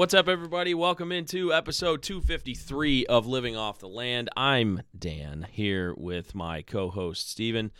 What's 0.00 0.14
up, 0.14 0.28
everybody? 0.28 0.72
Welcome 0.72 1.12
into 1.12 1.52
episode 1.52 2.02
253 2.02 3.04
of 3.04 3.26
Living 3.26 3.54
Off 3.54 3.80
the 3.80 3.86
Land. 3.86 4.30
I'm 4.34 4.80
Dan 4.98 5.46
here 5.50 5.92
with 5.94 6.34
my 6.34 6.62
co 6.62 6.88
host, 6.88 7.30
Steven. 7.30 7.70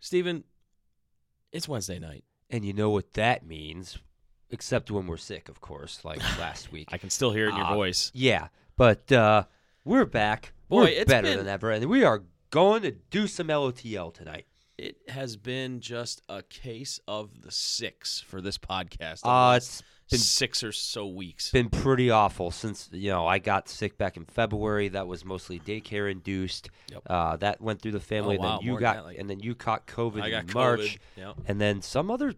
Steven, 0.00 0.44
it's 1.50 1.66
Wednesday 1.66 1.98
night. 1.98 2.24
And 2.50 2.64
you 2.64 2.72
know 2.72 2.90
what 2.90 3.14
that 3.14 3.46
means, 3.46 3.98
except 4.50 4.90
when 4.90 5.06
we're 5.06 5.16
sick, 5.16 5.48
of 5.48 5.60
course, 5.60 6.04
like 6.04 6.18
last 6.38 6.70
week. 6.72 6.88
I 6.92 6.98
can 6.98 7.10
still 7.10 7.32
hear 7.32 7.46
it 7.46 7.50
in 7.50 7.56
your 7.56 7.66
Uh, 7.66 7.74
voice. 7.74 8.10
Yeah, 8.14 8.48
but 8.76 9.10
uh, 9.10 9.44
we're 9.84 10.04
back. 10.04 10.52
Boy, 10.68 10.82
we're 10.82 10.88
it's 10.88 11.10
better 11.10 11.28
been- 11.28 11.38
than 11.38 11.48
ever, 11.48 11.70
and 11.70 11.86
we 11.86 12.04
are 12.04 12.22
going 12.50 12.82
to 12.82 12.92
do 12.92 13.26
some 13.26 13.48
LOTL 13.48 14.12
tonight. 14.14 14.46
It 14.76 14.96
has 15.08 15.36
been 15.36 15.80
just 15.80 16.22
a 16.28 16.42
case 16.42 16.98
of 17.06 17.42
the 17.42 17.50
six 17.52 18.20
for 18.20 18.40
this 18.40 18.58
podcast. 18.58 19.20
Uh, 19.24 19.56
it's 19.56 19.82
been 20.14 20.20
six 20.20 20.62
or 20.62 20.72
so 20.72 21.06
weeks. 21.06 21.50
been 21.50 21.68
pretty 21.68 22.10
awful 22.10 22.50
since 22.50 22.88
you 22.92 23.10
know 23.10 23.26
I 23.26 23.38
got 23.38 23.68
sick 23.68 23.98
back 23.98 24.16
in 24.16 24.24
February. 24.24 24.88
That 24.88 25.06
was 25.06 25.24
mostly 25.24 25.60
daycare 25.60 26.10
induced. 26.10 26.70
Yep. 26.90 27.02
Uh, 27.06 27.36
that 27.38 27.60
went 27.60 27.80
through 27.82 27.92
the 27.92 28.00
family, 28.00 28.36
Oh, 28.38 28.40
and 28.42 28.48
wow, 28.48 28.58
then 28.58 28.66
you 28.66 28.78
got, 28.80 28.96
that, 28.96 29.04
like- 29.04 29.18
and 29.18 29.28
then 29.28 29.40
you 29.40 29.54
caught 29.54 29.86
COVID 29.86 30.22
I 30.22 30.38
in 30.40 30.46
COVID. 30.46 30.54
March, 30.54 30.98
Yep. 31.16 31.36
and 31.46 31.60
then 31.60 31.82
some 31.82 32.10
other, 32.10 32.34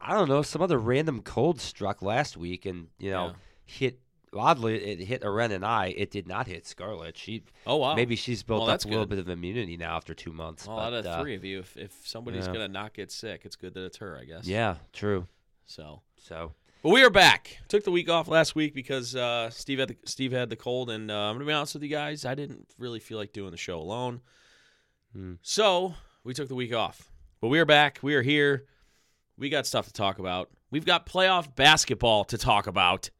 I 0.00 0.14
don't 0.14 0.28
know, 0.28 0.42
some 0.42 0.62
other 0.62 0.78
random 0.78 1.22
cold 1.22 1.60
struck 1.60 2.02
last 2.02 2.36
week, 2.36 2.66
and 2.66 2.88
you 2.98 3.10
know 3.10 3.26
Yeah. 3.26 3.32
hit. 3.64 4.00
Oddly, 4.34 4.74
it 4.84 5.06
hit 5.06 5.22
Aren 5.24 5.50
and 5.50 5.64
I. 5.64 5.94
It 5.96 6.10
did 6.10 6.26
not 6.26 6.46
hit 6.46 6.66
Scarlett. 6.66 7.16
She 7.16 7.44
Oh, 7.66 7.76
wow. 7.76 7.94
maybe 7.94 8.16
she's 8.16 8.42
built 8.42 8.62
Well, 8.62 8.70
up 8.70 8.84
a 8.84 8.88
little 8.88 9.04
good. 9.04 9.10
bit 9.10 9.18
of 9.20 9.30
immunity 9.30 9.78
now 9.78 9.96
after 9.96 10.12
two 10.14 10.32
months. 10.32 10.66
Well, 10.66 10.76
but, 10.76 10.82
out 10.82 10.92
of 10.92 11.06
uh, 11.06 11.22
three 11.22 11.36
of 11.36 11.44
you, 11.44 11.60
if, 11.60 11.74
if 11.78 11.92
somebody's 12.06 12.46
yeah. 12.46 12.52
going 12.52 12.66
to 12.66 12.72
not 12.72 12.92
get 12.92 13.10
sick, 13.10 13.42
it's 13.46 13.56
good 13.56 13.72
that 13.74 13.84
it's 13.84 13.96
her, 13.98 14.18
I 14.20 14.24
guess. 14.24 14.46
Yeah, 14.46 14.74
true. 14.92 15.26
So. 15.64 16.02
So 16.18 16.52
But 16.86 16.92
we 16.92 17.02
are 17.02 17.10
back. 17.10 17.58
Took 17.66 17.82
the 17.82 17.90
week 17.90 18.08
off 18.08 18.28
last 18.28 18.54
week 18.54 18.72
because 18.72 19.16
uh, 19.16 19.50
Steve 19.50 19.80
had 19.80 19.88
the, 19.88 19.96
Steve 20.04 20.30
had 20.30 20.50
the 20.50 20.54
cold, 20.54 20.88
and 20.88 21.10
uh, 21.10 21.14
I'm 21.14 21.34
gonna 21.34 21.44
be 21.44 21.52
honest 21.52 21.74
with 21.74 21.82
you 21.82 21.88
guys, 21.88 22.24
I 22.24 22.36
didn't 22.36 22.68
really 22.78 23.00
feel 23.00 23.18
like 23.18 23.32
doing 23.32 23.50
the 23.50 23.56
show 23.56 23.80
alone. 23.80 24.20
Hmm. 25.12 25.32
So 25.42 25.94
we 26.22 26.32
took 26.32 26.46
the 26.46 26.54
week 26.54 26.72
off. 26.72 27.10
But 27.40 27.48
we 27.48 27.58
are 27.58 27.64
back. 27.64 27.98
We 28.02 28.14
are 28.14 28.22
here. 28.22 28.66
We 29.36 29.48
got 29.48 29.66
stuff 29.66 29.86
to 29.88 29.92
talk 29.92 30.20
about. 30.20 30.50
We've 30.70 30.84
got 30.84 31.06
playoff 31.06 31.56
basketball 31.56 32.22
to 32.26 32.38
talk 32.38 32.68
about. 32.68 33.10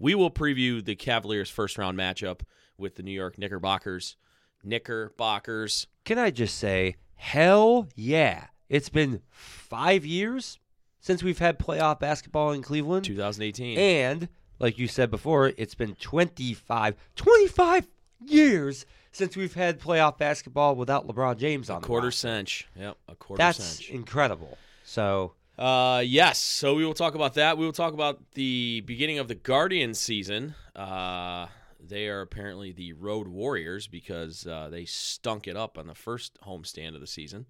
We 0.00 0.16
will 0.16 0.32
preview 0.32 0.84
the 0.84 0.96
Cavaliers' 0.96 1.48
first 1.50 1.78
round 1.78 1.96
matchup 1.96 2.40
with 2.78 2.96
the 2.96 3.04
New 3.04 3.12
York 3.12 3.38
Knickerbockers. 3.38 4.16
Knickerbockers. 4.64 5.86
can 6.04 6.18
I 6.18 6.32
just 6.32 6.58
say, 6.58 6.96
hell 7.14 7.86
yeah! 7.94 8.46
It's 8.68 8.88
been 8.88 9.20
five 9.30 10.04
years 10.04 10.58
since 11.00 11.22
we've 11.22 11.38
had 11.38 11.58
playoff 11.58 12.00
basketball 12.00 12.52
in 12.52 12.62
Cleveland, 12.62 13.04
2018. 13.04 13.78
and 13.78 14.28
like 14.58 14.78
you 14.78 14.88
said 14.88 15.10
before, 15.10 15.52
it's 15.56 15.74
been 15.74 15.94
25, 15.96 16.96
25 17.16 17.86
years 18.26 18.86
since 19.12 19.36
we've 19.36 19.54
had 19.54 19.80
playoff 19.80 20.18
basketball 20.18 20.74
without 20.74 21.06
LeBron 21.06 21.38
James 21.38 21.70
on 21.70 21.78
a 21.78 21.80
quarter 21.86 22.10
cinch. 22.10 22.68
Yep, 22.76 22.96
a 23.08 23.14
quarter 23.14 23.38
That's 23.38 23.62
cinch. 23.62 23.90
incredible. 23.90 24.58
So 24.84 25.34
Uh, 25.58 26.02
yes. 26.06 26.38
So 26.38 26.74
we 26.74 26.84
will 26.84 26.94
talk 26.94 27.14
about 27.14 27.34
that. 27.34 27.58
We 27.58 27.64
will 27.64 27.72
talk 27.72 27.92
about 27.92 28.20
the 28.34 28.80
beginning 28.82 29.18
of 29.18 29.26
the 29.28 29.34
Guardian 29.34 29.94
season. 29.94 30.54
Uh, 30.76 31.46
they 31.80 32.06
are 32.08 32.20
apparently 32.20 32.70
the 32.72 32.92
Road 32.92 33.26
Warriors 33.28 33.86
because 33.88 34.46
uh, 34.46 34.68
they 34.70 34.84
stunk 34.84 35.48
it 35.48 35.56
up 35.56 35.76
on 35.78 35.86
the 35.88 35.94
first 35.94 36.38
homestand 36.46 36.94
of 36.94 37.00
the 37.00 37.06
season. 37.08 37.46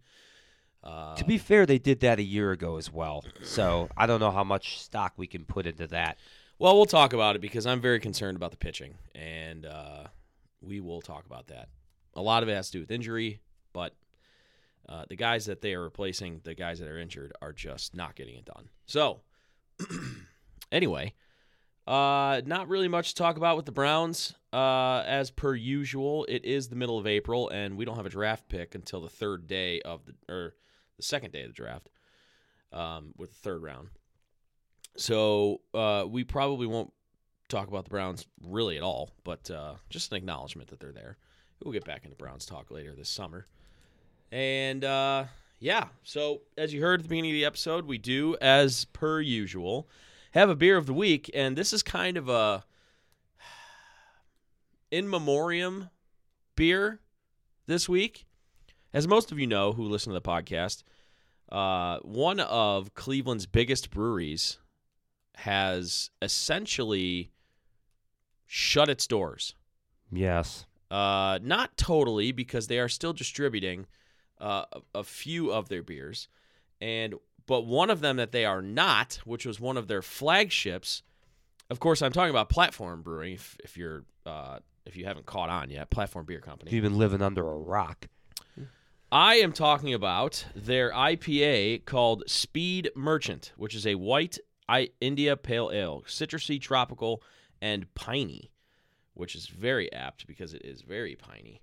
To 0.85 1.25
be 1.25 1.39
fair, 1.39 1.67
they 1.67 1.79
did 1.79 2.01
that 2.01 2.19
a 2.19 2.23
year 2.23 2.53
ago 2.53 2.77
as 2.77 2.93
well. 2.93 3.25
So 3.43 3.89
I 3.97 4.07
don't 4.07 4.21
know 4.21 4.31
how 4.31 4.45
much 4.45 4.81
stock 4.81 5.13
we 5.17 5.27
can 5.27 5.45
put 5.45 5.67
into 5.67 5.87
that. 5.89 6.19
well, 6.59 6.77
we'll 6.77 6.87
talk 6.87 7.13
about 7.13 7.37
it 7.37 7.41
because 7.41 7.67
I'm 7.67 7.81
very 7.81 8.01
concerned 8.01 8.37
about 8.37 8.51
the 8.53 8.57
pitching, 8.57 8.95
and 9.15 9.67
uh, 9.67 10.05
we 10.61 10.81
will 10.81 11.01
talk 11.01 11.27
about 11.27 11.49
that. 11.49 11.69
A 12.15 12.23
lot 12.23 12.43
of 12.43 12.49
it 12.49 12.55
has 12.55 12.71
to 12.71 12.79
do 12.79 12.81
with 12.81 12.91
injury, 12.91 13.41
but 13.73 13.95
uh, 14.89 15.05
the 15.09 15.17
guys 15.17 15.47
that 15.47 15.61
they 15.61 15.75
are 15.75 15.83
replacing, 15.83 16.41
the 16.45 16.55
guys 16.55 16.79
that 16.79 16.89
are 16.89 16.99
injured, 16.99 17.33
are 17.43 17.53
just 17.53 17.95
not 17.95 18.15
getting 18.17 18.37
it 18.37 18.45
done. 18.45 18.69
So, 18.87 19.21
anyway, 20.73 21.13
uh, 21.87 22.41
not 22.45 22.69
really 22.69 22.89
much 22.89 23.11
to 23.11 23.15
talk 23.15 23.37
about 23.37 23.57
with 23.57 23.67
the 23.67 23.73
Browns. 23.73 24.35
Uh, 24.53 25.03
as 25.07 25.31
per 25.31 25.55
usual, 25.55 26.25
it 26.29 26.45
is 26.45 26.69
the 26.69 26.77
middle 26.77 26.99
of 26.99 27.07
April, 27.07 27.49
and 27.51 27.77
we 27.77 27.85
don't 27.85 27.97
have 27.97 28.07
a 28.07 28.11
draft 28.11 28.49
pick 28.49 28.75
until 28.75 29.01
the 29.01 29.11
third 29.11 29.47
day 29.47 29.81
of 29.83 30.01
the 30.07 30.15
or 30.33 30.55
the 30.99 31.03
second 31.03 31.33
day 31.33 31.43
of 31.43 31.49
the 31.49 31.55
draft, 31.55 31.89
um, 32.73 33.13
with 33.17 33.31
the 33.31 33.39
third 33.39 33.63
round. 33.63 33.89
So 34.97 35.63
uh, 35.73 36.05
we 36.07 36.25
probably 36.25 36.67
won't 36.67 36.93
talk 37.49 37.69
about 37.69 37.85
the 37.85 37.91
Browns 37.91 38.27
really 38.43 38.77
at 38.77 38.83
all, 38.83 39.11
but 39.25 39.51
uh, 39.51 39.75
just 39.89 40.13
an 40.13 40.19
acknowledgement 40.19 40.69
that 40.69 40.81
they're 40.81 40.93
there. 40.93 41.17
We'll 41.63 41.73
get 41.73 41.85
back 41.85 42.05
into 42.05 42.17
Browns 42.17 42.47
talk 42.47 42.71
later 42.71 42.95
this 42.95 43.09
summer. 43.09 43.47
And 44.31 44.85
uh, 44.85 45.25
yeah, 45.59 45.89
so 46.03 46.43
as 46.57 46.73
you 46.73 46.81
heard 46.81 47.01
at 47.01 47.05
the 47.05 47.09
beginning 47.09 47.33
of 47.33 47.37
the 47.37 47.45
episode, 47.45 47.87
we 47.87 47.99
do, 47.99 48.37
as 48.41 48.85
per 48.87 49.21
usual, 49.21 49.89
have 50.33 50.51
a 50.51 50.55
beer 50.55 50.77
of 50.77 50.87
the 50.87 50.95
week, 50.95 51.31
and 51.35 51.57
this 51.57 51.73
is 51.73 51.83
kind 51.83 52.17
of 52.17 52.29
a 52.29 52.65
in 54.91 55.09
memoriam 55.09 55.91
beer 56.55 57.01
this 57.67 57.89
week. 57.89 58.27
As 58.99 59.07
most 59.07 59.31
of 59.31 59.39
you 59.39 59.47
know 59.47 59.75
who 59.75 59.85
listen 59.85 60.13
to 60.13 60.19
the 60.19 60.29
podcast, 60.29 60.83
uh, 61.53 62.01
one 62.01 62.41
of 62.41 62.95
Cleveland's 62.95 63.47
biggest 63.47 63.93
breweries 63.93 64.59
has 65.37 66.11
essentially 66.21 67.31
shut 68.45 68.89
its 68.89 69.07
doors. 69.07 69.55
Yes. 70.11 70.67
Uh, 70.91 71.39
not 71.45 71.77
totally 71.77 72.33
because 72.33 72.67
they 72.67 72.81
are 72.81 72.89
still 72.89 73.13
distributing 73.13 73.87
uh, 74.41 74.65
a, 74.73 74.81
a 74.97 75.05
few 75.05 75.53
of 75.53 75.69
their 75.69 75.85
beers, 75.85 76.27
and 76.81 77.15
but 77.47 77.67
one 77.67 77.91
of 77.91 78.01
them 78.01 78.17
that 78.17 78.33
they 78.33 78.45
are 78.45 78.63
not, 78.63 79.21
which 79.25 79.47
was 79.47 79.61
one 79.61 79.77
of 79.77 79.87
their 79.87 80.03
flagships. 80.03 81.05
Of 81.71 81.79
course, 81.79 82.03
I'm 82.03 82.11
talking 82.11 82.31
about 82.31 82.49
Platform 82.49 83.03
Brewing. 83.03 83.35
If, 83.35 83.57
if 83.63 83.77
you're 83.77 84.03
uh, 84.27 84.59
if 84.87 84.97
you 84.97 85.05
haven't 85.05 85.27
caught 85.27 85.51
on 85.51 85.71
yet, 85.71 85.89
Platform 85.89 86.27
Beer 86.27 86.41
Company. 86.41 86.71
If 86.71 86.75
you've 86.75 86.83
been 86.83 86.99
living 86.99 87.23
under 87.23 87.49
a 87.49 87.57
rock. 87.57 88.09
I 89.11 89.37
am 89.37 89.53
talking 89.53 89.95
about 89.95 90.45
their 90.55 90.93
IPA 90.93 91.87
called 91.87 92.25
Speed 92.27 92.91
Merchant, 92.95 93.53
which 93.57 93.75
is 93.75 93.87
a 93.87 93.95
white 93.95 94.39
India 95.01 95.35
Pale 95.35 95.71
Ale, 95.73 96.03
citrusy, 96.07 96.61
tropical, 96.61 97.23
and 97.63 97.93
piney, 97.95 98.51
which 99.15 99.35
is 99.35 99.47
very 99.47 99.91
apt 99.95 100.27
because 100.27 100.53
it 100.53 100.63
is 100.63 100.83
very 100.83 101.17
piney. 101.17 101.63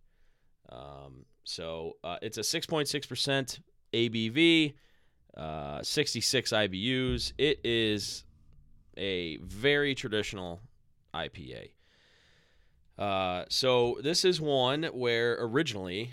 Um, 0.70 1.26
so 1.44 1.98
uh, 2.04 2.18
it's 2.24 2.40
a 2.40 2.42
6.6% 2.42 3.60
ABV, 3.94 4.74
uh, 5.38 5.84
66 5.84 6.52
IBUs. 6.52 7.34
It 7.38 7.60
is 7.64 8.24
a 8.98 9.38
very 9.38 9.94
traditional 9.94 10.62
IPA. 11.14 11.74
Uh, 12.98 13.44
so 13.50 14.00
this 14.02 14.26
is 14.26 14.42
one 14.42 14.86
where 14.86 15.38
originally 15.40 16.12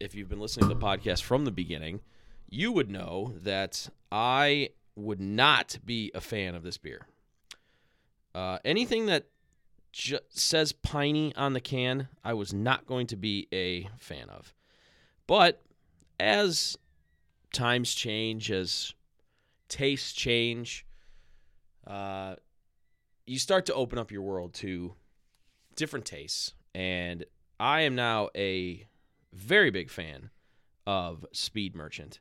if 0.00 0.14
you've 0.14 0.28
been 0.28 0.40
listening 0.40 0.68
to 0.68 0.74
the 0.74 0.80
podcast 0.80 1.22
from 1.22 1.44
the 1.44 1.50
beginning, 1.50 2.00
you 2.48 2.72
would 2.72 2.90
know 2.90 3.34
that 3.42 3.88
I 4.12 4.70
would 4.96 5.20
not 5.20 5.78
be 5.84 6.10
a 6.14 6.20
fan 6.20 6.54
of 6.54 6.62
this 6.62 6.78
beer. 6.78 7.06
Uh, 8.34 8.58
anything 8.64 9.06
that 9.06 9.26
ju- 9.92 10.18
says 10.28 10.72
piney 10.72 11.34
on 11.36 11.52
the 11.52 11.60
can, 11.60 12.08
I 12.24 12.34
was 12.34 12.52
not 12.52 12.86
going 12.86 13.06
to 13.08 13.16
be 13.16 13.48
a 13.52 13.88
fan 13.98 14.28
of. 14.28 14.54
But 15.26 15.62
as 16.20 16.76
times 17.52 17.94
change, 17.94 18.50
as 18.50 18.92
tastes 19.68 20.12
change, 20.12 20.84
uh, 21.86 22.36
you 23.26 23.38
start 23.38 23.66
to 23.66 23.74
open 23.74 23.98
up 23.98 24.10
your 24.10 24.22
world 24.22 24.54
to 24.54 24.94
different 25.76 26.04
tastes. 26.04 26.54
And 26.74 27.24
I 27.58 27.82
am 27.82 27.94
now 27.94 28.28
a 28.36 28.86
very 29.34 29.70
big 29.70 29.90
fan 29.90 30.30
of 30.86 31.24
Speed 31.32 31.74
Merchant. 31.74 32.20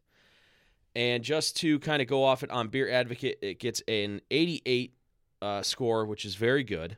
And 0.95 1.23
just 1.23 1.57
to 1.57 1.79
kind 1.79 2.01
of 2.01 2.07
go 2.07 2.23
off 2.23 2.43
it 2.43 2.51
on 2.51 2.67
Beer 2.67 2.89
Advocate, 2.89 3.39
it 3.41 3.59
gets 3.59 3.81
an 3.87 4.21
88 4.29 4.93
uh, 5.41 5.61
score, 5.61 6.05
which 6.05 6.25
is 6.25 6.35
very 6.35 6.63
good. 6.63 6.97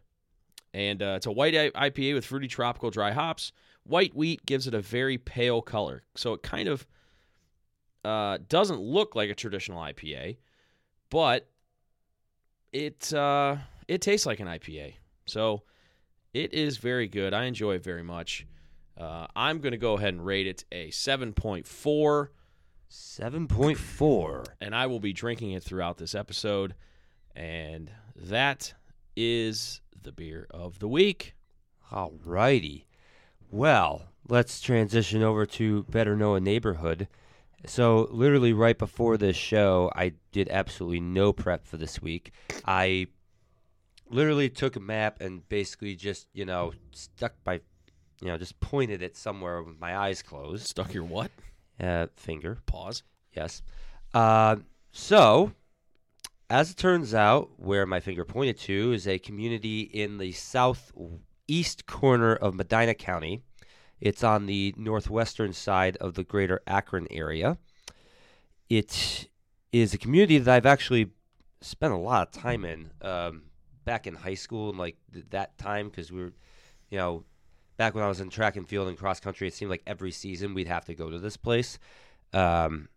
And 0.73 1.01
uh, 1.01 1.13
it's 1.15 1.25
a 1.25 1.31
white 1.31 1.53
IPA 1.53 2.15
with 2.15 2.25
fruity 2.25 2.47
tropical 2.47 2.89
dry 2.89 3.11
hops. 3.11 3.53
White 3.83 4.13
wheat 4.13 4.45
gives 4.45 4.67
it 4.67 4.73
a 4.73 4.81
very 4.81 5.17
pale 5.17 5.61
color. 5.61 6.03
So 6.15 6.33
it 6.33 6.43
kind 6.43 6.67
of 6.67 6.85
uh, 8.03 8.37
doesn't 8.49 8.79
look 8.79 9.15
like 9.15 9.29
a 9.29 9.35
traditional 9.35 9.81
IPA, 9.81 10.37
but 11.09 11.49
it 12.71 13.13
uh, 13.13 13.57
it 13.87 14.01
tastes 14.01 14.25
like 14.25 14.39
an 14.39 14.47
IPA, 14.47 14.95
so 15.25 15.63
it 16.33 16.53
is 16.53 16.77
very 16.77 17.07
good. 17.07 17.33
I 17.33 17.45
enjoy 17.45 17.75
it 17.75 17.83
very 17.83 18.03
much. 18.03 18.45
Uh, 18.97 19.27
I'm 19.35 19.59
going 19.59 19.71
to 19.71 19.77
go 19.77 19.97
ahead 19.97 20.13
and 20.13 20.25
rate 20.25 20.47
it 20.47 20.63
a 20.71 20.89
7.4, 20.89 22.29
Seven 22.87 23.47
point 23.47 23.77
four. 23.77 24.43
and 24.61 24.73
I 24.75 24.85
will 24.87 24.99
be 24.99 25.11
drinking 25.11 25.51
it 25.51 25.63
throughout 25.63 25.97
this 25.97 26.15
episode. 26.15 26.75
And 27.35 27.91
that 28.15 28.73
is 29.17 29.81
the 30.01 30.11
beer 30.11 30.47
of 30.51 30.79
the 30.79 30.87
week. 30.87 31.33
Alrighty. 31.91 32.85
Well, 33.51 34.03
let's 34.29 34.61
transition 34.61 35.23
over 35.23 35.45
to 35.47 35.83
Better 35.89 36.15
Know 36.15 36.35
a 36.35 36.39
Neighborhood. 36.39 37.07
So, 37.65 38.07
literally 38.11 38.53
right 38.53 38.77
before 38.77 39.17
this 39.17 39.35
show, 39.35 39.91
I 39.95 40.13
did 40.31 40.47
absolutely 40.49 40.99
no 40.99 41.33
prep 41.33 41.65
for 41.65 41.77
this 41.77 42.01
week. 42.01 42.31
I 42.65 43.07
literally 44.09 44.49
took 44.49 44.75
a 44.75 44.79
map 44.79 45.19
and 45.19 45.47
basically 45.49 45.95
just, 45.95 46.27
you 46.33 46.45
know, 46.45 46.73
stuck 46.91 47.33
my, 47.45 47.61
you 48.21 48.27
know, 48.27 48.37
just 48.37 48.59
pointed 48.59 49.01
it 49.01 49.17
somewhere 49.17 49.61
with 49.61 49.79
my 49.79 49.97
eyes 49.97 50.21
closed. 50.21 50.67
Stuck 50.67 50.93
your 50.93 51.03
what? 51.03 51.31
Uh, 51.79 52.07
finger, 52.15 52.59
Pause. 52.65 53.03
yes. 53.33 53.61
Uh, 54.13 54.57
so, 54.91 55.51
as 56.49 56.71
it 56.71 56.77
turns 56.77 57.13
out, 57.13 57.49
where 57.57 57.85
my 57.85 57.99
finger 57.99 58.23
pointed 58.23 58.57
to 58.59 58.93
is 58.93 59.07
a 59.07 59.19
community 59.19 59.81
in 59.81 60.17
the 60.17 60.31
southeast 60.31 61.85
corner 61.85 62.33
of 62.35 62.55
Medina 62.55 62.93
County. 62.93 63.41
It's 63.99 64.23
on 64.23 64.45
the 64.45 64.73
northwestern 64.77 65.53
side 65.53 65.97
of 65.97 66.13
the 66.13 66.23
greater 66.23 66.61
Akron 66.67 67.07
area. 67.11 67.57
It 68.69 69.27
is 69.71 69.93
a 69.93 69.97
community 69.97 70.37
that 70.37 70.53
I've 70.55 70.65
actually 70.65 71.11
spent 71.61 71.93
a 71.93 71.97
lot 71.97 72.27
of 72.27 72.41
time 72.41 72.63
in 72.65 72.91
um, 73.01 73.43
back 73.83 74.07
in 74.07 74.15
high 74.15 74.33
school 74.35 74.69
and 74.69 74.77
like 74.77 74.97
th- 75.13 75.25
that 75.31 75.57
time 75.57 75.89
because 75.89 76.11
we 76.11 76.21
were, 76.21 76.33
you 76.89 76.97
know, 76.97 77.23
back 77.77 77.95
when 77.95 78.03
I 78.03 78.07
was 78.07 78.19
in 78.19 78.29
track 78.29 78.55
and 78.55 78.67
field 78.67 78.87
and 78.87 78.97
cross 78.97 79.19
country, 79.19 79.47
it 79.47 79.53
seemed 79.53 79.71
like 79.71 79.83
every 79.85 80.11
season 80.11 80.53
we'd 80.53 80.67
have 80.67 80.85
to 80.85 80.93
go 80.93 81.09
to 81.09 81.19
this 81.19 81.37
place. 81.37 81.77
Um, 82.33 82.89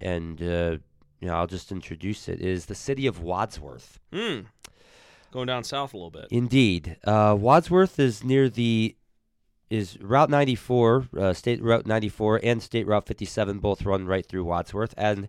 and 0.00 0.40
uh, 0.42 0.78
you 1.20 1.28
know, 1.28 1.34
I'll 1.34 1.46
just 1.46 1.72
introduce 1.72 2.28
it. 2.28 2.40
It 2.40 2.46
is 2.46 2.66
the 2.66 2.74
city 2.74 3.06
of 3.06 3.20
Wadsworth. 3.20 3.98
Hmm. 4.12 4.40
Going 5.30 5.46
down 5.46 5.64
south 5.64 5.92
a 5.92 5.96
little 5.96 6.10
bit. 6.10 6.26
Indeed, 6.30 6.96
uh, 7.04 7.36
Wadsworth 7.38 7.98
is 7.98 8.24
near 8.24 8.48
the 8.48 8.96
is 9.68 10.00
Route 10.00 10.30
94, 10.30 11.08
uh, 11.18 11.32
State 11.34 11.62
Route 11.62 11.86
94, 11.86 12.40
and 12.42 12.62
State 12.62 12.86
Route 12.86 13.06
57 13.06 13.58
both 13.58 13.84
run 13.84 14.06
right 14.06 14.24
through 14.24 14.44
Wadsworth, 14.44 14.94
and 14.96 15.28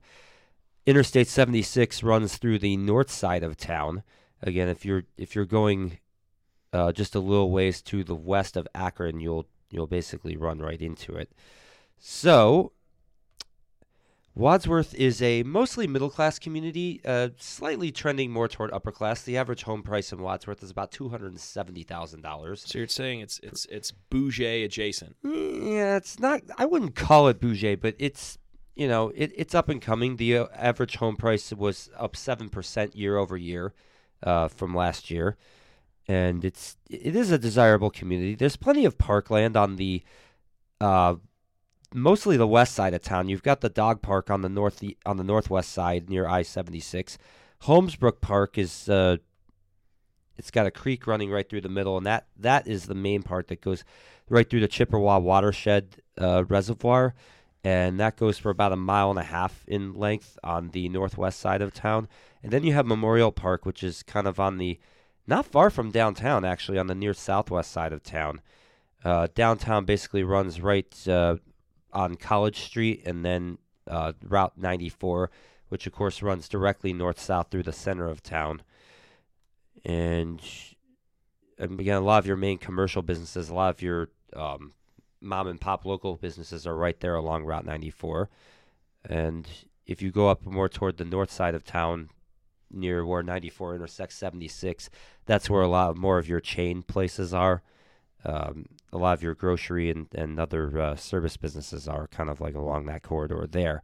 Interstate 0.86 1.28
76 1.28 2.02
runs 2.04 2.38
through 2.38 2.60
the 2.60 2.78
north 2.78 3.12
side 3.12 3.44
of 3.44 3.58
town. 3.58 4.04
Again, 4.42 4.70
if 4.70 4.86
you're 4.86 5.04
if 5.18 5.36
you're 5.36 5.46
going 5.46 6.00
uh, 6.74 6.92
just 6.92 7.16
a 7.16 7.20
little 7.20 7.52
ways 7.52 7.82
to 7.84 8.04
the 8.04 8.16
west 8.16 8.58
of 8.58 8.68
Akron, 8.76 9.20
you'll 9.20 9.48
you'll 9.72 9.88
basically 9.88 10.36
run 10.36 10.60
right 10.60 10.82
into 10.82 11.16
it. 11.16 11.32
So, 11.98 12.72
Wadsworth 14.36 14.96
is 14.96 15.22
a 15.22 15.44
mostly 15.44 15.86
middle 15.86 16.10
class 16.10 16.40
community, 16.40 17.02
uh, 17.04 17.30
slightly 17.38 17.92
trending 17.92 18.32
more 18.32 18.48
toward 18.48 18.72
upper 18.72 18.92
class. 18.92 19.22
The 19.22 19.38
average 19.38 19.64
home 19.64 19.84
price 19.84 20.14
in 20.14 20.22
Wadsworth 20.22 20.64
is 20.64 20.72
about 20.72 20.92
two 20.92 21.10
hundred 21.10 21.32
and 21.32 21.40
seventy 21.42 21.84
thousand 21.84 22.22
dollars. 22.22 22.64
So 22.66 22.78
you're 22.78 22.88
saying 22.88 23.20
it's 23.22 23.40
it's 23.44 23.66
it's 23.66 23.92
bougie 23.92 24.64
adjacent. 24.64 25.18
Yeah, 25.24 25.98
it's 25.98 26.20
not. 26.20 26.42
I 26.58 26.66
wouldn't 26.66 26.96
call 26.96 27.28
it 27.28 27.42
bougie, 27.42 27.76
but 27.76 27.96
it's 28.00 28.38
you 28.76 28.88
know 28.88 29.12
it, 29.16 29.34
it's 29.36 29.54
up 29.54 29.68
and 29.68 29.82
coming. 29.82 30.16
The 30.16 30.38
uh, 30.38 30.48
average 30.56 30.96
home 30.98 31.18
price 31.18 31.52
was 31.52 31.90
up 31.98 32.16
seven 32.16 32.50
percent 32.50 32.96
year 32.96 33.18
over 33.18 33.36
year 33.36 33.74
uh, 34.24 34.48
from 34.48 34.74
last 34.74 35.12
year, 35.12 35.36
and 36.10 36.44
it's 36.44 36.76
it 36.90 37.16
is 37.16 37.32
a 37.32 37.38
desirable 37.38 37.92
community. 37.92 38.34
There's 38.34 38.56
plenty 38.58 38.84
of 38.84 38.98
parkland 38.98 39.56
on 39.56 39.76
the 39.76 40.02
uh, 40.82 41.16
mostly 41.94 42.36
the 42.36 42.48
west 42.48 42.74
side 42.74 42.96
of 42.96 43.04
town. 43.04 43.30
You've 43.30 43.44
got 43.44 43.62
the 43.62 43.70
dog 43.70 44.02
park 44.02 44.32
on 44.32 44.42
the 44.42 44.50
north 44.50 44.84
on 45.06 45.18
the 45.18 45.24
northwest 45.24 45.72
side 45.72 46.10
near 46.10 46.28
I 46.28 46.42
seventy 46.42 46.80
six. 46.80 47.18
Holmesbrook 47.60 48.22
Park 48.22 48.58
is 48.58 48.90
uh, 48.90 49.18
it's 50.36 50.50
got 50.50 50.66
a 50.66 50.72
creek 50.72 51.06
running 51.06 51.30
right 51.30 51.48
through 51.48 51.62
the 51.62 51.70
middle, 51.70 51.96
and 51.96 52.06
that 52.08 52.26
that 52.38 52.68
is 52.68 52.86
the 52.86 52.96
main 52.96 53.22
part 53.22 53.48
that 53.50 53.62
goes 53.62 53.84
right 54.30 54.50
through 54.50 54.62
the 54.62 54.68
Chippewa 54.68 55.20
watershed 55.20 55.98
uh, 56.20 56.44
reservoir, 56.48 57.14
and 57.64 58.00
that 58.00 58.18
goes 58.18 58.40
for 58.40 58.50
about 58.50 58.72
a 58.72 58.78
mile 58.78 59.12
and 59.12 59.20
a 59.20 59.24
half 59.24 59.64
in 59.68 59.94
length 59.94 60.40
on 60.44 60.70
the 60.70 60.90
northwest 60.90 61.40
side 61.40 61.62
of 61.62 61.72
town. 61.72 62.08
And 62.42 62.52
then 62.52 62.64
you 62.64 62.74
have 62.74 62.88
Memorial 62.88 63.32
Park, 63.32 63.66
which 63.66 63.84
is 63.84 64.02
kind 64.02 64.26
of 64.26 64.40
on 64.40 64.58
the 64.58 64.80
not 65.30 65.46
far 65.46 65.70
from 65.70 65.92
downtown, 65.92 66.44
actually, 66.44 66.78
on 66.78 66.88
the 66.88 66.96
near 66.96 67.14
southwest 67.14 67.72
side 67.72 67.94
of 67.94 68.04
town. 68.04 68.42
Uh, 69.06 69.28
downtown 69.34 69.86
basically 69.86 70.24
runs 70.24 70.60
right 70.60 71.08
uh, 71.08 71.38
on 71.94 72.16
College 72.16 72.60
Street 72.60 73.04
and 73.06 73.24
then 73.24 73.60
uh, 73.88 74.14
Route 74.24 74.58
94, 74.58 75.32
which 75.70 75.88
of 75.88 75.94
course 75.94 76.22
runs 76.22 76.50
directly 76.50 76.92
north 76.92 77.20
south 77.20 77.48
through 77.50 77.64
the 77.64 77.72
center 77.72 78.08
of 78.08 78.22
town. 78.22 78.62
And 79.86 80.42
and 81.58 81.80
again, 81.80 81.98
a 81.98 82.02
lot 82.02 82.20
of 82.20 82.28
your 82.28 82.38
main 82.38 82.58
commercial 82.58 83.02
businesses, 83.02 83.50
a 83.50 83.54
lot 83.54 83.74
of 83.74 83.82
your 83.82 84.10
um, 84.34 84.74
mom 85.22 85.48
and 85.48 85.60
pop 85.60 85.86
local 85.86 86.16
businesses 86.16 86.66
are 86.66 86.76
right 86.76 87.00
there 87.00 87.16
along 87.16 87.44
Route 87.44 87.66
94. 87.66 88.30
And 89.06 89.48
if 89.86 90.02
you 90.02 90.12
go 90.12 90.30
up 90.30 90.46
more 90.46 90.70
toward 90.70 90.98
the 90.98 91.06
north 91.06 91.32
side 91.32 91.56
of 91.56 91.64
town, 91.64 92.10
near 92.72 93.06
where 93.06 93.24
94 93.24 93.76
intersects 93.76 94.16
76, 94.16 94.90
that's 95.26 95.50
where 95.50 95.62
a 95.62 95.68
lot 95.68 95.98
more 95.98 96.18
of 96.18 96.28
your 96.28 96.40
chain 96.40 96.84
places 96.84 97.34
are. 97.34 97.62
Um, 98.26 98.66
a 98.92 98.98
lot 98.98 99.14
of 99.14 99.24
your 99.24 99.36
grocery 99.36 99.90
and, 99.90 100.08
and 100.14 100.40
other 100.40 100.78
uh, 100.80 100.96
service 100.96 101.38
businesses 101.38 101.88
are 101.88 102.08
kind 102.08 102.30
of 102.30 102.42
like 102.42 102.56
along 102.56 102.86
that 102.86 103.04
corridor 103.04 103.48
there. 103.50 103.82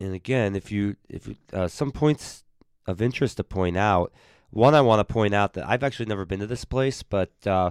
And 0.00 0.14
again, 0.14 0.56
if 0.56 0.72
you 0.72 0.96
if 1.08 1.28
you, 1.28 1.36
uh, 1.52 1.68
some 1.68 1.92
points 1.92 2.42
of 2.86 3.02
interest 3.02 3.36
to 3.36 3.44
point 3.44 3.76
out, 3.76 4.12
one 4.50 4.74
I 4.74 4.80
want 4.80 5.06
to 5.06 5.12
point 5.12 5.34
out 5.34 5.52
that 5.52 5.68
I've 5.68 5.84
actually 5.84 6.06
never 6.06 6.24
been 6.24 6.40
to 6.40 6.46
this 6.46 6.64
place, 6.64 7.02
but 7.02 7.30
uh, 7.46 7.70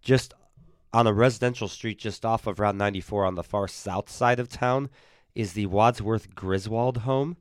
just 0.00 0.34
on 0.92 1.06
a 1.06 1.12
residential 1.12 1.68
street 1.68 1.98
just 1.98 2.24
off 2.24 2.46
of 2.46 2.58
Route 2.58 2.74
94 2.74 3.26
on 3.26 3.34
the 3.34 3.42
far 3.42 3.68
south 3.68 4.08
side 4.08 4.40
of 4.40 4.48
town 4.48 4.88
is 5.34 5.52
the 5.52 5.66
Wadsworth 5.66 6.34
Griswold 6.34 6.98
home. 6.98 7.36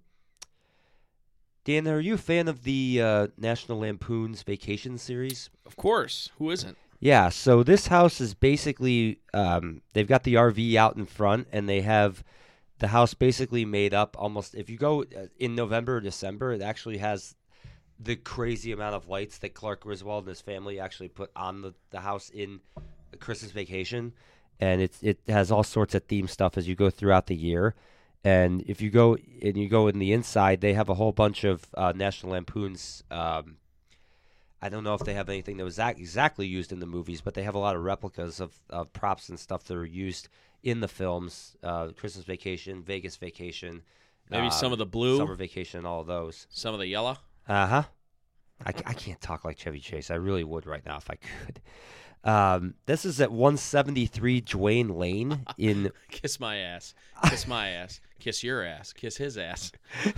Dan, 1.65 1.87
are 1.87 1.99
you 1.99 2.13
a 2.13 2.19
fan 2.19 2.47
of 2.47 2.63
the 2.63 3.01
uh, 3.01 3.27
National 3.39 3.79
Lampoon's 3.79 4.43
Vacation 4.43 4.99
series? 4.99 5.49
Of 5.65 5.75
course. 5.75 6.29
Who 6.37 6.51
isn't? 6.51 6.77
Yeah, 6.99 7.29
so 7.29 7.63
this 7.63 7.87
house 7.87 8.21
is 8.21 8.35
basically 8.35 9.19
um, 9.33 9.81
they've 9.93 10.07
got 10.07 10.23
the 10.23 10.35
RV 10.35 10.75
out 10.75 10.95
in 10.95 11.07
front, 11.07 11.47
and 11.51 11.67
they 11.67 11.81
have 11.81 12.23
the 12.77 12.87
house 12.89 13.15
basically 13.15 13.65
made 13.65 13.95
up 13.95 14.15
almost. 14.17 14.53
If 14.53 14.69
you 14.69 14.77
go 14.77 15.03
uh, 15.03 15.27
in 15.39 15.55
November 15.55 15.97
or 15.97 16.01
December, 16.01 16.53
it 16.53 16.61
actually 16.61 16.99
has 16.99 17.35
the 17.99 18.15
crazy 18.15 18.71
amount 18.71 18.93
of 18.93 19.07
lights 19.07 19.39
that 19.39 19.55
Clark 19.55 19.81
Griswold 19.81 20.25
and 20.25 20.29
his 20.29 20.41
family 20.41 20.79
actually 20.79 21.07
put 21.09 21.31
on 21.35 21.61
the, 21.61 21.73
the 21.89 22.01
house 22.01 22.29
in 22.29 22.59
Christmas 23.19 23.51
Vacation, 23.51 24.13
and 24.59 24.81
it's 24.81 25.01
it 25.01 25.19
has 25.27 25.51
all 25.51 25.63
sorts 25.63 25.95
of 25.95 26.03
theme 26.03 26.27
stuff 26.27 26.59
as 26.59 26.67
you 26.67 26.75
go 26.75 26.91
throughout 26.91 27.25
the 27.25 27.35
year. 27.35 27.73
And 28.25 28.63
if 28.65 28.81
you 28.81 28.89
go 28.89 29.17
and 29.41 29.55
you 29.55 29.69
go 29.69 29.87
in 29.87 29.99
the 29.99 30.11
inside, 30.11 30.59
they 30.59 30.73
have 30.73 30.89
a 30.89 30.95
whole 30.95 31.11
bunch 31.11 31.43
of 31.43 31.63
uh, 31.75 31.93
National 31.95 32.31
Lampoon's. 32.31 33.03
Um, 33.11 33.57
I 34.61 34.69
don't 34.69 34.83
know 34.83 34.95
if 34.95 35.01
they 35.01 35.13
have 35.13 35.29
anything 35.29 35.57
that 35.57 35.63
was 35.63 35.77
ac- 35.77 35.99
exactly 35.99 36.47
used 36.47 36.71
in 36.71 36.79
the 36.79 36.87
movies, 36.87 37.21
but 37.21 37.35
they 37.35 37.43
have 37.43 37.53
a 37.53 37.59
lot 37.59 37.75
of 37.75 37.83
replicas 37.83 38.39
of, 38.39 38.59
of 38.67 38.91
props 38.93 39.29
and 39.29 39.39
stuff 39.39 39.65
that 39.65 39.77
are 39.77 39.85
used 39.85 40.27
in 40.63 40.79
the 40.79 40.87
films. 40.87 41.55
Uh, 41.61 41.89
Christmas 41.95 42.25
Vacation, 42.25 42.81
Vegas 42.81 43.15
Vacation, 43.15 43.83
Maybe 44.31 44.47
uh, 44.47 44.49
some 44.49 44.71
of 44.71 44.79
the 44.79 44.87
blue, 44.87 45.17
Summer 45.17 45.35
Vacation, 45.35 45.85
all 45.85 46.01
of 46.01 46.07
those. 46.07 46.47
some 46.49 46.73
of 46.73 46.79
the 46.79 46.87
yellow. 46.87 47.17
Uh 47.47 47.67
huh. 47.67 47.83
I, 48.65 48.69
I 48.69 48.93
can't 48.93 49.21
talk 49.21 49.45
like 49.45 49.59
Chevy 49.59 49.79
Chase. 49.79 50.09
I 50.09 50.15
really 50.15 50.43
would 50.43 50.65
right 50.65 50.83
now 50.83 50.97
if 50.97 51.11
I 51.11 51.15
could. 51.15 51.61
Um, 52.23 52.73
this 52.85 53.05
is 53.05 53.21
at 53.21 53.31
173 53.31 54.41
Duane 54.41 54.89
Lane 54.89 55.45
in 55.57 55.91
Kiss 56.09 56.39
my 56.39 56.57
ass. 56.57 56.93
Kiss 57.29 57.47
my 57.47 57.69
ass. 57.69 57.99
Kiss 58.19 58.43
your 58.43 58.63
ass. 58.63 58.93
Kiss 58.93 59.17
his 59.17 59.37
ass. 59.37 59.71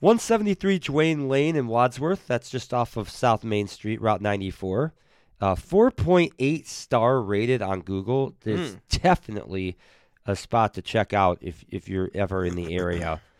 173 0.00 0.78
Duane 0.78 1.28
Lane 1.28 1.56
in 1.56 1.66
Wadsworth. 1.66 2.26
That's 2.26 2.50
just 2.50 2.74
off 2.74 2.96
of 2.96 3.08
South 3.08 3.42
Main 3.42 3.66
Street, 3.66 4.00
Route 4.00 4.20
94. 4.20 4.92
Uh, 5.40 5.54
4.8 5.54 6.66
star 6.66 7.22
rated 7.22 7.62
on 7.62 7.80
Google. 7.80 8.34
It's 8.44 8.76
definitely 8.90 9.78
a 10.26 10.36
spot 10.36 10.74
to 10.74 10.82
check 10.82 11.12
out 11.12 11.38
if 11.40 11.64
if 11.68 11.88
you're 11.88 12.10
ever 12.14 12.44
in 12.44 12.54
the 12.54 12.76
area. 12.76 13.20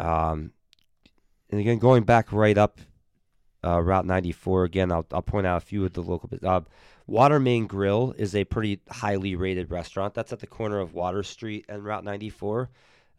Um, 0.00 0.52
and 1.50 1.60
again, 1.60 1.78
going 1.78 2.04
back 2.04 2.32
right 2.32 2.56
up 2.56 2.80
uh, 3.64 3.80
Route 3.80 4.06
94. 4.06 4.64
Again, 4.64 4.92
I'll 4.92 5.06
I'll 5.12 5.22
point 5.22 5.46
out 5.46 5.56
a 5.56 5.64
few 5.64 5.84
of 5.84 5.92
the 5.92 6.02
local. 6.02 6.30
Uh, 6.42 6.60
Water 7.06 7.40
Main 7.40 7.66
Grill 7.66 8.14
is 8.18 8.34
a 8.34 8.44
pretty 8.44 8.80
highly 8.90 9.34
rated 9.34 9.70
restaurant. 9.70 10.14
That's 10.14 10.32
at 10.32 10.40
the 10.40 10.46
corner 10.46 10.78
of 10.78 10.94
Water 10.94 11.22
Street 11.22 11.64
and 11.68 11.84
Route 11.84 12.04
94. 12.04 12.68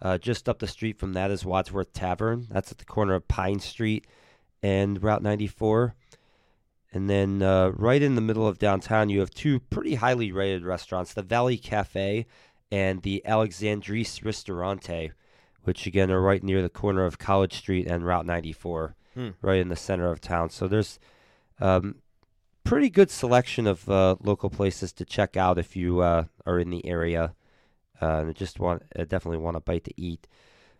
Uh, 0.01 0.17
just 0.17 0.47
up 0.47 0.59
the 0.59 0.67
street 0.67 0.97
from 0.97 1.13
that 1.13 1.31
is 1.31 1.43
Wadsworth 1.43 1.91
Tavern. 1.91 2.47
That's 2.49 2.71
at 2.71 2.77
the 2.77 2.85
corner 2.85 3.15
of 3.15 3.27
Pine 3.27 3.59
Street 3.59 4.05
and 4.63 5.01
Route 5.01 5.23
94. 5.23 5.95
And 6.91 7.09
then 7.09 7.41
uh, 7.41 7.69
right 7.69 8.01
in 8.01 8.15
the 8.15 8.21
middle 8.21 8.47
of 8.47 8.57
downtown, 8.57 9.09
you 9.09 9.19
have 9.19 9.31
two 9.31 9.59
pretty 9.59 9.95
highly 9.95 10.31
rated 10.31 10.63
restaurants 10.63 11.13
the 11.13 11.21
Valley 11.21 11.57
Cafe 11.57 12.25
and 12.71 13.01
the 13.01 13.21
Alexandris 13.25 14.23
Ristorante, 14.23 15.11
which 15.63 15.85
again 15.85 16.11
are 16.11 16.21
right 16.21 16.43
near 16.43 16.61
the 16.61 16.69
corner 16.69 17.05
of 17.05 17.19
College 17.19 17.53
Street 17.53 17.87
and 17.87 18.05
Route 18.05 18.25
94, 18.25 18.95
Hmm. 19.19 19.31
right 19.41 19.59
in 19.59 19.67
the 19.67 19.75
center 19.75 20.09
of 20.09 20.21
town. 20.21 20.49
So 20.49 20.65
there's 20.65 20.97
um, 21.59 21.95
pretty 22.63 22.89
good 22.89 23.11
selection 23.11 23.67
of 23.67 23.89
uh, 23.89 24.15
local 24.23 24.49
places 24.49 24.93
to 24.93 25.03
check 25.03 25.35
out 25.35 25.57
if 25.57 25.75
you 25.75 25.99
uh, 25.99 26.23
are 26.45 26.57
in 26.57 26.69
the 26.69 26.85
area 26.85 27.35
uh, 28.01 28.19
and 28.19 28.33
just 28.33 28.61
want 28.61 28.83
uh, 28.97 29.03
definitely 29.03 29.39
want 29.39 29.57
a 29.57 29.59
bite 29.59 29.83
to 29.83 30.01
eat. 30.01 30.25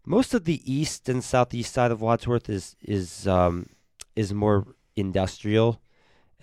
Most 0.06 0.34
of 0.34 0.46
the 0.46 0.62
east 0.64 1.10
and 1.10 1.22
southeast 1.22 1.74
side 1.74 1.92
of 1.92 2.00
Wadsworth 2.00 2.50
is 2.50 2.78
is 2.82 3.28
um, 3.28 3.66
is 4.16 4.34
more 4.34 4.68
industrial, 4.96 5.82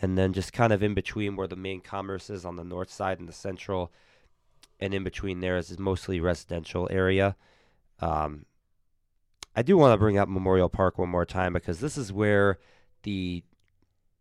and 0.03 0.19
then 0.19 0.35
just 0.35 0.53
kind 0.53 0.75
of 0.75 0.83
in 0.83 0.93
between 0.93 1.35
where 1.35 1.49
the 1.49 1.57
main 1.57 1.81
commerce 1.81 2.29
is 2.29 2.45
on 2.45 2.57
the 2.57 2.65
north 2.65 2.91
side 2.91 3.19
and 3.19 3.27
the 3.27 3.33
central, 3.33 3.91
and 4.79 4.93
in 4.93 5.03
between 5.03 5.41
there 5.41 5.57
is, 5.57 5.71
is 5.71 5.79
mostly 5.79 6.21
residential 6.21 6.89
area. 6.91 7.37
Um, 8.01 8.45
I 9.57 9.63
do 9.63 9.77
want 9.79 9.95
to 9.95 9.97
bring 9.99 10.19
up 10.19 10.29
Memorial 10.29 10.69
Park 10.69 10.99
one 10.99 11.09
more 11.09 11.25
time 11.25 11.55
because 11.55 11.81
this 11.81 11.97
is 11.97 12.13
where 12.13 12.59
the 13.03 13.43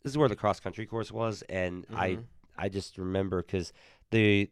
this 0.03 0.11
is 0.13 0.17
where 0.17 0.29
the 0.29 0.35
cross 0.35 0.59
country 0.59 0.85
course 0.85 1.11
was, 1.11 1.41
and 1.43 1.85
I 1.93 2.09
Mhm. 2.11 2.25
I 2.57 2.69
just 2.69 2.97
remember 2.97 3.41
because 3.41 3.73
the 4.11 4.49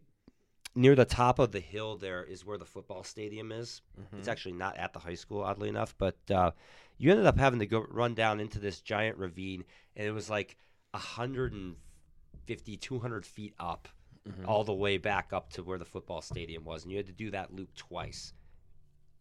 near 0.75 0.95
the 0.95 1.05
top 1.05 1.39
of 1.39 1.51
the 1.51 1.59
hill 1.61 1.95
there 1.95 2.23
is 2.23 2.43
where 2.43 2.57
the 2.57 2.65
football 2.65 3.03
stadium 3.03 3.51
is. 3.51 3.81
Mhm. 3.97 4.19
It's 4.19 4.27
actually 4.27 4.53
not 4.53 4.75
at 4.77 4.91
the 4.93 4.99
high 4.99 5.13
school, 5.15 5.41
oddly 5.41 5.69
enough, 5.69 5.95
but 5.97 6.17
uh, 6.29 6.51
you 6.97 7.11
ended 7.11 7.27
up 7.27 7.37
having 7.37 7.59
to 7.59 7.65
go 7.67 7.85
run 7.89 8.13
down 8.15 8.39
into 8.41 8.59
this 8.59 8.81
giant 8.81 9.17
ravine, 9.17 9.63
and 9.95 10.05
it 10.07 10.11
was 10.11 10.29
like 10.29 10.57
150, 10.93 12.75
200 12.77 13.25
feet 13.25 13.53
up, 13.59 13.87
Mhm. 14.27 14.47
all 14.47 14.63
the 14.63 14.73
way 14.73 14.97
back 14.97 15.31
up 15.31 15.49
to 15.51 15.63
where 15.63 15.77
the 15.77 15.85
football 15.85 16.21
stadium 16.21 16.65
was, 16.65 16.83
and 16.83 16.91
you 16.91 16.97
had 16.97 17.05
to 17.07 17.13
do 17.13 17.29
that 17.31 17.53
loop 17.53 17.73
twice. 17.75 18.33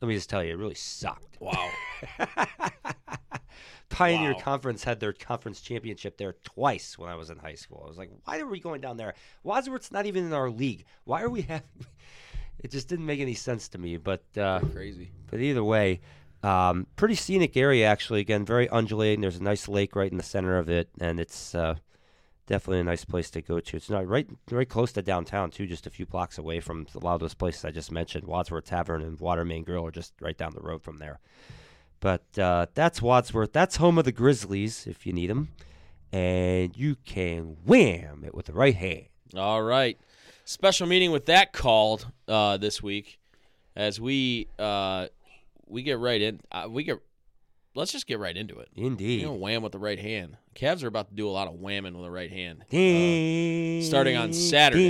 Let 0.03 0.09
me 0.09 0.15
just 0.15 0.29
tell 0.29 0.43
you, 0.43 0.53
it 0.53 0.59
really 0.59 0.75
sucked. 0.75 1.41
Wow. 1.41 1.71
Pioneer 3.89 4.33
Wow. 4.33 4.39
Conference 4.41 4.83
had 4.83 4.99
their 5.01 5.13
conference 5.13 5.61
championship 5.61 6.17
there 6.17 6.35
twice 6.45 6.99
when 6.99 7.09
I 7.09 7.15
was 7.15 7.31
in 7.31 7.39
high 7.39 7.55
school. 7.55 7.83
I 7.85 7.89
was 7.89 7.99
like, 7.99 8.11
why 8.25 8.41
are 8.41 8.47
we 8.47 8.59
going 8.59 8.81
down 8.81 8.97
there? 8.97 9.15
Wadsworth's 9.45 9.93
not 9.93 10.07
even 10.07 10.25
in 10.27 10.33
our 10.33 10.51
league. 10.51 10.87
Why 11.05 11.23
are 11.23 11.31
we 11.31 11.43
having? 11.43 11.69
It 12.59 12.71
just 12.71 12.87
didn't 12.87 13.07
make 13.07 13.19
any 13.19 13.35
sense 13.35 13.69
to 13.71 13.79
me. 13.79 13.97
But 13.97 14.23
uh, 14.37 14.61
Crazy. 14.73 15.11
but 15.29 15.41
either 15.41 15.65
way, 15.65 16.01
um, 16.45 16.87
pretty 16.95 17.17
scenic 17.17 17.57
area 17.57 17.87
actually. 17.87 18.21
Again, 18.21 18.45
very 18.45 18.69
undulating. 18.69 19.21
There's 19.21 19.37
a 19.39 19.43
nice 19.43 19.67
lake 19.67 19.97
right 19.97 20.11
in 20.11 20.17
the 20.17 20.23
center 20.23 20.57
of 20.59 20.69
it, 20.69 20.89
and 21.01 21.19
it's 21.19 21.57
uh, 21.57 21.75
definitely 22.47 22.81
a 22.81 22.85
nice 22.85 23.05
place 23.05 23.31
to 23.31 23.43
go 23.43 23.61
to. 23.61 23.77
It's 23.77 23.91
not 23.91 24.07
right 24.07 24.29
right 24.51 24.69
close 24.69 24.93
to 24.93 25.03
downtown 25.03 25.51
too, 25.51 25.67
just 25.67 25.87
a 25.87 25.91
few 25.91 26.07
blocks 26.07 26.39
away 26.39 26.61
from 26.61 26.87
a 26.95 26.99
lot 26.99 27.15
of 27.15 27.21
those 27.21 27.35
places 27.35 27.65
I 27.65 27.71
just 27.71 27.93
mentioned. 27.93 28.25
Wadsworth 28.25 28.65
Tavern 28.65 29.03
and 29.03 29.19
Watermain 29.19 29.65
Grill 29.65 29.87
are 29.87 29.91
just 29.91 30.13
right 30.21 30.37
down 30.37 30.53
the 30.55 30.61
road 30.61 30.83
from 30.83 30.99
there. 30.99 31.21
But 32.01 32.39
uh, 32.39 32.67
that's 32.75 33.01
Wadsworth. 33.01 33.53
That's 33.53 33.77
home 33.77 33.97
of 33.99 34.05
the 34.05 34.13
Grizzlies 34.13 34.87
if 34.87 35.07
you 35.07 35.13
need 35.13 35.31
them, 35.31 35.49
and 36.13 36.77
you 36.77 36.97
can 37.05 37.57
wham 37.65 38.25
it 38.25 38.35
with 38.35 38.47
the 38.47 38.53
right 38.53 38.75
hand. 38.75 39.07
All 39.37 39.63
right. 39.63 39.99
Special 40.45 40.87
meeting 40.87 41.13
with 41.13 41.27
that 41.27 41.53
called 41.53 42.11
uh, 42.27 42.57
this 42.57 42.83
week 42.83 43.21
as 43.77 44.01
we 44.01 44.49
uh, 44.59 45.07
we 45.67 45.83
get 45.83 45.99
right 45.99 46.21
in. 46.21 46.41
Uh, 46.51 46.67
we 46.69 46.85
get. 46.85 46.99
Let's 47.75 47.91
just 47.91 48.07
get 48.07 48.19
right 48.19 48.37
into 48.37 48.59
it. 48.59 48.69
Indeed. 48.77 49.21
You 49.23 49.27
know, 49.29 49.33
wham 49.33 49.63
with 49.63 49.73
the 49.73 49.79
right 49.79 49.99
hand. 49.99 50.37
Cavs 50.55 50.85
are 50.85 50.89
about 50.89 51.09
to 51.09 51.15
do 51.15 51.27
a 51.27 51.31
lot 51.31 51.49
of 51.49 51.55
whamming 51.55 51.95
with 51.95 52.03
the 52.03 52.11
right 52.11 52.31
hand. 52.31 52.61
Uh, 52.65 53.83
starting 53.87 54.17
on 54.17 54.35
Saturday. 54.35 54.83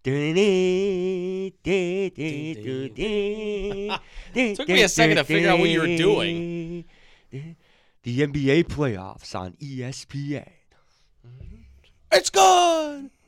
Took 4.34 4.68
me 4.68 4.82
a 4.82 4.88
second 4.88 5.16
to 5.16 5.24
figure 5.24 5.48
out 5.48 5.58
what 5.58 5.68
you 5.70 5.80
were 5.80 5.96
doing. 5.96 6.84
The 7.30 8.20
NBA 8.20 8.64
playoffs 8.64 9.34
on 9.34 9.52
ESPN. 9.54 10.50
It's 12.12 12.30
good. 12.30 13.10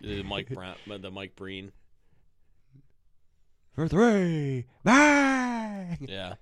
The 0.00 0.22
Mike 0.22 0.50
Brown, 0.50 0.76
the 0.86 1.10
Mike 1.10 1.34
Breen. 1.34 1.72
For 3.74 3.88
three. 3.88 4.66
Bang! 4.84 5.98
Yeah. 6.08 6.34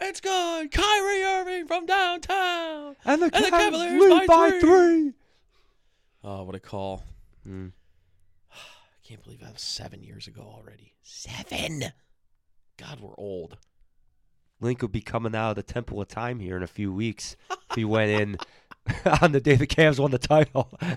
It's 0.00 0.20
good. 0.20 0.72
Kyrie 0.72 1.22
Irving 1.22 1.66
from 1.66 1.86
downtown. 1.86 2.96
And 3.04 3.22
the 3.22 3.30
And 3.32 3.44
the 3.44 3.50
Cavaliers 3.50 4.00
lead 4.02 4.26
by 4.26 4.50
three. 4.50 4.60
three. 4.60 5.12
Oh, 6.24 6.42
what 6.44 6.54
a 6.54 6.60
call. 6.60 7.04
Mm. 7.46 7.72
I 8.52 9.06
can't 9.06 9.22
believe 9.22 9.40
that 9.40 9.52
was 9.52 9.62
seven 9.62 10.02
years 10.02 10.26
ago 10.26 10.42
already. 10.42 10.94
Seven. 11.02 11.84
God, 12.76 13.00
we're 13.00 13.14
old. 13.16 13.58
Link 14.60 14.82
will 14.82 14.88
be 14.88 15.00
coming 15.00 15.34
out 15.34 15.50
of 15.50 15.56
the 15.56 15.62
Temple 15.62 16.00
of 16.00 16.08
Time 16.08 16.40
here 16.40 16.56
in 16.56 16.62
a 16.62 16.66
few 16.66 16.92
weeks. 16.92 17.36
if 17.70 17.76
he 17.76 17.84
went 17.84 18.10
in 18.10 18.36
on 19.22 19.32
the 19.32 19.40
day 19.40 19.54
the 19.54 19.66
Cavs 19.66 19.98
won 20.00 20.10
the 20.10 20.18
title. 20.18 20.70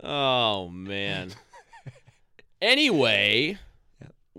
Oh 0.00 0.68
man. 0.68 1.32
Anyway, 2.60 3.58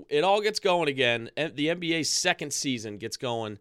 it 0.10 0.24
all 0.24 0.42
gets 0.42 0.60
going 0.60 0.90
again. 0.90 1.30
The 1.36 1.68
NBA's 1.68 2.10
second 2.10 2.54
season 2.54 2.98
gets 2.98 3.18
going 3.18 3.60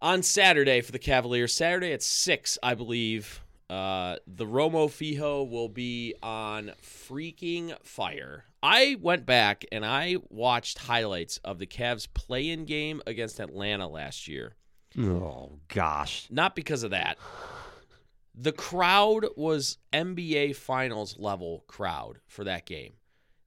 on 0.00 0.22
Saturday 0.22 0.80
for 0.80 0.92
the 0.92 0.98
Cavaliers. 0.98 1.54
Saturday 1.54 1.92
at 1.92 2.02
six, 2.02 2.58
I 2.62 2.74
believe. 2.74 3.40
Uh, 3.68 4.16
the 4.28 4.46
Romo 4.46 4.86
Fijo 4.88 5.48
will 5.48 5.68
be 5.68 6.14
on 6.22 6.70
freaking 6.82 7.76
fire. 7.82 8.44
I 8.62 8.96
went 9.00 9.26
back 9.26 9.64
and 9.72 9.84
I 9.84 10.16
watched 10.28 10.78
highlights 10.78 11.38
of 11.38 11.58
the 11.58 11.66
Cavs 11.66 12.06
play-in 12.12 12.64
game 12.64 13.02
against 13.06 13.40
Atlanta 13.40 13.88
last 13.88 14.28
year. 14.28 14.54
Oh 14.98 15.58
gosh. 15.68 16.28
Not 16.30 16.54
because 16.54 16.82
of 16.84 16.90
that. 16.92 17.18
The 18.36 18.52
crowd 18.52 19.26
was 19.36 19.78
NBA 19.92 20.56
Finals 20.56 21.16
level 21.18 21.64
crowd 21.66 22.18
for 22.26 22.44
that 22.44 22.66
game. 22.66 22.92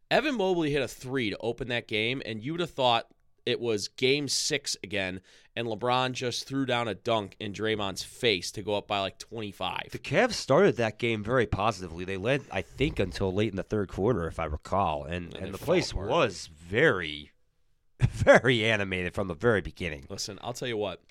Evan 0.10 0.36
Mobley 0.36 0.72
hit 0.72 0.82
a 0.82 0.88
three 0.88 1.30
to 1.30 1.38
open 1.40 1.68
that 1.68 1.88
game, 1.88 2.24
and 2.26 2.44
you 2.44 2.54
would 2.54 2.62
have 2.62 2.72
thought 2.72 3.06
it 3.46 3.60
was 3.60 3.88
game 3.88 4.28
six 4.28 4.76
again, 4.84 5.22
and 5.56 5.68
LeBron 5.68 6.14
just 6.14 6.48
threw 6.48 6.66
down 6.66 6.88
a 6.88 6.96
dunk 6.96 7.36
in 7.40 7.54
Draymond's 7.54 8.04
face 8.04 8.52
to 8.52 8.64
go 8.64 8.76
up 8.76 8.88
by 8.88 9.00
like 9.00 9.20
25. 9.20 9.90
The 9.92 10.00
Cavs 10.00 10.34
started 10.34 10.78
that 10.78 10.98
game 10.98 11.24
very 11.24 11.46
positively. 11.46 12.06
They 12.06 12.18
led, 12.18 12.42
I 12.52 12.64
think, 12.64 13.00
until 13.00 13.32
late 13.32 13.52
in 13.52 13.58
the 13.58 13.64
third 13.64 13.90
quarter, 13.90 14.28
if 14.28 14.40
I 14.40 14.46
recall, 14.46 15.04
and 15.04 15.34
And 15.36 15.46
and, 15.46 15.54
the 15.54 15.60
place 15.60 15.92
apart. 15.92 16.10
was 16.10 16.48
very, 16.48 17.32
very 18.00 18.66
animated 18.66 19.14
from 19.14 19.28
the 19.28 19.36
very 19.36 19.62
beginning. 19.62 20.06
Listen, 20.10 20.40
I'll 20.42 20.54
tell 20.54 20.68
you 20.68 20.78
what. 20.78 21.02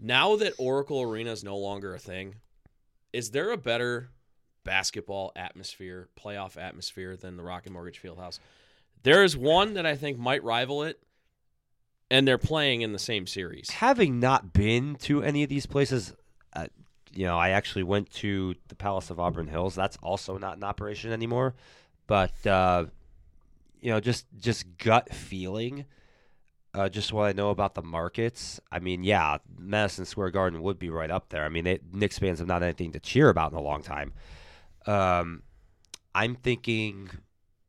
Now 0.00 0.36
that 0.36 0.54
Oracle 0.58 1.02
Arena 1.02 1.32
is 1.32 1.44
no 1.44 1.56
longer 1.56 1.94
a 1.94 1.98
thing, 1.98 2.36
is 3.12 3.30
there 3.30 3.50
a 3.50 3.56
better 3.56 4.10
basketball 4.64 5.32
atmosphere, 5.36 6.08
playoff 6.18 6.56
atmosphere 6.56 7.16
than 7.16 7.36
the 7.36 7.42
Rocket 7.42 7.72
Mortgage 7.72 8.02
Fieldhouse? 8.02 8.38
There 9.02 9.24
is 9.24 9.36
one 9.36 9.74
that 9.74 9.86
I 9.86 9.96
think 9.96 10.18
might 10.18 10.42
rival 10.42 10.82
it, 10.82 11.00
and 12.10 12.26
they're 12.26 12.38
playing 12.38 12.82
in 12.82 12.92
the 12.92 12.98
same 12.98 13.26
series. 13.26 13.70
Having 13.70 14.20
not 14.20 14.52
been 14.52 14.96
to 14.96 15.22
any 15.22 15.42
of 15.42 15.48
these 15.48 15.66
places, 15.66 16.14
uh, 16.54 16.66
you 17.12 17.26
know, 17.26 17.38
I 17.38 17.50
actually 17.50 17.82
went 17.82 18.10
to 18.14 18.54
the 18.68 18.74
Palace 18.74 19.10
of 19.10 19.20
Auburn 19.20 19.48
Hills. 19.48 19.74
That's 19.74 19.98
also 20.02 20.38
not 20.38 20.56
in 20.56 20.64
operation 20.64 21.12
anymore. 21.12 21.54
But 22.06 22.46
uh, 22.46 22.86
you 23.80 23.90
know, 23.90 24.00
just 24.00 24.26
just 24.38 24.78
gut 24.78 25.12
feeling. 25.14 25.84
Uh, 26.72 26.88
just 26.88 27.12
what 27.12 27.24
I 27.24 27.32
know 27.32 27.50
about 27.50 27.74
the 27.74 27.82
markets. 27.82 28.60
I 28.70 28.78
mean, 28.78 29.02
yeah, 29.02 29.38
Madison 29.58 30.04
Square 30.04 30.30
Garden 30.30 30.62
would 30.62 30.78
be 30.78 30.88
right 30.88 31.10
up 31.10 31.28
there. 31.30 31.44
I 31.44 31.48
mean, 31.48 31.64
they, 31.64 31.80
Knicks 31.92 32.18
fans 32.18 32.38
have 32.38 32.46
not 32.46 32.62
anything 32.62 32.92
to 32.92 33.00
cheer 33.00 33.28
about 33.28 33.50
in 33.50 33.58
a 33.58 33.62
long 33.62 33.82
time. 33.82 34.12
Um, 34.86 35.42
I'm 36.14 36.36
thinking 36.36 37.10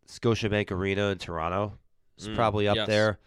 Scotiabank 0.07 0.69
Arena 0.71 1.07
in 1.09 1.17
Toronto 1.17 1.73
is 2.17 2.27
Mm, 2.29 2.35
probably 2.35 2.67
up 2.67 2.75
yes. 2.75 2.87
there. 2.87 3.19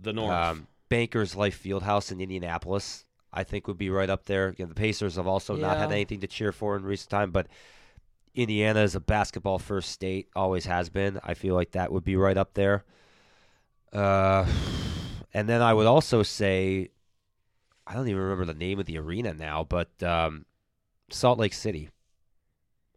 The 0.00 0.12
North. 0.12 0.32
Um, 0.32 0.66
Bankers 0.88 1.36
Life 1.36 1.62
Fieldhouse 1.62 2.10
in 2.10 2.20
Indianapolis, 2.20 3.04
I 3.32 3.44
think, 3.44 3.68
would 3.68 3.78
be 3.78 3.90
right 3.90 4.10
up 4.10 4.24
there. 4.24 4.48
Again, 4.48 4.68
the 4.68 4.74
Pacers 4.74 5.14
have 5.14 5.28
also 5.28 5.54
not 5.54 5.76
had 5.78 5.92
anything 5.92 6.18
to 6.22 6.26
cheer 6.26 6.50
for 6.50 6.76
in 6.76 6.82
recent 6.82 7.10
time, 7.10 7.30
but 7.30 7.46
Indiana 8.34 8.80
is 8.80 8.96
a 8.96 9.00
basketball 9.00 9.60
first 9.60 9.90
state, 9.92 10.28
always 10.34 10.66
has 10.66 10.88
been. 10.88 11.20
I 11.22 11.34
feel 11.34 11.54
like 11.54 11.70
that 11.72 11.92
would 11.92 12.02
be 12.02 12.16
right 12.16 12.36
up 12.36 12.54
there. 12.54 12.84
Uh, 13.92 14.46
and 15.32 15.48
then 15.48 15.62
I 15.62 15.72
would 15.72 15.86
also 15.86 16.22
say, 16.22 16.90
I 17.86 17.94
don't 17.94 18.08
even 18.08 18.22
remember 18.22 18.44
the 18.44 18.54
name 18.54 18.78
of 18.78 18.86
the 18.86 18.98
arena 18.98 19.34
now, 19.34 19.64
but 19.64 20.02
um, 20.02 20.44
Salt 21.10 21.38
Lake 21.38 21.54
City. 21.54 21.90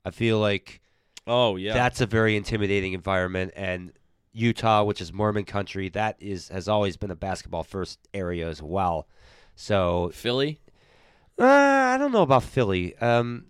I 0.05 0.11
feel 0.11 0.39
like 0.39 0.81
Oh 1.25 1.55
yeah. 1.55 1.73
That's 1.73 2.01
a 2.01 2.05
very 2.05 2.35
intimidating 2.35 2.93
environment, 2.93 3.53
and 3.55 3.93
Utah, 4.33 4.83
which 4.83 4.99
is 5.01 5.13
Mormon 5.13 5.45
country, 5.45 5.89
that 5.89 6.17
is 6.19 6.49
has 6.49 6.67
always 6.67 6.97
been 6.97 7.11
a 7.11 7.15
basketball 7.15 7.63
first 7.63 7.99
area 8.13 8.47
as 8.47 8.61
well. 8.61 9.07
So 9.55 10.11
Philly. 10.13 10.59
uh, 11.39 11.45
I 11.45 11.97
don't 11.97 12.11
know 12.11 12.23
about 12.23 12.43
Philly. 12.43 12.95
Um, 12.97 13.45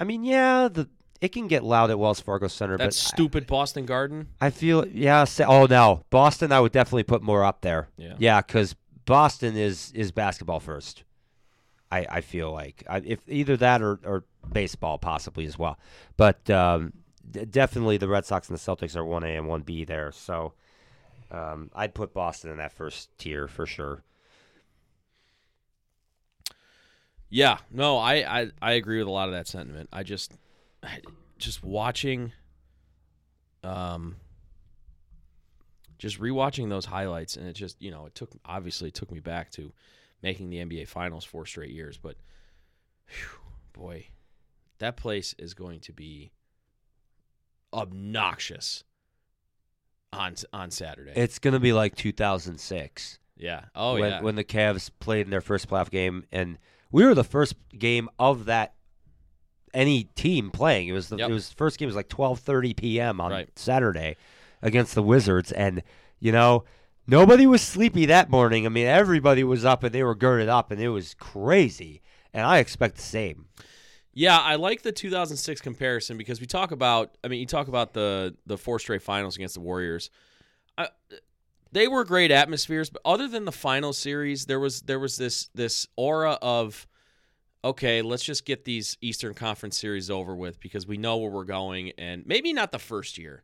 I 0.00 0.04
mean, 0.04 0.24
yeah, 0.24 0.68
the 0.68 0.88
it 1.20 1.28
can 1.32 1.48
get 1.48 1.64
loud 1.64 1.90
at 1.90 1.98
Wells 1.98 2.20
Fargo 2.20 2.46
Center, 2.48 2.76
That 2.76 2.84
but 2.84 2.94
stupid 2.94 3.46
Boston 3.46 3.86
Garden. 3.86 4.28
I, 4.40 4.46
I 4.46 4.50
feel 4.50 4.86
yeah. 4.86 5.24
Oh 5.46 5.66
no, 5.66 6.04
Boston, 6.10 6.52
I 6.52 6.60
would 6.60 6.72
definitely 6.72 7.02
put 7.04 7.22
more 7.22 7.44
up 7.44 7.62
there. 7.62 7.88
Yeah. 7.96 8.14
yeah, 8.18 8.40
because 8.40 8.74
Boston 9.04 9.56
is 9.56 9.92
is 9.92 10.12
basketball 10.12 10.60
first. 10.60 11.02
I, 11.90 12.06
I 12.10 12.20
feel 12.20 12.52
like 12.52 12.84
I, 12.88 12.98
if 12.98 13.20
either 13.26 13.56
that 13.56 13.80
or, 13.82 13.98
or 14.04 14.24
baseball 14.52 14.98
possibly 14.98 15.46
as 15.46 15.58
well, 15.58 15.78
but 16.16 16.48
um, 16.50 16.92
d- 17.30 17.46
definitely 17.46 17.96
the 17.96 18.08
Red 18.08 18.26
Sox 18.26 18.48
and 18.48 18.58
the 18.58 18.60
Celtics 18.60 18.94
are 18.94 19.04
one 19.04 19.24
A 19.24 19.28
and 19.36 19.48
one 19.48 19.62
B 19.62 19.84
there. 19.84 20.12
So 20.12 20.52
um, 21.30 21.70
I'd 21.74 21.94
put 21.94 22.12
Boston 22.12 22.50
in 22.50 22.58
that 22.58 22.72
first 22.72 23.08
tier 23.18 23.48
for 23.48 23.64
sure. 23.64 24.02
Yeah, 27.30 27.58
no, 27.70 27.98
I, 27.98 28.40
I 28.40 28.50
I 28.60 28.72
agree 28.72 28.98
with 28.98 29.08
a 29.08 29.10
lot 29.10 29.28
of 29.28 29.34
that 29.34 29.46
sentiment. 29.46 29.88
I 29.92 30.02
just 30.02 30.32
I, 30.32 30.36
just 31.38 31.62
watching 31.62 32.32
um 33.64 34.16
just 35.98 36.20
rewatching 36.20 36.68
those 36.68 36.84
highlights 36.84 37.36
and 37.36 37.46
it 37.48 37.54
just, 37.54 37.80
you 37.82 37.90
know, 37.90 38.06
it 38.06 38.14
took 38.14 38.30
obviously 38.44 38.88
it 38.88 38.94
took 38.94 39.10
me 39.10 39.20
back 39.20 39.50
to 39.50 39.72
making 40.22 40.48
the 40.50 40.58
NBA 40.58 40.88
finals 40.88 41.24
four 41.24 41.44
straight 41.44 41.70
years, 41.70 41.98
but 41.98 42.16
whew, 43.08 43.40
boy, 43.72 44.06
that 44.78 44.96
place 44.96 45.34
is 45.38 45.54
going 45.54 45.80
to 45.80 45.92
be 45.92 46.30
obnoxious 47.72 48.84
on 50.12 50.34
on 50.52 50.70
Saturday. 50.70 51.12
It's 51.14 51.38
gonna 51.38 51.60
be 51.60 51.72
like 51.72 51.96
2006. 51.96 53.18
yeah. 53.36 53.64
Oh 53.74 53.94
when, 53.94 54.10
yeah. 54.10 54.20
when 54.20 54.36
the 54.36 54.44
Cavs 54.44 54.90
played 55.00 55.26
in 55.26 55.30
their 55.30 55.40
first 55.40 55.68
playoff 55.68 55.90
game, 55.90 56.24
and 56.30 56.58
we 56.90 57.04
were 57.04 57.14
the 57.14 57.24
first 57.24 57.54
game 57.76 58.08
of 58.18 58.46
that 58.46 58.74
any 59.74 60.04
team 60.14 60.50
playing. 60.50 60.88
It 60.88 60.92
was 60.92 61.08
the 61.08 61.16
Yep. 61.16 61.30
it 61.30 61.32
was 61.32 61.52
first 61.52 61.78
game 61.78 61.86
was 61.86 61.96
like 61.96 62.08
12:30 62.08 62.76
p.m. 62.76 63.20
on 63.20 63.30
Right. 63.30 63.48
Saturday 63.58 64.16
against 64.62 64.94
the 64.94 65.02
Wizards, 65.02 65.52
and 65.52 65.82
you 66.20 66.32
know 66.32 66.64
nobody 67.06 67.46
was 67.46 67.62
sleepy 67.62 68.06
that 68.06 68.30
morning. 68.30 68.66
I 68.66 68.68
mean, 68.68 68.86
everybody 68.86 69.44
was 69.44 69.64
up 69.64 69.82
and 69.84 69.94
they 69.94 70.02
were 70.02 70.14
girded 70.14 70.48
up, 70.48 70.70
and 70.70 70.80
it 70.80 70.88
was 70.90 71.14
crazy. 71.14 72.02
And 72.34 72.44
I 72.44 72.58
expect 72.58 72.96
the 72.96 73.02
same. 73.02 73.46
Yeah, 74.12 74.38
I 74.38 74.56
like 74.56 74.82
the 74.82 74.90
2006 74.92 75.60
comparison 75.60 76.16
because 76.18 76.40
we 76.40 76.46
talk 76.46 76.72
about. 76.72 77.16
I 77.22 77.28
mean, 77.28 77.40
you 77.40 77.46
talk 77.46 77.68
about 77.68 77.92
the 77.94 78.34
the 78.46 78.58
four 78.58 78.78
straight 78.78 79.02
finals 79.02 79.36
against 79.36 79.54
the 79.54 79.60
Warriors. 79.60 80.10
I, 80.76 80.88
they 81.70 81.86
were 81.86 82.04
great 82.04 82.30
atmospheres, 82.30 82.90
but 82.90 83.02
other 83.04 83.28
than 83.28 83.44
the 83.44 83.52
final 83.52 83.92
series, 83.92 84.46
there 84.46 84.58
was 84.58 84.82
there 84.82 84.98
was 84.98 85.16
this 85.18 85.48
this 85.54 85.86
aura 85.96 86.32
of 86.42 86.86
okay, 87.64 88.02
let's 88.02 88.22
just 88.22 88.44
get 88.44 88.64
these 88.64 88.96
Eastern 89.00 89.34
Conference 89.34 89.78
series 89.78 90.10
over 90.10 90.34
with 90.34 90.60
because 90.60 90.86
we 90.86 90.96
know 90.96 91.16
where 91.16 91.30
we're 91.30 91.44
going, 91.44 91.92
and 91.98 92.26
maybe 92.26 92.52
not 92.52 92.72
the 92.72 92.78
first 92.78 93.18
year. 93.18 93.42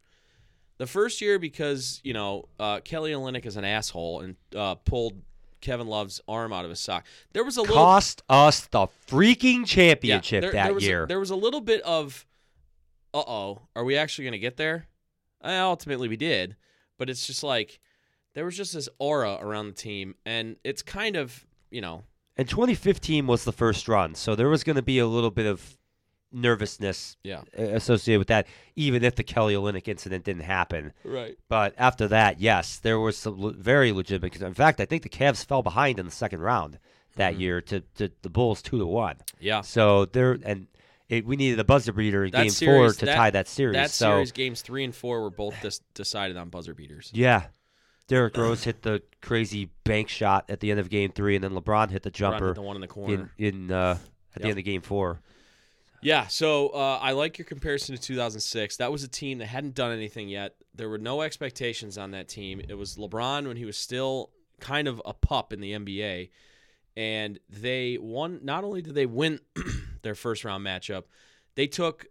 The 0.78 0.87
first 0.87 1.21
year 1.21 1.38
because 1.38 2.00
you 2.02 2.12
know 2.12 2.49
uh, 2.59 2.80
Kelly 2.80 3.12
Olynyk 3.12 3.47
is 3.47 3.56
an 3.56 3.64
asshole 3.64 4.21
and 4.21 4.37
uh, 4.56 4.75
pulled 4.76 5.23
Kevin 5.61 5.87
Love's 5.87 6.21
arm 6.28 6.52
out 6.52 6.64
of 6.64 6.71
his 6.71 6.80
sock. 6.80 7.06
There 7.33 7.44
was 7.44 7.56
a 7.56 7.62
little 7.62 7.76
Cost 7.76 8.23
us 8.28 8.66
the 8.66 8.87
freaking 9.09 9.61
yeah, 9.61 9.64
championship 9.64 10.42
there, 10.42 10.52
that 10.52 10.64
there 10.64 10.75
was 10.75 10.87
year. 10.87 11.04
A, 11.04 11.06
there 11.06 11.21
was 11.21 11.30
a 11.30 11.37
little 11.37 11.61
bit 11.61 11.80
of, 11.83 12.26
uh 13.12 13.23
oh, 13.26 13.62
are 13.75 13.85
we 13.85 13.97
actually 13.97 14.25
going 14.25 14.33
to 14.33 14.38
get 14.38 14.56
there? 14.56 14.88
Uh, 15.42 15.61
ultimately, 15.62 16.09
we 16.09 16.16
did, 16.16 16.56
but 16.99 17.09
it's 17.09 17.26
just 17.26 17.42
like 17.42 17.80
there 18.35 18.44
was 18.44 18.56
just 18.56 18.75
this 18.75 18.88
aura 18.98 19.38
around 19.40 19.66
the 19.66 19.72
team, 19.72 20.14
and 20.27 20.57
it's 20.64 20.83
kind 20.83 21.16
of 21.16 21.46
you 21.70 21.81
know 21.81 22.05
and 22.37 22.49
2015 22.49 23.27
was 23.27 23.44
the 23.44 23.53
first 23.53 23.88
run, 23.88 24.14
so 24.14 24.35
there 24.35 24.49
was 24.49 24.64
going 24.64 24.77
to 24.77 24.83
be 24.83 24.99
a 24.99 25.07
little 25.07 25.31
bit 25.31 25.47
of 25.47 25.77
nervousness 26.33 27.16
yeah 27.23 27.42
associated 27.57 28.18
with 28.18 28.29
that, 28.29 28.47
even 28.75 29.05
if 29.05 29.14
the 29.14 29.23
Kelly 29.23 29.55
Olynyk 29.55 29.87
incident 29.88 30.25
didn't 30.25 30.42
happen. 30.42 30.92
right 31.05 31.38
But 31.49 31.75
after 31.79 32.09
that, 32.09 32.40
yes, 32.40 32.79
there 32.79 32.99
was 32.99 33.16
some 33.16 33.40
le- 33.40 33.53
very 33.53 33.92
legitimate. 33.92 34.40
In 34.42 34.55
fact, 34.55 34.81
I 34.81 34.85
think 34.85 35.03
the 35.05 35.09
Cavs 35.09 35.44
fell 35.44 35.62
behind 35.62 35.99
in 36.01 36.07
the 36.07 36.12
second 36.12 36.40
round 36.40 36.79
that 37.16 37.35
Mhm. 37.37 37.40
year 37.40 37.61
to, 37.62 37.81
to 37.99 38.11
the 38.23 38.31
Bulls 38.31 38.62
two 38.62 38.79
to 38.79 38.87
one. 38.87 39.16
yeah 39.38 39.61
So 39.61 40.07
there, 40.07 40.37
and 40.44 40.66
it, 41.09 41.25
we 41.25 41.37
needed 41.37 41.61
a 41.61 41.64
buzzer 41.64 41.92
beater 41.92 42.25
in 42.25 42.33
That 42.33 42.42
game 42.42 42.51
four 42.53 42.92
to 42.92 43.07
that- 43.07 43.14
tie 43.14 43.31
that 43.31 43.47
series. 43.47 43.75
that 43.77 43.90
so 43.90 44.07
series 44.16 44.33
games 44.33 44.61
three 44.62 44.83
and 44.83 44.94
four 44.94 45.23
were 45.23 45.31
both 45.31 45.55
dis- 45.62 45.83
decided 45.94 46.37
on 46.37 46.49
buzzer 46.49 46.75
beaters. 46.75 47.11
yeah, 47.14 47.44
Derrick 48.09 48.37
Rose 48.38 48.64
hit 48.64 48.83
the 48.83 49.03
crazy 49.23 49.71
bank 49.85 50.09
shot 50.09 50.45
at 50.49 50.61
the 50.61 50.71
end 50.71 50.81
of 50.81 50.90
game 50.90 51.12
three, 51.12 51.35
and 51.35 51.45
then 51.45 51.53
LeBron 51.53 51.90
hit 51.90 52.03
the 52.03 52.09
Ron 52.09 52.33
hit 52.33 52.40
jumper 52.40 52.55
the 52.55 52.62
one 52.62 52.77
in 52.77 52.81
the 52.81 52.88
corner. 52.88 53.31
in 53.38 53.71
uh, 53.71 53.99
at 54.35 54.43
the 54.43 54.49
end 54.49 54.59
of 54.59 54.64
game 54.64 54.83
four. 54.83 55.21
Yeah, 56.03 56.27
so 56.27 56.69
uh, 56.69 56.99
I 57.01 57.12
like 57.12 57.38
your 57.38 57.47
comparison 57.47 57.97
to 57.97 58.01
2006. 58.01 58.77
That 58.77 58.93
was 58.93 59.05
a 59.05 59.09
team 59.09 59.38
that 59.38 59.47
hadn't 59.47 59.75
done 59.75 59.90
anything 59.90 60.29
yet. 60.29 60.55
There 60.75 60.90
were 60.90 60.99
no 60.99 61.23
expectations 61.23 61.97
on 61.97 62.11
that 62.11 62.29
team. 62.29 62.61
It 62.69 62.75
was 62.75 62.97
LeBron 62.97 63.47
when 63.47 63.57
he 63.57 63.64
was 63.64 63.79
still 63.79 64.29
kind 64.61 64.87
of 64.87 65.01
a 65.07 65.14
pup 65.14 65.51
in 65.55 65.61
the 65.61 65.73
NBA, 65.73 66.29
and 66.95 67.38
they 67.49 67.97
won. 67.99 68.40
Not 68.43 68.64
only 68.64 68.83
did 68.83 68.95
they 68.95 69.07
win 69.07 69.40
their 70.03 70.14
first 70.14 70.45
round 70.45 70.64
matchup, 70.64 71.05
they 71.55 71.67
took 71.67 72.07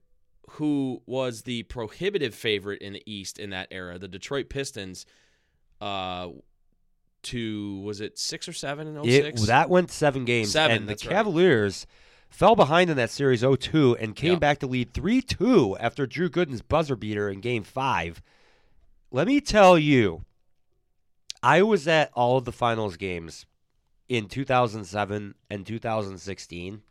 who 0.52 1.02
was 1.06 1.44
the 1.44 1.64
prohibitive 1.64 2.34
favorite 2.34 2.82
in 2.82 2.94
the 2.94 3.04
East 3.06 3.38
in 3.40 3.52
that 3.52 3.68
era, 3.72 4.00
the 4.00 4.08
Detroit 4.08 4.50
Pistons. 4.50 5.06
Uh, 5.84 6.30
to 7.24 7.80
was 7.80 8.00
it 8.02 8.18
six 8.18 8.48
or 8.48 8.54
seven 8.54 8.88
in 8.88 9.10
It, 9.10 9.38
that 9.48 9.70
went 9.70 9.92
seven 9.92 10.26
games, 10.26 10.52
Seven, 10.52 10.76
and 10.78 10.86
the 10.88 10.92
that's 10.94 11.06
right. 11.06 11.14
Cavaliers 11.14 11.86
fell 12.30 12.56
behind 12.56 12.90
in 12.90 12.98
that 12.98 13.10
series 13.10 13.44
0-2 13.44 13.96
and 14.00 14.16
came 14.16 14.34
Yeah. 14.34 14.40
back 14.40 14.60
to 14.60 14.68
lead 14.68 14.94
3-2 14.94 15.78
after 15.80 16.06
Drew 16.06 16.30
Gooden's 16.30 16.62
buzzer 16.62 16.96
beater 16.96 17.30
in 17.30 17.40
game 17.42 17.64
5. 17.64 18.22
Let 19.12 19.28
me 19.28 19.40
tell 19.40 19.78
you, 19.78 20.26
I 21.42 21.62
was 21.62 21.88
at 21.88 22.12
all 22.14 22.38
of 22.38 22.46
the 22.46 22.52
finals 22.52 22.98
games 22.98 23.46
in 24.10 24.28
2007 24.28 25.36
and 25.50 25.66
2016. 25.66 26.82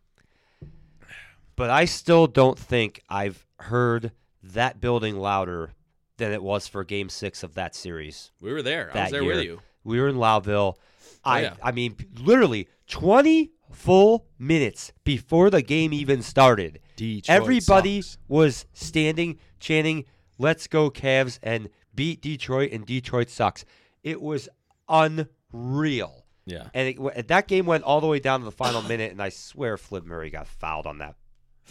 But 1.56 1.70
I 1.70 1.84
still 1.84 2.26
don't 2.26 2.58
think 2.58 3.02
I've 3.08 3.46
heard 3.58 4.12
that 4.42 4.80
building 4.80 5.18
louder 5.18 5.72
than 6.18 6.32
it 6.32 6.42
was 6.42 6.66
for 6.68 6.84
game 6.84 7.08
6 7.08 7.42
of 7.42 7.54
that 7.54 7.74
series 7.74 8.30
we 8.40 8.52
were 8.52 8.62
there. 8.62 8.90
I 8.94 9.02
was 9.02 9.10
there 9.10 9.22
year. 9.22 9.34
with 9.34 9.44
you. 9.44 9.60
we 9.84 10.00
were 10.00 10.08
in 10.08 10.16
Loudville. 10.16 10.76
Oh, 10.76 10.78
I 11.24 11.40
Oh, 11.40 11.42
yeah. 11.42 11.54
I 11.62 11.72
mean 11.72 11.96
literally 12.20 12.68
20 12.88 13.52
full 13.72 14.26
minutes 14.38 14.92
before 15.04 15.50
the 15.50 15.62
game 15.62 15.92
even 15.92 16.22
started. 16.22 16.80
Everybody 17.28 18.02
was 18.28 18.66
standing 18.72 19.38
chanting 19.58 20.04
let's 20.38 20.66
go 20.66 20.90
Cavs 20.90 21.38
and 21.42 21.68
beat 21.94 22.20
Detroit 22.20 22.72
and 22.72 22.84
Detroit 22.84 23.30
sucks. 23.30 23.64
It 24.02 24.20
was 24.20 24.48
unreal. 24.88 26.26
Yeah. 26.44 26.68
And 26.74 26.88
it, 26.88 27.28
that 27.28 27.46
game 27.46 27.66
went 27.66 27.84
all 27.84 28.00
the 28.00 28.06
way 28.06 28.18
down 28.18 28.40
to 28.40 28.44
the 28.44 28.52
final 28.52 28.82
minute 28.82 29.12
and 29.12 29.22
I 29.22 29.28
swear 29.28 29.76
Flip 29.76 30.04
Murray 30.04 30.30
got 30.30 30.46
fouled 30.46 30.86
on 30.86 30.98
that 30.98 31.14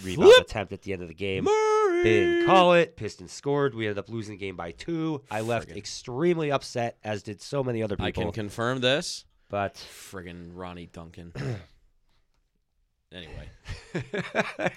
rebound 0.03 0.31
Flip 0.31 0.41
attempt 0.45 0.73
at 0.73 0.81
the 0.81 0.93
end 0.93 1.01
of 1.01 1.07
the 1.07 1.13
game. 1.13 1.43
Murray. 1.43 1.80
They 2.03 2.19
didn't 2.19 2.45
call 2.47 2.73
it. 2.73 2.95
Pistons 2.97 3.31
scored. 3.31 3.75
We 3.75 3.85
ended 3.85 3.99
up 3.99 4.09
losing 4.09 4.33
the 4.33 4.39
game 4.39 4.55
by 4.55 4.71
two. 4.71 5.21
I 5.29 5.41
left 5.41 5.69
Friggin'. 5.69 5.77
extremely 5.77 6.51
upset, 6.51 6.97
as 7.03 7.21
did 7.23 7.41
so 7.41 7.63
many 7.63 7.83
other 7.83 7.95
people. 7.95 8.23
I 8.23 8.25
can 8.25 8.31
confirm 8.31 8.79
this. 8.81 9.25
but 9.49 9.75
Friggin' 9.75 10.51
Ronnie 10.53 10.87
Duncan. 10.87 11.33
anyway. 13.11 13.49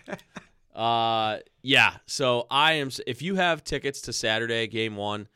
Uh 0.75 1.39
yeah, 1.63 1.99
so 2.07 2.49
I 2.51 2.73
am 2.73 2.91
if 3.07 3.23
you 3.23 3.37
have 3.37 3.63
tickets 3.63 4.01
to 4.03 4.13
Saturday 4.13 4.67
game 4.67 4.97
1, 4.97 5.29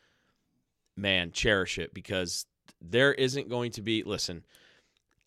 man, 0.97 1.31
cherish 1.31 1.79
it 1.79 1.95
because 1.95 2.45
there 2.83 3.15
isn't 3.15 3.49
going 3.49 3.71
to 3.73 3.81
be 3.83 4.03
listen. 4.03 4.45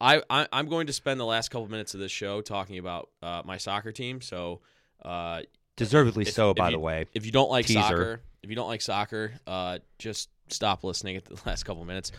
I, 0.02 0.22
I 0.30 0.50
I'm 0.52 0.68
going 0.68 0.88
to 0.88 0.94
spend 0.94 1.18
the 1.18 1.26
last 1.26 1.48
couple 1.50 1.70
minutes 1.70 1.94
of 1.94 2.02
this 2.02 2.12
show 2.12 2.42
talking 2.42 2.78
about 2.78 3.08
uh, 3.24 3.44
my 3.46 3.56
soccer 3.56 3.94
team. 3.94 4.20
So 4.20 4.60
uh, 5.06 5.44
deservedly 5.76 6.24
If- 6.24 6.34
so, 6.34 6.52
if 6.52 6.58
by 6.58 6.70
you- 6.70 6.76
the 6.76 6.80
way. 6.80 7.06
if 7.14 7.26
you 7.26 7.32
don't 7.32 7.50
like 7.50 7.66
Teaser. 7.66 7.80
soccer, 7.82 8.22
if 8.44 8.50
you 8.50 8.56
don't 8.56 8.68
like 8.68 8.82
soccer, 8.82 9.34
uh, 9.48 9.80
just 10.00 10.30
stop 10.50 10.84
listening 10.84 11.16
at 11.18 11.26
the 11.26 11.40
last 11.46 11.64
couple 11.64 11.84
minutes. 11.86 12.12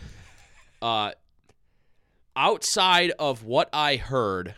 Uh, 0.81 1.13
outside 2.37 3.13
of 3.19 3.45
what 3.45 3.69
I 3.73 3.97
heard 3.97 4.55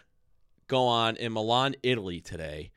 go 0.68 0.86
on 0.86 1.16
in 1.16 1.32
Milan, 1.32 1.74
Italy 1.82 2.20
today, 2.20 2.70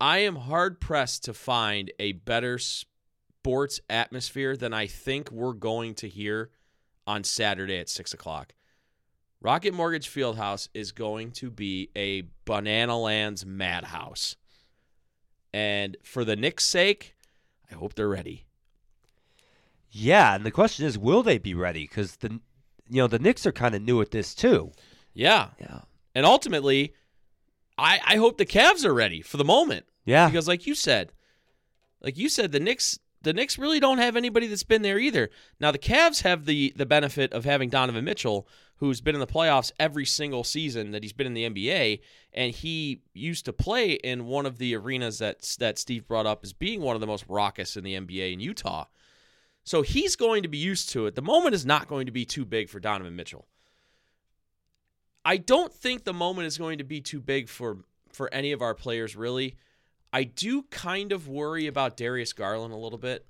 I 0.00 0.18
am 0.18 0.36
hard 0.36 0.80
pressed 0.80 1.24
to 1.24 1.34
find 1.34 1.92
a 1.98 2.12
better 2.12 2.58
sports 2.58 3.80
atmosphere 3.88 4.56
than 4.56 4.72
I 4.72 4.86
think 4.86 5.30
we're 5.30 5.52
going 5.52 5.94
to 5.96 6.08
hear 6.08 6.50
on 7.06 7.22
Saturday 7.24 7.78
at 7.78 7.88
six 7.88 8.12
o'clock. 8.12 8.54
Rocket 9.40 9.74
Mortgage 9.74 10.08
Fieldhouse 10.08 10.68
is 10.72 10.92
going 10.92 11.32
to 11.32 11.50
be 11.50 11.90
a 11.96 12.22
Banana 12.44 12.96
Lands 12.98 13.44
madhouse. 13.44 14.36
And 15.52 15.96
for 16.02 16.24
the 16.24 16.36
Knicks' 16.36 16.64
sake, 16.64 17.14
I 17.70 17.74
hope 17.74 17.94
they're 17.94 18.08
ready. 18.08 18.44
Yeah, 19.90 20.34
and 20.34 20.44
the 20.44 20.50
question 20.50 20.86
is, 20.86 20.98
will 20.98 21.22
they 21.22 21.38
be 21.38 21.54
ready? 21.54 21.82
Because 21.82 22.16
the 22.16 22.40
you 22.88 23.00
know 23.02 23.06
the 23.06 23.18
Knicks 23.18 23.46
are 23.46 23.52
kind 23.52 23.74
of 23.74 23.82
new 23.82 24.00
at 24.00 24.10
this 24.10 24.34
too. 24.34 24.72
Yeah. 25.14 25.48
Yeah. 25.60 25.80
And 26.14 26.26
ultimately, 26.26 26.94
I, 27.78 28.00
I 28.06 28.16
hope 28.16 28.38
the 28.38 28.46
Cavs 28.46 28.84
are 28.84 28.94
ready 28.94 29.22
for 29.22 29.36
the 29.36 29.44
moment. 29.44 29.86
Yeah. 30.04 30.26
Because 30.28 30.48
like 30.48 30.66
you 30.66 30.74
said, 30.74 31.12
like 32.00 32.18
you 32.18 32.28
said, 32.28 32.52
the 32.52 32.60
Knicks 32.60 32.98
the 33.22 33.32
Knicks 33.32 33.58
really 33.58 33.80
don't 33.80 33.98
have 33.98 34.16
anybody 34.16 34.46
that's 34.46 34.62
been 34.62 34.82
there 34.82 34.98
either. 34.98 35.30
Now 35.60 35.70
the 35.70 35.78
Cavs 35.78 36.22
have 36.22 36.44
the 36.44 36.72
the 36.76 36.86
benefit 36.86 37.32
of 37.32 37.44
having 37.44 37.68
Donovan 37.68 38.04
Mitchell, 38.04 38.46
who's 38.76 39.00
been 39.00 39.14
in 39.14 39.20
the 39.20 39.26
playoffs 39.26 39.72
every 39.78 40.04
single 40.04 40.44
season 40.44 40.90
that 40.90 41.02
he's 41.02 41.12
been 41.12 41.26
in 41.26 41.34
the 41.34 41.48
NBA, 41.48 42.00
and 42.32 42.52
he 42.52 43.02
used 43.14 43.44
to 43.44 43.52
play 43.52 43.92
in 43.92 44.26
one 44.26 44.46
of 44.46 44.58
the 44.58 44.74
arenas 44.74 45.18
that 45.18 45.42
that 45.58 45.78
Steve 45.78 46.06
brought 46.06 46.26
up 46.26 46.40
as 46.42 46.52
being 46.52 46.80
one 46.80 46.96
of 46.96 47.00
the 47.00 47.06
most 47.06 47.24
raucous 47.28 47.76
in 47.76 47.84
the 47.84 47.94
NBA 47.94 48.32
in 48.32 48.40
Utah. 48.40 48.86
So 49.64 49.82
he's 49.82 50.16
going 50.16 50.42
to 50.42 50.48
be 50.48 50.58
used 50.58 50.88
to 50.90 51.06
it. 51.06 51.14
The 51.14 51.22
moment 51.22 51.54
is 51.54 51.64
not 51.64 51.86
going 51.86 52.06
to 52.06 52.12
be 52.12 52.24
too 52.24 52.44
big 52.44 52.68
for 52.68 52.80
Donovan 52.80 53.14
Mitchell. 53.14 53.46
I 55.24 55.36
don't 55.36 55.72
think 55.72 56.02
the 56.02 56.12
moment 56.12 56.48
is 56.48 56.58
going 56.58 56.78
to 56.78 56.84
be 56.84 57.00
too 57.00 57.20
big 57.20 57.48
for 57.48 57.78
for 58.12 58.32
any 58.34 58.52
of 58.52 58.60
our 58.62 58.74
players 58.74 59.16
really. 59.16 59.56
I 60.12 60.24
do 60.24 60.62
kind 60.64 61.12
of 61.12 61.28
worry 61.28 61.66
about 61.66 61.96
Darius 61.96 62.32
Garland 62.32 62.74
a 62.74 62.78
little 62.78 62.98
bit. 62.98 63.26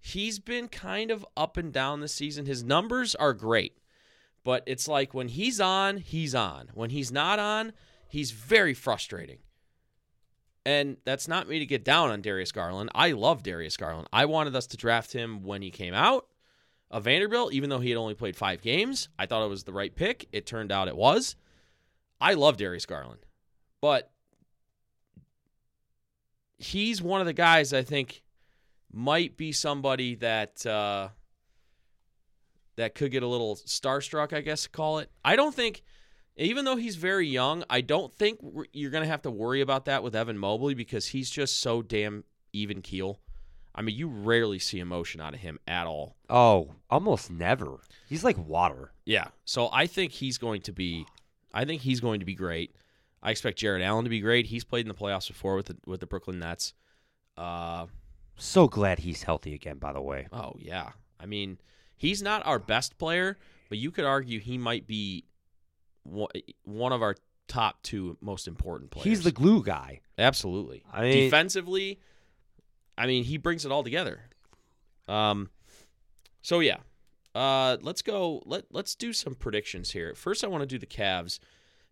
He's 0.00 0.38
been 0.38 0.68
kind 0.68 1.10
of 1.10 1.26
up 1.36 1.56
and 1.56 1.72
down 1.72 2.00
this 2.00 2.14
season. 2.14 2.46
His 2.46 2.62
numbers 2.62 3.14
are 3.14 3.32
great, 3.32 3.78
but 4.44 4.62
it's 4.66 4.88
like 4.88 5.14
when 5.14 5.28
he's 5.28 5.60
on, 5.60 5.98
he's 5.98 6.34
on. 6.34 6.70
When 6.74 6.90
he's 6.90 7.10
not 7.12 7.38
on, 7.38 7.72
he's 8.08 8.30
very 8.30 8.74
frustrating. 8.74 9.38
And 10.64 10.96
that's 11.04 11.26
not 11.26 11.48
me 11.48 11.58
to 11.58 11.66
get 11.66 11.84
down 11.84 12.10
on 12.10 12.20
Darius 12.20 12.52
Garland. 12.52 12.90
I 12.94 13.12
love 13.12 13.42
Darius 13.42 13.76
Garland. 13.76 14.08
I 14.12 14.26
wanted 14.26 14.54
us 14.54 14.68
to 14.68 14.76
draft 14.76 15.12
him 15.12 15.42
when 15.42 15.62
he 15.62 15.70
came 15.70 15.94
out 15.94 16.26
of 16.90 17.04
Vanderbilt, 17.04 17.52
even 17.52 17.68
though 17.68 17.80
he 17.80 17.90
had 17.90 17.98
only 17.98 18.14
played 18.14 18.36
five 18.36 18.62
games. 18.62 19.08
I 19.18 19.26
thought 19.26 19.44
it 19.44 19.50
was 19.50 19.64
the 19.64 19.72
right 19.72 19.94
pick. 19.94 20.28
It 20.30 20.46
turned 20.46 20.70
out 20.70 20.86
it 20.86 20.96
was. 20.96 21.34
I 22.20 22.34
love 22.34 22.56
Darius 22.56 22.86
Garland, 22.86 23.26
but 23.80 24.12
he's 26.62 27.02
one 27.02 27.20
of 27.20 27.26
the 27.26 27.32
guys 27.32 27.72
I 27.72 27.82
think 27.82 28.22
might 28.92 29.36
be 29.36 29.52
somebody 29.52 30.14
that 30.16 30.64
uh, 30.66 31.08
that 32.76 32.94
could 32.94 33.10
get 33.10 33.22
a 33.22 33.26
little 33.26 33.56
starstruck, 33.56 34.32
I 34.32 34.40
guess 34.40 34.66
call 34.66 34.98
it. 34.98 35.10
I 35.24 35.36
don't 35.36 35.54
think, 35.54 35.82
even 36.36 36.64
though 36.64 36.76
he's 36.76 36.96
very 36.96 37.26
young, 37.26 37.64
I 37.68 37.80
don't 37.80 38.12
think 38.12 38.40
you're 38.72 38.90
going 38.90 39.04
to 39.04 39.10
have 39.10 39.22
to 39.22 39.30
worry 39.30 39.60
about 39.60 39.86
that 39.86 40.02
with 40.02 40.14
Evan 40.14 40.38
Mobley 40.38 40.74
because 40.74 41.08
he's 41.08 41.30
just 41.30 41.60
so 41.60 41.82
damn 41.82 42.24
even 42.52 42.82
keel. 42.82 43.20
I 43.74 43.80
mean, 43.80 43.96
you 43.96 44.08
rarely 44.08 44.58
see 44.58 44.80
emotion 44.80 45.20
out 45.20 45.32
of 45.32 45.40
him 45.40 45.58
at 45.66 45.86
all. 45.86 46.16
Oh, 46.28 46.74
almost 46.90 47.30
never. 47.30 47.78
He's 48.06 48.22
like 48.22 48.36
water. 48.36 48.92
Yeah. 49.06 49.28
So 49.46 49.70
I 49.72 49.86
think 49.86 50.12
he's 50.12 50.36
going 50.36 50.60
to 50.62 50.72
be 50.72 51.06
I 51.54 51.64
think 51.64 51.82
he's 51.82 52.00
going 52.00 52.20
to 52.20 52.26
be 52.26 52.34
great. 52.34 52.74
I 53.22 53.30
expect 53.30 53.58
Jarrett 53.58 53.82
Allen 53.82 54.04
to 54.04 54.10
be 54.10 54.20
great. 54.20 54.46
He's 54.46 54.64
played 54.64 54.84
in 54.84 54.88
the 54.88 54.94
playoffs 54.94 55.28
before 55.28 55.56
with 55.56 55.66
the 55.66 55.76
with 55.86 56.00
the 56.00 56.06
Brooklyn 56.06 56.38
Nets. 56.38 56.74
Uh 57.36 57.86
So 58.36 58.68
glad 58.68 58.98
he's 59.00 59.22
healthy 59.22 59.54
again. 59.54 59.78
By 59.78 59.92
the 59.92 60.00
way. 60.02 60.28
oh 60.32 60.54
yeah. 60.58 60.90
I 61.20 61.26
mean, 61.26 61.58
he's 61.96 62.20
not 62.22 62.44
our 62.46 62.58
best 62.58 62.98
player, 62.98 63.38
but 63.68 63.78
you 63.78 63.90
could 63.92 64.04
argue 64.04 64.40
he 64.40 64.58
might 64.58 64.86
be 64.86 65.24
one 66.02 66.28
one 66.64 66.92
of 66.92 67.00
our 67.02 67.14
top 67.48 67.82
two 67.82 68.16
most 68.20 68.48
important 68.48 68.90
players. 68.90 69.04
He's 69.04 69.22
the 69.24 69.30
glue 69.32 69.62
guy. 69.62 70.00
Absolutely. 70.18 70.82
I 70.92 71.02
mean- 71.02 71.24
Defensively, 71.24 72.00
I 72.98 73.06
mean, 73.06 73.24
he 73.24 73.36
brings 73.36 73.64
it 73.64 73.70
all 73.72 73.82
together. 73.84 74.20
Um, 75.08 75.50
so 76.42 76.60
yeah, 76.60 76.78
uh, 77.34 77.76
let's 77.82 78.02
go. 78.02 78.42
Let 78.46 78.64
Let's 78.70 78.94
do 78.94 79.12
some 79.12 79.34
predictions 79.34 79.90
here. 79.92 80.14
First, 80.14 80.42
I 80.44 80.48
want 80.48 80.62
to 80.62 80.66
do 80.66 80.78
the 80.78 80.86
Cavs, 80.86 81.38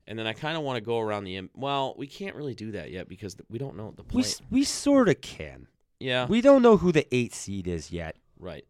and 0.07 0.19
then 0.19 0.27
I 0.27 0.33
kind 0.33 0.57
of 0.57 0.63
want 0.63 0.77
to 0.77 0.81
go 0.81 0.99
around 1.01 1.25
the. 1.25 1.49
Well, 1.55 1.95
we 1.97 2.07
can't 2.07 2.35
really 2.37 2.55
do 2.55 2.73
that 2.73 2.91
yet 2.91 3.09
because 3.09 3.37
we 3.49 3.59
don't 3.59 3.77
know 3.77 3.93
the 3.97 4.03
We 4.03 4.09
play. 4.09 4.21
s- 4.23 4.43
we 4.51 4.65
sort 4.65 5.09
of 5.09 5.21
can. 5.21 5.67
yeah, 5.99 6.27
We 6.27 6.41
don't 6.41 6.63
know 6.63 6.77
who 6.77 6.93
the 6.93 7.07
eight 7.15 7.33
seed 7.35 7.67
is 7.69 7.91
yet. 7.93 8.17
right. 8.39 8.65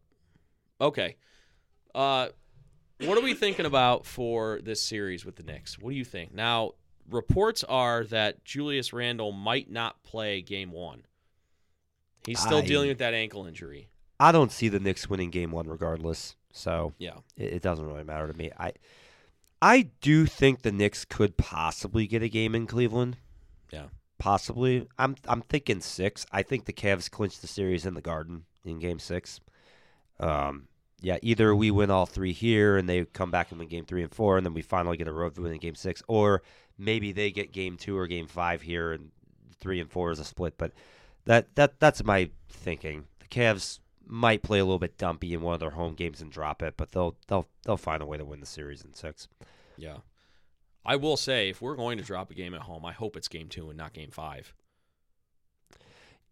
Okay. 0.80 1.16
Uh, 1.94 2.28
what 3.04 3.16
are 3.18 3.22
we 3.22 3.34
thinking 3.34 3.66
about 3.66 4.06
for 4.06 4.60
this 4.62 4.80
series 4.82 5.24
with 5.24 5.36
the 5.36 5.42
Knicks? 5.42 5.78
What 5.78 5.90
do 5.90 5.96
you 5.96 6.04
think? 6.04 6.32
Now, 6.34 6.72
reports 7.10 7.64
are 7.64 8.04
that 8.04 8.44
Julius 8.44 8.92
Randle 8.92 9.32
might 9.32 9.70
not 9.70 10.02
play 10.04 10.40
Game 10.42 10.70
One. 10.70 11.02
He's 12.26 12.40
still 12.40 12.58
I- 12.58 12.66
dealing 12.66 12.88
with 12.88 12.98
that 12.98 13.14
ankle 13.14 13.46
injury. 13.46 13.88
I 14.18 14.32
don't 14.32 14.52
see 14.52 14.68
the 14.68 14.78
Knicks 14.80 15.08
winning 15.08 15.30
game 15.30 15.50
one 15.50 15.66
regardless. 15.66 16.36
So 16.52 16.92
Yeah. 16.98 17.16
it, 17.38 17.54
it 17.54 17.62
doesn't 17.62 17.86
really 17.86 18.04
matter 18.04 18.26
to 18.28 18.34
me. 18.36 18.50
I 18.58 18.72
I 19.62 19.90
do 20.00 20.26
think 20.26 20.62
the 20.62 20.72
Knicks 20.72 21.04
could 21.04 21.36
possibly 21.36 22.06
get 22.06 22.22
a 22.22 22.28
game 22.28 22.54
in 22.54 22.66
Cleveland. 22.66 23.18
Yeah. 23.70 23.86
Possibly. 24.18 24.86
I'm 24.98 25.16
I'm 25.28 25.42
thinking 25.42 25.80
six. 25.80 26.26
I 26.32 26.42
think 26.42 26.64
the 26.64 26.72
Cavs 26.72 27.10
clinch 27.10 27.40
the 27.40 27.46
series 27.46 27.86
in 27.86 27.94
the 27.94 28.00
Garden 28.00 28.44
in 28.64 28.78
Game 28.78 28.98
Six. 28.98 29.40
Um, 30.18 30.68
yeah, 31.00 31.18
either 31.22 31.54
we 31.54 31.70
win 31.70 31.90
all 31.90 32.06
three 32.06 32.32
here 32.32 32.76
and 32.76 32.88
they 32.88 33.04
come 33.06 33.30
back 33.30 33.50
and 33.50 33.58
win 33.58 33.68
Game 33.68 33.86
Three 33.86 34.02
and 34.02 34.14
Four, 34.14 34.36
and 34.36 34.44
then 34.44 34.52
we 34.52 34.62
finally 34.62 34.96
get 34.96 35.08
a 35.08 35.12
road 35.12 35.38
win 35.38 35.52
in 35.52 35.58
Game 35.58 35.74
Six, 35.74 36.02
or 36.08 36.42
maybe 36.76 37.12
they 37.12 37.30
get 37.30 37.52
Game 37.52 37.76
Two 37.76 37.96
or 37.96 38.06
Game 38.06 38.26
Five 38.26 38.62
here, 38.62 38.92
and 38.92 39.10
three 39.58 39.80
and 39.80 39.90
four 39.90 40.10
is 40.10 40.18
a 40.18 40.24
split. 40.24 40.58
But 40.58 40.72
that 41.24 41.54
that 41.54 41.80
that's 41.80 42.04
my 42.04 42.30
thinking. 42.48 43.04
The 43.20 43.28
Cavs 43.28 43.78
might 44.10 44.42
play 44.42 44.58
a 44.58 44.64
little 44.64 44.78
bit 44.78 44.98
dumpy 44.98 45.32
in 45.34 45.40
one 45.40 45.54
of 45.54 45.60
their 45.60 45.70
home 45.70 45.94
games 45.94 46.20
and 46.20 46.32
drop 46.32 46.62
it, 46.62 46.74
but 46.76 46.90
they'll 46.92 47.16
they'll 47.28 47.48
they'll 47.64 47.76
find 47.76 48.02
a 48.02 48.06
way 48.06 48.18
to 48.18 48.24
win 48.24 48.40
the 48.40 48.46
series 48.46 48.82
in 48.82 48.92
six. 48.94 49.28
Yeah. 49.76 49.98
I 50.84 50.96
will 50.96 51.16
say, 51.16 51.50
if 51.50 51.60
we're 51.60 51.76
going 51.76 51.98
to 51.98 52.04
drop 52.04 52.30
a 52.30 52.34
game 52.34 52.54
at 52.54 52.62
home, 52.62 52.84
I 52.86 52.92
hope 52.92 53.16
it's 53.16 53.28
game 53.28 53.48
two 53.48 53.68
and 53.68 53.76
not 53.76 53.92
game 53.92 54.10
five. 54.10 54.54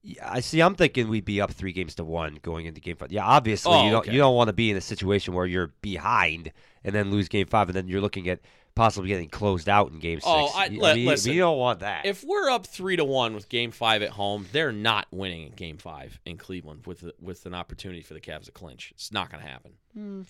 Yeah, 0.03 0.31
I 0.31 0.41
see. 0.41 0.61
I'm 0.62 0.75
thinking 0.75 1.09
we'd 1.09 1.25
be 1.25 1.41
up 1.41 1.51
three 1.51 1.73
games 1.73 1.95
to 1.97 2.05
one 2.05 2.38
going 2.43 2.67
into 2.67 2.81
game 2.81 2.97
five. 2.97 3.12
Yeah, 3.12 3.25
obviously 3.25 3.73
Oh, 3.73 3.85
you 3.85 3.91
don't 3.91 4.01
okay. 4.01 4.12
you 4.12 4.19
don't 4.19 4.35
want 4.37 4.49
to 4.49 4.53
be 4.53 4.71
in 4.71 4.77
a 4.77 4.81
situation 4.81 5.35
where 5.35 5.47
you're 5.47 5.73
behind 5.83 6.53
and 6.85 6.95
then 6.95 7.11
lose 7.11 7.29
game 7.29 7.47
five, 7.47 7.69
and 7.69 7.77
then 7.77 7.88
you're 7.88 8.01
looking 8.01 8.29
at 8.29 8.41
possibly 8.79 9.09
getting 9.09 9.29
closed 9.29 9.69
out 9.69 9.91
in 9.91 9.99
game 9.99 10.21
oh, 10.23 10.47
six. 10.47 10.55
Oh, 10.55 10.59
I- 10.59 10.67
You- 10.67 10.81
li- 10.81 10.95
mean, 10.95 11.07
listen, 11.07 11.33
you 11.33 11.41
don't 11.41 11.59
want 11.59 11.81
that. 11.81 12.07
If 12.07 12.25
we're 12.25 12.49
up 12.49 12.67
three 12.67 12.97
to 12.97 13.05
one 13.05 13.35
with 13.35 13.49
game 13.49 13.73
five 13.73 14.03
at 14.03 14.11
home, 14.11 14.47
they're 14.53 14.73
not 14.73 15.09
winning 15.11 15.43
in 15.49 15.53
game 15.53 15.79
five 15.79 16.19
in 16.25 16.38
Cleveland 16.38 16.87
with 16.87 17.11
with 17.21 17.45
an 17.45 17.55
opportunity 17.55 18.03
for 18.03 18.14
the 18.14 18.21
Cavs 18.21 18.45
to 18.45 18.53
clinch. 18.53 18.93
It's 18.95 19.12
not 19.12 19.31
going 19.31 19.43
to 19.43 19.51
happen. 19.51 19.73
Hmm. 19.93 20.23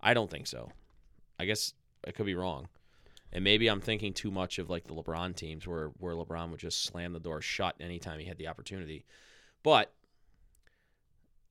I 0.00 0.14
don't 0.14 0.30
think 0.30 0.46
so. 0.46 0.70
I 1.38 1.44
guess 1.44 1.74
I 2.06 2.12
could 2.12 2.26
be 2.26 2.34
wrong. 2.34 2.68
And 3.32 3.44
maybe 3.44 3.68
I'm 3.68 3.80
thinking 3.80 4.12
too 4.12 4.30
much 4.30 4.58
of 4.58 4.70
like 4.70 4.84
the 4.84 4.94
LeBron 4.94 5.34
teams 5.34 5.66
where 5.66 5.88
where 5.98 6.14
LeBron 6.14 6.50
would 6.50 6.60
just 6.60 6.84
slam 6.84 7.12
the 7.12 7.20
door 7.20 7.40
shut 7.40 7.74
anytime 7.80 8.20
he 8.20 8.26
had 8.26 8.38
the 8.38 8.48
opportunity. 8.48 9.04
But 9.62 9.92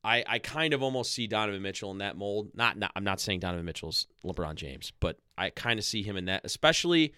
I 0.04 0.24
I 0.28 0.40
kind 0.40 0.74
of 0.74 0.82
almost 0.82 1.14
see 1.14 1.28
Donovan 1.28 1.62
Mitchell 1.62 1.92
in 1.92 1.98
that 2.00 2.18
mold. 2.18 2.52
Not, 2.54 2.78
not 2.78 2.92
I'm 2.96 3.04
not 3.04 3.20
saying 3.20 3.42
Donovan 3.42 3.66
Mitchell's 3.66 4.08
LeBron 4.24 4.56
James, 4.56 4.92
but 5.00 5.20
I 5.38 5.50
kind 5.50 5.80
of 5.80 5.86
see 5.86 6.04
him 6.04 6.18
in 6.18 6.26
that, 6.26 6.42
especially 6.44 7.14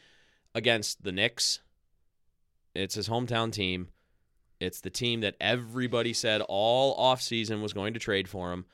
against 0.55 1.03
the 1.03 1.11
Knicks. 1.11 1.61
It's 2.73 2.95
his 2.95 3.09
hometown 3.09 3.51
team. 3.51 3.89
It's 4.59 4.81
the 4.81 4.89
team 4.89 5.21
that 5.21 5.35
everybody 5.41 6.13
said 6.13 6.41
all 6.41 6.97
offseason 6.97 7.61
was 7.61 7.73
going 7.73 7.93
to 7.93 7.99
trade 7.99 8.29
for 8.29 8.53
him. 8.53 8.65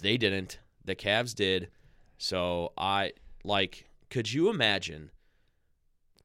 They 0.00 0.16
didn't. 0.16 0.58
The 0.84 0.96
Cavs 0.96 1.34
did. 1.34 1.68
So 2.18 2.72
I 2.76 3.12
like 3.44 3.88
could 4.10 4.32
you 4.32 4.48
imagine 4.50 5.10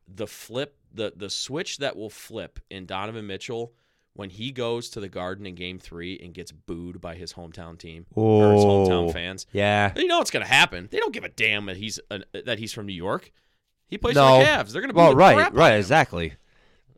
the 0.08 0.28
flip 0.28 0.78
the 0.94 1.14
the 1.16 1.30
switch 1.30 1.78
that 1.78 1.96
will 1.96 2.10
flip 2.10 2.60
in 2.70 2.86
Donovan 2.86 3.28
Mitchell 3.28 3.74
when 4.14 4.30
he 4.30 4.52
goes 4.52 4.90
to 4.90 5.00
the 5.00 5.08
Garden 5.10 5.46
in 5.46 5.56
game 5.56 5.80
3 5.80 6.20
and 6.24 6.34
gets 6.34 6.52
booed 6.52 7.00
by 7.00 7.16
his 7.16 7.34
hometown 7.34 7.78
team 7.78 8.06
or 8.14 8.52
his 8.54 8.64
hometown 8.64 9.10
Oh. 9.10 9.12
fans? 9.12 9.46
yeah, 9.54 9.94
You 9.96 10.08
know 10.08 10.18
what's 10.20 10.32
going 10.32 10.46
to 10.46 10.52
happen. 10.52 10.88
They 10.92 10.98
don't 11.00 11.14
give 11.14 11.24
a 11.24 11.30
damn 11.30 11.66
that 11.68 11.78
he's 11.78 12.00
uh, 12.10 12.20
that 12.46 12.60
he's 12.60 12.74
from 12.74 12.86
New 12.88 12.94
York. 12.94 13.32
He 13.88 13.98
plays 13.98 14.16
No. 14.16 14.40
for 14.40 14.44
the 14.44 14.50
Cavs. 14.50 14.72
They're 14.72 14.82
going 14.82 14.92
to 14.94 14.98
well, 14.98 15.12
the 15.12 15.16
right, 15.16 15.54
right, 15.54 15.76
exactly. 15.78 16.34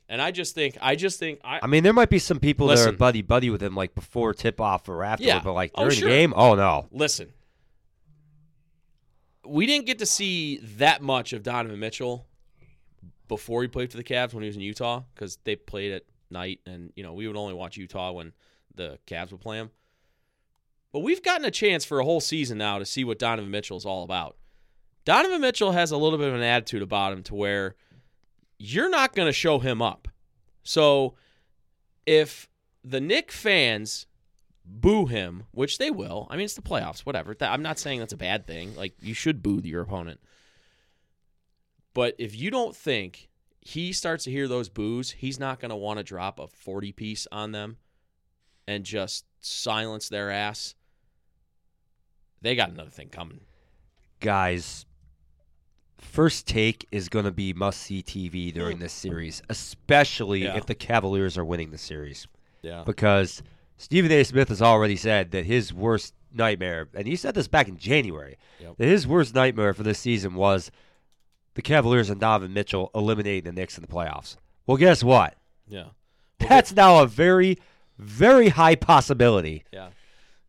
And 0.10 0.22
I 0.22 0.32
just 0.32 0.54
think 0.54 0.78
I 0.82 0.96
just 0.96 1.18
think 1.18 1.40
I, 1.44 1.60
I 1.64 1.68
mean, 1.68 1.84
there 1.84 1.94
might 1.94 2.10
be 2.10 2.20
some 2.20 2.40
people 2.40 2.68
that 2.68 2.74
Listen. 2.76 2.90
are 2.94 2.98
buddy 2.98 3.22
buddy 3.22 3.50
with 3.50 3.64
him, 3.64 3.74
like 3.76 3.96
before 3.96 4.34
tip 4.34 4.60
off 4.62 4.88
or 4.90 5.04
after, 5.04 5.24
Yeah. 5.24 5.40
but 5.44 5.54
like 5.54 5.72
Oh, 5.76 5.84
during 5.84 5.98
sure. 5.98 6.10
the 6.10 6.16
game, 6.16 6.34
oh 6.36 6.56
no, 6.56 6.88
listen. 6.92 7.32
We 9.46 9.66
didn't 9.66 9.86
get 9.86 10.00
to 10.00 10.06
see 10.06 10.58
that 10.78 11.02
much 11.02 11.34
of 11.34 11.44
Donovan 11.44 11.80
Mitchell 11.80 12.26
before 13.28 13.62
he 13.62 13.68
played 13.68 13.92
for 13.92 13.98
the 13.98 14.04
Cavs 14.04 14.34
when 14.34 14.42
he 14.44 14.48
was 14.48 14.56
in 14.56 14.62
Utah 14.62 15.04
because 15.14 15.38
they 15.44 15.56
played 15.56 15.92
at 15.92 16.04
night, 16.34 16.60
and 16.66 16.92
you 16.96 17.04
know 17.04 17.14
we 17.14 17.28
would 17.28 17.38
only 17.38 17.54
watch 17.54 17.78
Utah 17.78 18.12
when 18.12 18.34
the 18.76 19.00
Cavs 19.08 19.32
would 19.32 19.42
play 19.42 19.58
them. 19.58 19.72
But 20.92 21.00
we've 21.00 21.24
gotten 21.24 21.46
a 21.46 21.52
chance 21.52 21.86
for 21.86 22.00
a 22.00 22.04
whole 22.04 22.22
season 22.22 22.58
now 22.58 22.78
to 22.80 22.86
see 22.86 23.04
what 23.04 23.20
Donovan 23.20 23.50
Mitchell 23.50 23.78
is 23.78 23.86
all 23.86 24.04
about. 24.04 24.38
Donovan 25.06 25.42
Mitchell 25.42 25.72
has 25.72 25.92
a 25.92 25.98
little 25.98 26.20
bit 26.20 26.28
of 26.28 26.36
an 26.36 26.44
attitude 26.44 26.82
about 26.82 27.14
him 27.14 27.24
to 27.24 27.36
where 27.36 27.76
you're 28.60 28.90
not 28.90 29.16
going 29.16 29.28
to 29.28 29.34
show 29.34 29.60
him 29.60 29.82
up. 29.82 30.08
So 30.64 31.16
if 32.06 32.48
the 32.84 33.02
Knick 33.02 33.32
fans 33.32 34.06
boo 34.66 35.06
him, 35.06 35.44
which 35.52 35.78
they 35.78 35.92
will. 35.92 36.28
I 36.30 36.36
mean, 36.36 36.46
it's 36.46 36.56
the 36.56 36.62
playoffs, 36.62 37.02
whatever. 37.02 37.36
I'm 37.42 37.62
not 37.62 37.80
saying 37.80 38.00
that's 38.00 38.14
a 38.14 38.18
bad 38.18 38.48
thing. 38.48 38.76
Like 38.76 38.94
you 39.02 39.14
should 39.14 39.44
boo 39.44 39.62
your 39.64 39.82
opponent. 39.82 40.20
But 41.94 42.16
if 42.18 42.36
you 42.36 42.50
don't 42.50 42.76
think 42.76 43.30
he 43.66 43.94
starts 43.94 44.26
to 44.26 44.32
hear 44.32 44.48
those 44.48 44.70
boos, 44.70 45.12
he's 45.12 45.40
not 45.40 45.60
going 45.60 45.70
to 45.70 45.76
want 45.76 45.98
to 45.98 46.04
drop 46.04 46.40
a 46.40 46.48
40 46.48 46.92
piece 46.92 47.28
on 47.32 47.52
them 47.52 47.78
and 48.68 48.84
just 48.84 49.26
silence 49.40 50.10
their 50.10 50.30
ass. 50.32 50.76
They 52.42 52.56
got 52.56 52.72
another 52.72 52.90
thing 52.90 53.10
coming. 53.10 53.42
Guys, 54.20 54.86
first 55.98 56.46
take 56.48 56.88
is 56.92 57.10
going 57.10 57.26
to 57.26 57.32
be 57.32 57.54
must 57.54 57.82
see 57.82 58.04
TV 58.04 58.54
during 58.54 58.80
this 58.80 58.94
series, 58.94 59.42
especially 59.50 60.44
Yeah. 60.44 60.58
if 60.58 60.66
the 60.66 60.76
Cavaliers 60.76 61.38
are 61.38 61.46
winning 61.46 61.72
the 61.72 61.78
series. 61.78 62.28
Yeah. 62.62 62.84
Because 62.86 63.42
Stephen 63.78 64.12
A. 64.12 64.24
Smith 64.24 64.50
has 64.50 64.62
already 64.62 64.96
said 64.96 65.32
that 65.32 65.46
his 65.46 65.74
worst 65.74 66.14
nightmare, 66.34 66.90
and 66.94 67.08
he 67.08 67.16
said 67.16 67.34
this 67.36 67.48
back 67.48 67.68
in 67.68 67.78
January, 67.78 68.38
Yep. 68.60 68.78
that 68.78 68.86
his 68.88 69.08
worst 69.08 69.34
nightmare 69.36 69.74
for 69.74 69.84
this 69.84 70.00
season 70.00 70.36
was 70.36 70.72
the 71.56 71.62
Cavaliers 71.62 72.10
and 72.10 72.20
Donovan 72.20 72.54
Mitchell 72.54 72.90
eliminating 72.96 73.44
the 73.44 73.52
Knicks 73.52 73.78
in 73.78 73.82
the 73.82 73.88
playoffs. 73.88 74.36
Well, 74.66 74.78
guess 74.78 75.04
what? 75.04 75.36
Yeah. 75.68 75.88
That's 76.40 76.74
now 76.74 77.02
a 77.04 77.08
very, 77.08 77.58
very 77.98 78.50
high 78.50 78.76
possibility. 78.76 79.64
Yeah. 79.72 79.90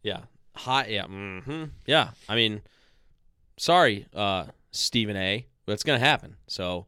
Yeah. 0.02 0.20
Hot. 0.56 0.90
Yeah. 0.90 1.06
hmm 1.06 1.64
Yeah. 1.86 2.10
I 2.28 2.34
mean, 2.34 2.62
sorry, 3.56 4.06
uh, 4.14 4.46
Stephen 4.70 5.16
A. 5.16 5.46
But 5.66 5.72
it's 5.72 5.82
gonna 5.82 5.98
happen. 5.98 6.36
So 6.46 6.86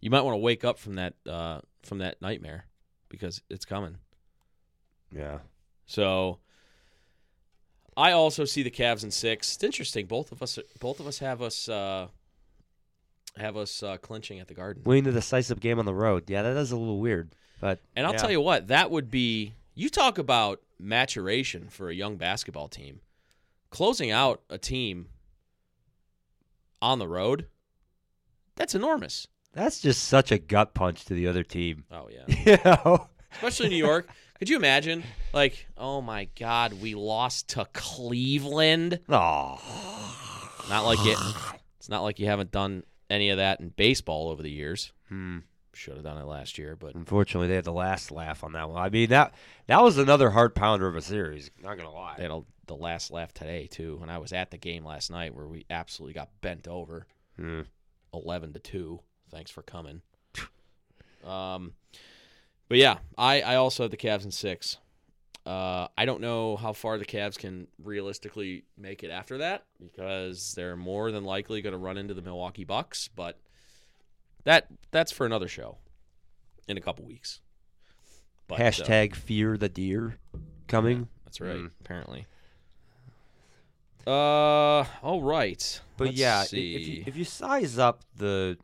you 0.00 0.10
might 0.10 0.20
want 0.22 0.34
to 0.34 0.38
wake 0.38 0.62
up 0.64 0.78
from 0.78 0.96
that 0.96 1.14
uh, 1.26 1.60
from 1.82 1.98
that 1.98 2.20
nightmare 2.20 2.66
because 3.08 3.40
it's 3.48 3.64
coming. 3.64 3.96
Yeah. 5.10 5.38
So 5.86 6.38
I 7.96 8.12
also 8.12 8.44
see 8.44 8.62
the 8.62 8.70
Cavs 8.70 9.02
in 9.04 9.10
six. 9.10 9.54
It's 9.54 9.64
interesting. 9.64 10.04
Both 10.06 10.32
of 10.32 10.42
us 10.42 10.58
both 10.78 11.00
of 11.00 11.06
us 11.06 11.18
have 11.20 11.40
us 11.40 11.68
uh, 11.68 12.08
have 13.36 13.56
us 13.56 13.82
uh, 13.82 13.96
clinching 13.98 14.38
at 14.40 14.48
the 14.48 14.54
Garden. 14.54 14.82
Winning 14.84 15.04
the 15.04 15.12
decisive 15.12 15.60
game 15.60 15.78
on 15.78 15.84
the 15.84 15.94
road. 15.94 16.24
Yeah, 16.28 16.42
that 16.42 16.56
is 16.56 16.72
a 16.72 16.76
little 16.76 16.98
weird. 16.98 17.34
But 17.60 17.80
And 17.94 18.06
I'll 18.06 18.12
yeah. 18.12 18.18
tell 18.18 18.30
you 18.30 18.40
what, 18.40 18.68
that 18.68 18.90
would 18.90 19.10
be 19.10 19.54
you 19.74 19.88
talk 19.88 20.18
about 20.18 20.60
maturation 20.78 21.68
for 21.68 21.88
a 21.90 21.94
young 21.94 22.16
basketball 22.16 22.68
team. 22.68 23.00
Closing 23.70 24.10
out 24.10 24.42
a 24.50 24.58
team 24.58 25.08
on 26.82 26.98
the 26.98 27.06
road, 27.06 27.46
that's 28.56 28.74
enormous. 28.74 29.28
that's 29.52 29.80
just 29.80 30.04
such 30.04 30.32
a 30.32 30.38
gut 30.38 30.74
punch 30.74 31.04
to 31.04 31.14
the 31.14 31.28
other 31.28 31.44
team. 31.44 31.84
Oh 31.90 32.08
yeah. 32.10 32.34
You 32.46 32.58
know? 32.64 33.08
Especially 33.32 33.68
New 33.68 33.76
York. 33.76 34.08
Could 34.38 34.48
you 34.48 34.56
imagine? 34.56 35.04
Like, 35.32 35.68
oh 35.76 36.00
my 36.00 36.28
God, 36.36 36.72
we 36.72 36.94
lost 36.94 37.50
to 37.50 37.66
Cleveland. 37.72 38.98
Oh. 39.08 39.60
Not 40.68 40.84
like 40.84 40.98
it 41.02 41.18
it's 41.78 41.88
not 41.88 42.02
like 42.02 42.18
you 42.18 42.26
haven't 42.26 42.50
done 42.50 42.82
any 43.10 43.28
of 43.30 43.36
that 43.38 43.60
in 43.60 43.68
baseball 43.70 44.28
over 44.30 44.42
the 44.42 44.50
years. 44.50 44.92
Hmm. 45.08 45.38
Should 45.72 45.94
have 45.94 46.04
done 46.04 46.18
it 46.18 46.24
last 46.24 46.58
year, 46.58 46.74
but 46.76 46.94
Unfortunately, 46.96 47.46
they 47.48 47.54
had 47.54 47.64
the 47.64 47.72
last 47.72 48.10
laugh 48.10 48.42
on 48.42 48.52
that 48.52 48.68
one. 48.70 48.82
I 48.82 48.88
mean 48.88 49.10
that 49.10 49.34
that 49.66 49.82
was 49.82 49.98
another 49.98 50.30
heart 50.30 50.54
pounder 50.54 50.88
of 50.88 50.96
a 50.96 51.02
series. 51.02 51.50
Not 51.62 51.76
gonna 51.76 51.92
lie. 51.92 52.14
They 52.16 52.24
had 52.24 52.32
a, 52.32 52.42
the 52.66 52.74
last 52.76 53.10
laugh 53.12 53.32
today 53.32 53.68
too. 53.68 53.96
When 53.98 54.10
I 54.10 54.18
was 54.18 54.32
at 54.32 54.50
the 54.50 54.56
game 54.58 54.84
last 54.84 55.10
night, 55.10 55.34
where 55.34 55.46
we 55.46 55.66
absolutely 55.70 56.14
got 56.14 56.28
bent 56.40 56.66
over, 56.66 57.06
Hmm. 57.36 57.60
eleven 58.12 58.52
to 58.52 58.58
two. 58.58 59.00
Thanks 59.30 59.50
for 59.50 59.62
coming. 59.62 60.02
Um, 61.24 61.72
but 62.68 62.78
yeah, 62.78 62.98
I 63.18 63.42
I 63.42 63.56
also 63.56 63.84
have 63.84 63.90
the 63.90 63.96
Cavs 63.98 64.24
in 64.24 64.30
six. 64.30 64.78
Uh, 65.46 65.88
I 65.96 66.04
don't 66.04 66.20
know 66.20 66.56
how 66.56 66.72
far 66.72 66.98
the 66.98 67.06
Cavs 67.06 67.38
can 67.38 67.66
realistically 67.82 68.64
make 68.76 69.02
it 69.02 69.10
after 69.10 69.38
that 69.38 69.64
because 69.80 70.52
they're 70.54 70.76
more 70.76 71.10
than 71.10 71.24
likely 71.24 71.62
going 71.62 71.72
to 71.72 71.78
run 71.78 71.96
into 71.96 72.12
the 72.12 72.22
Milwaukee 72.22 72.64
Bucks, 72.64 73.08
but 73.08 73.38
that 74.44 74.66
that's 74.90 75.12
for 75.12 75.24
another 75.24 75.48
show 75.48 75.78
in 76.68 76.76
a 76.76 76.80
couple 76.80 77.04
weeks. 77.04 77.40
But, 78.48 78.60
uh, 78.60 78.64
Hashtag 78.64 79.14
fear 79.14 79.56
the 79.56 79.68
deer 79.68 80.18
coming. 80.68 81.08
That's 81.24 81.40
right. 81.40 81.56
Mm. 81.56 81.70
Apparently. 81.80 82.26
Uh, 84.06 84.84
all 85.02 85.22
right. 85.22 85.80
But 85.96 86.08
Let's 86.08 86.18
yeah, 86.18 86.42
see. 86.42 86.74
if 86.74 86.88
you 86.88 87.04
if 87.06 87.16
you 87.16 87.24
size 87.24 87.78
up 87.78 88.02
the 88.16 88.58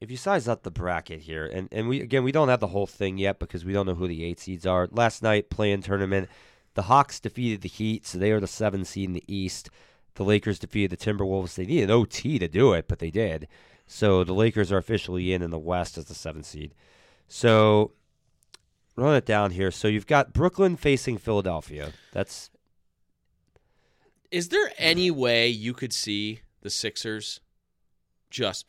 if 0.00 0.10
you 0.10 0.16
size 0.16 0.48
up 0.48 0.62
the 0.62 0.70
bracket 0.70 1.20
here, 1.20 1.46
and, 1.46 1.68
and 1.70 1.88
we 1.88 2.00
again 2.00 2.24
we 2.24 2.32
don't 2.32 2.48
have 2.48 2.60
the 2.60 2.68
whole 2.68 2.86
thing 2.86 3.18
yet 3.18 3.38
because 3.38 3.64
we 3.64 3.72
don't 3.72 3.86
know 3.86 3.94
who 3.94 4.08
the 4.08 4.24
eight 4.24 4.40
seeds 4.40 4.66
are. 4.66 4.88
Last 4.90 5.22
night 5.22 5.50
play-in 5.50 5.82
tournament, 5.82 6.28
the 6.74 6.82
Hawks 6.82 7.20
defeated 7.20 7.60
the 7.60 7.68
Heat, 7.68 8.06
so 8.06 8.18
they 8.18 8.32
are 8.32 8.40
the 8.40 8.46
seven 8.46 8.84
seed 8.84 9.08
in 9.08 9.12
the 9.12 9.24
East. 9.26 9.68
The 10.14 10.24
Lakers 10.24 10.58
defeated 10.58 10.90
the 10.90 10.96
Timberwolves. 11.04 11.54
They 11.54 11.66
needed 11.66 11.90
OT 11.90 12.38
to 12.38 12.48
do 12.48 12.72
it, 12.72 12.88
but 12.88 12.98
they 12.98 13.10
did. 13.10 13.46
So 13.86 14.24
the 14.24 14.32
Lakers 14.32 14.72
are 14.72 14.78
officially 14.78 15.32
in 15.32 15.42
in 15.42 15.50
the 15.50 15.58
West 15.58 15.98
as 15.98 16.06
the 16.06 16.14
seven 16.14 16.42
seed. 16.42 16.74
So 17.28 17.92
run 18.96 19.16
it 19.16 19.26
down 19.26 19.50
here. 19.50 19.70
So 19.70 19.86
you've 19.88 20.06
got 20.06 20.32
Brooklyn 20.32 20.76
facing 20.76 21.18
Philadelphia. 21.18 21.92
That's 22.12 22.50
Is 24.30 24.48
there 24.48 24.72
any 24.78 25.10
way 25.10 25.48
you 25.48 25.74
could 25.74 25.92
see 25.92 26.40
the 26.62 26.70
Sixers 26.70 27.40
just 28.30 28.66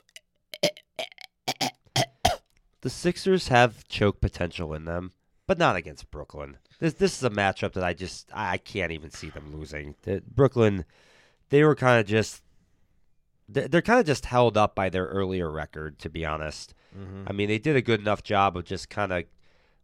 The 2.82 2.90
Sixers 2.90 3.48
have 3.50 3.88
choke 3.88 4.22
potential 4.22 4.74
in 4.74 4.86
them, 4.86 5.12
but 5.48 5.58
not 5.58 5.76
against 5.76 6.12
Brooklyn. 6.12 6.58
This 6.80 6.94
this 6.94 7.18
is 7.18 7.24
a 7.24 7.30
matchup 7.30 7.74
that 7.74 7.84
I 7.84 7.94
just 7.94 8.30
I 8.34 8.58
can't 8.58 8.92
even 8.92 9.12
see 9.12 9.30
them 9.30 9.56
losing. 9.56 9.96
The- 10.02 10.24
Brooklyn, 10.26 10.86
they 11.50 11.64
were 11.64 11.76
kind 11.76 12.00
of 12.00 12.08
just 12.08 12.42
they're, 13.54 13.82
kind 13.82 14.00
of 14.00 14.06
just 14.06 14.26
held 14.26 14.58
up 14.58 14.76
by 14.76 14.90
their 14.90 15.08
earlier 15.08 15.52
record, 15.52 16.00
to 16.00 16.10
be 16.10 16.26
honest. 16.26 16.74
Mm-hmm. 16.98 17.24
I 17.28 17.34
mean, 17.34 17.50
they 17.50 17.58
did 17.58 17.76
a 17.76 17.82
good 17.82 18.00
enough 18.00 18.24
job 18.24 18.56
of 18.56 18.64
just 18.64 18.90
kind 18.90 19.12
of 19.12 19.26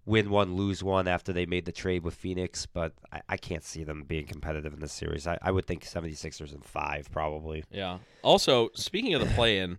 win 0.06 0.30
one, 0.30 0.56
lose 0.56 0.84
one 0.84 1.08
after 1.08 1.34
they 1.34 1.46
made 1.46 1.66
the 1.66 1.72
trade 1.72 2.04
with 2.04 2.16
Phoenix, 2.16 2.66
but 2.66 2.94
I, 3.12 3.22
I 3.30 3.38
can't 3.38 3.64
see 3.64 3.84
them 3.84 4.06
being 4.08 4.26
competitive 4.26 4.74
in 4.74 4.80
this 4.80 4.94
series. 4.94 5.28
I, 5.28 5.38
I 5.42 5.52
would 5.52 5.66
think 5.66 5.84
76ers 5.84 6.54
in 6.54 6.62
five, 6.62 7.12
probably. 7.12 7.66
Yeah. 7.70 7.98
Also, 8.22 8.70
speaking 8.74 9.14
of 9.14 9.22
the 9.22 9.34
play-in, 9.36 9.78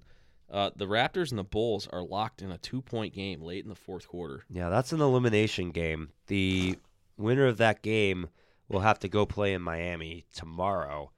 uh, 0.50 0.70
the 0.74 0.86
Raptors 0.86 1.30
and 1.30 1.38
the 1.38 1.44
Bulls 1.44 1.86
are 1.92 2.02
locked 2.02 2.42
in 2.42 2.50
a 2.50 2.58
two-point 2.58 3.14
game 3.14 3.42
late 3.42 3.64
in 3.64 3.68
the 3.68 3.74
fourth 3.74 4.08
quarter. 4.08 4.44
Yeah, 4.50 4.68
that's 4.70 4.92
an 4.92 5.00
elimination 5.00 5.70
game. 5.70 6.10
The 6.26 6.78
winner 7.16 7.46
of 7.46 7.58
that 7.58 7.82
game 7.82 8.28
will 8.68 8.80
have 8.80 8.98
to 9.00 9.08
go 9.08 9.26
play 9.26 9.52
in 9.52 9.62
Miami 9.62 10.24
tomorrow. 10.34 11.10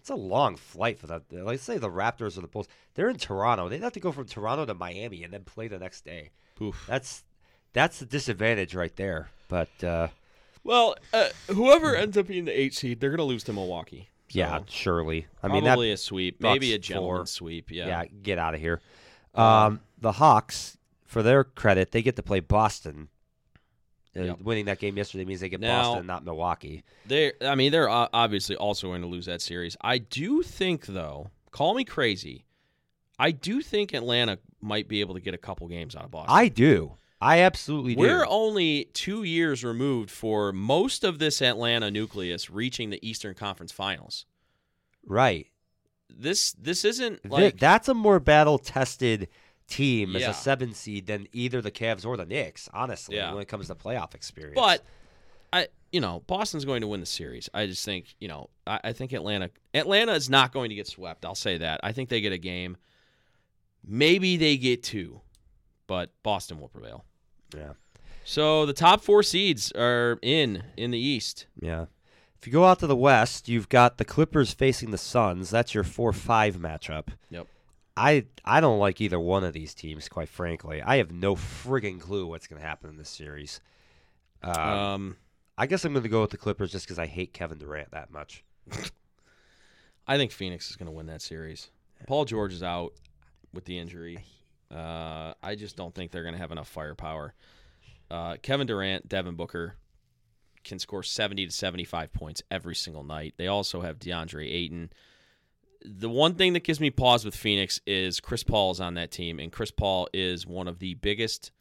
It's 0.00 0.10
a 0.10 0.14
long 0.16 0.56
flight 0.56 0.98
for 0.98 1.06
them. 1.06 1.22
Let's 1.30 1.62
say 1.62 1.78
the 1.78 1.88
Raptors 1.88 2.36
or 2.36 2.42
the 2.42 2.46
Bulls. 2.46 2.68
They're 2.94 3.08
in 3.08 3.16
Toronto. 3.16 3.68
They'd 3.68 3.82
have 3.82 3.92
to 3.92 4.00
go 4.00 4.12
from 4.12 4.26
Toronto 4.26 4.66
to 4.66 4.74
Miami 4.74 5.24
and 5.24 5.32
then 5.32 5.44
play 5.44 5.66
the 5.66 5.78
next 5.78 6.04
day. 6.04 6.30
Oof. 6.60 6.84
That's 6.86 7.24
that's 7.72 8.00
the 8.00 8.06
disadvantage 8.06 8.74
right 8.74 8.94
there. 8.96 9.30
But 9.48 9.82
uh, 9.82 10.08
Well, 10.62 10.96
uh, 11.12 11.28
whoever 11.48 11.96
ends 11.96 12.16
up 12.18 12.26
being 12.26 12.44
the 12.44 12.58
eight 12.58 12.74
seed, 12.74 13.00
they're 13.00 13.10
going 13.10 13.18
to 13.18 13.24
lose 13.24 13.44
to 13.44 13.52
Milwaukee. 13.52 14.10
So, 14.28 14.38
yeah, 14.38 14.60
surely. 14.68 15.26
I 15.42 15.48
mean, 15.48 15.64
probably 15.64 15.92
a 15.92 15.96
sweep, 15.96 16.40
maybe 16.40 16.72
a 16.72 16.78
Bucks 16.78 16.88
gentleman's 16.88 17.30
sweep. 17.30 17.70
yeah. 17.70 17.86
Yeah. 17.86 18.04
get 18.22 18.38
out 18.38 18.54
of 18.54 18.60
here. 18.60 18.80
Um, 19.34 19.80
the 19.98 20.12
Hawks, 20.12 20.76
for 21.04 21.22
their 21.22 21.44
credit, 21.44 21.92
they 21.92 22.02
get 22.02 22.16
to 22.16 22.22
play 22.22 22.40
Boston. 22.40 23.08
Uh, 24.16 24.22
Yep. 24.22 24.40
Winning 24.42 24.64
that 24.66 24.78
game 24.78 24.96
yesterday 24.96 25.24
means 25.24 25.40
they 25.40 25.48
get 25.48 25.60
Now- 25.60 25.82
Boston, 25.92 26.06
not 26.06 26.24
Milwaukee. 26.24 26.84
They, 27.06 27.32
I 27.42 27.54
mean, 27.56 27.72
they're 27.72 27.88
obviously 27.88 28.54
also 28.56 28.88
going 28.88 29.02
to 29.02 29.08
lose 29.08 29.26
that 29.26 29.42
series. 29.42 29.76
I 29.80 29.98
do 29.98 30.42
think, 30.42 30.86
though, 30.86 31.30
call 31.50 31.74
me 31.74 31.84
crazy, 31.84 32.44
I 33.18 33.30
do 33.32 33.60
think 33.60 33.92
Atlanta 33.92 34.38
might 34.60 34.88
be 34.88 35.00
able 35.00 35.14
to 35.14 35.20
get 35.20 35.34
a 35.34 35.38
couple 35.38 35.66
games 35.68 35.94
out 35.96 36.04
of 36.04 36.10
Boston. 36.12 36.34
I 36.34 36.48
do. 36.48 36.92
I 37.20 37.40
absolutely 37.40 37.94
do. 37.94 38.00
We're 38.02 38.26
only 38.28 38.86
two 38.92 39.22
years 39.22 39.64
removed 39.64 40.10
for 40.10 40.52
most 40.52 41.04
of 41.04 41.18
this 41.18 41.40
Atlanta 41.40 41.90
nucleus 41.90 42.50
reaching 42.50 42.90
the 42.90 43.06
Eastern 43.08 43.34
Conference 43.34 43.72
Finals. 43.72 44.26
right. 45.06 45.46
This 46.16 46.52
this 46.52 46.84
isn't 46.84 47.28
like 47.28 47.58
that's 47.58 47.88
a 47.88 47.94
more 47.94 48.20
battle 48.20 48.58
tested 48.58 49.28
team 49.66 50.14
as 50.14 50.22
a 50.22 50.32
seven 50.34 50.72
seed 50.74 51.06
than 51.06 51.26
either 51.32 51.60
the 51.60 51.72
Cavs 51.72 52.06
or 52.06 52.16
the 52.16 52.26
Knicks, 52.26 52.68
honestly, 52.72 53.16
Yeah. 53.16 53.32
when 53.32 53.42
it 53.42 53.48
comes 53.48 53.66
to 53.66 53.74
playoff 53.74 54.14
experience. 54.14 54.54
But 54.54 54.84
I, 55.52 55.68
you 55.90 56.00
know, 56.00 56.22
Boston's 56.26 56.64
going 56.64 56.82
to 56.82 56.86
win 56.86 57.00
the 57.00 57.06
series. 57.06 57.48
I 57.54 57.66
just 57.66 57.84
think, 57.84 58.14
you 58.20 58.28
know, 58.28 58.50
I, 58.66 58.80
I 58.84 58.92
think 58.92 59.12
Atlanta, 59.12 59.50
Atlanta 59.72 60.12
is 60.12 60.28
not 60.30 60.52
going 60.52 60.68
to 60.68 60.74
get 60.76 60.86
swept. 60.86 61.24
I'll 61.24 61.34
say 61.34 61.58
that. 61.58 61.80
I 61.82 61.92
think 61.92 62.10
they 62.10 62.20
get 62.20 62.32
a 62.32 62.38
game. 62.38 62.76
Maybe 63.86 64.36
they 64.36 64.56
get 64.56 64.82
two, 64.82 65.20
but 65.86 66.10
Boston 66.22 66.60
will 66.60 66.68
prevail. 66.68 67.04
yeah. 67.56 67.72
So 68.26 68.64
the 68.64 68.72
top 68.72 69.02
four 69.02 69.22
seeds 69.22 69.70
are 69.72 70.18
in 70.22 70.62
in 70.78 70.90
the 70.92 70.98
East. 70.98 71.46
Yeah. 71.60 71.86
If 72.40 72.46
you 72.46 72.52
go 72.52 72.64
out 72.64 72.78
to 72.80 72.86
the 72.86 72.96
West, 72.96 73.48
you've 73.48 73.68
got 73.68 73.98
the 73.98 74.04
Clippers 74.04 74.52
facing 74.54 74.90
the 74.92 74.98
Suns. 74.98 75.50
That's 75.50 75.74
your 75.74 75.84
4-5 75.84 76.54
matchup. 76.54 77.08
Yep. 77.30 77.46
I 77.96 78.24
I 78.44 78.60
don't 78.60 78.78
like 78.78 79.00
either 79.02 79.20
one 79.20 79.44
of 79.44 79.52
these 79.52 79.74
teams, 79.74 80.08
quite 80.08 80.28
frankly. 80.30 80.80
I 80.82 80.96
have 80.96 81.10
no 81.12 81.36
frigging 81.36 82.00
clue 82.00 82.26
what's 82.26 82.46
going 82.46 82.60
to 82.60 82.66
happen 82.66 82.88
in 82.90 82.96
this 82.96 83.10
series. 83.10 83.60
Um, 84.42 84.58
Um, 84.58 85.16
I 85.56 85.66
guess 85.66 85.84
I'm 85.84 85.92
going 85.92 86.02
to 86.02 86.08
go 86.08 86.22
with 86.22 86.30
the 86.30 86.36
Clippers 86.38 86.72
just 86.72 86.86
because 86.86 86.98
I 86.98 87.06
hate 87.06 87.32
Kevin 87.34 87.58
Durant 87.58 87.90
that 87.92 88.10
much. 88.10 88.42
I 90.06 90.16
think 90.16 90.32
Phoenix 90.32 90.70
is 90.70 90.76
going 90.76 90.86
to 90.86 90.92
win 90.92 91.06
that 91.06 91.22
series. 91.22 91.68
Paul 92.06 92.24
George 92.24 92.52
is 92.52 92.62
out 92.62 92.92
with 93.52 93.64
the 93.64 93.78
injury. 93.78 94.24
Uh, 94.74 95.34
I 95.42 95.54
just 95.54 95.76
don't 95.76 95.94
think 95.94 96.10
they're 96.10 96.22
going 96.22 96.34
to 96.34 96.40
have 96.40 96.52
enough 96.52 96.68
firepower. 96.68 97.34
Uh, 98.10 98.36
Kevin 98.42 98.66
Durant, 98.66 99.08
Devin 99.08 99.36
Booker 99.36 99.76
can 100.64 100.78
score 100.78 101.02
70 101.02 101.46
to 101.46 101.52
75 101.52 102.12
points 102.12 102.42
every 102.50 102.74
single 102.74 103.04
night. 103.04 103.34
They 103.36 103.46
also 103.46 103.82
have 103.82 103.98
DeAndre 103.98 104.50
Ayton. 104.50 104.90
The 105.84 106.08
one 106.08 106.34
thing 106.34 106.54
that 106.54 106.64
gives 106.64 106.80
me 106.80 106.90
pause 106.90 107.24
with 107.24 107.36
Phoenix 107.36 107.80
is 107.86 108.18
Chris 108.18 108.42
Paul 108.42 108.70
is 108.72 108.80
on 108.80 108.94
that 108.94 109.10
team, 109.10 109.38
and 109.38 109.52
Chris 109.52 109.70
Paul 109.70 110.08
is 110.12 110.46
one 110.46 110.66
of 110.66 110.78
the 110.78 110.94
biggest 110.94 111.52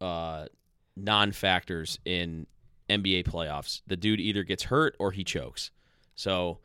uh, 0.00 0.46
non 0.96 1.32
factors 1.32 1.98
in 2.04 2.46
NBA 2.88 3.24
playoffs. 3.24 3.82
The 3.86 3.96
dude 3.96 4.20
either 4.20 4.42
gets 4.44 4.64
hurt 4.64 4.96
or 4.98 5.12
he 5.12 5.24
chokes. 5.24 5.70
So 6.14 6.58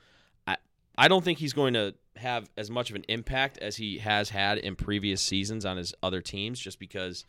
I 0.48 0.58
I 0.98 1.08
don't 1.08 1.24
think 1.24 1.40
he's 1.40 1.54
going 1.54 1.74
to 1.74 1.96
have 2.16 2.50
as 2.58 2.70
much 2.70 2.90
of 2.90 2.96
an 2.96 3.06
impact 3.08 3.58
as 3.60 3.78
he 3.78 4.00
has 4.00 4.30
had 4.30 4.58
in 4.58 4.76
previous 4.76 5.22
seasons 5.22 5.66
on 5.66 5.78
his 5.78 5.94
other 6.04 6.22
teams, 6.22 6.60
just 6.60 6.80
because 6.80 7.26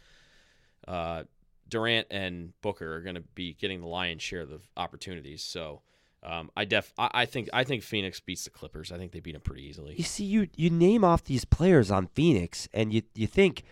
uh, 0.88 1.24
Durant 1.68 2.06
and 2.10 2.52
Booker 2.62 2.94
are 2.94 3.00
going 3.00 3.14
to 3.14 3.24
be 3.34 3.54
getting 3.54 3.80
the 3.80 3.86
lion's 3.86 4.22
share 4.22 4.40
of 4.40 4.48
the 4.48 4.60
opportunities. 4.76 5.42
So 5.42 5.82
um, 6.22 6.50
I 6.56 6.64
def 6.64 6.92
I, 6.98 7.10
I 7.12 7.24
think 7.26 7.48
I 7.52 7.64
think 7.64 7.82
Phoenix 7.82 8.20
beats 8.20 8.44
the 8.44 8.50
Clippers. 8.50 8.92
I 8.92 8.98
think 8.98 9.12
they 9.12 9.20
beat 9.20 9.32
them 9.32 9.42
pretty 9.42 9.62
easily. 9.62 9.94
You 9.96 10.04
see, 10.04 10.24
you 10.24 10.48
you 10.56 10.70
name 10.70 11.04
off 11.04 11.24
these 11.24 11.44
players 11.44 11.90
on 11.90 12.08
Phoenix, 12.08 12.68
and 12.72 12.92
you 12.92 13.02
you 13.14 13.26
think, 13.26 13.62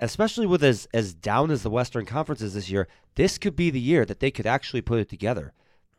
especially 0.00 0.46
with 0.46 0.62
as 0.64 0.88
as 0.92 1.14
down 1.14 1.50
as 1.50 1.62
the 1.62 1.70
Western 1.70 2.04
Conference 2.04 2.42
is 2.42 2.54
this 2.54 2.68
year, 2.68 2.88
this 3.14 3.38
could 3.38 3.56
be 3.56 3.70
the 3.70 3.80
year 3.80 4.04
that 4.04 4.20
they 4.20 4.30
could 4.30 4.46
actually 4.46 4.82
put 4.82 4.98
it 4.98 5.08
together. 5.08 5.52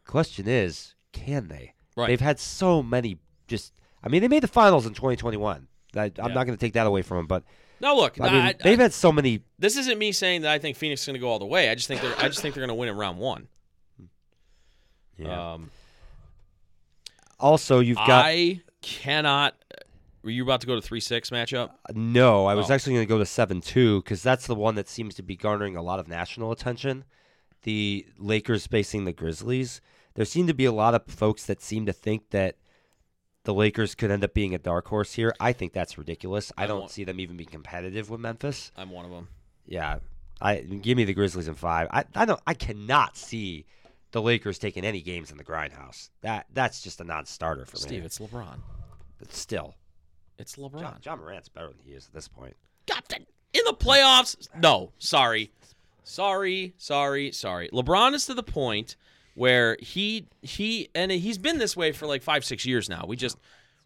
Question 0.06 0.48
is, 0.48 0.96
can 1.12 1.48
they? 1.48 1.74
Right. 1.96 2.08
They've 2.08 2.22
had 2.22 2.40
so 2.40 2.84
many. 2.84 3.18
Just, 3.48 3.74
I 4.08 4.10
mean, 4.10 4.22
they 4.22 4.30
made 4.30 4.42
the 4.44 4.48
finals 4.48 4.86
in 4.86 4.94
2021. 4.94 5.68
I, 5.96 6.00
I'm 6.06 6.12
Yeah. 6.16 6.28
not 6.28 6.46
going 6.46 6.58
to 6.58 6.58
take 6.58 6.74
that 6.74 6.88
away 6.88 7.02
from 7.02 7.18
them, 7.18 7.28
but 7.28 7.44
Now 7.82 7.94
look, 7.94 8.20
I 8.22 8.32
mean, 8.32 8.42
I- 8.42 8.54
they've 8.54 8.80
had 8.80 8.94
so 8.94 9.12
many. 9.12 9.42
this 9.60 9.76
isn't 9.76 10.00
me 10.00 10.14
saying 10.14 10.44
that 10.44 10.52
I 10.52 10.60
think 10.60 10.78
Phoenix 10.78 11.02
is 11.02 11.08
going 11.08 11.16
to 11.16 11.20
go 11.20 11.28
all 11.28 11.40
the 11.40 11.46
way. 11.46 11.70
I 11.70 11.76
just 11.76 11.88
think 11.90 12.00
they're 12.02 12.16
I 12.18 12.28
just 12.30 12.42
think 12.42 12.56
they're 12.56 12.62
going 12.66 12.70
to 12.70 12.80
win 12.80 12.88
in 12.90 12.96
round 12.96 13.18
one. 13.20 13.48
Um, 15.26 15.72
also, 17.40 17.80
you've 17.80 17.98
got 17.98 18.26
I 18.26 18.62
cannot. 18.82 19.56
Were 20.24 20.30
you 20.32 20.44
about 20.44 20.62
to 20.62 20.68
go 20.68 20.76
to 20.76 20.82
three 20.82 21.00
six 21.00 21.30
matchup? 21.30 21.72
No, 21.94 22.46
I 22.46 22.54
was 22.56 22.70
Oh. 22.70 22.74
actually 22.74 22.94
going 22.94 23.06
to 23.08 23.10
go 23.10 23.18
to 23.18 23.26
7 23.26 23.62
2 23.62 24.02
because 24.02 24.22
that's 24.24 24.46
the 24.48 24.56
one 24.56 24.76
that 24.76 24.88
seems 24.90 25.16
to 25.16 25.24
be 25.24 25.36
garnering 25.36 25.76
a 25.76 25.82
lot 25.82 26.00
of 26.00 26.08
national 26.08 26.52
attention. 26.52 27.06
The 27.64 28.06
Lakers 28.18 28.68
facing 28.68 29.06
the 29.06 29.14
Grizzlies. 29.14 29.82
There 30.16 30.26
seem 30.26 30.48
to 30.48 30.54
be 30.54 30.66
a 30.66 30.72
lot 30.72 30.94
of 30.96 31.06
folks 31.06 31.46
that 31.46 31.62
seem 31.62 31.86
to 31.86 31.94
think 31.94 32.30
that 32.32 32.56
the 33.48 33.54
Lakers 33.54 33.96
could 33.96 34.12
end 34.12 34.26
up 34.26 34.34
being 34.34 34.54
a 34.54 34.58
dark 34.58 34.90
horse 34.90 35.14
here. 35.14 35.34
I 35.40 35.54
think 35.54 35.72
that's 35.72 35.98
ridiculous. 35.98 36.52
I 36.58 36.66
I 36.66 36.68
don't 36.68 36.82
want- 36.82 36.92
see 36.92 37.06
them 37.06 37.18
even 37.22 37.38
being 37.38 37.48
competitive 37.50 38.10
with 38.10 38.20
Memphis. 38.20 38.74
I'm 38.76 38.90
one 38.92 39.06
of 39.06 39.12
them. 39.12 39.30
Yeah. 39.66 40.00
I 40.42 40.58
give 40.60 40.98
me 40.98 41.06
the 41.06 41.14
Grizzlies 41.14 41.48
in 41.48 41.56
5. 41.56 41.88
I 41.90 42.04
I 42.14 42.26
don't 42.26 42.42
I 42.46 42.54
cannot 42.54 43.16
see 43.16 43.66
the 44.12 44.22
Lakers 44.22 44.60
taking 44.60 44.84
any 44.84 45.02
games 45.02 45.32
in 45.32 45.38
the 45.38 45.46
grindhouse. 45.46 46.10
That 46.22 46.48
that's 46.54 46.82
just 46.82 47.00
a 47.00 47.06
non-starter 47.06 47.66
for 47.66 47.78
Steve, 47.78 48.04
me. 48.04 48.10
Steve, 48.10 48.26
it's 48.26 48.34
LeBron. 48.34 48.60
But 49.18 49.34
still, 49.34 49.76
It's 50.38 50.58
LeBron. 50.58 50.82
Ja, 50.82 50.94
Ja 51.04 51.16
Morant's 51.16 51.48
better 51.50 51.68
than 51.70 51.80
he 51.86 51.92
is 51.94 52.06
at 52.08 52.14
this 52.14 52.28
point. 52.28 52.56
Captain 52.86 53.26
in 53.54 53.62
the 53.66 53.74
playoffs. 53.74 54.48
No, 54.62 54.92
sorry, 55.00 55.52
sorry, 56.04 56.74
sorry, 56.78 57.32
sorry. 57.32 57.70
LeBron 57.74 58.14
is 58.14 58.26
to 58.26 58.34
the 58.34 58.44
point 58.44 58.98
where 59.38 59.78
he 59.80 60.28
he 60.42 60.90
and 60.96 61.12
he's 61.12 61.38
been 61.38 61.58
this 61.60 61.78
way 61.78 61.92
for 61.92 62.08
like 62.08 62.22
five 62.24 62.44
six 62.44 62.66
years 62.66 62.90
now. 62.90 63.06
We 63.08 63.16
just 63.16 63.38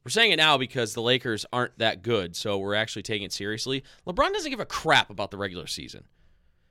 we're 0.03 0.09
saying 0.09 0.31
it 0.31 0.37
now 0.37 0.57
because 0.57 0.93
the 0.93 1.01
Lakers 1.01 1.45
aren't 1.53 1.77
that 1.77 2.01
good, 2.01 2.35
so 2.35 2.57
we're 2.57 2.73
actually 2.75 3.03
taking 3.03 3.25
it 3.25 3.33
seriously. 3.33 3.83
LeBron 4.07 4.33
doesn't 4.33 4.49
give 4.49 4.59
a 4.59 4.65
crap 4.65 5.09
about 5.09 5.29
the 5.29 5.37
regular 5.37 5.67
season, 5.67 6.05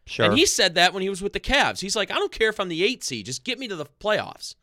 Sure. 0.07 0.27
and 0.27 0.37
he 0.37 0.47
said 0.47 0.75
that 0.75 0.93
when 0.93 1.03
he 1.03 1.09
was 1.09 1.23
with 1.23 1.33
the 1.35 1.41
Cavs. 1.41 1.81
He's 1.81 1.95
like, 1.95 2.11
I 2.11 2.15
don't 2.15 2.33
care 2.33 2.49
if 2.49 2.59
I'm 2.59 2.69
the 2.69 2.83
eight 2.83 3.05
seed, 3.05 3.27
just 3.27 3.45
get 3.45 3.59
me 3.59 3.69
to 3.69 3.77
the 3.77 3.87
playoffs. 4.01 4.55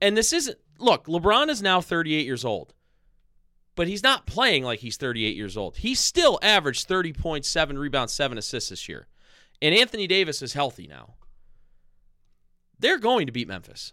And 0.00 0.16
this 0.16 0.32
isn't 0.32 0.58
look. 0.78 1.06
LeBron 1.06 1.48
is 1.48 1.62
now 1.62 1.80
38 1.80 2.26
years 2.26 2.44
old 2.44 2.74
but 3.74 3.88
he's 3.88 4.02
not 4.02 4.26
playing 4.26 4.64
like 4.64 4.80
he's 4.80 4.98
38 4.98 5.34
years 5.34 5.56
old. 5.56 5.78
He 5.78 5.94
still 5.94 6.38
averaged 6.42 6.86
30.7 6.86 7.78
rebounds, 7.78 8.12
7 8.12 8.36
assists 8.36 8.68
this 8.68 8.86
year. 8.86 9.06
And 9.62 9.74
Anthony 9.74 10.06
Davis 10.06 10.42
is 10.42 10.52
healthy 10.52 10.86
now. 10.86 11.14
They're 12.82 12.98
going 12.98 13.26
to 13.26 13.32
beat 13.32 13.48
Memphis. 13.48 13.92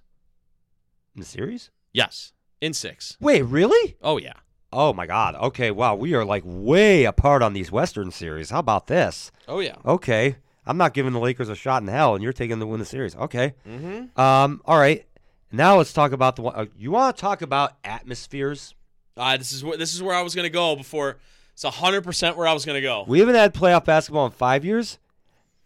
in 1.15 1.21
the 1.21 1.25
series? 1.27 1.69
Yes, 1.93 2.33
in 2.59 2.73
6. 2.73 3.17
Wait, 3.21 3.43
really? 3.43 3.95
Oh 4.01 4.17
yeah. 4.17 4.33
Oh 4.73 4.93
my 4.93 5.07
God. 5.07 5.35
Okay. 5.35 5.71
Wow. 5.71 5.95
We 5.95 6.13
are 6.15 6.25
like 6.25 6.43
way 6.45 7.05
apart 7.05 7.41
on 7.41 7.53
these 7.53 7.71
Western 7.71 8.11
series. 8.11 8.49
How 8.49 8.59
about 8.59 8.87
this? 8.87 9.31
Oh 9.47 9.59
yeah. 9.59 9.75
Okay. 9.85 10.35
I'm 10.65 10.77
not 10.77 10.93
giving 10.93 11.13
the 11.13 11.19
Lakers 11.19 11.49
a 11.49 11.55
shot 11.55 11.81
in 11.81 11.87
hell, 11.87 12.13
and 12.13 12.23
you're 12.23 12.33
taking 12.33 12.51
them 12.51 12.59
to 12.59 12.65
win 12.67 12.79
the 12.79 12.85
series. 12.85 13.15
Okay. 13.15 13.55
Mhm. 13.67 14.15
Um. 14.19 14.61
All 14.65 14.77
right. 14.77 15.05
Now 15.51 15.77
let's 15.77 15.93
talk 15.93 16.11
about 16.11 16.35
the 16.35 16.43
one. 16.43 16.55
Uh, 16.55 16.65
you 16.77 16.91
want 16.91 17.15
to 17.15 17.19
talk 17.21 17.41
about 17.41 17.77
atmospheres? 17.83 18.75
Uh, 19.17 19.37
this 19.37 19.51
is 19.51 19.63
where 19.63 19.77
this 19.77 19.95
is 19.95 20.03
where 20.03 20.15
I 20.15 20.21
was 20.21 20.35
going 20.35 20.43
to 20.45 20.49
go 20.51 20.75
before 20.75 21.17
it's 21.53 21.63
100% 21.65 22.35
where 22.35 22.47
I 22.47 22.53
was 22.53 22.65
going 22.65 22.75
to 22.77 22.81
go. 22.81 23.03
We 23.07 23.19
haven't 23.19 23.35
had 23.35 23.53
playoff 23.53 23.85
basketball 23.85 24.25
in 24.27 24.31
five 24.31 24.63
years. 24.63 24.97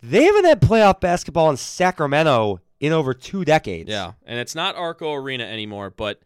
They 0.02 0.24
haven't 0.24 0.46
had 0.46 0.60
playoff 0.62 1.00
basketball 1.02 1.50
in 1.50 1.58
Sacramento 1.58 2.60
in 2.84 2.91
over 2.93 3.13
two 3.13 3.46
decades. 3.46 3.89
Yeah, 3.89 4.13
and 4.26 4.38
it's 4.39 4.56
not 4.56 4.76
Arco 4.76 5.13
Arena 5.13 5.43
anymore, 5.46 5.89
but 5.89 6.19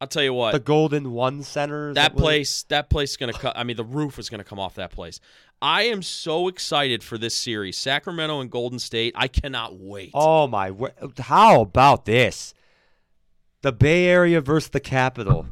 I'll 0.00 0.08
tell 0.08 0.22
you 0.22 0.32
what. 0.34 0.52
The 0.52 0.60
Golden 0.60 1.12
One 1.12 1.42
Center. 1.42 1.92
that 1.94 2.14
what 2.14 2.20
it- 2.20 2.22
place 2.22 2.62
that 2.64 2.88
place 2.90 3.10
is 3.12 3.16
going 3.16 3.32
to 3.32 3.38
cut 3.38 3.56
i 3.56 3.64
mean 3.64 3.76
the 3.76 3.84
roof 3.84 4.18
is 4.18 4.28
going 4.28 4.38
to 4.38 4.44
come 4.44 4.58
off 4.60 4.74
that 4.74 4.90
place 4.90 5.18
i 5.62 5.82
am 5.84 6.02
so 6.02 6.48
excited 6.48 7.02
for 7.02 7.16
this 7.16 7.34
series 7.34 7.76
sacramento 7.78 8.40
and 8.40 8.50
golden 8.50 8.78
state 8.78 9.14
i 9.16 9.28
cannot 9.28 9.78
wait 9.78 10.10
Oh 10.14 10.46
my! 10.46 10.72
How 11.18 11.60
about 11.62 12.04
this? 12.04 12.52
The 13.62 13.72
Bay 13.72 14.06
Area 14.06 14.40
versus 14.40 14.68
the 14.70 14.80
capital. 14.80 15.46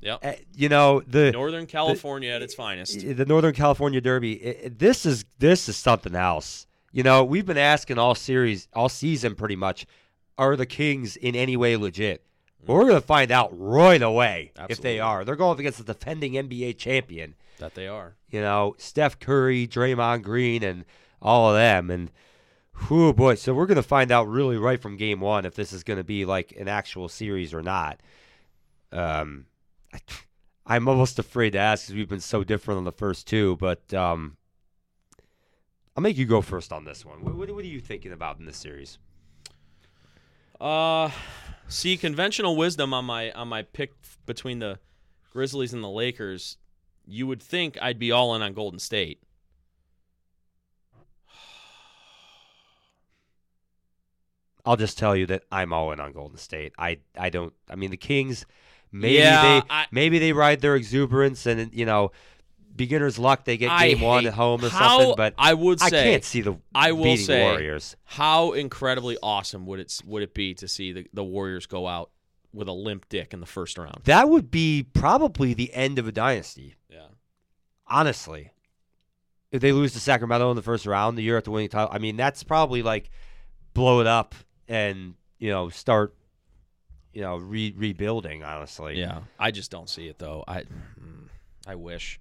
yep 0.00 0.20
Uh, 0.24 0.32
you 0.56 0.68
know 0.68 1.02
the 1.06 1.30
northern 1.32 1.66
california 1.66 2.30
at 2.30 2.42
its 2.42 2.54
finest 2.54 3.04
eh, 3.04 3.12
the 3.12 3.26
Northern 3.26 3.52
California 3.54 4.00
Derby. 4.00 4.32
It, 4.42 4.58
it- 4.62 4.78
this 4.78 5.04
is 5.04 5.24
this 5.38 5.68
is 5.68 5.76
something 5.76 6.14
else. 6.14 6.66
You 6.92 7.04
know, 7.04 7.22
we've 7.24 7.46
been 7.46 7.56
asking 7.56 7.98
all 8.00 8.16
series, 8.16 8.66
all 8.72 8.88
season, 8.88 9.36
pretty 9.36 9.54
much, 9.54 9.86
are 10.40 10.56
the 10.56 10.66
Kings 10.66 11.16
in 11.16 11.36
any 11.36 11.56
way 11.56 11.76
legit? 11.76 12.24
Well, 12.66 12.78
we're 12.78 12.88
going 12.88 13.00
to 13.00 13.06
find 13.06 13.30
out 13.30 13.50
right 13.52 14.02
away 14.02 14.52
if 14.68 14.80
they 14.80 14.98
are. 15.00 15.24
They're 15.24 15.36
going 15.36 15.52
up 15.52 15.58
against 15.58 15.78
the 15.78 15.84
defending 15.92 16.32
NBA 16.32 16.78
champion. 16.78 17.34
that 17.58 17.74
they 17.74 17.86
are 17.86 18.16
You 18.30 18.40
know, 18.40 18.74
Steph 18.78 19.18
Curry, 19.18 19.66
Draymond 19.66 20.22
Green, 20.22 20.62
and 20.62 20.84
all 21.22 21.50
of 21.50 21.56
them. 21.56 21.90
And 21.90 22.10
whew, 22.88 23.12
boy, 23.12 23.34
so 23.34 23.54
we're 23.54 23.66
going 23.66 23.76
to 23.76 23.82
find 23.82 24.10
out 24.10 24.28
really 24.28 24.56
right 24.56 24.80
from 24.80 24.96
game 24.96 25.20
one 25.20 25.44
if 25.44 25.54
this 25.54 25.72
is 25.72 25.84
going 25.84 25.98
to 25.98 26.04
be 26.04 26.24
like 26.24 26.52
an 26.58 26.68
actual 26.68 27.08
series 27.08 27.52
or 27.54 27.62
not. 27.62 28.00
Um, 28.92 29.46
I'm 30.66 30.88
almost 30.88 31.18
afraid 31.18 31.50
to 31.50 31.58
ask 31.58 31.84
because 31.84 31.96
we've 31.96 32.08
been 32.08 32.20
so 32.20 32.44
different 32.44 32.78
on 32.78 32.84
the 32.84 32.92
first 32.92 33.26
two, 33.26 33.56
but 33.56 33.92
um, 33.94 34.36
I'll 35.96 36.02
make 36.02 36.16
you 36.16 36.26
go 36.26 36.40
first 36.40 36.72
on 36.72 36.84
this 36.84 37.04
one. 37.04 37.24
What, 37.24 37.34
what, 37.34 37.50
what 37.50 37.64
are 37.64 37.68
you 37.68 37.80
thinking 37.80 38.12
about 38.12 38.38
in 38.38 38.44
this 38.46 38.56
series? 38.56 38.98
Uh 40.60 41.10
see 41.68 41.96
conventional 41.96 42.56
wisdom 42.56 42.92
on 42.92 43.04
my 43.04 43.30
on 43.32 43.48
my 43.48 43.62
pick 43.62 43.92
between 44.26 44.58
the 44.58 44.78
grizzlies 45.32 45.72
and 45.72 45.82
the 45.82 45.88
lakers 45.88 46.58
you 47.06 47.26
would 47.26 47.42
think 47.42 47.78
i'd 47.80 47.98
be 47.98 48.12
all 48.12 48.34
in 48.34 48.42
on 48.42 48.52
golden 48.52 48.78
state 48.78 49.20
I'll 54.64 54.76
just 54.76 54.98
tell 54.98 55.16
you 55.16 55.26
that 55.26 55.44
I'm 55.50 55.72
all 55.72 55.90
in 55.92 56.00
on 56.00 56.12
Golden 56.12 56.36
State. 56.36 56.72
I 56.78 56.98
I 57.18 57.30
don't. 57.30 57.52
I 57.68 57.76
mean, 57.76 57.90
the 57.90 57.96
Kings. 57.96 58.44
Maybe 58.92 59.14
Yeah, 59.14 59.42
they 59.60 59.62
I- 59.70 59.86
maybe 59.90 60.18
they 60.18 60.32
ride 60.32 60.60
their 60.60 60.76
exuberance 60.76 61.46
and 61.46 61.72
you 61.72 61.86
know, 61.86 62.12
beginner's 62.84 63.18
luck. 63.18 63.44
They 63.44 63.56
get 63.56 63.78
game 63.78 64.00
one 64.00 64.26
at 64.26 64.34
home 64.34 64.64
or 64.64 64.68
how- 64.68 64.98
something. 64.98 65.14
But 65.16 65.34
I 65.38 65.54
would 65.54 65.80
say 65.80 65.86
I 65.86 65.90
can't 65.90 66.24
see 66.24 66.40
the 66.40 66.56
I 66.74 66.92
will 66.92 67.16
say- 67.16 67.42
Warriors. 67.42 67.96
How 68.04 68.52
incredibly 68.52 69.16
awesome 69.22 69.66
would 69.66 69.80
it 69.80 70.00
would 70.04 70.22
it 70.22 70.34
be 70.34 70.54
to 70.54 70.66
see 70.68 70.92
the, 70.92 71.06
the 71.12 71.22
Warriors 71.24 71.66
go 71.66 71.86
out 71.86 72.10
with 72.52 72.66
a 72.68 72.72
limp 72.72 73.08
dick 73.08 73.32
in 73.32 73.40
the 73.40 73.46
first 73.46 73.78
round? 73.78 74.00
That 74.04 74.28
would 74.28 74.50
be 74.50 74.82
probably 74.92 75.54
the 75.54 75.72
end 75.74 75.98
of 75.98 76.08
a 76.08 76.12
dynasty. 76.12 76.74
Yeah. 76.88 77.06
Honestly, 77.86 78.50
if 79.52 79.60
they 79.60 79.72
lose 79.72 79.92
to 79.92 80.00
Sacramento 80.00 80.48
in 80.50 80.56
the 80.56 80.62
first 80.62 80.86
round, 80.86 81.18
the 81.18 81.22
year 81.22 81.36
after 81.36 81.50
winning 81.50 81.68
title, 81.68 81.90
I 81.92 81.98
mean, 81.98 82.16
that's 82.16 82.42
probably 82.42 82.82
like 82.82 83.10
blow 83.74 84.00
it 84.00 84.06
up 84.06 84.34
and 84.68 85.14
you 85.38 85.50
know 85.50 85.68
start 85.68 86.14
you 87.12 87.20
know 87.22 87.36
re- 87.36 87.74
rebuilding. 87.76 88.42
Honestly, 88.44 88.98
Yeah. 88.98 89.20
I 89.38 89.50
just 89.50 89.70
don't 89.70 89.88
see 89.88 90.06
it 90.08 90.18
though. 90.18 90.44
I 90.48 90.60
mm, 90.62 91.28
I 91.66 91.74
wish. 91.74 92.18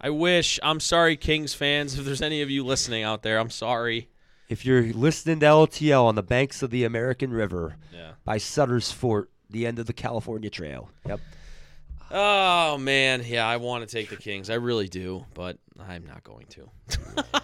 I 0.00 0.10
wish. 0.10 0.58
I'm 0.62 0.80
sorry 0.80 1.16
Kings 1.16 1.52
fans 1.54 1.94
if 1.98 2.04
there's 2.04 2.22
any 2.22 2.42
of 2.42 2.50
you 2.50 2.64
listening 2.64 3.02
out 3.02 3.22
there. 3.22 3.38
I'm 3.38 3.50
sorry. 3.50 4.08
If 4.48 4.64
you're 4.66 4.82
listening 4.92 5.40
to 5.40 5.46
LTL 5.46 6.04
on 6.04 6.14
the 6.16 6.22
banks 6.22 6.62
of 6.62 6.70
the 6.70 6.84
American 6.84 7.30
River 7.32 7.76
Yeah. 7.94 8.12
by 8.24 8.38
Sutter's 8.38 8.90
Fort, 8.90 9.30
the 9.48 9.66
end 9.66 9.78
of 9.78 9.86
the 9.86 9.92
California 9.92 10.50
Trail. 10.50 10.90
Yep. 11.06 11.20
Oh 12.12 12.76
man, 12.78 13.22
yeah, 13.24 13.46
I 13.46 13.58
want 13.58 13.88
to 13.88 13.94
take 13.96 14.10
the 14.10 14.16
Kings. 14.16 14.50
I 14.50 14.54
really 14.54 14.88
do, 14.88 15.24
but 15.34 15.58
I'm 15.78 16.04
not 16.04 16.24
going 16.24 16.46
to. 16.48 16.68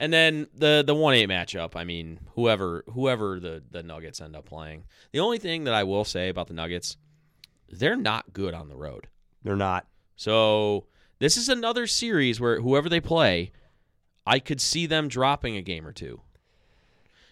and 0.00 0.10
then 0.12 0.46
the 0.54 0.82
the 0.86 0.94
one 0.94 1.12
eight 1.14 1.28
matchup. 1.28 1.76
I 1.76 1.84
mean, 1.84 2.20
whoever 2.34 2.84
whoever 2.90 3.38
the 3.38 3.62
the 3.70 3.82
Nuggets 3.82 4.20
end 4.22 4.34
up 4.36 4.46
playing. 4.46 4.84
The 5.12 5.20
only 5.20 5.36
thing 5.38 5.64
that 5.64 5.74
I 5.74 5.84
will 5.84 6.04
say 6.04 6.30
about 6.30 6.46
the 6.48 6.54
Nuggets, 6.54 6.96
they're 7.68 7.96
not 7.96 8.32
good 8.32 8.54
on 8.54 8.68
the 8.70 8.76
road. 8.76 9.08
They're 9.42 9.56
not. 9.56 9.86
So 10.16 10.86
this 11.22 11.36
is 11.36 11.48
another 11.48 11.86
series 11.86 12.40
where 12.40 12.60
whoever 12.60 12.88
they 12.88 13.00
play, 13.00 13.52
I 14.26 14.40
could 14.40 14.60
see 14.60 14.86
them 14.86 15.06
dropping 15.06 15.56
a 15.56 15.62
game 15.62 15.86
or 15.86 15.92
two. 15.92 16.20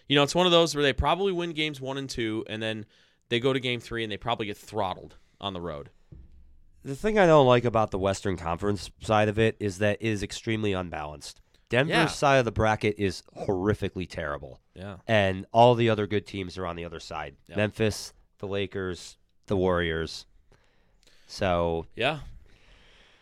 You 0.07 0.15
know, 0.15 0.23
it's 0.23 0.33
one 0.35 0.45
of 0.45 0.51
those 0.53 0.73
where 0.73 0.81
they 0.83 0.93
probably 0.93 1.31
win 1.33 1.51
games 1.51 1.81
one 1.81 1.97
and 1.97 2.09
two, 2.09 2.45
and 2.49 2.63
then 2.63 2.85
they 3.29 3.39
go 3.41 3.51
to 3.53 3.59
game 3.59 3.81
three 3.81 4.03
and 4.03 4.11
they 4.11 4.17
probably 4.17 4.45
get 4.45 4.57
throttled 4.57 5.15
on 5.41 5.53
the 5.53 5.59
road. 5.61 5.89
The 6.83 6.95
thing 6.95 7.19
I 7.19 7.25
don't 7.25 7.45
like 7.47 7.65
about 7.65 7.91
the 7.91 7.99
Western 7.99 8.37
Conference 8.37 8.89
side 9.01 9.27
of 9.27 9.37
it 9.37 9.55
is 9.59 9.77
that 9.79 9.97
it 10.01 10.07
is 10.07 10.23
extremely 10.23 10.71
unbalanced. 10.73 11.41
Denver's 11.69 11.91
Yeah. 11.93 12.05
side 12.07 12.37
of 12.37 12.45
the 12.45 12.51
bracket 12.51 12.95
is 12.97 13.23
horrifically 13.37 14.07
terrible. 14.09 14.59
Yeah. 14.73 14.97
and 15.05 15.45
all 15.51 15.75
the 15.75 15.89
other 15.89 16.07
good 16.07 16.25
teams 16.25 16.57
are 16.57 16.65
on 16.65 16.77
the 16.77 16.85
other 16.85 17.01
side. 17.01 17.35
Memphis, 17.49 18.13
the 18.39 18.47
Lakers, 18.47 19.17
the 19.47 19.57
Warriors. 19.57 20.25
So 21.27 21.87
Yeah. 21.95 22.19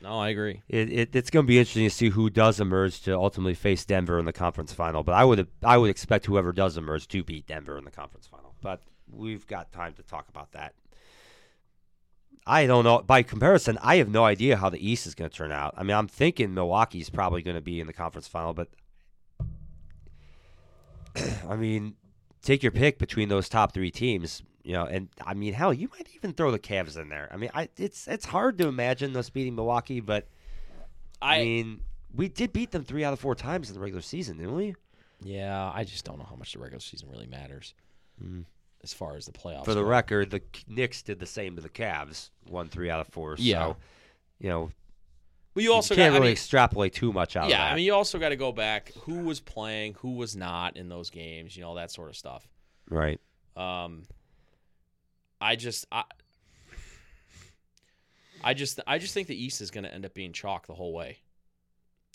No, 0.02 0.18
I 0.18 0.30
agree. 0.30 0.62
it, 0.70 0.91
it 0.91 1.16
it's 1.16 1.30
going 1.30 1.45
to 1.45 1.47
be 1.47 1.60
interesting 1.60 1.84
to 1.84 1.89
see 1.89 2.10
who 2.10 2.30
does 2.30 2.60
emerge 2.60 3.02
to 3.02 3.16
ultimately 3.16 3.54
face 3.54 3.84
Denver 3.84 4.18
in 4.18 4.26
the 4.26 4.34
conference 4.34 4.74
final. 4.74 5.04
But 5.04 5.16
I 5.16 5.26
would 5.26 5.47
I 5.64 5.78
would 5.78 5.89
expect 5.89 6.26
whoever 6.26 6.54
does 6.54 6.78
emerge 6.78 7.08
to 7.10 7.24
beat 7.24 7.47
Denver 7.47 7.78
in 7.78 7.84
the 7.84 7.91
conference 7.91 8.26
final. 8.26 8.56
But 8.62 8.82
we've 9.12 9.45
got 9.45 9.72
time 9.74 9.93
to 9.95 10.04
talk 10.04 10.30
about 10.30 10.54
that. 10.54 10.74
I 12.47 12.66
don't 12.66 12.86
know. 12.86 13.02
By 13.02 13.24
comparison, 13.24 13.78
I 13.82 13.97
have 13.97 14.10
no 14.10 14.24
idea 14.24 14.58
how 14.58 14.70
the 14.70 14.89
East 14.89 15.06
is 15.06 15.16
going 15.16 15.30
to 15.30 15.36
turn 15.36 15.52
out. 15.52 15.74
I 15.78 15.84
mean, 15.84 15.95
I'm 15.95 16.08
thinking 16.08 16.54
Milwaukee's 16.54 17.10
probably 17.10 17.41
going 17.41 17.58
to 17.58 17.62
be 17.62 17.80
in 17.80 17.88
the 17.88 17.93
conference 17.93 18.28
final, 18.28 18.54
but 18.54 18.70
I 21.47 21.56
mean, 21.56 21.95
take 22.41 22.64
your 22.64 22.72
pick 22.72 22.97
between 22.97 23.30
those 23.30 23.50
top 23.50 23.74
three 23.74 23.91
teams. 23.91 24.41
You 24.64 24.74
know, 24.74 24.86
and 24.86 25.07
I 25.26 25.34
mean, 25.34 25.53
hell, 25.53 25.74
you 25.74 25.89
might 25.89 26.07
even 26.16 26.34
throw 26.34 26.51
the 26.51 26.60
Cavs 26.60 26.97
in 26.97 27.10
there. 27.10 27.30
I 27.32 27.38
mean, 27.38 27.49
I 27.53 27.70
it's 27.78 28.07
it's 28.07 28.26
hard 28.26 28.57
to 28.60 28.68
imagine 28.68 29.16
us 29.16 29.30
beating 29.30 29.55
Milwaukee, 29.55 29.99
but 30.01 30.28
I, 31.22 31.38
I 31.38 31.43
mean, 31.43 31.82
we 32.14 32.28
did 32.28 32.51
beat 32.53 32.72
them 32.72 32.84
three 32.84 33.03
out 33.03 33.14
of 33.14 33.20
four 33.20 33.36
times 33.36 33.70
in 33.70 33.74
the 33.76 33.80
regular 33.80 34.01
season, 34.01 34.38
didn't 34.38 34.55
we? 34.55 34.76
yeah, 35.22 35.70
I 35.74 35.84
just 35.84 36.05
don't 36.05 36.18
know 36.18 36.24
how 36.30 36.36
much 36.38 36.53
the 36.53 36.60
regular 36.60 36.80
season 36.80 37.10
really 37.10 37.28
matters 37.28 37.74
Mm. 38.24 38.43
as 38.84 38.93
far 38.93 39.16
as 39.16 39.26
the 39.26 39.32
playoffs. 39.32 39.64
For 39.66 39.74
the 39.74 39.82
go. 39.82 39.88
record, 39.88 40.30
the 40.30 40.41
Knicks 40.68 41.01
did 41.01 41.20
the 41.20 41.26
same 41.26 41.55
to 41.55 41.62
the 41.62 41.70
Cavs, 41.70 42.30
won 42.49 42.68
three 42.70 42.89
out 42.89 42.99
of 42.99 43.07
four. 43.07 43.36
Yeah. 43.38 43.60
So, 43.68 43.78
you 44.39 44.49
know, 44.49 44.72
But 45.53 45.64
you 45.64 45.72
also 45.74 45.93
you 45.93 45.97
can't 45.99 46.12
got, 46.12 46.16
I 46.16 46.18
really 46.20 46.28
mean, 46.28 46.32
extrapolate 46.34 46.93
too 46.93 47.12
much 47.14 47.36
out 47.38 47.45
of 47.45 47.49
yeah. 47.49 47.66
I 47.66 47.76
mean, 47.76 47.86
you 47.86 47.93
also 47.93 48.20
got 48.20 48.30
to 48.30 48.36
go 48.36 48.51
back 48.51 48.91
who 49.03 49.20
was 49.20 49.39
playing, 49.39 49.93
who 49.95 50.14
was 50.16 50.36
not 50.36 50.76
in 50.78 50.89
those 50.89 51.10
games, 51.10 51.55
you 51.55 51.62
know, 51.64 51.76
that 51.76 51.91
sort 51.91 52.10
of 52.10 52.16
stuff. 52.18 52.47
right. 52.89 53.20
Um, 53.57 54.03
I 55.41 55.55
just, 55.55 55.85
I, 55.91 56.03
I 58.43 58.53
just, 58.53 58.79
I 58.87 58.97
just 58.97 59.13
think 59.13 59.27
the 59.27 59.41
East 59.41 59.61
is 59.61 59.71
going 59.71 59.83
to 59.83 59.93
end 59.93 60.05
up 60.05 60.13
being 60.13 60.31
chalk 60.33 60.67
the 60.67 60.73
whole 60.73 60.93
way. 60.93 61.17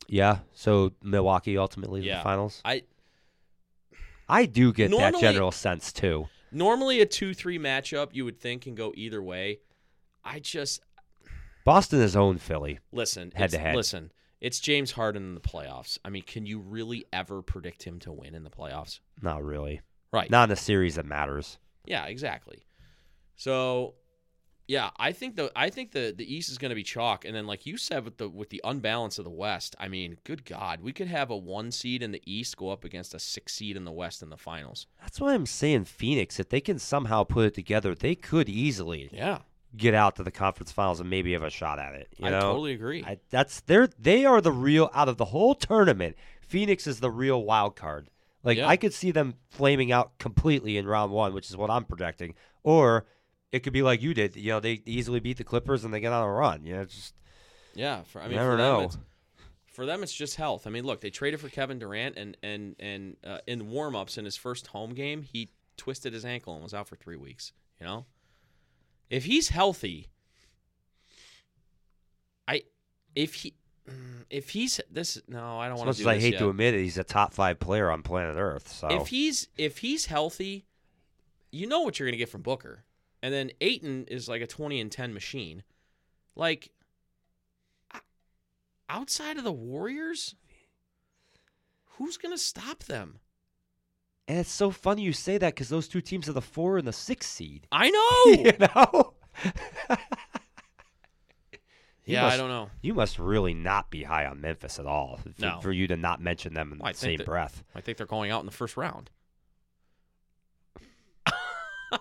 Yeah. 0.09 0.39
So 0.55 0.93
Milwaukee 1.03 1.57
ultimately 1.59 2.03
Yeah. 2.03 2.19
the 2.19 2.25
finals. 2.25 2.61
I 2.65 2.83
I 4.29 4.47
do 4.47 4.73
get 4.73 4.91
that 4.91 5.19
general 5.21 5.53
sense 5.53 5.93
too. 5.93 6.29
normally 6.51 7.01
a 7.01 7.07
two-three 7.07 7.59
matchup 7.59 8.09
you 8.13 8.25
would 8.25 8.39
think 8.41 8.63
can 8.63 8.75
go 8.75 8.93
either 8.97 9.23
way. 9.23 9.61
I 10.25 10.39
just 10.41 10.83
Boston 11.65 12.01
has 12.01 12.17
owned 12.17 12.41
Philly. 12.43 12.79
listen 12.93 13.33
Head 13.35 13.51
to 13.51 13.59
head. 13.59 13.75
Listen, 13.77 14.13
it's 14.41 14.61
James 14.61 14.93
Harden 14.93 15.23
in 15.23 15.35
the 15.35 15.41
playoffs. 15.41 15.99
I 16.05 16.11
mean, 16.11 16.23
can 16.23 16.45
you 16.47 16.59
really 16.59 17.05
ever 17.13 17.41
predict 17.43 17.83
him 17.83 17.99
to 18.01 18.13
win 18.13 18.35
in 18.35 18.45
the 18.45 18.51
playoffs? 18.51 19.01
Not 19.23 19.43
really. 19.45 19.81
Right. 20.13 20.31
Not 20.31 20.49
in 20.49 20.53
a 20.53 20.57
series 20.57 20.95
that 20.97 21.07
matters. 21.07 21.59
Yeah, 21.87 22.07
exactly. 22.07 22.65
So, 23.37 23.95
yeah, 24.67 24.91
I 24.97 25.13
think 25.13 25.37
the 25.37 25.53
I 25.55 25.69
think 25.69 25.93
the 25.93 26.15
the 26.17 26.33
East 26.33 26.51
is 26.51 26.57
going 26.59 26.71
to 26.71 26.75
be 26.75 26.83
chalk, 26.83 27.25
and 27.25 27.35
then 27.37 27.47
like 27.47 27.67
you 27.67 27.77
said 27.77 28.05
with 28.05 28.17
the 28.17 28.29
with 28.29 28.49
the 28.51 28.61
unbalance 28.65 29.19
of 29.19 29.25
the 29.25 29.31
West, 29.31 29.77
I 29.79 29.89
mean, 29.89 30.17
good 30.25 30.45
God, 30.45 30.81
we 30.81 30.93
could 30.93 31.09
have 31.09 31.31
a 31.31 31.37
one 31.37 31.71
seed 31.71 32.03
in 32.03 32.13
the 32.13 32.23
East 32.25 32.57
go 32.57 32.71
up 32.71 32.85
against 32.85 33.15
a 33.15 33.19
six 33.19 33.53
seed 33.55 33.77
in 33.77 33.85
the 33.85 33.93
West 33.93 34.23
in 34.23 34.31
the 34.31 34.39
finals. 34.39 34.87
That's 35.03 35.21
why 35.21 35.35
I'm 35.35 35.47
saying 35.47 35.85
Phoenix. 35.85 36.41
If 36.41 36.49
they 36.49 36.61
can 36.61 36.79
somehow 36.79 37.25
put 37.25 37.45
it 37.47 37.55
together, 37.55 37.95
they 37.95 38.15
could 38.15 38.49
easily 38.49 39.11
Yeah, 39.13 39.41
get 39.77 39.93
out 39.93 40.17
to 40.17 40.23
the 40.23 40.31
conference 40.31 40.73
finals 40.73 40.99
and 41.01 41.11
maybe 41.11 41.33
have 41.35 41.43
a 41.43 41.51
shot 41.51 41.79
at 41.79 41.95
it. 41.95 42.09
You 42.17 42.29
I 42.29 42.31
know, 42.31 42.41
totally 42.41 42.73
agree. 42.73 43.05
I, 43.05 43.19
that's 43.29 43.61
they're 43.61 43.89
they 43.99 44.25
are 44.25 44.41
the 44.41 44.53
real 44.53 44.89
out 44.95 45.11
of 45.11 45.19
the 45.19 45.27
whole 45.27 45.55
tournament. 45.55 46.17
Phoenix 46.41 46.87
is 46.87 47.01
the 47.01 47.11
real 47.11 47.43
wild 47.43 47.77
card. 47.77 48.09
Like 48.43 48.57
Yeah. 48.57 48.69
I 48.69 48.79
could 48.79 48.95
see 48.95 49.11
them 49.11 49.35
flaming 49.51 49.93
out 49.93 50.19
completely 50.19 50.79
in 50.79 50.87
round 50.87 51.13
one, 51.13 51.35
which 51.35 51.51
is 51.51 51.57
what 51.57 51.69
I'm 51.71 51.85
projecting. 51.85 52.35
Or 52.63 53.05
it 53.55 53.63
could 53.63 53.73
be 53.73 53.83
like 53.83 54.03
you 54.03 54.15
did. 54.15 54.35
You 54.35 54.51
know, 54.51 54.61
they 54.61 54.83
easily 54.85 55.21
beat 55.21 55.37
the 55.37 55.45
Clippers 55.45 55.85
and 55.85 55.95
they 55.95 56.01
get 56.01 56.13
on 56.13 56.25
a 56.25 56.31
run. 56.31 56.65
You 56.65 56.75
know, 56.75 56.85
just 56.85 57.15
yeah, 57.75 58.03
for, 58.03 58.21
I 58.21 58.27
mean, 58.27 58.37
never 58.37 58.53
for 58.53 58.57
them, 58.57 58.73
know. 58.73 58.81
it's, 58.81 58.99
for 59.69 59.87
them, 59.87 60.03
it's 60.03 60.13
just 60.13 60.35
health. 60.35 60.67
I 60.67 60.71
mean, 60.71 60.85
look, 60.85 61.01
they 61.01 61.11
traded 61.11 61.39
for 61.39 61.49
Kevin 61.49 61.79
Durant, 61.79 62.17
and 62.17 62.37
and 62.43 62.75
and 62.81 63.17
uh, 63.25 63.39
in 63.47 63.71
warm-ups 63.71 64.19
in 64.19 64.25
his 64.25 64.37
first 64.37 64.67
home 64.67 64.93
game, 64.93 65.23
he 65.23 65.51
twisted 65.77 66.13
his 66.13 66.25
ankle 66.25 66.55
and 66.55 66.65
was 66.65 66.75
out 66.75 66.89
for 66.89 66.97
three 66.97 67.17
weeks. 67.17 67.53
You 67.79 67.87
know, 67.87 68.07
if 69.09 69.25
he's 69.25 69.51
healthy, 69.51 70.09
I 72.49 72.63
if 73.15 73.35
he 73.35 73.55
mm, 73.89 74.25
if 74.31 74.51
he's 74.51 74.81
this 74.91 75.23
no, 75.29 75.61
I 75.61 75.69
don't 75.69 75.79
want 75.79 75.97
to 75.97 76.09
I 76.09 76.19
hate 76.19 76.33
yet. 76.33 76.41
to 76.41 76.49
admit 76.49 76.75
it, 76.75 76.83
he's 76.83 76.99
a 76.99 77.05
top 77.05 77.33
five 77.33 77.61
player 77.61 77.89
on 77.89 78.03
planet 78.03 78.35
Earth. 78.37 78.67
So 78.67 78.89
If 78.89 79.07
he's 79.07 79.47
if 79.57 79.79
he's 79.79 80.07
healthy, 80.07 80.67
you 81.53 81.69
know 81.69 81.83
what 81.83 82.01
you're 82.01 82.09
gonna 82.09 82.17
get 82.17 82.31
from 82.31 82.43
Booker, 82.43 82.83
and 83.25 83.33
then 83.33 83.51
Ayton 83.63 84.05
is 84.09 84.29
like 84.29 84.43
a 84.43 84.47
twenty 84.47 84.81
and 84.81 84.93
ten 84.93 85.15
machine. 85.15 85.63
Like 86.37 86.71
outside 88.89 89.39
of 89.39 89.45
the 89.45 89.53
Warriors, 89.53 90.35
who's 91.97 92.17
gonna 92.19 92.37
stop 92.39 92.85
them? 92.85 93.19
and 94.27 94.39
it's 94.39 94.51
so 94.51 94.71
funny 94.71 95.03
you 95.03 95.13
say 95.13 95.37
that 95.39 95.55
because 95.55 95.69
those 95.69 95.87
two 95.89 96.01
teams 96.01 96.29
are 96.31 96.33
the 96.33 96.41
four 96.41 96.79
and 96.79 96.87
the 96.89 96.93
six 96.93 97.27
seed. 97.27 97.67
I 97.73 97.91
know. 97.91 98.43
you 98.43 98.53
know. 98.59 99.15
Yeah, 102.07 102.23
must- 102.25 102.35
I 102.35 102.37
don't 102.37 102.51
know. 102.51 102.69
You 102.83 102.93
must 102.93 103.19
really 103.19 103.55
not 103.55 103.91
be 103.91 104.03
high 104.03 104.27
on 104.27 104.39
Memphis 104.43 104.79
at 104.79 104.85
all 104.85 105.17
for, 105.23 105.31
No. 105.43 105.59
for 105.63 105.73
you 105.73 105.87
to 105.87 105.97
not 105.97 106.21
mention 106.21 106.53
them 106.53 106.71
in 106.73 106.79
Well, 106.79 106.93
the 106.93 106.99
same 106.99 107.17
that- 107.17 107.25
breath. 107.25 107.65
I 107.75 107.81
think 107.81 107.97
they're 107.97 108.07
going 108.07 108.31
out 108.31 108.41
in 108.41 108.47
the 108.47 108.53
first 108.53 108.77
round. 108.77 109.09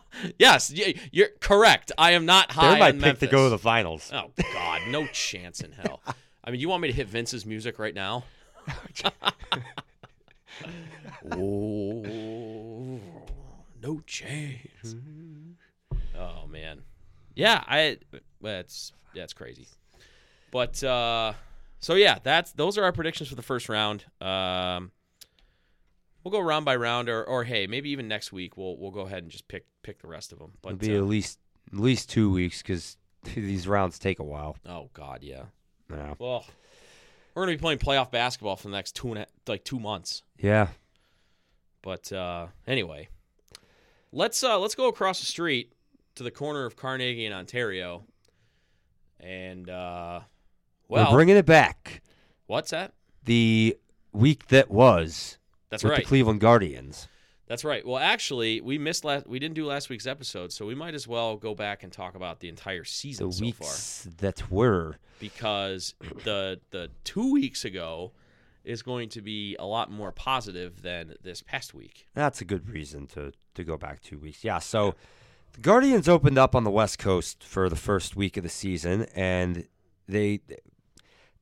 yes, 0.39 0.71
you're 1.11 1.29
correct. 1.39 1.91
I 1.97 2.11
am 2.11 2.25
not 2.25 2.51
high 2.51 2.71
They're 2.71 2.79
my 2.79 2.89
on 2.89 2.99
pick 2.99 3.19
to 3.19 3.27
go 3.27 3.45
to 3.45 3.49
the 3.49 3.57
finals. 3.57 4.11
Oh 4.13 4.31
God, 4.53 4.81
no 4.89 5.07
chance 5.13 5.61
in 5.61 5.71
hell. 5.71 6.01
I 6.43 6.51
mean, 6.51 6.59
you 6.59 6.69
want 6.69 6.81
me 6.81 6.89
to 6.89 6.93
hit 6.93 7.07
Vince's 7.07 7.45
music 7.45 7.79
right 7.79 7.93
now? 7.93 8.25
oh, 11.31 12.99
no 13.81 14.01
chance. 14.05 14.95
Oh 16.17 16.47
man, 16.47 16.81
yeah, 17.35 17.63
I. 17.67 17.97
It's 18.43 18.93
yeah, 19.13 19.25
crazy. 19.35 19.67
But 20.51 20.83
uh, 20.83 21.33
so 21.79 21.95
yeah, 21.95 22.19
that's 22.23 22.51
those 22.53 22.77
are 22.77 22.83
our 22.83 22.91
predictions 22.91 23.29
for 23.29 23.35
the 23.35 23.41
first 23.41 23.69
round. 23.69 24.05
Um, 24.21 24.91
we'll 26.23 26.31
go 26.31 26.39
round 26.39 26.65
by 26.65 26.75
round, 26.75 27.09
or 27.09 27.23
or 27.23 27.43
hey, 27.43 27.67
maybe 27.67 27.89
even 27.91 28.07
next 28.07 28.31
week 28.31 28.57
we'll 28.57 28.77
we'll 28.77 28.91
go 28.91 29.01
ahead 29.01 29.23
and 29.23 29.31
just 29.31 29.47
pick 29.47 29.65
pick 29.81 30.01
the 30.01 30.07
rest 30.07 30.31
of 30.31 30.39
them. 30.39 30.53
It'll 30.63 30.77
be 30.77 30.93
uh, 30.95 30.97
at 30.99 31.03
least 31.05 31.39
at 31.71 31.79
least 31.79 32.09
two 32.09 32.31
weeks 32.31 32.61
because 32.61 32.97
these 33.35 33.67
rounds 33.67 33.99
take 33.99 34.19
a 34.19 34.23
while. 34.23 34.57
oh 34.65 34.89
God, 34.93 35.19
yeah. 35.21 35.43
Yeah. 35.91 36.13
Well, 36.17 36.45
we're 37.35 37.43
gonna 37.43 37.57
be 37.57 37.61
playing 37.61 37.79
playoff 37.79 38.11
basketball 38.11 38.55
for 38.55 38.67
the 38.69 38.75
next 38.75 38.95
two 38.95 39.09
and 39.09 39.19
a, 39.19 39.27
like 39.47 39.63
two 39.63 39.79
months. 39.79 40.23
Yeah. 40.37 40.67
But 41.81 42.11
uh, 42.13 42.47
anyway, 42.65 43.09
let's 44.11 44.43
uh, 44.43 44.57
let's 44.59 44.75
go 44.75 44.87
across 44.87 45.19
the 45.19 45.25
street 45.25 45.73
to 46.15 46.23
the 46.23 46.31
corner 46.31 46.65
of 46.65 46.75
Carnegie 46.75 47.25
and 47.25 47.35
Ontario, 47.35 48.05
and 49.19 49.69
uh, 49.69 50.21
well, 50.87 51.05
We're 51.11 51.17
bringing 51.17 51.35
it 51.35 51.45
back. 51.45 52.01
what's 52.47 52.71
that? 52.71 52.93
The 53.25 53.77
week 54.13 54.47
that 54.47 54.69
was 54.69 55.37
That's 55.73 55.83
with 55.83 55.91
right. 55.91 55.99
the 56.01 56.05
Cleveland 56.07 56.39
Guardians. 56.39 57.07
That's 57.47 57.65
right. 57.65 57.85
Well, 57.85 57.97
actually, 57.97 58.61
we 58.61 58.77
missed 58.77 59.03
last. 59.03 59.27
We 59.27 59.37
didn't 59.37 59.55
do 59.55 59.65
last 59.65 59.89
week's 59.89 60.07
episode, 60.07 60.53
so 60.53 60.65
we 60.65 60.75
might 60.75 60.93
as 60.93 61.07
well 61.07 61.35
go 61.35 61.53
back 61.53 61.83
and 61.83 61.91
talk 61.91 62.15
about 62.15 62.39
the 62.39 62.47
entire 62.47 62.83
The 62.83 62.89
season 62.89 63.31
so 63.31 63.51
far. 63.51 64.13
that 64.19 64.49
were. 64.49 64.95
because 65.19 65.93
the 66.23 66.59
the 66.71 66.89
two 67.03 67.31
weeks 67.31 67.65
ago 67.65 68.11
is 68.63 68.81
going 68.81 69.09
to 69.09 69.21
be 69.21 69.57
a 69.59 69.65
lot 69.65 69.91
more 69.91 70.11
positive 70.13 70.81
than 70.83 71.15
this 71.21 71.41
past 71.41 71.73
week. 71.73 72.07
That's 72.13 72.39
a 72.39 72.45
good 72.45 72.69
reason 72.69 73.07
to 73.07 73.33
to 73.55 73.63
go 73.65 73.75
back 73.77 74.01
two 74.01 74.19
weeks. 74.19 74.43
Yeah. 74.43 74.59
So 74.59 74.95
the 75.51 75.59
Guardians 75.61 76.07
opened 76.07 76.37
up 76.37 76.55
on 76.55 76.63
the 76.63 76.71
West 76.71 76.97
Coast 76.97 77.43
for 77.43 77.67
the 77.67 77.75
first 77.75 78.15
week 78.15 78.37
of 78.37 78.43
the 78.43 78.49
season, 78.49 79.05
and 79.13 79.67
they 80.07 80.39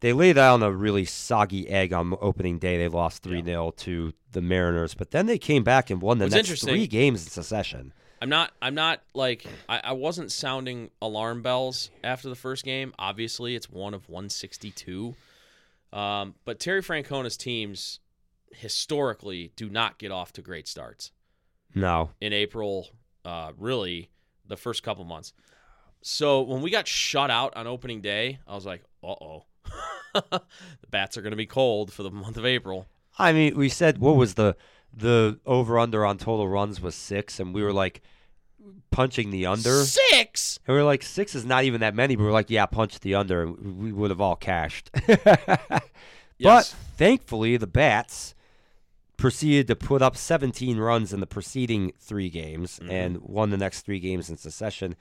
they 0.01 0.13
laid 0.13 0.33
down 0.33 0.61
a 0.63 0.71
really 0.71 1.05
soggy 1.05 1.69
egg 1.69 1.93
on 1.93 2.15
opening 2.19 2.59
day. 2.59 2.77
They 2.77 2.87
lost 2.87 3.23
three 3.23 3.43
0 3.43 3.71
to 3.77 4.13
the 4.31 4.41
Mariners, 4.41 4.93
but 4.93 5.11
then 5.11 5.27
they 5.27 5.37
came 5.37 5.63
back 5.63 5.89
and 5.89 6.01
won 6.01 6.17
the 6.17 6.25
What's 6.25 6.35
next 6.49 6.63
three 6.63 6.87
games 6.87 7.23
in 7.23 7.29
succession. 7.29 7.93
I'm 8.21 8.29
not. 8.29 8.51
I'm 8.61 8.75
not 8.75 9.01
like. 9.13 9.45
I, 9.69 9.81
I 9.85 9.91
wasn't 9.93 10.31
sounding 10.31 10.89
alarm 11.01 11.41
bells 11.41 11.89
after 12.03 12.29
the 12.29 12.35
first 12.35 12.65
game. 12.65 12.93
Obviously, 12.99 13.55
it's 13.55 13.69
one 13.69 13.93
of 13.93 14.09
162. 14.09 15.15
Um, 15.93 16.35
but 16.45 16.59
Terry 16.59 16.81
Francona's 16.81 17.37
teams 17.37 17.99
historically 18.53 19.51
do 19.55 19.69
not 19.69 19.97
get 19.97 20.11
off 20.11 20.33
to 20.33 20.41
great 20.41 20.67
starts 20.67 21.11
No, 21.73 22.11
in 22.19 22.33
April. 22.33 22.87
Uh, 23.23 23.51
really, 23.57 24.09
the 24.47 24.57
first 24.57 24.83
couple 24.83 25.03
months. 25.03 25.33
So 26.01 26.41
when 26.41 26.61
we 26.61 26.71
got 26.71 26.87
shut 26.87 27.29
out 27.29 27.55
on 27.55 27.67
opening 27.67 28.01
day, 28.01 28.39
I 28.47 28.55
was 28.55 28.65
like, 28.65 28.83
"Uh 29.03 29.13
oh, 29.21 29.45
the 30.13 30.41
bats 30.89 31.17
are 31.17 31.21
going 31.21 31.31
to 31.31 31.37
be 31.37 31.45
cold 31.45 31.91
for 31.93 32.03
the 32.03 32.11
month 32.11 32.37
of 32.37 32.45
April." 32.45 32.87
I 33.19 33.33
mean 33.33 33.57
we 33.57 33.69
said 33.69 33.97
what 33.97 34.15
was 34.15 34.33
the 34.35 34.55
the 34.93 35.39
over 35.45 35.77
under 35.79 36.05
on 36.05 36.17
total 36.17 36.47
runs 36.49 36.81
was 36.81 36.95
six, 36.95 37.39
and 37.39 37.53
we 37.53 37.63
were 37.63 37.73
like 37.73 38.01
punching 38.91 39.31
the 39.31 39.45
under. 39.45 39.83
six. 39.85 40.59
And 40.67 40.75
we 40.75 40.81
are 40.81 40.85
like, 40.85 41.01
six 41.01 41.33
is 41.33 41.45
not 41.45 41.63
even 41.63 41.79
that 41.81 41.95
many. 41.95 42.15
But 42.15 42.23
we 42.23 42.29
are 42.29 42.33
like, 42.33 42.49
yeah, 42.49 42.65
punch 42.65 42.99
the 42.99 43.15
under. 43.15 43.43
and 43.43 43.77
We 43.81 43.91
would 43.93 44.09
have 44.11 44.19
all 44.21 44.35
cashed. 44.35 44.91
But 46.43 46.65
thankfully, 46.97 47.57
the 47.57 47.67
Bats 47.67 48.33
proceeded 49.17 49.67
to 49.67 49.75
put 49.75 50.01
up 50.01 50.17
17 50.17 50.77
runs 50.79 51.13
in 51.13 51.19
the 51.19 51.27
preceding 51.27 51.93
three 51.99 52.29
games 52.29 52.79
and 52.89 53.19
won 53.21 53.51
the 53.51 53.57
next 53.57 53.81
three 53.81 53.99
games 53.99 54.29
in 54.29 54.37
succession. 54.37 54.95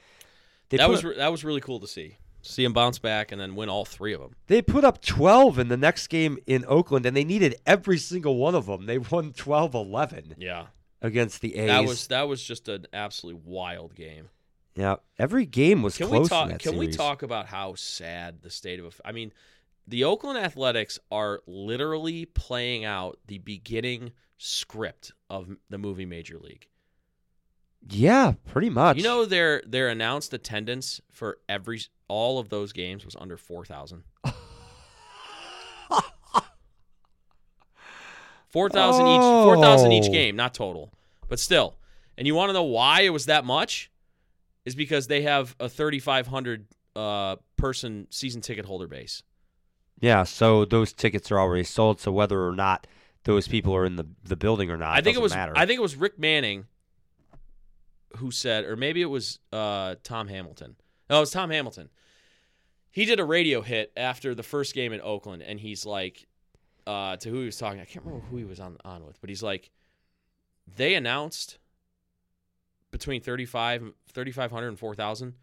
They 0.68 0.76
Mm-hmm. 0.76 0.82
that 0.86 0.90
was 0.90 1.04
re- 1.04 1.16
that 1.16 1.32
was 1.32 1.44
really 1.44 1.60
cool 1.62 1.80
to 1.80 1.86
see. 1.88 2.18
See 2.42 2.64
him 2.64 2.72
bounce 2.72 2.98
back 2.98 3.32
and 3.32 3.40
then 3.40 3.54
win 3.54 3.68
all 3.68 3.84
three 3.84 4.12
of 4.14 4.20
them. 4.20 4.34
they 4.46 4.62
put 4.62 4.82
up 4.84 5.02
12 5.02 5.58
in 5.58 5.68
the 5.68 5.76
next 5.76 6.06
game 6.06 6.38
in 6.46 6.64
Oakland, 6.66 7.04
and 7.06 7.16
they 7.16 7.24
needed 7.24 7.56
every 7.66 7.98
single 7.98 8.36
one 8.36 8.54
of 8.54 8.66
them. 8.66 8.86
They 8.86 8.98
won 8.98 9.32
12 9.32 9.74
11 9.74 10.34
Yeah. 10.38 10.66
against 11.02 11.40
the 11.42 11.56
A's. 11.56 11.66
That 11.68 11.84
was 11.84 12.06
that 12.08 12.28
was 12.28 12.42
just 12.42 12.68
an 12.68 12.86
absolutely 12.92 13.42
wild 13.44 13.94
game. 13.94 14.28
yeah, 14.74 14.96
every 15.18 15.44
game 15.46 15.82
was 15.82 15.96
Can 15.96 16.08
close 16.08 16.22
we 16.24 16.28
talk? 16.28 16.58
Can 16.60 16.76
we 16.78 16.88
talk 16.88 17.22
about 17.22 17.46
how 17.46 17.74
sad 17.74 18.40
the 18.42 18.50
state 18.50 18.80
of? 18.80 19.00
I 19.04 19.12
mean, 19.12 19.32
the 19.86 20.04
Oakland 20.04 20.38
Athletics 20.38 20.98
are 21.10 21.40
literally 21.46 22.24
playing 22.24 22.84
out 22.84 23.18
the 23.26 23.38
beginning 23.38 24.12
script 24.38 25.12
of 25.28 25.56
the 25.68 25.76
movie 25.78 26.06
Major 26.06 26.38
League. 26.38 26.68
Yeah, 27.88 28.34
pretty 28.46 28.70
much. 28.70 28.96
You 28.98 29.02
know 29.02 29.24
their 29.24 29.62
their 29.66 29.88
announced 29.88 30.32
attendance 30.34 31.00
for 31.10 31.38
every 31.48 31.82
all 32.08 32.38
of 32.38 32.48
those 32.48 32.72
games 32.72 33.04
was 33.04 33.16
under 33.16 33.36
four 33.36 33.64
thousand. 33.64 34.04
Four 38.48 38.68
thousand 38.68 39.06
each. 39.06 39.20
Four 39.20 39.56
thousand 39.58 39.92
each 39.92 40.08
Oh. 40.08 40.12
game, 40.12 40.34
not 40.36 40.54
total, 40.54 40.92
but 41.28 41.38
still. 41.38 41.76
And 42.18 42.26
you 42.26 42.34
want 42.34 42.48
to 42.48 42.52
know 42.52 42.64
why 42.64 43.02
it 43.02 43.10
was 43.10 43.26
that 43.26 43.44
much? 43.44 43.90
Is 44.64 44.74
because 44.74 45.06
they 45.06 45.22
have 45.22 45.54
a 45.60 45.68
thirty 45.68 46.00
five 46.00 46.26
hundred 46.26 46.66
uh, 46.96 47.36
person 47.56 48.08
season 48.10 48.40
ticket 48.40 48.64
holder 48.64 48.88
base. 48.88 49.22
Yeah, 50.00 50.24
so 50.24 50.64
those 50.64 50.92
tickets 50.92 51.30
are 51.30 51.38
already 51.38 51.62
sold. 51.64 52.00
So 52.00 52.10
whether 52.10 52.44
or 52.44 52.54
not 52.56 52.86
those 53.24 53.46
people 53.46 53.74
are 53.76 53.84
in 53.84 53.96
the, 53.96 54.06
the 54.24 54.34
building 54.36 54.70
or 54.70 54.76
not, 54.76 54.96
I 54.96 55.00
think 55.00 55.16
it 55.16 55.22
was. 55.22 55.32
Matter. 55.34 55.52
I 55.56 55.64
think 55.66 55.78
it 55.78 55.82
was 55.82 55.94
Rick 55.94 56.18
Manning 56.18 56.66
who 58.16 58.30
said, 58.30 58.64
or 58.64 58.76
maybe 58.76 59.00
it 59.02 59.06
was 59.06 59.38
uh, 59.52 59.94
Tom 60.02 60.28
Hamilton. 60.28 60.76
No, 61.08 61.18
it 61.18 61.20
was 61.20 61.30
Tom 61.30 61.50
Hamilton. 61.50 61.88
He 62.90 63.04
did 63.04 63.20
a 63.20 63.24
radio 63.24 63.60
hit 63.62 63.92
after 63.96 64.34
the 64.34 64.42
first 64.42 64.74
game 64.74 64.92
in 64.92 65.00
Oakland, 65.00 65.42
and 65.42 65.60
he's 65.60 65.86
like, 65.86 66.26
uh, 66.86 67.16
to 67.18 67.28
who 67.30 67.40
he 67.40 67.46
was 67.46 67.56
talking. 67.56 67.80
I 67.80 67.84
can't 67.84 68.04
remember 68.04 68.26
who 68.26 68.36
he 68.36 68.44
was 68.44 68.58
on 68.58 68.76
on 68.84 69.04
with, 69.06 69.20
but 69.20 69.30
he's 69.30 69.42
like, 69.42 69.70
they 70.76 70.94
announced 70.94 71.58
between 72.90 73.20
35, 73.20 73.92
3,500 74.12 74.68
and 74.68 74.78
4,000. 74.78 75.34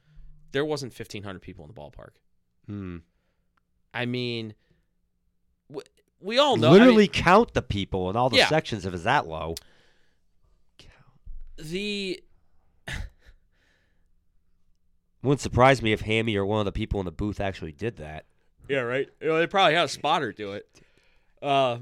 There 0.52 0.66
wasn't 0.66 0.98
1,500 0.98 1.40
people 1.42 1.64
in 1.66 1.74
the 1.74 1.80
ballpark. 1.80 2.16
Hmm. 2.66 2.98
I 3.94 4.06
mean, 4.06 4.54
we, 5.70 5.84
we 6.20 6.38
all 6.38 6.58
know. 6.58 6.70
I 6.70 6.72
mean, 6.74 6.80
literally 6.82 7.08
count 7.08 7.54
the 7.54 7.62
people 7.62 8.10
in 8.10 8.16
all 8.18 8.30
the 8.30 8.38
Yeah. 8.38 8.48
sections 8.50 8.86
if 8.86 8.94
it's 8.94 9.04
that 9.04 9.28
low. 9.28 9.56
the 11.58 12.22
Wouldn't 15.28 15.42
surprise 15.42 15.82
me 15.82 15.92
if 15.92 16.00
Hammy 16.00 16.38
or 16.38 16.46
one 16.46 16.60
of 16.60 16.66
the 16.66 16.72
people 16.72 17.02
in 17.02 17.06
the 17.06 17.12
booth 17.12 17.42
actually 17.42 17.74
did 17.74 17.98
that. 17.98 18.24
Yeah, 18.70 18.80
right. 18.80 19.10
You 19.20 19.28
know, 19.28 19.38
they 19.38 19.46
probably 19.46 19.76
had 19.76 19.84
a 19.84 19.90
spotter 19.90 20.32
do 20.32 20.54
it. 20.54 20.66
Uh, 21.42 21.80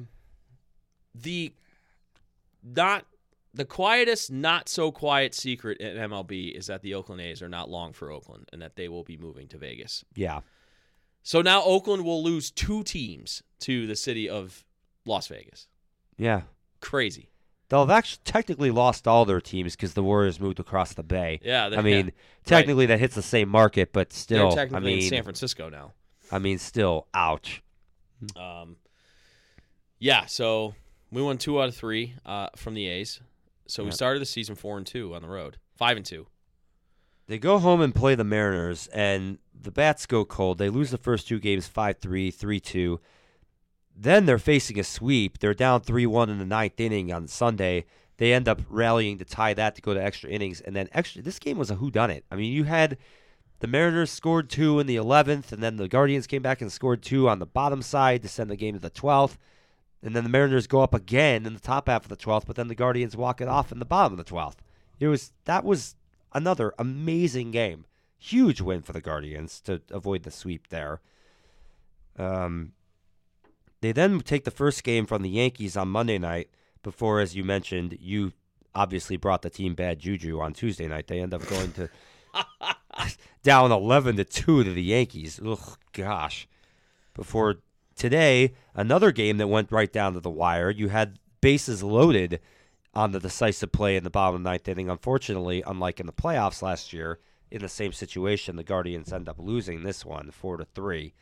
the 1.14 1.54
not 2.64 3.06
the 3.54 3.64
quietest, 3.64 4.32
not 4.32 4.68
so 4.68 4.92
quiet 4.92 5.36
secret 5.36 5.78
in 5.78 5.96
MLB 5.96 6.58
is 6.58 6.66
that 6.66 6.82
the 6.82 6.96
Oakland 6.96 7.22
A's 7.22 7.44
are 7.44 7.48
not 7.48 7.70
long 7.70 7.94
for 7.94 8.12
Oakland 8.12 8.50
and 8.52 8.64
that 8.64 8.78
they 8.78 8.90
will 8.90 9.04
be 9.04 9.16
moving 9.16 9.48
to 9.50 9.60
Vegas. 9.60 10.04
Yeah. 10.16 10.40
So 11.22 11.44
now 11.44 11.62
Oakland 11.64 12.04
will 12.04 12.24
lose 12.24 12.50
two 12.50 12.82
teams 12.82 13.44
to 13.60 13.86
the 13.86 13.96
city 13.96 14.28
of 14.28 14.66
Las 15.06 15.28
Vegas. 15.28 15.68
Yeah. 16.18 16.42
Crazy. 16.82 17.30
They'll 17.70 17.82
have 17.82 17.90
actually 17.90 18.22
technically 18.26 18.72
lost 18.72 19.08
all 19.08 19.26
their 19.26 19.42
teams 19.42 19.76
because 19.76 19.94
the 19.94 20.04
Warriors 20.04 20.40
moved 20.40 20.60
across 20.60 20.94
the 20.94 21.04
bay. 21.04 21.40
Yeah, 21.44 21.70
they- 21.70 21.78
I 21.78 21.82
mean, 21.82 22.06
yeah. 22.08 22.12
technically 22.46 22.86
that 22.88 23.00
hits 23.00 23.16
the 23.16 23.22
same 23.24 23.50
market, 23.50 23.92
but 23.92 24.14
still, 24.14 24.50
They're 24.50 24.66
technically 24.66 24.92
I 24.92 24.96
mean, 24.96 25.04
in 25.04 25.10
San 25.10 25.24
Francisco 25.24 25.70
now. 25.70 25.94
I 26.32 26.40
mean, 26.40 26.60
still, 26.60 27.08
ouch. 27.14 27.64
Um, 28.36 28.78
yeah, 30.00 30.26
so 30.26 30.76
we 31.12 31.22
won 31.22 31.38
two 31.38 31.62
out 31.62 31.70
of 31.70 31.76
three 31.76 32.16
uh, 32.26 32.50
from 32.56 32.74
the 32.74 32.88
A's. 32.88 33.20
So 33.68 33.84
we 33.84 33.92
started 33.92 34.20
the 34.20 34.26
season 34.28 34.54
four 34.56 34.78
and 34.78 34.86
two 34.86 35.16
on 35.16 35.24
the 35.24 35.28
road, 35.28 35.58
five 35.76 35.98
and 35.98 36.06
two. 36.06 36.28
They 37.28 37.40
go 37.40 37.58
home 37.58 37.82
and 37.82 37.94
play 37.96 38.14
the 38.14 38.24
Mariners, 38.24 38.88
and 38.94 39.40
the 39.60 39.72
Bats 39.72 40.06
go 40.06 40.24
cold. 40.26 40.60
They 40.60 40.70
lose 40.70 40.92
the 40.92 41.00
first 41.00 41.28
two 41.28 41.40
games 41.40 41.68
5 41.68 41.98
3, 41.98 42.30
3 42.30 42.60
2. 42.60 43.00
Then 43.96 44.26
they're 44.26 44.38
facing 44.38 44.80
a 44.80 44.84
sweep. 44.84 45.40
They're 45.40 45.54
down 45.54 45.82
3 45.82 46.06
1 46.06 46.30
in 46.30 46.40
the 46.40 46.46
ninth 46.46 46.80
inning 46.80 47.14
on 47.14 47.28
Sunday. 47.28 47.86
They 48.18 48.34
end 48.34 48.48
up 48.48 48.62
rallying 48.70 49.18
to 49.18 49.26
tie 49.26 49.54
that 49.54 49.76
to 49.76 49.82
go 49.82 49.94
to 49.94 50.04
extra 50.04 50.30
innings. 50.30 50.62
And 50.62 50.76
then 50.76 50.90
extra. 50.92 51.22
This 51.22 51.40
game 51.40 51.58
was 51.58 51.72
a 51.72 51.76
whodunit. 51.76 52.24
I 52.30 52.36
mean, 52.36 52.52
you 52.52 52.64
had 52.66 52.98
the 53.60 53.68
Mariners 53.68 54.12
scored 54.12 54.50
two 54.50 54.80
in 54.80 54.88
the 54.88 54.98
11th, 54.98 55.52
and 55.52 55.64
then 55.64 55.78
the 55.78 55.88
Guardians 55.88 56.28
came 56.28 56.42
back 56.42 56.62
and 56.62 56.72
scored 56.72 57.02
two 57.02 57.30
on 57.30 57.40
the 57.40 57.46
bottom 57.46 57.82
side 57.82 58.22
to 58.22 58.28
send 58.28 58.50
the 58.50 58.56
game 58.56 58.74
to 58.74 58.80
the 58.80 58.90
12th. 58.90 59.38
And 60.04 60.16
then 60.16 60.24
the 60.24 60.30
Mariners 60.30 60.68
go 60.68 60.82
up 60.82 60.94
again 60.94 61.46
in 61.46 61.54
the 61.54 61.60
top 61.60 61.88
half 61.88 62.04
of 62.04 62.10
the 62.10 62.18
12th, 62.18 62.46
but 62.46 62.56
then 62.56 62.68
the 62.68 62.76
Guardians 62.76 63.18
walk 63.18 63.42
it 63.42 63.48
off 63.48 63.72
in 63.72 63.80
the 63.80 63.86
bottom 63.86 64.14
of 64.14 64.24
the 64.24 64.32
12th. 64.32 64.58
It 65.00 65.08
was 65.08 65.34
that 65.46 65.64
was 65.64 65.96
another 66.32 66.74
amazing 66.78 67.52
game. 67.52 67.86
Huge 68.20 68.62
win 68.62 68.82
for 68.82 68.94
the 68.94 69.02
Guardians 69.02 69.62
to 69.62 69.82
avoid 69.90 70.24
the 70.24 70.32
sweep 70.32 70.68
there. 70.68 71.02
Um, 72.18 72.74
they 73.86 73.92
then 73.92 74.20
take 74.22 74.46
the 74.46 74.52
first 74.52 74.84
game 74.84 75.06
from 75.06 75.22
the 75.22 75.30
Yankees 75.30 75.78
on 75.78 75.90
Monday 75.90 76.18
night 76.18 76.50
before, 76.82 77.20
as 77.20 77.36
you 77.36 77.44
mentioned, 77.44 77.98
you 78.02 78.34
obviously 78.74 79.16
brought 79.16 79.44
the 79.44 79.50
team 79.50 79.76
bad 79.76 80.00
juju 80.00 80.40
on 80.40 80.54
Tuesday 80.54 80.88
night. 80.88 81.06
They 81.06 81.20
end 81.20 81.36
up 81.36 81.46
going 81.48 81.72
to 81.74 81.90
down 83.44 83.72
11 83.72 84.18
to 84.18 84.26
2 84.26 84.64
to 84.64 84.74
the 84.74 84.82
Yankees. 84.82 85.40
Ugh, 85.46 85.78
gosh. 85.94 86.48
Before 87.14 87.58
today, 87.96 88.54
another 88.74 89.12
game 89.12 89.38
that 89.38 89.48
went 89.48 89.72
right 89.72 89.92
down 89.92 90.14
to 90.14 90.20
the 90.20 90.32
wire. 90.32 90.72
You 90.72 90.90
had 90.90 91.20
bases 91.40 91.84
loaded 91.84 92.40
on 92.96 93.12
the 93.12 93.20
decisive 93.20 93.72
play 93.72 93.96
in 93.96 94.04
the 94.04 94.10
bottom 94.10 94.36
of 94.36 94.44
the 94.44 94.50
ninth 94.50 94.68
inning. 94.68 94.90
Unfortunately, 94.90 95.64
unlike 95.66 96.00
in 96.00 96.08
the 96.08 96.12
playoffs 96.12 96.64
last 96.64 96.92
year, 96.92 97.20
in 97.52 97.62
the 97.62 97.70
same 97.70 97.94
situation, 97.94 98.56
the 98.56 98.64
Guardians 98.64 99.14
end 99.14 99.30
up 99.30 99.38
losing 99.38 99.84
this 99.84 100.04
one 100.04 100.32
four 100.32 100.58
to 100.58 100.66
three. 100.66 101.14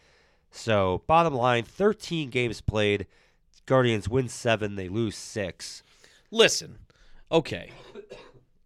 So, 0.55 1.01
bottom 1.07 1.33
line, 1.33 1.63
13 1.63 2.29
games 2.29 2.61
played. 2.61 3.07
Guardians 3.65 4.07
win 4.07 4.29
seven, 4.29 4.75
they 4.75 4.87
lose 4.87 5.17
six. 5.17 5.81
Listen, 6.29 6.77
okay, 7.31 7.71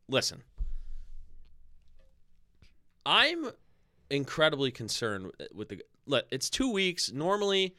listen. 0.10 0.44
I'm 3.06 3.52
incredibly 4.10 4.70
concerned 4.70 5.32
with 5.56 5.70
the. 5.70 5.82
It's 6.30 6.50
two 6.50 6.72
weeks. 6.74 7.12
Normally, 7.12 7.74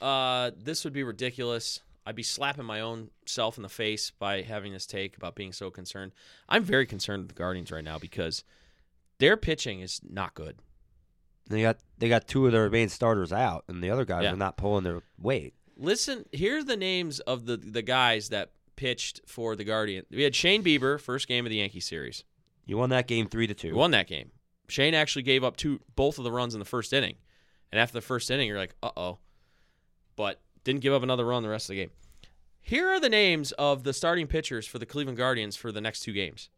uh, 0.00 0.52
this 0.56 0.84
would 0.84 0.92
be 0.92 1.02
ridiculous. 1.02 1.80
I'd 2.06 2.14
be 2.14 2.22
slapping 2.22 2.64
my 2.64 2.80
own 2.80 3.10
self 3.26 3.56
in 3.56 3.64
the 3.64 3.68
face 3.68 4.12
by 4.12 4.42
having 4.42 4.72
this 4.72 4.86
take 4.86 5.16
about 5.16 5.34
being 5.34 5.52
so 5.52 5.68
concerned. 5.68 6.12
I'm 6.48 6.62
very 6.62 6.86
concerned 6.86 7.22
with 7.22 7.28
the 7.28 7.34
Guardians 7.34 7.72
right 7.72 7.84
now 7.84 7.98
because 7.98 8.44
their 9.18 9.36
pitching 9.36 9.80
is 9.80 10.00
not 10.08 10.34
good. 10.34 10.58
They 11.48 11.62
got 11.62 11.78
they 11.98 12.08
got 12.08 12.26
two 12.28 12.46
of 12.46 12.52
their 12.52 12.68
main 12.70 12.88
starters 12.88 13.32
out, 13.32 13.64
and 13.68 13.82
the 13.82 13.90
other 13.90 14.04
guys 14.04 14.24
Yeah. 14.24 14.32
are 14.32 14.36
not 14.36 14.56
pulling 14.56 14.84
their 14.84 15.02
weight. 15.18 15.54
Listen, 15.76 16.24
here 16.32 16.58
are 16.58 16.64
the 16.64 16.76
names 16.76 17.20
of 17.20 17.46
the 17.46 17.56
the 17.56 17.82
guys 17.82 18.28
that 18.30 18.52
pitched 18.76 19.20
for 19.26 19.54
the 19.56 19.64
Guardian. 19.64 20.06
We 20.10 20.22
had 20.22 20.34
Shane 20.34 20.62
Bieber, 20.64 21.00
first 21.00 21.28
game 21.28 21.44
of 21.46 21.50
the 21.50 21.56
Yankee 21.56 21.80
series. 21.80 22.24
You 22.64 22.76
won 22.78 22.90
that 22.90 23.06
game 23.06 23.26
three 23.28 23.46
to 23.46 23.54
two. 23.54 23.68
We 23.68 23.74
won 23.74 23.90
that 23.90 24.06
game. 24.06 24.30
Shane 24.68 24.94
actually 24.94 25.22
gave 25.22 25.44
up 25.44 25.56
two 25.56 25.80
both 25.96 26.18
of 26.18 26.24
the 26.24 26.32
runs 26.32 26.54
in 26.54 26.58
the 26.60 26.64
first 26.64 26.92
inning. 26.92 27.16
And 27.70 27.80
after 27.80 27.94
the 27.94 28.00
first 28.00 28.30
inning, 28.30 28.48
you're 28.48 28.58
like, 28.58 28.74
uh 28.82 28.90
oh. 28.96 29.18
But 30.16 30.40
didn't 30.64 30.80
give 30.82 30.92
up 30.94 31.02
another 31.02 31.26
run 31.26 31.42
the 31.42 31.48
rest 31.48 31.68
of 31.68 31.74
the 31.74 31.82
game. 31.82 31.90
Here 32.60 32.88
are 32.88 33.00
the 33.00 33.08
names 33.08 33.50
of 33.52 33.82
the 33.82 33.92
starting 33.92 34.26
pitchers 34.28 34.66
for 34.66 34.78
the 34.78 34.86
Cleveland 34.86 35.18
Guardians 35.18 35.56
for 35.56 35.72
the 35.72 35.80
next 35.80 36.00
two 36.00 36.12
games. 36.12 36.48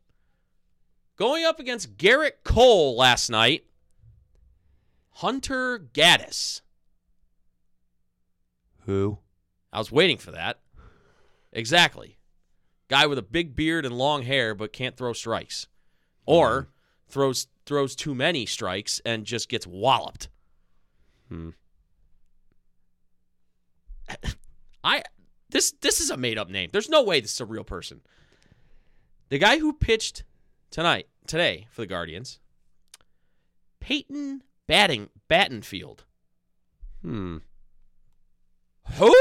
Going 1.17 1.45
up 1.45 1.59
against 1.61 1.97
Gerrit 1.97 2.43
Cole 2.45 2.97
last 2.97 3.31
night, 3.31 3.65
Hunter 5.15 5.79
Gaddis. 5.79 6.61
Who? 8.87 9.19
I 9.73 9.79
was 9.79 9.93
waiting 9.93 10.19
for 10.19 10.33
that. 10.33 10.61
Exactly. 11.53 12.19
Guy 12.89 13.07
with 13.07 13.19
a 13.19 13.23
big 13.23 13.57
beard 13.57 13.87
and 13.87 13.97
long 13.97 14.23
hair, 14.25 14.55
but 14.55 14.73
can't 14.73 14.97
throw 14.97 15.13
strikes, 15.13 15.69
or 16.27 16.69
throws 17.09 17.47
throws 17.65 17.97
too 17.97 18.15
many 18.15 18.45
strikes 18.45 19.01
and 19.07 19.25
just 19.25 19.49
gets 19.49 19.67
walloped. 19.67 20.29
Hmm. 21.29 21.51
I 24.85 25.03
this 25.49 25.73
this 25.81 26.01
is 26.01 26.11
a 26.11 26.17
made 26.17 26.39
up 26.39 26.51
name. 26.51 26.71
There's 26.73 26.91
no 26.91 27.03
way 27.03 27.21
this 27.21 27.33
is 27.33 27.41
a 27.41 27.47
real 27.47 27.65
person. 27.65 28.01
The 29.31 29.39
guy 29.39 29.59
who 29.59 29.73
pitched 29.73 30.25
tonight 30.71 31.09
today 31.27 31.67
for 31.71 31.81
the 31.81 31.87
Guardians, 31.87 32.41
Peyton 33.81 34.43
Batting 34.67 35.11
Battenfield. 35.29 36.01
Hmm. 37.03 37.39
Who? 38.95 39.15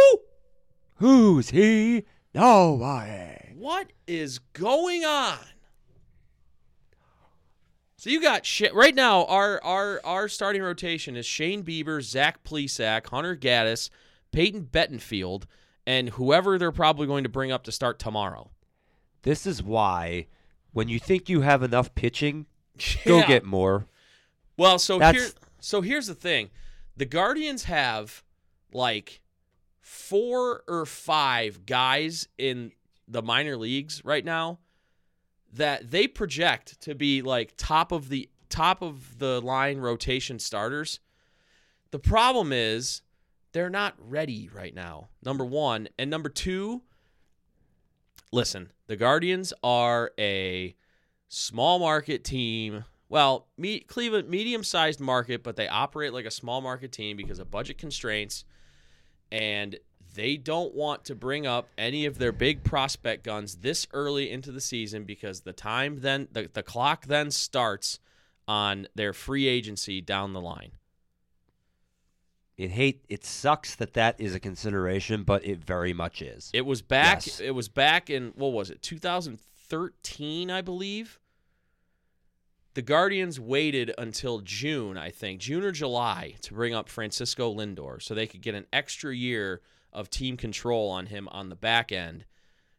Who's 0.95 1.49
he? 1.49 2.05
No 2.33 2.75
Nobody. 2.77 3.53
What 3.55 3.91
is 4.07 4.39
going 4.53 5.05
on? 5.05 5.37
So 7.97 8.09
you 8.09 8.21
got 8.21 8.45
shit 8.45 8.73
right 8.73 8.93
now. 8.93 9.25
Our 9.25 9.63
our 9.63 10.01
our 10.03 10.27
starting 10.27 10.61
rotation 10.61 11.15
is 11.15 11.25
Shane 11.25 11.63
Bieber, 11.63 12.01
Zach 12.01 12.43
Plesac, 12.43 13.07
Hunter 13.07 13.35
Gaddis, 13.35 13.89
Peyton 14.31 14.65
Battenfield, 14.71 15.43
and 15.87 16.09
whoever 16.09 16.57
they're 16.57 16.71
probably 16.73 17.07
going 17.07 17.23
to 17.23 17.29
bring 17.29 17.51
up 17.51 17.63
to 17.63 17.71
start 17.71 17.99
tomorrow. 17.99 18.51
This 19.21 19.45
is 19.45 19.63
why, 19.63 20.27
when 20.73 20.89
you 20.89 20.99
think 20.99 21.29
you 21.29 21.41
have 21.41 21.63
enough 21.63 21.95
pitching, 21.95 22.45
go 23.05 23.17
Yeah. 23.19 23.27
get 23.27 23.45
more. 23.45 23.87
Well, 24.57 24.79
so 24.79 24.99
That's- 24.99 25.23
here, 25.23 25.33
so 25.59 25.81
here's 25.81 26.07
the 26.07 26.15
thing: 26.15 26.49
the 26.95 27.05
Guardians 27.05 27.63
have 27.63 28.23
like 28.71 29.21
four 29.79 30.63
or 30.67 30.85
five 30.85 31.65
guys 31.65 32.27
in 32.37 32.71
the 33.07 33.21
minor 33.21 33.57
leagues 33.57 34.03
right 34.05 34.23
now 34.23 34.59
that 35.51 35.91
they 35.91 36.07
project 36.07 36.81
to 36.81 36.95
be 36.95 37.21
like 37.21 37.53
top 37.57 37.91
of 37.91 38.09
the 38.09 38.29
top 38.49 38.81
of 38.81 39.19
the 39.19 39.41
line 39.41 39.79
rotation 39.79 40.39
starters. 40.39 40.99
The 41.91 41.99
problem 41.99 42.51
is 42.51 43.01
they're 43.51 43.69
not 43.69 43.95
ready 43.99 44.49
right 44.53 44.73
now. 44.73 45.09
Number 45.23 45.45
1, 45.45 45.89
and 45.97 46.09
number 46.09 46.29
2, 46.29 46.81
listen, 48.31 48.71
the 48.87 48.95
Guardians 48.95 49.53
are 49.63 50.11
a 50.17 50.75
small 51.27 51.79
market 51.79 52.23
team. 52.23 52.85
Well, 53.13 53.45
me, 53.59 53.79
Cleveland 53.81 54.27
medium-sized 54.27 54.99
market, 54.99 55.43
but 55.43 55.55
they 55.55 55.67
operate 55.67 56.13
like 56.13 56.25
a 56.25 56.31
small 56.31 56.61
market 56.61 56.91
team 56.91 57.15
because 57.15 57.37
of 57.37 57.51
budget 57.51 57.77
constraints 57.77 58.43
and 59.31 59.77
they 60.15 60.35
don't 60.35 60.73
want 60.73 61.05
to 61.05 61.13
bring 61.13 61.45
up 61.45 61.67
any 61.77 62.07
of 62.07 62.17
their 62.17 62.31
big 62.31 62.63
prospect 62.63 63.23
guns 63.23 63.57
this 63.57 63.85
early 63.93 64.31
into 64.31 64.51
the 64.51 64.59
season 64.59 65.03
because 65.03 65.41
the 65.41 65.53
time 65.53 65.99
then 66.01 66.27
the, 66.31 66.49
the 66.53 66.63
clock 66.63 67.05
then 67.05 67.29
starts 67.29 67.99
on 68.47 68.87
their 68.95 69.13
free 69.13 69.45
agency 69.45 70.01
down 70.01 70.33
the 70.33 70.41
line. 70.41 70.71
It 72.57 72.71
hate 72.71 73.05
it 73.09 73.23
sucks 73.23 73.75
that 73.75 73.93
that 73.93 74.19
is 74.19 74.33
a 74.33 74.39
consideration, 74.39 75.21
but 75.21 75.45
it 75.45 75.63
very 75.63 75.93
much 75.93 76.23
is. 76.23 76.49
It 76.51 76.65
was 76.65 76.81
back 76.81 77.27
Yes. 77.27 77.39
it 77.39 77.51
was 77.51 77.69
back 77.69 78.09
in 78.09 78.33
what 78.35 78.53
was 78.53 78.71
it? 78.71 78.81
2013, 78.81 80.49
I 80.49 80.61
believe. 80.61 81.19
The 82.75 82.81
Guardians 82.81 83.39
waited 83.39 83.93
until 83.97 84.39
June, 84.39 84.97
I 84.97 85.11
think, 85.11 85.39
June 85.39 85.63
or 85.63 85.71
July 85.71 86.35
to 86.41 86.53
bring 86.53 86.73
up 86.73 86.89
Francisco 86.89 87.53
Lindor 87.53 88.01
so 88.01 88.15
they 88.15 88.25
could 88.25 88.41
get 88.41 88.55
an 88.55 88.65
extra 88.73 89.15
year 89.15 89.61
of 89.91 90.09
team 90.09 90.37
control 90.37 90.89
on 90.89 91.05
him 91.05 91.27
on 91.29 91.49
the 91.49 91.55
back 91.55 91.91
end 91.91 92.25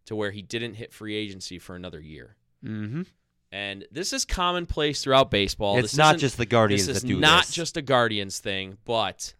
to 0.06 0.16
where 0.16 0.32
he 0.32 0.42
didn't 0.42 0.74
hit 0.74 0.92
free 0.92 1.14
agency 1.14 1.58
for 1.58 1.76
another 1.76 2.00
year. 2.00 2.36
mm-hmm. 2.64 3.02
And 3.52 3.86
this 3.92 4.12
is 4.12 4.24
commonplace 4.24 5.04
throughout 5.04 5.30
baseball. 5.30 5.78
It's 5.78 5.92
This 5.92 5.96
not 5.96 6.18
just 6.18 6.36
the 6.38 6.44
Guardians 6.44 6.88
this 6.88 6.96
is 6.96 7.02
that 7.02 7.08
do 7.08 7.20
not 7.20 7.44
this. 7.44 7.54
just 7.54 7.76
a 7.76 7.82
Guardians 7.82 8.40
thing, 8.40 8.78
but 8.84 9.32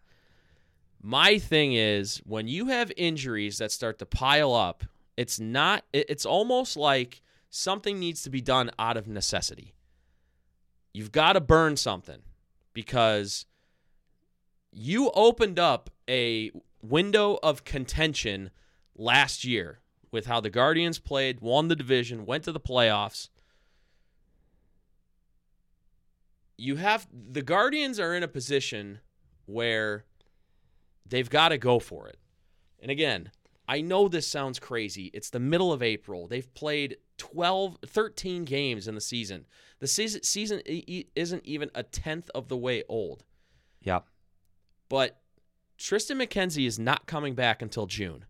my 1.02 1.38
thing 1.38 1.72
is 1.72 2.18
when 2.24 2.46
you 2.46 2.66
have 2.66 2.92
injuries 2.96 3.59
that 3.59 3.72
start 3.72 3.98
to 3.98 4.07
pile 4.07 4.55
up, 4.55 4.84
it's 5.16 5.40
not. 5.40 5.84
It's 5.92 6.24
almost 6.24 6.76
like 6.76 7.22
something 7.50 7.98
needs 7.98 8.22
to 8.22 8.30
be 8.30 8.40
done 8.40 8.70
out 8.78 8.96
of 8.96 9.09
necessity. 9.09 9.74
You've 10.95 11.12
got 11.12 11.32
to 11.32 11.40
burn 11.40 11.76
something 11.76 12.22
because 12.72 13.47
you 14.72 15.11
opened 15.11 15.59
up 15.59 15.90
a 16.09 16.53
window 16.82 17.38
of 17.42 17.64
contention 17.64 18.51
last 18.97 19.45
year 19.45 19.80
with 20.12 20.26
how 20.26 20.40
the 20.40 20.51
Guardians 20.51 21.01
played, 21.01 21.40
won 21.40 21.66
the 21.66 21.74
division, 21.74 22.24
went 22.24 22.45
to 22.45 22.53
the 22.53 22.61
playoffs. 22.61 23.28
You 26.57 26.76
have 26.76 27.09
the 27.12 27.42
Guardians 27.42 27.99
are 27.99 28.14
in 28.14 28.22
a 28.22 28.28
position 28.28 29.01
where 29.47 30.05
they've 31.05 31.28
got 31.28 31.49
to 31.49 31.59
go 31.59 31.80
for 31.80 32.07
it. 32.07 32.18
And 32.80 32.92
again, 32.92 33.32
I 33.66 33.80
know 33.80 34.08
this 34.08 34.26
sounds 34.26 34.58
crazy. 34.58 35.10
It's 35.14 35.30
the 35.30 35.40
middle 35.40 35.72
of 35.72 35.82
April. 35.82 36.26
They've 36.26 36.52
played 36.54 36.98
12 37.18 37.78
13 37.86 38.44
games 38.44 38.88
in 38.88 38.94
the 38.94 39.00
season. 39.00 39.46
The 39.80 39.86
season 39.86 40.22
season 40.22 40.60
isn't 40.66 41.46
even 41.46 41.70
a 41.74 41.82
tenth 41.82 42.30
of 42.34 42.48
the 42.48 42.56
way 42.56 42.84
old. 42.88 43.24
Yep. 43.82 44.06
But 44.88 45.20
Tristan 45.78 46.18
McKenzie 46.18 46.66
is 46.66 46.78
not 46.78 47.06
coming 47.06 47.34
back 47.34 47.62
until 47.62 47.86
June. 47.86 48.26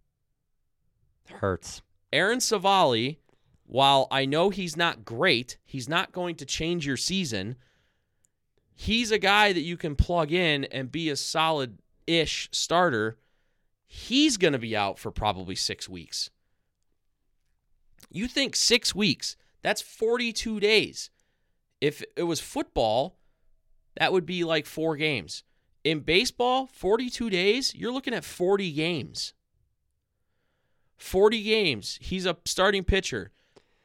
Hurts. 1.29 1.83
Aaron 2.13 2.39
Civale, 2.39 3.19
while 3.67 4.07
I 4.11 4.25
know 4.25 4.51
he's 4.51 4.77
not 4.77 5.05
great, 5.05 5.57
he's 5.65 5.89
not 5.89 6.13
going 6.13 6.37
to 6.37 6.45
change 6.45 6.87
your 6.87 6.97
season. 6.97 7.57
He's 8.75 9.11
a 9.11 9.19
guy 9.19 9.53
that 9.53 9.61
you 9.61 9.77
can 9.77 9.97
plug 9.97 10.33
in 10.33 10.65
and 10.65 10.93
be 10.93 11.11
a 11.11 11.17
solid 11.17 11.79
ish 12.07 12.49
starter. 12.53 13.19
He's 13.87 14.37
going 14.37 14.53
to 14.53 14.59
be 14.59 14.77
out 14.77 14.99
for 14.99 15.11
probably 15.11 15.55
six 15.55 15.89
weeks. 15.89 16.31
You 18.11 18.27
think 18.29 18.55
six 18.57 18.95
weeks, 18.95 19.37
that's 19.63 19.81
42 19.83 20.61
days. 20.61 21.11
If 21.81 22.03
it 22.17 22.23
was 22.25 22.41
football, 22.41 23.17
that 23.97 24.13
would 24.13 24.27
be 24.27 24.45
like 24.45 24.67
four 24.67 24.97
games. 24.97 25.43
In 25.83 26.01
baseball, 26.01 26.67
42 26.73 27.29
days, 27.31 27.75
you're 27.75 27.93
looking 27.93 28.15
at 28.15 28.25
40 28.25 28.73
games. 28.73 29.35
40 30.97 31.43
games. 31.43 31.99
He's 32.01 32.25
a 32.27 32.37
starting 32.45 32.85
pitcher. 32.85 33.33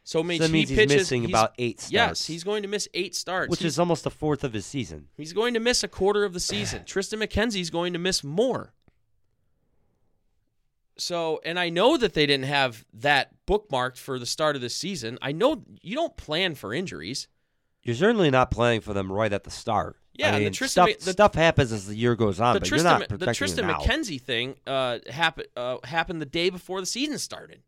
So, 0.03 0.19
So 0.19 0.23
means 0.23 0.39
that 0.39 0.47
he 0.47 0.53
means 0.53 0.69
he's 0.69 0.77
pitches 0.77 0.95
missing 0.97 1.21
he's- 1.23 1.31
about 1.31 1.53
eight 1.59 1.79
starts. 1.79 1.91
Yes, 1.91 2.25
he's 2.25 2.43
going 2.43 2.63
to 2.63 2.67
miss 2.69 2.87
eight 2.93 3.15
starts. 3.15 3.49
which 3.51 3.59
He's- 3.59 3.73
is 3.73 3.79
almost 3.79 4.05
a 4.05 4.09
fourth 4.09 4.43
of 4.43 4.53
his 4.53 4.65
season. 4.65 5.09
He's 5.17 5.33
going 5.33 5.53
to 5.53 5.59
miss 5.59 5.83
a 5.83 5.87
quarter 5.87 6.23
of 6.23 6.33
the 6.33 6.39
season. 6.39 6.83
Tristan 6.85 7.19
McKenzie's 7.19 7.69
going 7.69 7.93
to 7.93 7.99
miss 7.99 8.23
more. 8.23 8.73
So, 10.99 11.41
and 11.43 11.57
I 11.57 11.69
know 11.69 11.97
that 11.97 12.13
they 12.13 12.25
didn't 12.25 12.45
have 12.45 12.85
that 12.93 13.31
bookmarked 13.47 13.97
for 13.97 14.19
the 14.19 14.25
start 14.25 14.55
of 14.55 14.61
the 14.61 14.69
season. 14.69 15.17
I 15.21 15.31
know 15.31 15.63
you 15.81 15.95
don't 15.95 16.15
plan 16.17 16.55
for 16.55 16.73
injuries. 16.73 17.27
You're 17.83 17.95
certainly 17.95 18.29
not 18.29 18.51
planning 18.51 18.81
for 18.81 18.93
them 18.93 19.11
right 19.11 19.31
at 19.31 19.43
the 19.43 19.51
start. 19.51 19.95
Yeah, 20.13 20.33
I 20.33 20.37
and 20.37 20.47
the 20.47 20.49
Tristan 20.51 20.89
stuff, 20.89 21.05
the- 21.05 21.11
stuff 21.13 21.33
happens 21.35 21.71
as 21.71 21.87
the 21.87 21.95
year 21.95 22.15
goes 22.15 22.41
on, 22.41 22.53
the 22.53 22.59
but 22.59 22.67
Tristan, 22.67 22.99
you're 22.99 23.09
not 23.09 23.19
the 23.19 23.33
Tristan. 23.33 23.65
McKenzie 23.65 24.21
thing 24.21 24.55
uh, 24.67 24.99
happened 25.09 25.47
uh, 25.55 25.77
happened 25.85 26.21
the 26.21 26.25
day 26.25 26.49
before 26.49 26.81
the 26.81 26.85
season 26.85 27.17
started. 27.17 27.61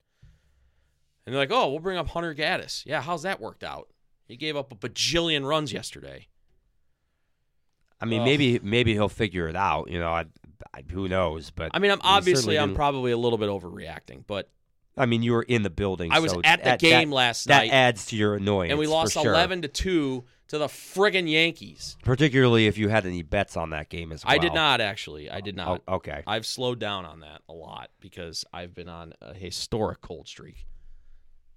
And 1.25 1.33
they're 1.33 1.41
like, 1.41 1.51
"Oh, 1.51 1.69
we'll 1.69 1.79
bring 1.79 1.97
up 1.97 2.09
Hunter 2.09 2.35
Gaddis." 2.35 2.85
Yeah, 2.85 3.01
how's 3.01 3.23
that 3.23 3.39
worked 3.39 3.63
out? 3.63 3.87
He 4.27 4.35
gave 4.35 4.57
up 4.57 4.71
a 4.71 4.75
bajillion 4.75 5.45
runs 5.45 5.71
yesterday. 5.71 6.27
I 8.01 8.05
mean, 8.05 8.21
Ugh. 8.21 8.25
maybe 8.25 8.59
maybe 8.61 8.93
he'll 8.93 9.07
figure 9.07 9.47
it 9.47 9.55
out. 9.55 9.89
You 9.89 9.99
know, 9.99 10.11
I, 10.11 10.25
who 10.91 11.07
knows? 11.07 11.51
But 11.51 11.71
I 11.73 11.79
mean, 11.79 11.91
I'm 11.91 12.01
obviously 12.03 12.57
I'm 12.57 12.75
probably 12.75 13.11
a 13.11 13.17
little 13.17 13.37
bit 13.37 13.49
overreacting, 13.49 14.23
but 14.27 14.49
I 14.97 15.05
mean, 15.05 15.23
you 15.23 15.31
were 15.33 15.43
in 15.43 15.63
the 15.63 15.69
building. 15.69 16.11
I 16.11 16.19
was 16.19 16.31
so 16.31 16.41
at 16.43 16.59
the 16.59 16.65
that- 16.71 16.79
game 16.79 17.09
that- 17.11 17.15
last 17.15 17.47
that 17.47 17.67
adds 17.67 18.07
to 18.07 18.15
your 18.15 18.35
annoyance. 18.35 18.71
and 18.71 18.79
we 18.79 18.87
lost 18.87 19.13
sure. 19.13 19.31
11 19.31 19.61
to 19.63 19.67
2 19.67 20.23
to 20.49 20.57
the 20.57 20.67
friggin' 20.67 21.29
Yankees. 21.31 21.95
Particularly 22.03 22.67
if 22.67 22.77
you 22.77 22.89
had 22.89 23.05
any 23.05 23.21
bets 23.23 23.55
on 23.55 23.69
that 23.69 23.87
game 23.87 24.11
as 24.11 24.25
well. 24.25 24.33
I 24.33 24.37
did 24.37 24.53
not 24.53 24.81
actually. 24.81 25.29
I 25.29 25.39
did 25.39 25.55
not. 25.55 25.81
Oh, 25.87 25.95
okay. 25.95 26.23
I've 26.27 26.45
slowed 26.45 26.77
down 26.77 27.05
on 27.05 27.21
that 27.21 27.41
a 27.47 27.53
lot 27.53 27.89
because 28.01 28.43
I've 28.51 28.75
been 28.75 28.89
on 28.89 29.13
a 29.21 29.33
historic 29.33 30.01
cold 30.01 30.27
streak. 30.27 30.65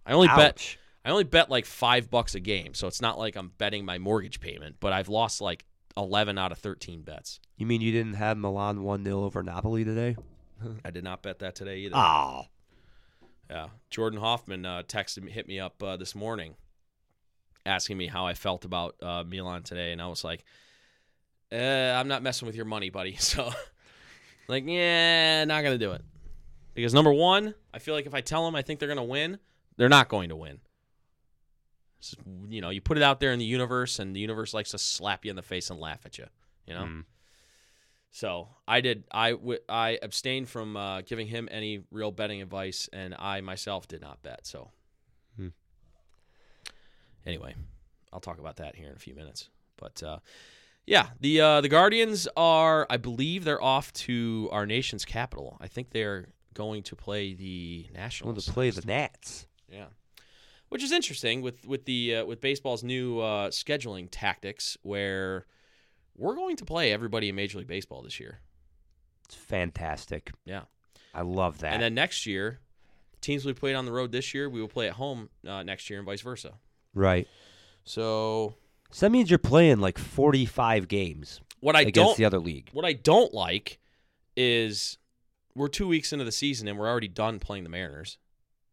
I 0.07 0.13
only 0.13 0.29
bet 0.29 0.77
I 1.05 1.11
only 1.11 1.25
bet 1.25 1.51
like 1.51 1.67
5 1.67 2.09
bucks 2.09 2.35
a 2.37 2.41
game, 2.41 2.73
so 2.73 2.87
it's 2.87 3.03
not 3.03 3.19
like 3.19 3.37
I'm 3.37 3.49
betting 3.59 3.85
my 3.85 3.99
mortgage 3.99 4.39
payment, 4.41 4.77
but 4.81 4.93
I've 4.93 5.09
lost 5.09 5.41
like 5.41 5.65
11 5.97 6.39
out 6.39 6.53
of 6.53 6.59
13 6.59 7.03
bets. 7.03 7.41
You 7.57 7.67
mean 7.67 7.81
you 7.81 7.93
didn't 7.93 8.15
have 8.15 8.37
Milan 8.37 8.83
1 8.83 9.05
0 9.05 9.21
over 9.21 9.43
Napoli 9.43 9.85
today? 9.85 10.17
I 10.85 10.91
did 10.91 11.05
not 11.05 11.23
bet 11.23 11.41
that 11.41 11.55
today 11.55 11.79
either. 11.79 11.97
Oh. 11.97 12.47
Yeah, 13.51 13.69
Jordan 13.91 14.19
Hoffman 14.21 14.65
uh, 14.65 14.83
texted 14.87 15.23
me, 15.23 15.31
hit 15.31 15.47
me 15.47 15.61
up 15.61 15.83
uh, 15.83 15.97
this 15.97 16.15
morning, 16.15 16.55
asking 17.67 17.99
me 17.99 18.07
how 18.07 18.27
I 18.27 18.35
felt 18.35 18.65
about 18.65 18.97
uh, 19.03 19.23
Milan 19.23 19.63
today, 19.63 19.93
and 19.93 20.01
I 20.01 20.07
was 20.09 20.25
like, 20.25 20.45
uh, 21.53 21.57
"I'm 21.57 22.09
not 22.09 22.23
messing 22.23 22.47
with 22.47 22.57
your 22.57 22.65
money, 22.65 22.89
buddy." 22.89 23.17
So, 23.21 23.53
like, 24.49 24.65
yeah, 24.67 25.45
not 25.45 25.63
gonna 25.63 25.77
do 25.77 25.93
it 25.93 26.03
because 26.75 26.95
number 26.95 27.13
one, 27.13 27.55
I 27.73 27.79
feel 27.79 27.95
like 27.95 28.07
if 28.07 28.15
I 28.15 28.23
tell 28.23 28.45
them 28.45 28.57
I 28.57 28.63
think 28.63 28.81
they're 28.81 28.89
gonna 28.89 29.05
win, 29.05 29.39
they're 29.77 29.91
not 29.91 30.09
going 30.09 30.31
to 30.31 30.37
win. 30.37 30.61
You 32.49 32.61
know, 32.61 32.71
you 32.71 32.81
put 32.81 32.97
it 32.97 33.03
out 33.03 33.21
there 33.21 33.33
in 33.33 33.39
the 33.39 33.45
universe, 33.45 33.99
and 33.99 34.15
the 34.15 34.21
universe 34.21 34.53
likes 34.55 34.71
to 34.71 34.79
slap 34.79 35.25
you 35.25 35.31
in 35.31 35.37
the 35.37 35.43
face 35.43 35.71
and 35.71 35.79
laugh 35.81 36.05
at 36.05 36.19
you. 36.19 36.27
You 36.67 36.75
know. 36.75 36.85
Mm. 36.85 37.05
So 38.11 38.49
I 38.69 38.81
did. 38.81 39.05
I 39.11 39.33
w- 39.33 39.59
I 39.69 39.99
abstained 40.03 40.49
from 40.49 40.77
uh, 40.77 41.01
giving 41.03 41.27
him 41.27 41.49
any 41.51 41.83
real 41.91 42.11
betting 42.13 42.41
advice, 42.43 42.89
and 42.93 43.15
I 43.19 43.41
myself 43.41 43.89
did 43.89 44.01
not 44.01 44.23
bet. 44.23 44.47
So 44.47 44.71
Hmm. 45.37 45.49
anyway, 47.27 47.55
I'll 48.13 48.21
talk 48.21 48.39
about 48.39 48.57
that 48.57 48.77
here 48.77 48.89
in 48.89 48.95
a 48.95 48.99
few 48.99 49.15
minutes. 49.15 49.49
But 49.77 50.03
uh, 50.03 50.19
yeah, 50.87 51.09
the 51.21 51.41
uh, 51.41 51.61
the 51.61 51.69
Guardians 51.69 52.29
are, 52.37 52.87
I 52.89 52.97
believe, 52.99 53.45
they're 53.45 53.63
off 53.63 53.93
to 53.95 54.49
our 54.53 54.67
nation's 54.67 55.05
capital. 55.05 55.57
I 55.61 55.67
think 55.69 55.91
they're 55.91 56.29
going 56.55 56.83
to 56.85 56.95
play 56.97 57.35
the 57.35 57.89
Nationals. 57.93 58.45
to 58.47 58.53
play 58.53 58.71
the 58.71 58.83
Nats. 58.87 59.47
Yeah, 59.69 59.87
which 60.69 60.83
is 60.83 60.93
interesting 60.93 61.43
with 61.43 61.67
with 61.67 61.85
the 61.85 62.17
uh, 62.17 62.25
with 62.25 62.41
baseball's 62.41 62.83
new 62.83 63.21
uh, 63.21 63.51
scheduling 63.51 64.09
tactics, 64.11 64.77
where 64.83 65.47
we're 66.17 66.35
going 66.35 66.57
to 66.57 66.65
play 66.65 66.93
everybody 66.93 67.29
in 67.29 67.35
Major 67.35 67.59
League 67.59 67.67
Baseball 67.67 68.03
this 68.03 68.21
year. 68.21 68.41
It's 69.27 69.35
fantastic. 69.35 70.33
Yeah. 70.45 70.63
I 71.15 71.23
love 71.23 71.59
that. 71.59 71.73
And 71.73 71.83
then 71.83 71.95
next 71.95 72.27
year, 72.27 72.61
teams 73.21 73.45
we 73.45 73.53
played 73.53 73.75
on 73.75 73.85
the 73.87 73.93
road 73.93 74.13
this 74.13 74.35
year, 74.35 74.49
we 74.49 74.61
will 74.61 74.69
play 74.69 74.89
at 74.89 74.95
home 74.95 75.29
uh, 75.47 75.63
next 75.63 75.89
year, 75.89 75.99
and 75.99 76.07
vice 76.07 76.21
versa. 76.21 76.55
right. 76.95 77.27
So 77.85 78.55
So 78.91 79.07
that 79.07 79.11
means 79.11 79.31
you're 79.31 79.39
playing 79.39 79.79
like 79.81 79.99
45 79.99 80.89
games 80.89 81.41
what 81.61 81.77
I 81.77 81.83
against 81.83 81.95
don't 81.95 82.17
the 82.17 82.25
other 82.25 82.39
league. 82.39 82.71
what 82.73 82.85
I 82.85 82.93
don't 82.95 83.33
like 83.33 83.79
is 84.37 84.99
we're 85.55 85.69
two 85.69 85.87
weeks 85.87 86.13
into 86.13 86.25
the 86.25 86.33
season 86.33 86.67
and 86.69 86.79
we're 86.79 86.89
already 86.89 87.09
done 87.09 87.39
playing 87.39 87.65
the 87.65 87.71
Mariners. 87.71 88.19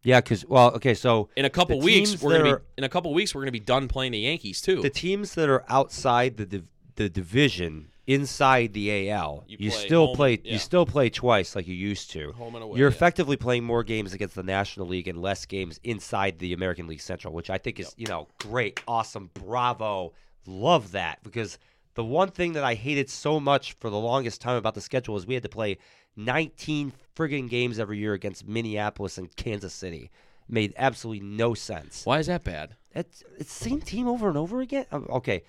Yeah, 0.03 0.19
because, 0.21 0.45
well, 0.45 0.71
okay, 0.75 0.93
so 0.95 1.29
In 1.35 1.45
a 1.45 1.49
couple 1.49 1.79
The 1.79 1.85
weeks, 1.85 2.11
teams 2.11 2.21
we're 2.23 2.31
gonna 2.31 2.43
be 2.43 2.49
are- 2.51 2.63
in 2.77 2.83
a 2.83 2.89
couple 2.89 3.13
weeks 3.13 3.35
we're 3.35 3.41
gonna 3.41 3.51
be 3.51 3.59
done 3.59 3.87
playing 3.87 4.13
the 4.13 4.19
Yankees 4.19 4.59
too. 4.61 4.81
the 4.81 4.89
teams 4.89 5.35
that 5.35 5.47
are 5.49 5.63
outside 5.69 6.37
the 6.37 6.45
div- 6.45 6.67
the 6.95 7.07
division 7.09 7.87
inside 8.07 8.73
the 8.73 8.89
AL, 9.09 9.43
You 9.47 9.57
you, 9.59 9.69
play 9.69 9.79
still 9.85 10.07
home- 10.07 10.15
play 10.15 10.39
yeah. 10.43 10.53
you 10.53 10.59
still 10.59 10.85
play 10.85 11.09
twice 11.09 11.55
like 11.55 11.67
you 11.67 11.75
used 11.75 12.09
to. 12.11 12.31
home 12.33 12.55
and 12.55 12.63
away. 12.63 12.79
You're 12.79 12.89
yeah. 12.89 12.95
effectively 12.95 13.37
playing 13.37 13.63
more 13.63 13.83
games 13.83 14.13
against 14.13 14.35
the 14.35 14.43
National 14.43 14.87
League 14.87 15.07
and 15.07 15.21
less 15.21 15.45
games 15.45 15.79
inside 15.83 16.39
the 16.39 16.51
American 16.53 16.87
League 16.87 16.99
Central, 17.01 17.33
which 17.33 17.49
I 17.49 17.57
think 17.59 17.79
is, 17.79 17.93
you 17.97 18.07
know, 18.07 18.27
great, 18.39 18.81
awesome, 18.87 19.29
bravo. 19.35 20.13
Love 20.47 20.91
that 20.93 21.19
because 21.23 21.59
the 21.93 22.03
one 22.03 22.29
thing 22.31 22.53
that 22.53 22.63
I 22.63 22.73
hated 22.73 23.09
so 23.09 23.39
much 23.39 23.73
for 23.79 23.89
the 23.89 23.99
longest 23.99 24.41
time 24.41 24.55
about 24.57 24.73
the 24.73 24.81
schedule 24.81 25.15
is 25.15 25.27
we 25.27 25.35
had 25.35 25.43
to 25.43 25.49
play 25.49 25.77
19 26.15 26.93
friggin' 27.15 27.49
games 27.49 27.79
every 27.79 27.97
year 27.97 28.13
against 28.13 28.47
Minneapolis 28.47 29.17
and 29.17 29.33
Kansas 29.35 29.73
City. 29.73 30.11
Made 30.49 30.73
absolutely 30.77 31.25
no 31.25 31.53
sense. 31.53 32.05
Why 32.05 32.19
is 32.19 32.27
that 32.27 32.43
bad? 32.43 32.75
It's 32.93 33.23
it's 33.37 33.57
the 33.57 33.69
same 33.69 33.79
team 33.81 34.07
over 34.07 34.27
and 34.27 34.37
over 34.37 34.59
again. 34.59 34.85
Um, 34.91 35.05
Okay, 35.09 35.43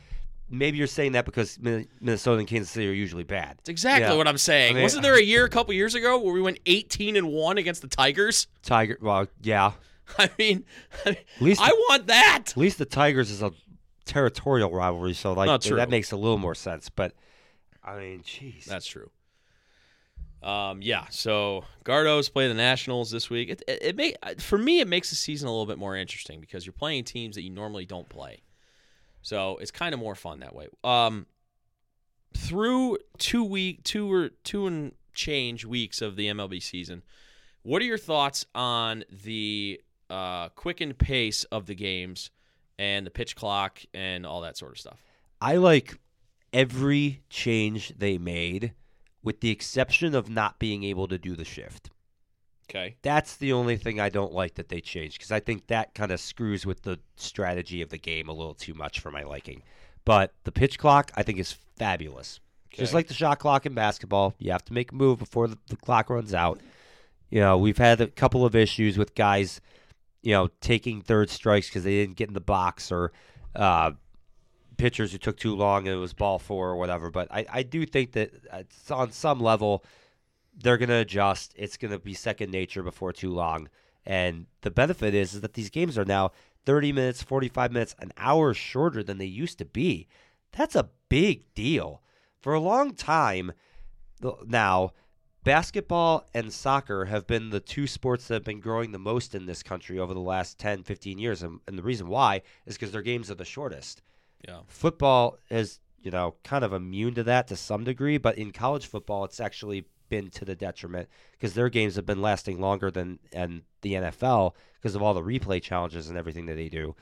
maybe 0.48 0.78
you're 0.78 0.86
saying 0.86 1.12
that 1.12 1.24
because 1.24 1.58
Minnesota 1.60 2.38
and 2.38 2.46
Kansas 2.46 2.70
City 2.70 2.88
are 2.88 2.92
usually 2.92 3.24
bad. 3.24 3.56
It's 3.60 3.68
exactly 3.68 4.08
Yeah. 4.10 4.16
what 4.16 4.28
I'm 4.28 4.38
saying. 4.38 4.72
I 4.72 4.74
mean- 4.74 4.82
Wasn't 4.84 5.02
there 5.02 5.16
a 5.16 5.22
year 5.22 5.44
a 5.44 5.48
couple 5.48 5.74
years 5.74 5.96
ago 5.96 6.20
where 6.20 6.32
we 6.32 6.40
went 6.40 6.60
18 6.66 7.16
and 7.16 7.28
one 7.32 7.58
against 7.58 7.82
the 7.82 7.88
Tigers? 7.88 8.46
Tiger, 8.62 8.96
well, 9.02 9.26
yeah. 9.42 9.72
I 10.18 10.30
mean, 10.38 10.64
At 11.04 11.18
least 11.40 11.60
I 11.60 11.70
want 11.70 12.06
that. 12.06 12.44
At 12.50 12.56
least 12.56 12.78
the 12.78 12.84
Tigers 12.84 13.30
is 13.30 13.42
a 13.42 13.52
territorial 14.04 14.70
rivalry, 14.70 15.14
so 15.14 15.32
like 15.32 15.62
that 15.62 15.90
makes 15.90 16.12
a 16.12 16.16
little 16.16 16.38
more 16.38 16.54
sense. 16.54 16.90
But 16.90 17.12
I 17.82 17.98
mean, 17.98 18.20
jeez, 18.22 18.66
That's 18.66 18.86
true. 18.86 19.10
Um, 20.42 20.82
yeah. 20.82 21.06
So 21.10 21.64
Guardos 21.84 22.28
play 22.28 22.48
the 22.48 22.54
Nationals 22.54 23.10
this 23.10 23.30
week. 23.30 23.50
It, 23.50 23.62
it, 23.68 23.78
it 23.82 23.96
may 23.96 24.14
for 24.38 24.58
me 24.58 24.80
it 24.80 24.88
makes 24.88 25.10
the 25.10 25.16
season 25.16 25.48
a 25.48 25.50
little 25.50 25.66
bit 25.66 25.78
more 25.78 25.96
interesting 25.96 26.40
because 26.40 26.66
you're 26.66 26.72
playing 26.72 27.04
teams 27.04 27.36
that 27.36 27.42
you 27.42 27.50
normally 27.50 27.86
don't 27.86 28.08
play. 28.08 28.42
So 29.22 29.58
it's 29.58 29.70
kind 29.70 29.94
of 29.94 30.00
more 30.00 30.16
fun 30.16 30.40
that 30.40 30.54
way. 30.54 30.66
Um, 30.82 31.26
through 32.36 32.98
two 33.18 33.44
week, 33.44 33.84
two 33.84 34.12
or 34.12 34.30
two 34.42 34.66
and 34.66 34.92
change 35.12 35.64
weeks 35.64 36.02
of 36.02 36.16
the 36.16 36.26
MLB 36.26 36.62
season, 36.62 37.02
what 37.62 37.80
are 37.82 37.84
your 37.84 37.98
thoughts 37.98 38.44
on 38.54 39.04
the 39.24 39.80
uh, 40.10 40.48
quickened 40.50 40.98
pace 40.98 41.44
of 41.44 41.66
the 41.66 41.74
games 41.74 42.30
and 42.78 43.06
the 43.06 43.10
pitch 43.10 43.36
clock 43.36 43.80
and 43.94 44.26
all 44.26 44.40
that 44.40 44.56
sort 44.56 44.72
of 44.72 44.78
stuff? 44.78 44.98
I 45.40 45.56
like 45.56 45.98
every 46.52 47.22
change 47.30 47.92
they 47.96 48.18
made, 48.18 48.72
with 49.22 49.40
the 49.40 49.50
exception 49.50 50.14
of 50.14 50.28
not 50.28 50.58
being 50.58 50.84
able 50.84 51.08
to 51.08 51.18
do 51.18 51.34
the 51.34 51.44
shift. 51.44 51.90
Okay. 52.70 52.96
That's 53.02 53.36
the 53.36 53.52
only 53.52 53.76
thing 53.76 54.00
I 54.00 54.08
don't 54.08 54.32
like 54.32 54.54
that 54.54 54.68
they 54.68 54.80
changed 54.80 55.18
because 55.18 55.32
I 55.32 55.40
think 55.40 55.66
that 55.66 55.94
kind 55.94 56.10
of 56.10 56.20
screws 56.20 56.64
with 56.64 56.82
the 56.82 56.98
strategy 57.16 57.82
of 57.82 57.90
the 57.90 57.98
game 57.98 58.28
a 58.28 58.32
little 58.32 58.54
too 58.54 58.74
much 58.74 59.00
for 59.00 59.10
my 59.10 59.22
liking. 59.22 59.62
But 60.04 60.32
the 60.44 60.52
pitch 60.52 60.78
clock, 60.78 61.10
I 61.14 61.22
think, 61.22 61.38
is 61.38 61.52
fabulous. 61.76 62.40
Just 62.70 62.94
like 62.94 63.06
the 63.06 63.14
shot 63.14 63.38
clock 63.38 63.66
in 63.66 63.74
basketball, 63.74 64.34
you 64.38 64.50
have 64.50 64.64
to 64.64 64.72
make 64.72 64.92
a 64.92 64.94
move 64.94 65.18
before 65.18 65.46
the, 65.46 65.58
the 65.68 65.76
clock 65.76 66.08
runs 66.08 66.32
out. 66.32 66.60
You 67.28 67.40
know, 67.40 67.58
we've 67.58 67.76
had 67.76 68.00
a 68.00 68.06
couple 68.06 68.46
of 68.46 68.56
issues 68.56 68.96
with 68.96 69.14
guys, 69.14 69.60
you 70.22 70.32
know, 70.32 70.48
taking 70.62 71.02
third 71.02 71.28
strikes 71.28 71.68
because 71.68 71.84
they 71.84 71.96
didn't 71.96 72.16
get 72.16 72.28
in 72.28 72.34
the 72.34 72.40
box 72.40 72.90
or 72.90 73.12
uh, 73.54 73.92
pitchers 74.76 75.12
who 75.12 75.18
took 75.18 75.36
too 75.36 75.54
long 75.54 75.86
and 75.86 75.96
it 75.96 76.00
was 76.00 76.12
ball 76.12 76.38
four 76.38 76.70
or 76.70 76.76
whatever. 76.76 77.10
But 77.10 77.28
I, 77.30 77.46
I 77.52 77.62
do 77.62 77.86
think 77.86 78.12
that 78.12 78.32
uh, 78.52 78.58
it's 78.58 78.90
on 78.90 79.12
some 79.12 79.40
level, 79.40 79.84
they're 80.56 80.78
going 80.78 80.88
to 80.88 80.96
adjust. 80.96 81.52
It's 81.56 81.76
going 81.76 81.92
to 81.92 81.98
be 81.98 82.14
second 82.14 82.50
nature 82.50 82.82
before 82.82 83.12
too 83.12 83.30
long. 83.30 83.68
And 84.04 84.46
the 84.62 84.70
benefit 84.70 85.14
is, 85.14 85.34
is 85.34 85.40
that 85.42 85.54
these 85.54 85.70
games 85.70 85.96
are 85.96 86.04
now 86.04 86.32
30 86.64 86.92
minutes, 86.92 87.22
45 87.22 87.72
minutes, 87.72 87.94
an 87.98 88.12
hour 88.16 88.54
shorter 88.54 89.02
than 89.02 89.18
they 89.18 89.26
used 89.26 89.58
to 89.58 89.64
be. 89.64 90.08
That's 90.52 90.76
a 90.76 90.90
big 91.08 91.52
deal. 91.54 92.02
For 92.40 92.54
a 92.54 92.60
long 92.60 92.94
time 92.94 93.52
now, 94.46 94.92
basketball 95.44 96.26
and 96.34 96.52
soccer 96.52 97.06
have 97.06 97.26
been 97.26 97.50
the 97.50 97.60
two 97.60 97.86
sports 97.86 98.28
that 98.28 98.34
have 98.34 98.44
been 98.44 98.60
growing 98.60 98.92
the 98.92 98.98
most 98.98 99.34
in 99.34 99.46
this 99.46 99.62
country 99.62 99.98
over 99.98 100.14
the 100.14 100.20
last 100.20 100.58
10, 100.58 100.82
15 100.82 101.18
years. 101.18 101.42
And, 101.42 101.60
and 101.66 101.78
the 101.78 101.82
reason 101.82 102.08
why 102.08 102.42
is 102.66 102.74
because 102.76 102.92
their 102.92 103.02
games 103.02 103.30
are 103.30 103.36
the 103.36 103.44
shortest. 103.44 104.02
Yeah. 104.46 104.60
Football 104.66 105.38
is, 105.50 105.80
you 106.02 106.10
know, 106.10 106.34
kind 106.44 106.64
of 106.64 106.72
immune 106.72 107.14
to 107.14 107.22
that 107.24 107.48
to 107.48 107.56
some 107.56 107.84
degree, 107.84 108.18
but 108.18 108.36
in 108.38 108.52
college 108.52 108.86
football, 108.86 109.24
it's 109.24 109.40
actually 109.40 109.86
been 110.08 110.30
to 110.30 110.44
the 110.44 110.54
detriment 110.54 111.08
because 111.32 111.54
their 111.54 111.70
games 111.70 111.96
have 111.96 112.04
been 112.04 112.20
lasting 112.20 112.60
longer 112.60 112.90
than 112.90 113.18
and 113.32 113.62
the 113.80 113.94
NFL 113.94 114.54
because 114.74 114.94
of 114.94 115.02
all 115.02 115.14
the 115.14 115.22
replay 115.22 115.62
challenges 115.62 116.08
and 116.08 116.18
everything 116.18 116.46
that 116.46 116.54
they 116.54 116.68
do. 116.68 116.94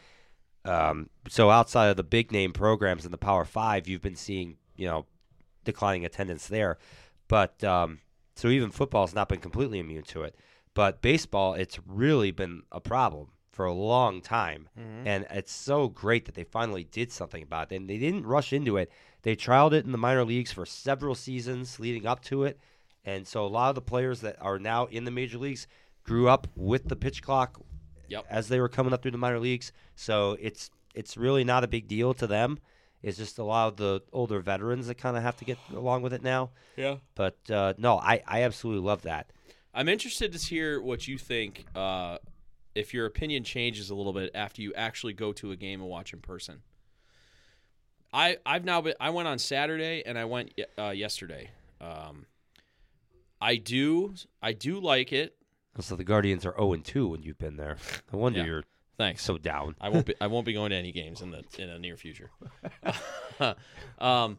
Um, 0.64 1.08
so 1.28 1.50
outside 1.50 1.88
of 1.88 1.96
the 1.96 2.04
big 2.04 2.30
name 2.30 2.52
programs 2.52 3.04
in 3.04 3.10
the 3.10 3.18
Power 3.18 3.44
Five, 3.44 3.88
you've 3.88 4.02
been 4.02 4.16
seeing, 4.16 4.58
you 4.76 4.86
know, 4.86 5.06
declining 5.64 6.04
attendance 6.04 6.46
there. 6.46 6.78
But 7.26 7.64
um, 7.64 8.00
so 8.36 8.48
even 8.48 8.70
football's 8.70 9.14
not 9.14 9.28
been 9.28 9.40
completely 9.40 9.78
immune 9.78 10.04
to 10.04 10.22
it. 10.22 10.36
But 10.74 11.02
baseball, 11.02 11.54
it's 11.54 11.78
really 11.86 12.30
been 12.30 12.62
a 12.70 12.80
problem 12.80 13.28
for 13.60 13.66
a 13.66 13.72
long 13.74 14.22
time. 14.22 14.70
And 15.04 15.26
it's 15.28 15.52
so 15.52 15.88
great 15.88 16.24
that 16.24 16.34
they 16.34 16.44
finally 16.44 16.82
did 16.84 17.12
something 17.12 17.42
about 17.42 17.70
it. 17.70 17.76
And 17.76 17.90
they 17.90 17.98
didn't 17.98 18.24
rush 18.26 18.54
into 18.54 18.78
it. 18.78 18.90
They 19.20 19.36
trialed 19.36 19.74
it 19.74 19.84
in 19.84 19.92
the 19.92 19.98
minor 19.98 20.24
leagues 20.24 20.50
for 20.50 20.64
several 20.64 21.14
seasons 21.14 21.78
leading 21.78 22.06
up 22.06 22.22
to 22.24 22.44
it. 22.44 22.58
And 23.04 23.28
so 23.28 23.44
a 23.44 23.48
lot 23.48 23.68
of 23.68 23.74
the 23.74 23.82
players 23.82 24.22
that 24.22 24.36
are 24.40 24.58
now 24.58 24.86
in 24.86 25.04
the 25.04 25.10
major 25.10 25.36
leagues 25.36 25.66
grew 26.04 26.26
up 26.26 26.46
with 26.56 26.88
the 26.88 26.96
pitch 26.96 27.22
clock 27.22 27.60
Yep. 28.08 28.24
as 28.30 28.48
they 28.48 28.60
were 28.60 28.70
coming 28.70 28.94
up 28.94 29.02
through 29.02 29.10
the 29.10 29.18
minor 29.18 29.38
leagues. 29.38 29.72
So 29.94 30.38
it's 30.40 30.70
it's 30.94 31.18
really 31.18 31.44
not 31.44 31.62
a 31.62 31.68
big 31.68 31.86
deal 31.86 32.14
to 32.14 32.26
them. 32.26 32.60
It's 33.02 33.18
just 33.18 33.38
a 33.38 33.44
lot 33.44 33.68
of 33.68 33.76
the 33.76 34.00
older 34.10 34.40
veterans 34.40 34.86
that 34.86 34.96
kind 34.96 35.18
of 35.18 35.22
have 35.22 35.36
to 35.36 35.44
get 35.44 35.58
along 35.74 36.00
with 36.00 36.14
it 36.14 36.22
now. 36.22 36.48
Yeah. 36.78 36.96
But 37.14 37.36
uh, 37.50 37.74
no, 37.76 37.98
I, 37.98 38.22
I 38.26 38.42
absolutely 38.44 38.86
love 38.86 39.02
that. 39.02 39.30
I'm 39.74 39.88
interested 39.90 40.32
to 40.32 40.38
hear 40.38 40.80
what 40.80 41.06
you 41.06 41.18
think. 41.18 41.66
Uh, 41.74 42.16
if 42.74 42.94
your 42.94 43.06
opinion 43.06 43.44
changes 43.44 43.90
a 43.90 43.94
little 43.94 44.12
bit 44.12 44.30
after 44.34 44.62
you 44.62 44.72
actually 44.74 45.12
go 45.12 45.32
to 45.34 45.50
a 45.52 45.56
game 45.56 45.80
and 45.80 45.88
watch 45.88 46.12
in 46.12 46.20
person. 46.20 46.62
I 48.12 48.38
I've 48.44 48.64
now 48.64 48.80
been 48.80 48.94
I 49.00 49.10
went 49.10 49.28
on 49.28 49.38
Saturday 49.38 50.02
and 50.04 50.18
I 50.18 50.24
went 50.24 50.52
uh, 50.78 50.90
yesterday. 50.90 51.50
Um, 51.80 52.26
I 53.40 53.56
do 53.56 54.14
I 54.42 54.52
do 54.52 54.80
like 54.80 55.12
it. 55.12 55.36
So 55.78 55.94
the 55.96 56.04
Guardians 56.04 56.44
are 56.44 56.52
0 56.56 56.72
and 56.74 56.84
2 56.84 57.08
when 57.08 57.22
you've 57.22 57.38
been 57.38 57.56
there. 57.56 57.76
No 58.12 58.18
wonder 58.18 58.40
Yeah. 58.40 58.46
you're 58.46 58.64
Thanks. 58.98 59.22
so 59.22 59.38
down. 59.38 59.76
I 59.80 59.88
won't 59.88 60.06
be 60.06 60.14
I 60.20 60.26
won't 60.26 60.44
be 60.44 60.52
going 60.52 60.70
to 60.70 60.76
any 60.76 60.92
games 60.92 61.22
in 61.22 61.30
the 61.30 61.44
in 61.58 61.68
the 61.70 61.78
near 61.78 61.96
future. 61.96 62.30
um, 63.98 64.38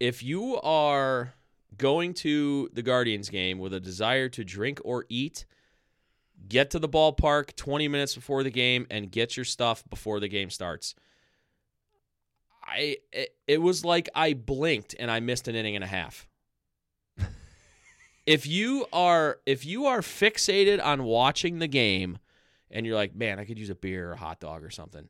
if 0.00 0.22
you 0.22 0.60
are 0.62 1.34
going 1.76 2.14
to 2.14 2.68
the 2.72 2.82
Guardians 2.82 3.28
game 3.28 3.58
with 3.58 3.72
a 3.72 3.80
desire 3.80 4.28
to 4.30 4.42
drink 4.44 4.80
or 4.84 5.04
eat, 5.08 5.44
get 6.48 6.70
to 6.70 6.78
the 6.78 6.88
ballpark 6.88 7.54
20 7.56 7.88
minutes 7.88 8.14
before 8.14 8.42
the 8.42 8.50
game 8.50 8.86
and 8.90 9.10
get 9.10 9.36
your 9.36 9.44
stuff 9.44 9.84
before 9.88 10.20
the 10.20 10.28
game 10.28 10.50
starts. 10.50 10.94
I 12.64 12.98
it, 13.12 13.34
it 13.46 13.58
was 13.60 13.84
like 13.84 14.08
I 14.14 14.34
blinked 14.34 14.94
and 14.98 15.10
I 15.10 15.20
missed 15.20 15.48
an 15.48 15.54
inning 15.54 15.74
and 15.74 15.84
a 15.84 15.88
half. 15.88 16.28
if 18.26 18.46
you 18.46 18.86
are 18.92 19.38
if 19.46 19.66
you 19.66 19.86
are 19.86 20.00
fixated 20.00 20.82
on 20.82 21.04
watching 21.04 21.58
the 21.58 21.68
game 21.68 22.18
and 22.70 22.86
you're 22.86 22.94
like, 22.94 23.14
man, 23.14 23.38
I 23.38 23.44
could 23.44 23.58
use 23.58 23.70
a 23.70 23.74
beer 23.74 24.10
or 24.10 24.12
a 24.12 24.16
hot 24.16 24.40
dog 24.40 24.64
or 24.64 24.70
something. 24.70 25.08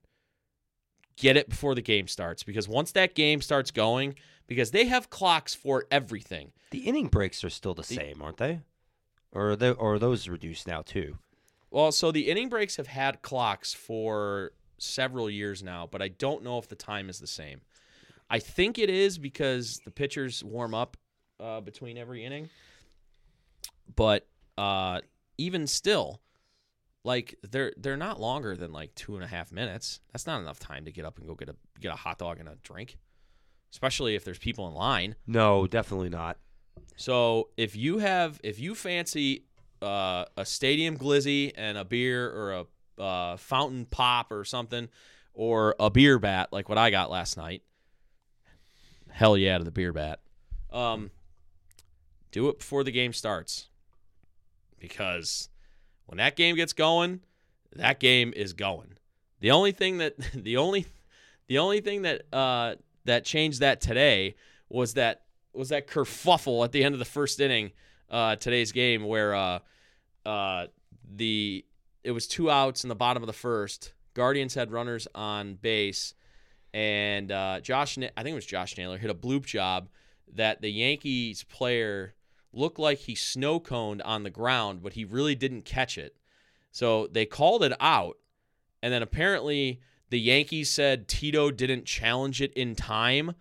Get 1.17 1.37
it 1.37 1.49
before 1.49 1.75
the 1.75 1.83
game 1.83 2.09
starts 2.09 2.43
because 2.43 2.69
once 2.69 2.93
that 2.93 3.15
game 3.15 3.43
starts 3.43 3.71
going, 3.71 4.17
because 4.47 4.71
they 4.71 4.87
have 4.87 5.11
clocks 5.11 5.55
for 5.55 5.87
everything. 5.91 6.53
The 6.71 6.81
inning 6.81 7.09
breaks 7.09 7.45
are 7.45 7.51
still 7.51 7.75
the 7.75 7.83
same, 7.83 8.23
aren't 8.23 8.39
they? 8.39 8.61
Or 9.33 9.51
are, 9.51 9.57
they, 9.57 9.71
or 9.71 9.95
are 9.95 9.99
those 9.99 10.29
reduced 10.29 10.67
now 10.67 10.83
too? 10.83 11.19
Well, 11.71 11.91
so 11.91 12.13
the 12.13 12.29
inning 12.29 12.49
breaks 12.49 12.77
have 12.77 12.87
had 12.87 13.23
clocks 13.23 13.73
for 13.73 14.53
several 14.77 15.31
years 15.31 15.63
now, 15.63 15.89
but 15.91 16.03
I 16.03 16.09
don't 16.09 16.43
know 16.43 16.59
if 16.59 16.69
the 16.69 16.75
time 16.75 17.09
is 17.09 17.19
the 17.19 17.27
same. 17.27 17.63
I 18.29 18.39
think 18.39 18.79
it 18.79 18.91
is 18.91 19.19
because 19.19 19.81
the 19.85 19.91
pitchers 19.91 20.45
warm 20.45 20.75
up 20.75 20.97
uh, 21.41 21.61
between 21.61 21.97
every 21.97 22.25
inning. 22.25 22.51
But 23.95 24.27
uh, 24.59 25.01
even 25.39 25.67
still, 25.67 26.21
like 27.05 27.37
they're 27.43 27.73
they're 27.77 27.97
not 27.97 28.21
longer 28.21 28.57
than 28.57 28.73
like 28.73 28.95
two 28.95 29.17
and 29.17 29.25
a 29.25 29.27
half 29.27 29.53
minutes. 29.53 30.01
That's 30.13 30.27
not 30.27 30.41
enough 30.41 30.59
time 30.59 30.85
to 30.85 30.93
get 30.93 31.05
up 31.05 31.19
and 31.19 31.27
go 31.27 31.35
get 31.35 31.49
a 31.49 31.57
get 31.81 31.93
a 31.93 31.97
hot 31.97 32.19
dog 32.19 32.39
and 32.39 32.49
a 32.49 32.57
drink, 32.63 32.97
especially 33.73 34.15
if 34.15 34.25
there's 34.25 34.39
people 34.39 34.69
in 34.69 34.75
line. 34.75 35.17
No, 35.27 35.67
definitely 35.67 36.11
not. 36.11 36.39
So 36.97 37.49
if 37.57 37.75
you 37.75 37.99
have 37.99 38.41
if 38.43 38.61
you 38.61 38.75
fancy 38.75 39.45
uh, 39.81 40.25
a 40.37 40.45
stadium 40.45 40.97
glizzy 40.97 41.53
and 41.57 41.77
a 41.77 41.85
beer 41.85 42.31
or 42.31 42.53
a 42.53 43.03
uh, 43.03 43.37
fountain 43.37 43.87
pop 43.87 44.31
or 44.31 44.45
something, 44.45 44.89
or 45.35 45.75
a 45.81 45.91
beer 45.91 46.19
bat 46.19 46.49
like 46.53 46.69
what 46.69 46.79
I 46.79 46.91
got 46.91 47.11
last 47.11 47.37
night, 47.37 47.63
hell 49.11 49.37
yeah 49.37 49.59
to 49.59 49.65
the 49.65 49.71
beer 49.71 49.93
bat. 49.93 50.21
Um, 50.71 51.11
do 52.31 52.49
it 52.49 52.59
before 52.59 52.85
the 52.85 52.93
game 52.93 53.13
starts, 53.13 53.69
because 54.79 55.49
when 56.07 56.19
that 56.19 56.37
game 56.37 56.57
gets 56.57 56.73
going, 56.73 57.21
that 57.75 57.99
game 58.01 58.33
is 58.35 58.53
going. 58.53 58.95
The 59.41 59.51
only 59.51 59.73
thing 59.73 59.99
that 59.99 60.15
the 60.35 60.57
only 60.57 60.87
the 61.49 61.59
only 61.59 61.81
thing 61.81 62.03
that 62.03 62.23
uh, 62.33 62.77
that 63.05 63.25
changed 63.25 63.61
that 63.61 63.81
today 63.81 64.37
was 64.69 64.95
that 64.95 65.22
was 65.53 65.69
that 65.71 65.87
kerfuffle 65.87 66.65
at 66.65 66.73
the 66.73 66.85
end 66.85 66.95
of 66.95 66.99
the 66.99 67.05
first 67.05 67.41
inning 67.41 67.73
uh, 68.11 68.37
today's 68.37 68.73
game 68.73 69.05
where 69.05 69.35
uh, 69.35 69.59
uh, 70.25 70.67
the 71.15 71.65
it 72.05 72.11
was 72.13 72.27
two 72.27 72.51
outs 72.51 72.85
in 72.85 72.89
the 72.89 72.95
bottom 72.95 73.23
of 73.23 73.27
the 73.27 73.33
first. 73.33 73.93
Guardians 74.15 74.55
had 74.55 74.71
runners 74.71 75.09
on 75.15 75.55
base, 75.55 76.15
and 76.75 77.33
uh, 77.33 77.61
Josh 77.61 77.97
I 77.99 78.23
think 78.23 78.33
it 78.33 78.35
was 78.35 78.47
Josh 78.47 78.77
Naylor 78.77 78.99
hit 78.99 79.11
a 79.11 79.15
bloop 79.15 79.47
job 79.47 79.89
that 80.35 80.61
the 80.61 80.71
Yankees 80.71 81.45
player 81.45 82.15
looked 82.53 82.79
like 82.79 82.99
he 82.99 83.15
snow 83.15 83.59
coned 83.61 84.03
on 84.03 84.23
the 84.23 84.31
ground, 84.31 84.83
but 84.83 84.93
he 84.93 85.05
really 85.05 85.35
didn't 85.35 85.65
catch 85.65 85.97
it. 85.97 86.17
So 86.71 87.07
they 87.07 87.27
called 87.27 87.63
it 87.63 87.73
out, 87.81 88.19
and 88.83 88.93
then 88.93 89.03
apparently 89.03 89.81
the 90.11 90.21
Yankees 90.21 90.71
said 90.71 91.09
Tito 91.09 91.51
didn't 91.51 91.87
challenge 91.87 92.43
it 92.43 92.53
in 92.53 92.75
time, 92.75 93.35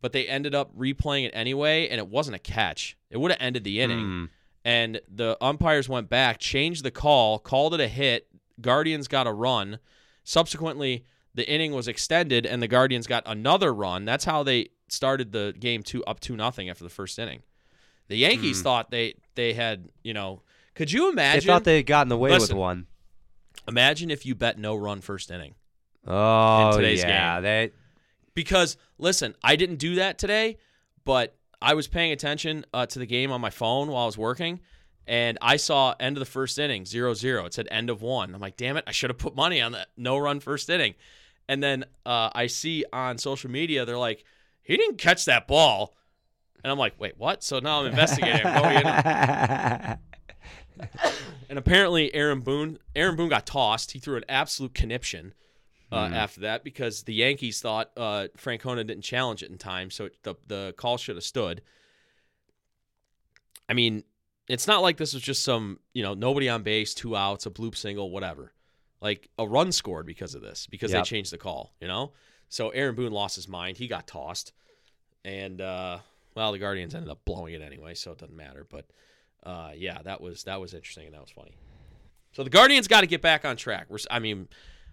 but 0.00 0.12
they 0.12 0.26
ended 0.26 0.54
up 0.54 0.76
replaying 0.76 1.26
it 1.26 1.32
anyway, 1.34 1.88
and 1.88 1.98
it 1.98 2.08
wasn't 2.08 2.36
a 2.36 2.38
catch. 2.38 2.96
It 3.10 3.18
would 3.18 3.30
have 3.30 3.40
ended 3.40 3.64
the 3.64 3.80
inning. 3.80 4.04
Hmm. 4.04 4.24
And 4.64 5.00
the 5.08 5.36
umpires 5.40 5.88
went 5.88 6.10
back, 6.10 6.38
changed 6.38 6.84
the 6.84 6.90
call, 6.90 7.38
called 7.38 7.74
it 7.74 7.80
a 7.80 7.88
hit. 7.88 8.28
Guardians 8.60 9.08
got 9.08 9.26
a 9.26 9.32
run. 9.32 9.78
Subsequently, 10.24 11.04
the 11.34 11.48
inning 11.48 11.72
was 11.72 11.88
extended, 11.88 12.44
and 12.44 12.60
the 12.60 12.68
Guardians 12.68 13.06
got 13.06 13.22
another 13.24 13.72
run. 13.72 14.04
That's 14.04 14.24
how 14.24 14.42
they 14.42 14.68
started 14.88 15.32
the 15.32 15.54
game 15.58 15.82
two 15.82 16.04
up 16.04 16.20
two 16.20 16.36
nothing 16.36 16.68
after 16.68 16.84
the 16.84 16.90
first 16.90 17.18
inning. 17.18 17.42
The 18.08 18.16
Yankees 18.16 18.62
thought 18.62 18.90
they 18.90 19.14
they 19.34 19.54
had 19.54 19.88
you 20.02 20.14
know. 20.14 20.42
Could 20.74 20.92
you 20.92 21.10
imagine? 21.10 21.46
They 21.46 21.52
thought 21.52 21.64
they 21.64 21.76
had 21.76 21.86
gotten 21.86 22.12
away 22.12 22.30
Listen. 22.30 22.56
with 22.56 22.60
one. 22.60 22.86
imagine 23.66 24.10
if 24.10 24.24
you 24.24 24.34
bet 24.34 24.58
no 24.58 24.74
run 24.74 25.00
first 25.00 25.30
inning. 25.30 25.54
Oh, 26.06 26.70
in 26.70 26.76
today's 26.76 27.00
yeah. 27.00 27.34
game. 27.34 27.42
They, 27.42 27.70
because 28.38 28.76
listen, 28.98 29.34
I 29.42 29.56
didn't 29.56 29.78
do 29.78 29.96
that 29.96 30.16
today, 30.16 30.58
but 31.04 31.36
I 31.60 31.74
was 31.74 31.88
paying 31.88 32.12
attention 32.12 32.64
uh, 32.72 32.86
to 32.86 33.00
the 33.00 33.04
game 33.04 33.32
on 33.32 33.40
my 33.40 33.50
phone 33.50 33.88
while 33.88 34.04
I 34.04 34.06
was 34.06 34.16
working, 34.16 34.60
and 35.08 35.38
I 35.42 35.56
saw 35.56 35.96
end 35.98 36.16
of 36.16 36.20
the 36.20 36.30
first 36.30 36.56
inning 36.56 36.84
0-0. 36.84 37.46
It 37.46 37.52
said 37.52 37.66
end 37.68 37.90
of 37.90 38.00
one. 38.00 38.32
I'm 38.32 38.40
like, 38.40 38.56
damn 38.56 38.76
it, 38.76 38.84
I 38.86 38.92
should 38.92 39.10
have 39.10 39.18
put 39.18 39.34
money 39.34 39.60
on 39.60 39.72
that 39.72 39.88
no 39.96 40.16
run 40.18 40.38
first 40.38 40.70
inning. 40.70 40.94
And 41.48 41.60
then 41.60 41.84
uh, 42.06 42.30
I 42.32 42.46
see 42.46 42.84
on 42.92 43.18
social 43.18 43.50
media 43.50 43.84
they're 43.84 43.98
like, 43.98 44.22
he 44.62 44.76
didn't 44.76 44.98
catch 44.98 45.24
that 45.24 45.48
ball, 45.48 45.96
and 46.62 46.70
I'm 46.70 46.78
like, 46.78 46.94
wait, 46.96 47.18
what? 47.18 47.42
So 47.42 47.58
now 47.58 47.80
I'm 47.80 47.86
investigating. 47.86 48.46
I'm 48.46 49.98
and 51.50 51.58
apparently 51.58 52.14
Aaron 52.14 52.42
Boone, 52.42 52.78
Aaron 52.94 53.16
Boone 53.16 53.30
got 53.30 53.46
tossed. 53.46 53.90
He 53.90 53.98
threw 53.98 54.16
an 54.16 54.24
absolute 54.28 54.74
conniption 54.74 55.34
uh, 55.90 56.10
after 56.12 56.40
that 56.42 56.64
because 56.64 57.02
the 57.04 57.14
Yankees 57.14 57.60
thought 57.60 57.90
uh, 57.96 58.28
Francona 58.36 58.86
didn't 58.86 59.02
challenge 59.02 59.42
it 59.42 59.50
in 59.50 59.58
time, 59.58 59.90
so 59.90 60.08
the 60.22 60.34
the 60.46 60.74
call 60.76 60.96
should 60.98 61.16
have 61.16 61.24
stood. 61.24 61.62
I 63.68 63.74
mean, 63.74 64.04
it's 64.48 64.66
not 64.66 64.82
like 64.82 64.96
this 64.96 65.14
was 65.14 65.22
just 65.22 65.44
some 65.44 65.78
you 65.94 66.02
know 66.02 66.14
nobody 66.14 66.48
on 66.48 66.62
base, 66.62 66.94
two 66.94 67.16
outs, 67.16 67.46
a 67.46 67.50
bloop 67.50 67.76
single, 67.76 68.10
whatever. 68.10 68.52
Like 69.00 69.28
a 69.38 69.46
run 69.46 69.70
scored 69.72 70.06
because 70.06 70.34
of 70.34 70.42
this 70.42 70.66
because 70.66 70.90
Yep. 70.90 71.04
they 71.04 71.08
changed 71.08 71.32
the 71.32 71.38
call. 71.38 71.72
You 71.80 71.88
know, 71.88 72.12
so 72.48 72.70
Aaron 72.70 72.94
Boone 72.94 73.12
lost 73.12 73.36
his 73.36 73.48
mind. 73.48 73.78
He 73.78 73.86
got 73.86 74.06
tossed, 74.06 74.52
and 75.24 75.60
uh, 75.60 75.98
well, 76.34 76.52
the 76.52 76.58
Guardians 76.58 76.94
ended 76.94 77.10
up 77.10 77.24
blowing 77.24 77.54
it 77.54 77.62
anyway, 77.62 77.94
so 77.94 78.12
it 78.12 78.18
doesn't 78.18 78.36
matter. 78.36 78.66
But 78.68 78.86
uh, 79.44 79.70
yeah, 79.76 80.02
that 80.02 80.20
was 80.20 80.44
that 80.44 80.60
was 80.60 80.74
interesting 80.74 81.06
and 81.06 81.14
that 81.14 81.20
was 81.20 81.30
funny. 81.30 81.56
So 82.32 82.44
the 82.44 82.50
Guardians 82.50 82.88
got 82.88 83.00
to 83.00 83.06
get 83.06 83.22
back 83.22 83.44
on 83.44 83.56
track. 83.56 83.86
We're, 83.88 83.98
I 84.10 84.18
mean, 84.18 84.48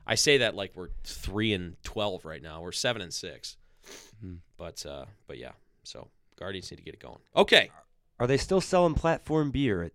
I 0.07 0.15
say 0.15 0.37
that 0.39 0.55
like 0.55 0.73
we're 0.75 0.89
three 1.03 1.53
and 1.53 1.75
twelve 1.83 2.25
right 2.25 2.41
now. 2.41 2.61
We're 2.61 2.71
seven 2.71 3.01
and 3.01 3.13
6 3.13 3.57
Hmm. 4.21 4.35
But 4.57 4.83
uh, 4.85 5.05
but 5.27 5.37
yeah, 5.37 5.51
so 5.83 6.07
Guardians 6.39 6.71
need 6.71 6.77
to 6.77 6.83
get 6.83 6.93
it 6.95 6.99
going. 6.99 7.19
Okay. 7.35 7.69
are 8.19 8.25
they 8.27 8.37
still 8.37 8.61
selling 8.61 8.95
platform 8.95 9.51
beer 9.51 9.83
at 9.83 9.91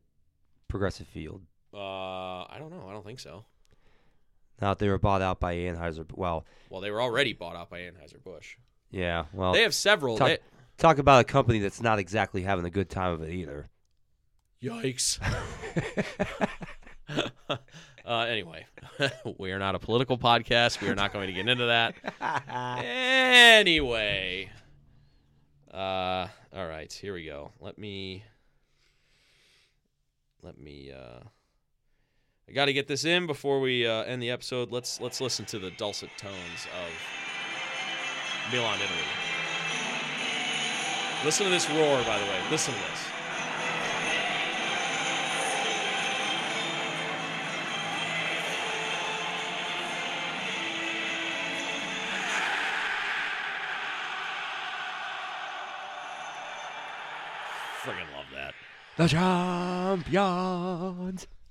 Progressive 0.69 1.07
Field? 1.09 1.43
Uh, 1.75 1.79
I 2.45 2.57
don't 2.59 2.71
know. 2.71 2.87
I 2.89 2.93
don't 2.93 3.05
think 3.05 3.19
so. 3.21 3.45
Now 4.61 4.69
that 4.71 4.79
they 4.79 4.89
were 4.89 4.99
bought 4.99 5.23
out 5.23 5.41
by 5.41 5.55
Anheuser. 5.57 6.07
Well, 6.15 6.45
Well, 6.69 6.81
they 6.81 6.91
were 6.91 7.01
already 7.01 7.33
bought 7.33 7.57
out 7.57 7.71
by 7.71 7.81
Anheuser 7.81 8.23
Busch. 8.23 8.57
yeah. 8.91 9.25
Well, 9.33 9.53
They 9.55 9.63
have 9.63 9.75
several. 9.75 10.19
talk, 10.19 10.29
they- 10.29 10.39
talk 10.77 10.99
about 10.99 11.21
a 11.23 11.25
company 11.25 11.59
that's 11.61 11.81
not 11.81 11.99
exactly 11.99 12.43
having 12.43 12.65
a 12.67 12.71
good 12.71 12.91
time 12.91 13.15
of 13.15 13.23
it 13.23 13.31
either. 13.33 13.71
Yikes. 14.63 15.19
uh, 18.11 18.25
anyway, 18.25 18.67
we 19.39 19.53
are 19.53 19.61
not 19.61 19.77
a 19.77 19.79
political 19.79 20.19
podcast. 20.19 20.81
We 20.81 20.89
are 20.89 20.97
not 20.97 21.13
going 21.13 21.29
to 21.29 21.33
get 21.33 21.49
into 21.49 21.67
that. 21.67 21.95
anyway. 22.49 24.51
Uh, 25.73 26.27
all 26.53 26.67
right, 26.67 26.93
here 26.93 27.15
we 27.15 27.25
go. 27.25 27.53
Let 27.61 27.79
me. 27.79 28.25
Let 30.43 30.59
me. 30.59 30.91
Uh, 30.93 31.21
I 32.49 32.53
got 32.53 32.65
to 32.65 32.73
get 32.73 32.89
this 32.89 33.05
in 33.05 33.29
before 33.29 33.61
we 33.61 33.87
uh, 33.87 34.03
end 34.03 34.21
the 34.21 34.31
episode. 34.31 34.73
Let's 34.73 35.01
let's 35.01 35.21
listen 35.21 35.45
to 35.47 35.61
the 35.61 35.71
dulcet 35.71 36.11
tones 36.19 36.67
of 36.83 38.53
Milan, 38.53 38.75
Italy. 38.75 38.99
Listen 41.25 41.45
to 41.45 41.51
this 41.51 41.71
roar, 41.71 42.03
by 42.03 42.19
the 42.19 42.25
way. 42.25 42.41
Listen 42.51 42.75
to 42.75 42.81
this. 42.81 43.10
The 59.01 59.09
champions. 59.09 60.07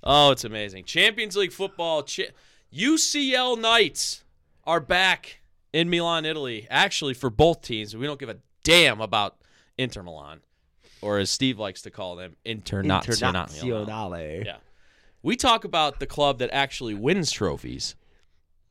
Oh, 0.04 0.30
it's 0.30 0.44
amazing. 0.44 0.84
Champions 0.84 1.36
League 1.36 1.50
football. 1.50 2.04
Cha- 2.04 2.30
UCL 2.72 3.60
nights 3.60 4.22
are 4.62 4.78
back 4.78 5.40
in 5.72 5.90
Milan, 5.90 6.26
Italy. 6.26 6.68
Actually, 6.70 7.14
for 7.14 7.28
both 7.28 7.62
teams, 7.62 7.96
we 7.96 8.06
don't 8.06 8.20
give 8.20 8.28
a 8.28 8.36
damn 8.62 9.00
about 9.00 9.38
Inter 9.76 10.04
Milan, 10.04 10.42
or 11.02 11.18
as 11.18 11.28
Steve 11.28 11.58
likes 11.58 11.82
to 11.82 11.90
call 11.90 12.14
them, 12.14 12.36
Internazionale. 12.46 13.04
Internazionale. 13.04 14.44
Yeah. 14.44 14.58
We 15.20 15.34
talk 15.34 15.64
about 15.64 15.98
the 15.98 16.06
club 16.06 16.38
that 16.38 16.50
actually 16.52 16.94
wins 16.94 17.32
trophies. 17.32 17.96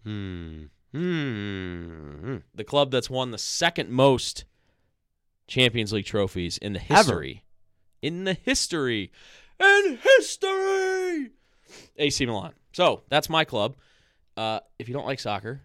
Hmm. 0.05 0.67
Hmm. 0.93 2.37
The 2.55 2.63
club 2.63 2.91
that's 2.91 3.09
won 3.09 3.31
the 3.31 3.37
second 3.37 3.89
most 3.89 4.45
Champions 5.47 5.91
League 5.91 6.05
trophies 6.05 6.57
in 6.57 6.71
the 6.71 6.79
history. 6.79 7.43
In 8.01 8.23
the 8.23 8.33
history. 8.33 9.11
In 9.59 9.99
history. 10.01 11.31
AC 11.97 12.25
Milan. 12.25 12.53
So 12.71 13.03
that's 13.09 13.29
my 13.29 13.45
club. 13.45 13.75
Uh, 14.37 14.59
if 14.77 14.87
you 14.87 14.93
don't 14.93 15.05
like 15.05 15.19
soccer, 15.19 15.61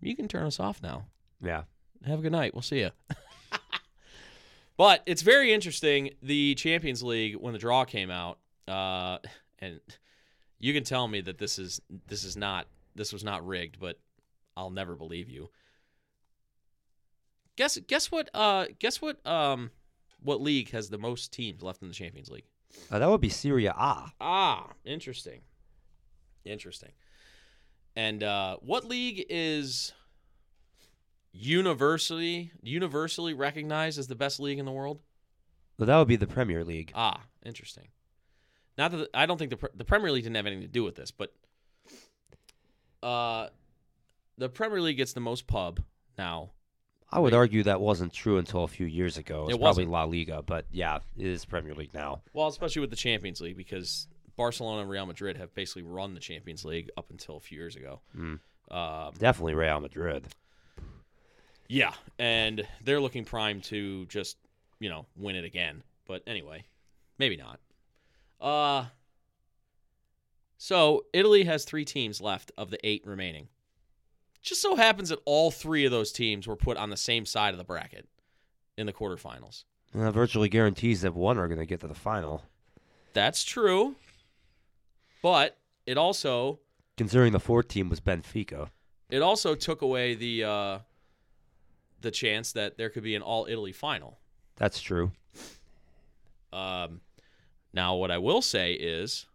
you 0.00 0.16
can 0.16 0.28
turn 0.28 0.46
us 0.46 0.58
off 0.58 0.82
now. 0.82 1.06
Yeah. 1.42 1.64
Have 2.06 2.18
a 2.18 2.22
good 2.22 2.32
night. 2.32 2.54
We'll 2.54 2.62
see 2.62 2.80
you. 2.80 2.90
but 4.76 5.02
it's 5.06 5.22
very 5.22 5.52
interesting. 5.52 6.10
The 6.22 6.54
Champions 6.54 7.02
League 7.02 7.36
when 7.36 7.52
the 7.52 7.58
draw 7.58 7.84
came 7.84 8.10
out, 8.10 8.38
uh, 8.68 9.18
and 9.58 9.80
you 10.58 10.72
can 10.72 10.84
tell 10.84 11.08
me 11.08 11.20
that 11.22 11.38
this 11.38 11.58
is 11.58 11.80
this 12.06 12.24
is 12.24 12.36
not 12.36 12.66
this 12.94 13.12
was 13.12 13.24
not 13.24 13.46
rigged, 13.46 13.78
but 13.80 13.98
I'll 14.56 14.70
never 14.70 14.94
believe 14.94 15.28
you. 15.28 15.50
Guess 17.56 17.78
guess 17.86 18.10
what? 18.10 18.28
Uh, 18.34 18.66
guess 18.78 19.00
what? 19.00 19.24
Um, 19.26 19.70
what 20.24 20.40
league 20.40 20.70
has 20.70 20.88
the 20.90 20.98
most 20.98 21.32
teams 21.32 21.62
left 21.62 21.82
in 21.82 21.88
the 21.88 21.94
Champions 21.94 22.30
League? 22.30 22.46
Uh, 22.90 22.98
that 22.98 23.08
would 23.08 23.20
be 23.20 23.28
Serie 23.28 23.66
A. 23.66 23.74
Ah, 24.20 24.70
interesting. 24.84 25.42
Interesting. 26.44 26.92
And 27.94 28.22
uh, 28.22 28.56
what 28.60 28.84
league 28.84 29.24
is 29.28 29.92
universally 31.32 32.52
universally 32.62 33.34
recognized 33.34 33.98
as 33.98 34.06
the 34.06 34.14
best 34.14 34.40
league 34.40 34.58
in 34.58 34.64
the 34.64 34.72
world? 34.72 35.00
Well, 35.78 35.86
that 35.86 35.96
would 35.98 36.08
be 36.08 36.16
the 36.16 36.26
Premier 36.26 36.64
League. 36.64 36.92
Ah, 36.94 37.20
interesting. 37.44 37.88
Not 38.76 38.92
that 38.92 39.08
I 39.14 39.26
don't 39.26 39.38
think 39.38 39.50
the 39.50 39.70
the 39.74 39.84
Premier 39.84 40.10
League 40.10 40.24
didn't 40.24 40.36
have 40.36 40.46
anything 40.46 40.62
to 40.62 40.68
do 40.68 40.84
with 40.84 40.96
this, 40.96 41.10
but 41.10 41.32
uh, 43.02 43.48
the 44.38 44.48
Premier 44.48 44.80
League 44.80 44.96
gets 44.96 45.12
the 45.12 45.20
most 45.20 45.46
pub 45.46 45.80
now. 46.18 46.50
I 47.10 47.20
would 47.20 47.34
argue 47.34 47.62
that 47.64 47.80
wasn't 47.80 48.12
true 48.12 48.38
until 48.38 48.64
a 48.64 48.68
few 48.68 48.86
years 48.86 49.18
ago. 49.18 49.44
It's 49.44 49.54
It 49.54 49.60
probably. 49.60 49.86
La 49.86 50.04
Liga, 50.04 50.42
but 50.42 50.66
yeah, 50.72 50.98
it 51.16 51.26
is 51.26 51.44
Premier 51.44 51.74
League 51.74 51.94
now. 51.94 52.22
Well, 52.32 52.48
especially 52.48 52.80
with 52.80 52.90
the 52.90 52.96
Champions 52.96 53.40
League 53.40 53.56
because 53.56 54.08
Barcelona 54.36 54.82
and 54.82 54.90
Real 54.90 55.06
Madrid 55.06 55.36
have 55.36 55.54
basically 55.54 55.82
run 55.82 56.14
the 56.14 56.20
Champions 56.20 56.64
League 56.64 56.90
up 56.96 57.10
until 57.10 57.36
a 57.36 57.40
few 57.40 57.58
years 57.58 57.76
ago. 57.76 58.00
Mm. 58.16 58.40
Um, 58.70 59.14
Definitely 59.18 59.54
Real 59.54 59.78
Madrid. 59.80 60.26
Yeah, 61.68 61.92
and 62.18 62.66
they're 62.82 63.00
looking 63.00 63.24
primed 63.24 63.64
to 63.64 64.06
just, 64.06 64.36
you 64.80 64.88
know, 64.90 65.06
win 65.16 65.36
it 65.36 65.44
again. 65.44 65.82
But 66.06 66.22
anyway, 66.26 66.64
maybe 67.18 67.36
not. 67.36 67.60
Uh 68.40 68.86
so 70.56 71.04
Italy 71.12 71.44
has 71.44 71.64
3 71.64 71.84
teams 71.84 72.20
left 72.20 72.50
of 72.56 72.70
the 72.70 72.84
8 72.86 73.06
remaining. 73.06 73.48
Just 74.44 74.60
so 74.62 74.76
happens 74.76 75.08
that 75.08 75.18
all 75.24 75.50
3 75.50 75.84
of 75.86 75.90
those 75.90 76.12
teams 76.12 76.46
were 76.46 76.54
put 76.54 76.76
on 76.76 76.90
the 76.90 76.96
same 76.96 77.24
side 77.26 77.52
of 77.54 77.58
the 77.58 77.64
bracket 77.64 78.06
in 78.76 78.86
the 78.86 78.92
quarterfinals. 78.92 79.64
And 79.92 80.02
that 80.02 80.12
virtually 80.12 80.48
guarantees 80.48 81.00
that 81.02 81.14
one 81.14 81.38
are 81.38 81.48
going 81.48 81.58
to 81.58 81.66
get 81.66 81.80
to 81.80 81.88
the 81.88 81.94
final. 81.94 82.42
That's 83.14 83.42
true. 83.42 83.96
But 85.22 85.56
it 85.86 85.96
also 85.96 86.60
Considering 86.96 87.32
the 87.32 87.40
fourth 87.40 87.68
team 87.68 87.88
was 87.88 88.00
Benfica. 88.00 88.68
it 89.10 89.22
also 89.22 89.54
took 89.54 89.82
away 89.82 90.14
the 90.14 90.44
uh 90.44 90.78
the 92.00 92.10
chance 92.10 92.52
that 92.52 92.76
there 92.76 92.90
could 92.90 93.02
be 93.02 93.14
an 93.14 93.22
all 93.22 93.46
Italy 93.48 93.72
final. 93.72 94.18
That's 94.56 94.80
true. 94.80 95.12
Um, 96.52 97.00
now, 97.72 97.96
what 97.96 98.10
I 98.10 98.18
will 98.18 98.42
say 98.42 98.74
is 98.74 99.26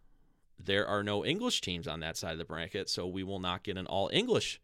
there 0.64 0.88
are 0.88 1.04
no 1.04 1.26
English 1.26 1.62
teams 1.62 1.88
on 1.88 2.00
that 2.02 2.16
side 2.16 2.34
of 2.34 2.38
the 2.38 2.46
bracket, 2.46 2.88
so 2.88 3.08
we 3.08 3.24
will 3.24 3.40
not 3.40 3.64
get 3.64 3.76
an 3.78 3.88
all 3.88 4.10
English. 4.14 4.62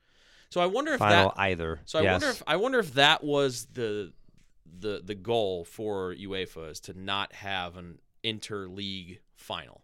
So 0.49 0.61
I 0.61 0.67
wonder 0.67 0.93
if 0.93 0.99
Final 0.99 1.33
that. 1.35 1.41
either. 1.41 1.81
So 1.85 1.99
I 1.99 2.03
yes. 2.03 2.11
wonder 2.13 2.27
if 2.29 2.43
I 2.47 2.55
wonder 2.55 2.79
if 2.79 2.93
that 2.93 3.23
was 3.23 3.67
the 3.73 4.13
the 4.77 5.01
the 5.03 5.15
goal 5.15 5.63
for 5.65 6.13
UEFA 6.13 6.71
is 6.71 6.79
to 6.81 6.93
not 6.99 7.33
have 7.33 7.77
an 7.77 7.99
interleague 8.23 9.19
final 9.35 9.81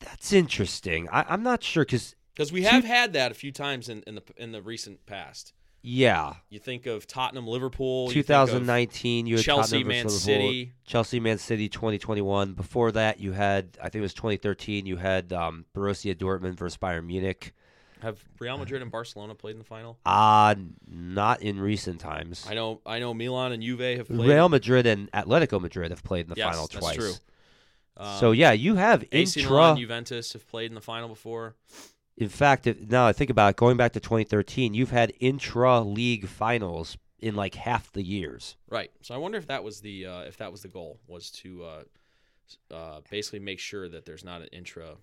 That's 0.00 0.32
interesting. 0.32 1.08
I, 1.10 1.24
I'm 1.28 1.42
not 1.42 1.62
sure 1.62 1.84
because, 1.84 2.14
because 2.34 2.52
we 2.52 2.62
have 2.62 2.84
had 2.84 3.12
that 3.14 3.30
a 3.32 3.34
few 3.34 3.50
times 3.52 3.88
in, 3.88 4.02
in 4.06 4.16
the 4.16 4.22
in 4.36 4.52
the 4.52 4.60
recent 4.62 5.06
past. 5.06 5.52
yeah, 5.82 6.34
You 6.50 6.58
think 6.58 6.86
of 6.86 7.06
Tottenham, 7.06 7.46
Liverpool, 7.46 8.08
you 8.12 8.22
think 8.22 8.36
of 8.36 8.48
2019, 8.48 9.26
you 9.26 9.36
had 9.36 9.44
Chelsea, 9.44 9.84
Man 9.84 10.04
Liverpool. 10.04 10.10
City. 10.10 10.72
Chelsea, 10.84 11.20
Man 11.20 11.38
City, 11.38 11.68
2021. 11.68 12.52
Before 12.54 12.92
that, 12.92 13.20
you 13.20 13.32
had, 13.32 13.78
I 13.80 13.84
think 13.88 13.96
it 13.96 14.02
was 14.02 14.14
2013, 14.14 14.84
you 14.86 14.96
had 14.96 15.32
um, 15.32 15.64
Borussia 15.74 16.14
Dortmund 16.14 16.56
versus 16.56 16.76
Bayern 16.76 17.06
Munich. 17.06 17.54
Have 18.02 18.22
Real 18.38 18.58
Madrid 18.58 18.82
and 18.82 18.90
Barcelona 18.90 19.34
played 19.34 19.52
in 19.52 19.58
the 19.58 19.64
final? 19.64 19.98
Uh, 20.04 20.54
not 20.86 21.40
in 21.42 21.58
recent 21.58 22.00
times. 22.00 22.46
I 22.48 22.54
know 22.54 22.80
I 22.84 22.98
know 22.98 23.14
Milan 23.14 23.52
and 23.52 23.62
Juve 23.62 23.80
have 23.98 24.06
played. 24.08 24.28
Real 24.28 24.48
Madrid 24.48 24.86
and 24.86 25.10
Atletico 25.12 25.60
Madrid 25.60 25.90
have 25.90 26.02
played 26.04 26.26
in 26.26 26.30
the 26.30 26.36
Yes, 26.36 26.46
final 26.46 26.66
that's 26.66 26.78
twice. 26.78 26.96
That's 26.96 27.08
true. 27.08 28.04
Um, 28.04 28.18
so 28.20 28.32
yeah, 28.32 28.52
you 28.52 28.74
have 28.74 29.04
AC 29.12 29.40
intra. 29.40 29.56
Milan, 29.56 29.76
Juventus 29.78 30.32
have 30.34 30.46
played 30.48 30.70
in 30.70 30.74
the 30.74 30.80
final 30.82 31.08
before. 31.08 31.54
in 32.18 32.28
fact, 32.28 32.66
if, 32.66 32.78
now 32.90 33.06
I 33.06 33.12
think 33.14 33.30
about 33.30 33.50
it, 33.50 33.56
going 33.56 33.76
back 33.78 33.92
to 33.94 34.00
2013, 34.00 34.74
you've 34.74 34.90
had 34.90 35.12
intra-league 35.20 36.26
finals 36.28 36.98
in 37.18 37.34
like 37.34 37.54
half 37.54 37.90
the 37.92 38.02
years. 38.02 38.56
Right. 38.68 38.90
So 39.00 39.14
I 39.14 39.18
wonder 39.18 39.38
if 39.38 39.46
that 39.46 39.64
was 39.64 39.80
the 39.80 40.04
uh, 40.06 40.20
if 40.20 40.36
that 40.36 40.52
was 40.52 40.60
the 40.60 40.68
goal 40.68 41.00
was 41.08 41.30
to 41.30 41.64
uh, 41.64 41.82
uh, 42.74 43.00
basically 43.10 43.38
make 43.38 43.58
sure 43.58 43.88
that 43.88 44.04
there's 44.04 44.24
not 44.24 44.42
an 44.42 44.48
intra. 44.52 44.96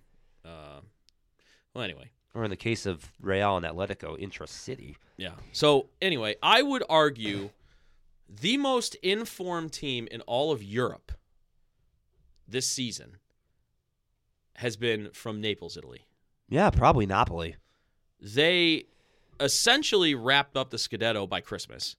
Uh, 0.44 0.80
well, 1.74 1.82
anyway, 1.82 2.10
Or 2.34 2.42
in 2.44 2.50
the 2.50 2.56
case 2.56 2.84
of 2.84 3.12
Real 3.20 3.56
and 3.56 3.64
Atletico, 3.64 4.18
intra-city. 4.18 4.96
yeah. 5.16 5.34
So 5.52 5.86
anyway, 6.02 6.34
I 6.42 6.62
would 6.62 6.82
argue 6.88 7.50
the 8.28 8.56
most 8.56 8.96
informed 8.96 9.72
team 9.72 10.08
in 10.10 10.20
all 10.22 10.50
of 10.50 10.62
Europe 10.62 11.12
this 12.48 12.68
season 12.68 13.18
has 14.56 14.76
been 14.76 15.10
from 15.12 15.40
Naples, 15.40 15.76
Italy. 15.76 16.04
Yeah, 16.48 16.70
probably 16.70 17.06
Napoli. 17.06 17.56
they 18.20 18.84
essentially 19.40 20.14
wrapped 20.14 20.56
up 20.56 20.70
the 20.70 20.76
Scudetto 20.76 21.28
by 21.28 21.40
Christmas. 21.40 21.96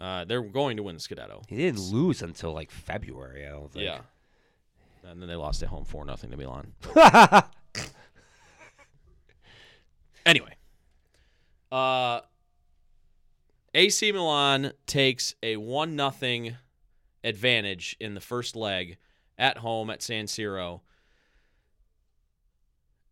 Uh, 0.00 0.24
they're 0.24 0.42
going 0.42 0.76
to 0.76 0.82
win 0.82 0.96
the 0.96 1.00
Scudetto. 1.00 1.44
He 1.48 1.56
didn't 1.56 1.80
lose 1.80 2.22
until 2.22 2.52
like 2.52 2.70
February. 2.70 3.46
I 3.46 3.50
don't 3.50 3.70
think. 3.72 3.84
Yeah. 3.84 4.00
And 5.08 5.20
then 5.20 5.28
they 5.28 5.34
lost 5.36 5.62
at 5.62 5.68
home 5.68 5.84
4 5.84 6.04
nothing 6.04 6.30
to 6.30 6.36
Milan. 6.36 6.72
Anyway, 10.24 10.56
uh, 11.70 12.20
AC 13.74 14.12
Milan 14.12 14.72
takes 14.86 15.34
a 15.42 15.56
1 15.56 15.96
nothing 15.96 16.56
advantage 17.24 17.96
in 17.98 18.14
the 18.14 18.20
first 18.20 18.54
leg 18.54 18.98
at 19.38 19.58
home 19.58 19.90
at 19.90 20.02
San 20.02 20.26
Siro. 20.26 20.80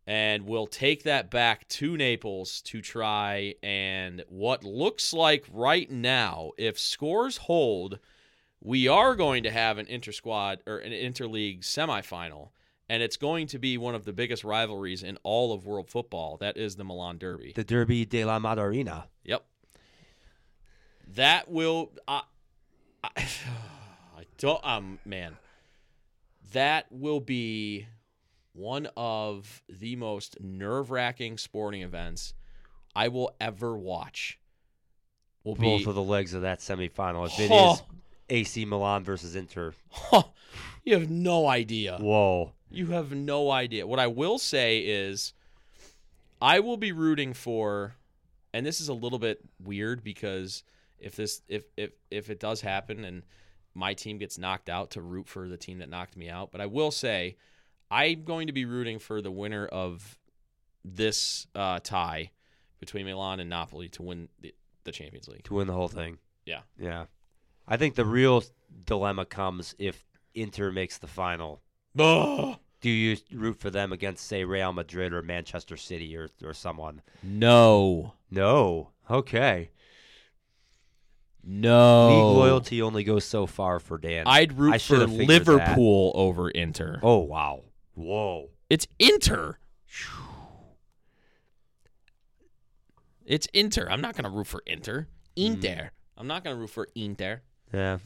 And 0.07 0.45
will 0.45 0.67
take 0.67 1.03
that 1.03 1.29
back 1.29 1.67
to 1.69 1.95
Naples 1.95 2.61
to 2.63 2.81
try 2.81 3.55
and 3.61 4.23
what 4.27 4.63
looks 4.63 5.13
like 5.13 5.45
right 5.51 5.89
now, 5.89 6.51
if 6.57 6.79
scores 6.79 7.37
hold, 7.37 7.99
we 8.61 8.87
are 8.87 9.15
going 9.15 9.43
to 9.43 9.51
have 9.51 9.77
an 9.77 9.87
inter 9.87 10.11
squad 10.11 10.59
or 10.65 10.77
an 10.77 10.91
interleague 10.91 11.61
semifinal, 11.61 12.49
and 12.91 13.01
it's 13.01 13.15
going 13.15 13.47
to 13.47 13.57
be 13.57 13.77
one 13.77 13.95
of 13.95 14.03
the 14.03 14.11
biggest 14.11 14.43
rivalries 14.43 15.01
in 15.01 15.17
all 15.23 15.53
of 15.53 15.65
world 15.65 15.89
football. 15.89 16.35
That 16.41 16.57
is 16.57 16.75
the 16.75 16.83
Milan 16.83 17.17
Derby. 17.17 17.53
the 17.55 17.63
Derby 17.63 18.03
de 18.03 18.25
la 18.25 18.37
Madonnina. 18.37 19.05
Yep. 19.23 19.45
That 21.15 21.49
will. 21.49 21.93
I, 22.05 22.23
I, 23.01 23.09
I 24.17 24.25
don't. 24.37 24.59
Um, 24.67 24.99
man, 25.05 25.37
that 26.51 26.87
will 26.91 27.21
be 27.21 27.87
one 28.51 28.89
of 28.97 29.63
the 29.69 29.95
most 29.95 30.41
nerve-wracking 30.41 31.37
sporting 31.37 31.83
events 31.83 32.33
I 32.93 33.07
will 33.07 33.33
ever 33.39 33.77
watch. 33.77 34.37
Will 35.45 35.55
be. 35.55 35.61
Both 35.61 35.87
of 35.87 35.95
the 35.95 36.03
legs 36.03 36.33
of 36.33 36.41
that 36.41 36.59
semifinal. 36.59 37.25
If 37.27 37.39
it 37.39 37.51
Oh. 37.53 37.75
is 37.75 37.81
AC 38.29 38.65
Milan 38.65 39.05
versus 39.05 39.37
Inter. 39.37 39.73
you 40.83 40.93
have 40.93 41.09
no 41.09 41.47
idea. 41.47 41.97
Whoa. 42.01 42.51
You 42.71 42.87
have 42.87 43.11
no 43.11 43.51
idea. 43.51 43.85
What 43.85 43.99
I 43.99 44.07
will 44.07 44.37
say 44.37 44.79
is, 44.79 45.33
I 46.41 46.59
will 46.59 46.77
be 46.77 46.91
rooting 46.91 47.33
for, 47.33 47.95
and 48.53 48.65
this 48.65 48.81
is 48.81 48.87
a 48.87 48.93
little 48.93 49.19
bit 49.19 49.39
weird 49.63 50.03
because 50.03 50.63
if 50.99 51.15
this 51.15 51.41
if 51.47 51.65
if 51.77 51.91
if 52.09 52.29
it 52.29 52.39
does 52.39 52.61
happen 52.61 53.03
and 53.03 53.23
my 53.73 53.93
team 53.93 54.17
gets 54.17 54.37
knocked 54.37 54.69
out 54.69 54.91
to 54.91 55.01
root 55.01 55.27
for 55.27 55.47
the 55.47 55.57
team 55.57 55.79
that 55.79 55.89
knocked 55.89 56.17
me 56.17 56.29
out. 56.29 56.51
But 56.51 56.61
I 56.61 56.65
will 56.65 56.91
say, 56.91 57.37
I'm 57.89 58.23
going 58.23 58.47
to 58.47 58.53
be 58.53 58.65
rooting 58.65 58.99
for 58.99 59.21
the 59.21 59.31
winner 59.31 59.65
of 59.65 60.17
this 60.83 61.47
uh, 61.55 61.79
tie 61.81 62.31
between 62.79 63.05
Milan 63.05 63.39
and 63.39 63.49
Napoli 63.49 63.89
to 63.89 64.01
win 64.01 64.29
the, 64.39 64.53
the 64.83 64.91
Champions 64.91 65.27
League. 65.27 65.43
to 65.43 65.53
win 65.53 65.67
the 65.67 65.73
whole 65.73 65.87
thing. 65.87 66.17
Yeah. 66.45 66.61
Yeah. 66.77 67.05
I 67.67 67.77
think 67.77 67.95
the 67.95 68.05
real 68.05 68.43
dilemma 68.85 69.25
comes 69.25 69.75
if 69.77 70.03
Inter 70.33 70.71
makes 70.71 70.97
the 70.97 71.07
final. 71.07 71.61
Ugh. 71.97 72.57
Do 72.81 72.89
you 72.89 73.17
root 73.31 73.59
for 73.59 73.69
them 73.69 73.91
against, 73.93 74.25
say, 74.25 74.43
Real 74.43 74.73
Madrid 74.73 75.13
or 75.13 75.21
Manchester 75.21 75.77
City 75.77 76.15
or, 76.17 76.29
or 76.43 76.53
someone? 76.53 77.01
No. 77.21 78.13
No. 78.31 78.89
Okay. 79.09 79.69
No. 81.43 82.09
League 82.09 82.37
loyalty 82.37 82.81
only 82.81 83.03
goes 83.03 83.23
so 83.25 83.45
far 83.45 83.79
for 83.79 83.97
Dan. 83.99 84.23
I'd 84.25 84.57
root 84.57 84.73
I 84.73 84.77
for 84.77 84.79
should 84.79 85.01
have 85.01 85.09
figured 85.11 85.27
that. 85.29 85.47
Liverpool 85.47 86.11
over 86.15 86.49
Inter. 86.49 86.99
oh, 87.03 87.19
wow. 87.19 87.61
Whoa. 87.93 88.49
It's 88.69 88.87
Inter. 88.97 89.57
It's 93.25 93.47
Inter. 93.53 93.87
I'm 93.89 94.01
not 94.01 94.15
going 94.15 94.23
to 94.23 94.29
root 94.35 94.47
for 94.47 94.63
Inter. 94.65 95.07
Hmm. 95.37 95.43
Inter. 95.43 95.91
I'm 96.17 96.27
not 96.27 96.43
going 96.43 96.55
to 96.55 96.59
root 96.59 96.69
for 96.69 96.87
Inter. 96.95 97.41
Yeah. 97.73 97.99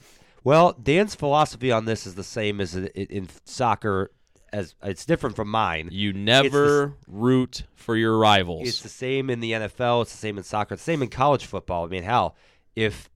Well, 0.46 0.74
Dan's 0.74 1.16
philosophy 1.16 1.72
on 1.72 1.86
this 1.86 2.06
is 2.06 2.14
the 2.14 2.24
same 2.24 2.62
as 2.62 2.76
in, 2.76 2.86
in 2.88 3.28
soccer. 3.46 4.12
As 4.54 4.76
it's 4.84 5.04
different 5.04 5.36
from 5.36 5.50
mine. 5.50 5.90
You 5.92 6.14
never 6.14 6.94
root 7.08 7.64
for 7.74 7.98
your 7.98 8.18
rivals. 8.18 8.68
It's 8.68 8.82
the 8.82 8.88
same 8.88 9.30
in 9.32 9.40
the 9.40 9.52
NFL. 9.54 10.04
It's 10.04 10.12
the 10.12 10.18
same 10.20 10.38
in 10.38 10.44
soccer. 10.44 10.76
It's 10.76 10.86
the 10.86 10.92
same 10.92 11.02
in 11.02 11.10
college 11.10 11.46
football. 11.46 11.84
I 11.84 11.88
mean, 11.90 12.04
hell, 12.04 12.36
if 12.76 13.10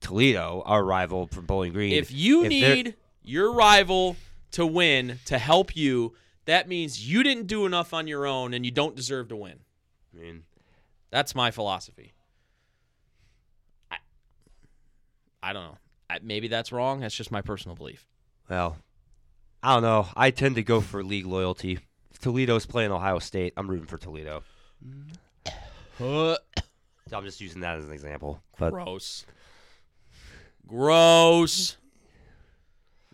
Toledo, 0.00 0.62
our 0.66 0.84
rival 0.84 1.28
from 1.28 1.46
Bowling 1.46 1.72
Green, 1.72 1.92
if 1.92 2.10
you 2.10 2.42
if 2.42 2.48
need 2.50 2.96
your 3.22 3.54
rival 3.54 4.16
to 4.50 4.66
win 4.66 5.20
to 5.26 5.38
help 5.38 5.76
you, 5.76 6.12
that 6.46 6.68
means 6.68 7.08
you 7.08 7.22
didn't 7.22 7.46
do 7.46 7.64
enough 7.64 7.94
on 7.94 8.08
your 8.08 8.26
own 8.26 8.52
and 8.52 8.64
you 8.64 8.72
don't 8.72 8.96
deserve 8.96 9.28
to 9.28 9.36
win. 9.36 9.60
I 10.12 10.20
mean, 10.20 10.42
That's 11.10 11.36
my 11.36 11.52
philosophy. 11.52 12.14
I, 13.92 13.98
I 15.40 15.52
don't 15.52 15.62
know. 15.62 15.78
Maybe 16.22 16.48
that's 16.48 16.72
wrong. 16.72 17.00
That's 17.00 17.14
just 17.14 17.30
my 17.30 17.40
personal 17.42 17.74
belief. 17.76 18.06
well, 18.48 18.76
I 19.62 19.74
don't 19.74 19.82
know. 19.82 20.08
I 20.16 20.30
tend 20.32 20.56
to 20.56 20.62
go 20.62 20.80
for 20.80 21.04
league 21.04 21.26
loyalty. 21.26 21.78
If 22.10 22.18
Toledo's 22.20 22.66
playing 22.66 22.90
Ohio 22.90 23.18
State, 23.20 23.52
I'm 23.56 23.68
rooting 23.70 23.86
for 23.86 23.96
Toledo. 23.98 24.42
Mm-hmm. 24.84 26.34
So 27.08 27.16
I'm 27.16 27.24
just 27.24 27.40
using 27.40 27.60
that 27.60 27.76
as 27.78 27.84
an 27.84 27.92
example. 27.92 28.42
But 28.58 28.70
Gross. 28.72 29.24
Gross. 30.66 31.76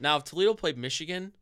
Now, 0.01 0.17
if 0.17 0.25
Toledo 0.25 0.55
played 0.55 0.79
Michigan, 0.79 1.33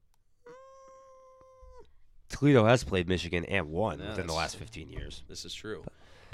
Toledo 2.28 2.64
has 2.64 2.82
played 2.84 3.08
Michigan 3.08 3.44
and 3.44 3.68
won 3.68 4.00
Yeah, 4.00 4.10
within 4.10 4.26
the 4.26 4.32
last 4.32 4.56
15 4.56 4.88
years. 4.88 5.22
this 5.28 5.44
is 5.44 5.54
true. 5.54 5.84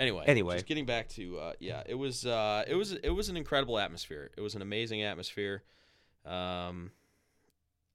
Anyway, 0.02 0.24
Anyway. 0.26 0.54
just 0.54 0.66
getting 0.66 0.84
back 0.84 1.08
to 1.10 1.38
uh, 1.38 1.52
yeah, 1.60 1.82
it 1.86 1.94
was 1.94 2.26
uh, 2.26 2.64
it 2.66 2.74
was 2.74 2.92
it 2.92 3.10
was 3.10 3.28
an 3.28 3.36
incredible 3.36 3.78
atmosphere. 3.78 4.30
It 4.36 4.40
was 4.40 4.54
an 4.56 4.62
amazing 4.62 5.02
atmosphere. 5.02 5.62
Um, 6.26 6.90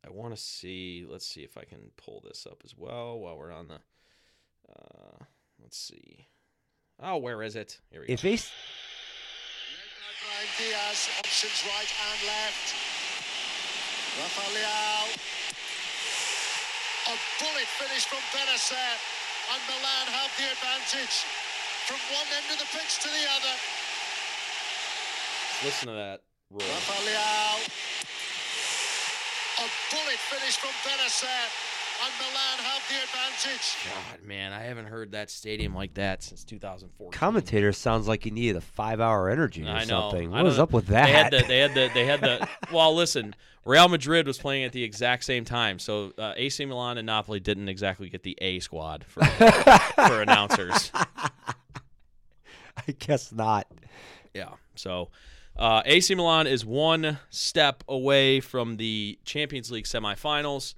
I 0.05 0.09
want 0.09 0.33
to 0.33 0.41
see. 0.41 1.05
Let's 1.09 1.25
see 1.27 1.41
if 1.41 1.57
I 1.57 1.63
can 1.65 1.91
pull 1.97 2.21
this 2.25 2.47
up 2.49 2.61
as 2.63 2.73
well 2.77 3.19
while 3.19 3.37
we're 3.37 3.51
on 3.51 3.67
the. 3.67 3.79
Uh, 4.71 5.25
let's 5.61 5.77
see. 5.77 6.27
Oh, 7.03 7.17
where 7.17 7.43
is 7.43 7.55
it? 7.57 7.79
Here 7.91 7.99
we 8.01 8.07
go. 8.07 8.13
If 8.13 8.23
Ace, 8.25 8.51
Brahim 10.23 10.49
Diaz, 10.57 11.09
options 11.19 11.59
right 11.67 11.91
and 11.91 12.19
left. 12.25 12.67
Rafael 14.17 14.51
Leao. 14.55 15.03
A 17.07 17.15
bullet 17.39 17.67
finish 17.79 18.05
from 18.05 18.23
Bennacer. 18.31 18.95
And 19.47 19.61
Milan 19.71 20.07
have 20.11 20.31
the 20.35 20.43
advantage 20.51 21.23
from 21.87 21.99
one 22.11 22.27
end 22.35 22.51
of 22.51 22.59
the 22.59 22.67
pitch 22.77 22.99
to 22.99 23.07
the 23.07 23.25
other. 23.31 23.55
Listen 25.63 25.87
to 25.87 25.93
that. 25.95 26.21
Roar. 26.51 26.59
Rafael 26.59 27.03
Leao. 27.07 27.55
A 29.59 29.67
bullet 29.89 30.19
finish 30.29 30.57
from 30.57 30.75
Bennacer. 30.83 31.47
And 31.99 32.13
Milan 32.19 32.59
have 32.59 32.83
the 32.89 32.95
advantage. 33.01 33.75
God, 33.85 34.27
man, 34.27 34.53
I 34.53 34.61
haven't 34.61 34.85
heard 34.85 35.13
that 35.13 35.31
stadium 35.31 35.73
like 35.73 35.95
that 35.95 36.21
since 36.21 36.43
2014. 36.43 37.17
commentator 37.17 37.71
sounds 37.71 38.07
like 38.07 38.23
he 38.23 38.29
needed 38.29 38.55
a 38.55 38.61
five-hour 38.61 39.29
energy 39.31 39.63
or 39.65 39.69
I 39.69 39.79
know. 39.79 40.11
something. 40.11 40.31
I 40.31 40.43
was 40.43 40.59
up 40.59 40.73
with 40.73 40.87
that? 40.87 41.07
They 41.07 41.11
that? 41.13 41.33
had 41.33 41.43
the, 41.43 41.47
they 41.47 41.57
had 41.57 41.73
the, 41.73 41.89
they 41.95 42.05
had 42.05 42.21
the. 42.21 42.47
well, 42.71 42.93
listen, 42.93 43.33
Real 43.65 43.87
Madrid 43.89 44.27
was 44.27 44.37
playing 44.37 44.63
at 44.63 44.73
the 44.73 44.83
exact 44.83 45.23
same 45.23 45.43
time, 45.43 45.79
so 45.79 46.11
uh, 46.19 46.33
AC 46.37 46.63
Milan 46.65 46.99
and 46.99 47.07
Napoli 47.07 47.39
didn't 47.39 47.67
exactly 47.67 48.09
get 48.09 48.21
the 48.21 48.37
A 48.41 48.59
squad 48.59 49.03
for 49.07 49.25
for 50.07 50.21
announcers. 50.21 50.91
I 52.87 52.91
guess 52.93 53.31
not. 53.31 53.67
Yeah. 54.33 54.51
So 54.75 55.09
uh, 55.57 55.81
AC 55.85 56.13
Milan 56.15 56.47
is 56.47 56.65
one 56.65 57.17
step 57.29 57.83
away 57.87 58.39
from 58.39 58.77
the 58.77 59.17
Champions 59.25 59.71
League 59.71 59.85
semifinals. 59.85 60.75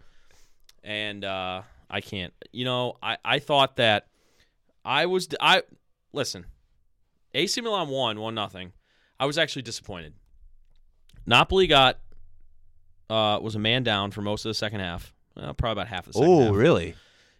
And 0.84 1.26
uh, 1.26 1.64
I 1.89 2.02
can't, 2.02 2.34
you 2.54 2.64
know, 2.66 2.95
I, 3.04 3.18
I 3.26 3.39
thought 3.39 3.76
that 3.76 4.08
I 4.86 5.06
was, 5.08 5.28
I, 5.41 5.64
listen, 6.14 6.45
AC 7.34 7.60
Milan 7.62 7.89
won, 7.89 8.20
one 8.20 8.34
nothing. 8.36 8.72
I 9.20 9.26
was 9.26 9.38
actually 9.38 9.64
disappointed. 9.64 10.14
Napoli 11.26 11.68
got, 11.68 12.00
uh, 13.10 13.39
was 13.41 13.56
a 13.56 13.60
man 13.60 13.84
down 13.84 14.12
for 14.12 14.22
most 14.22 14.45
of 14.45 14.50
the 14.50 14.54
second 14.54 14.80
half. 14.80 15.14
Uh, 15.36 15.52
probably 15.54 15.82
about 15.82 15.88
half 15.88 16.06
the 16.06 16.14
second 16.14 16.30
Oh, 16.30 16.45
half. 16.45 16.56
really? 16.56 16.95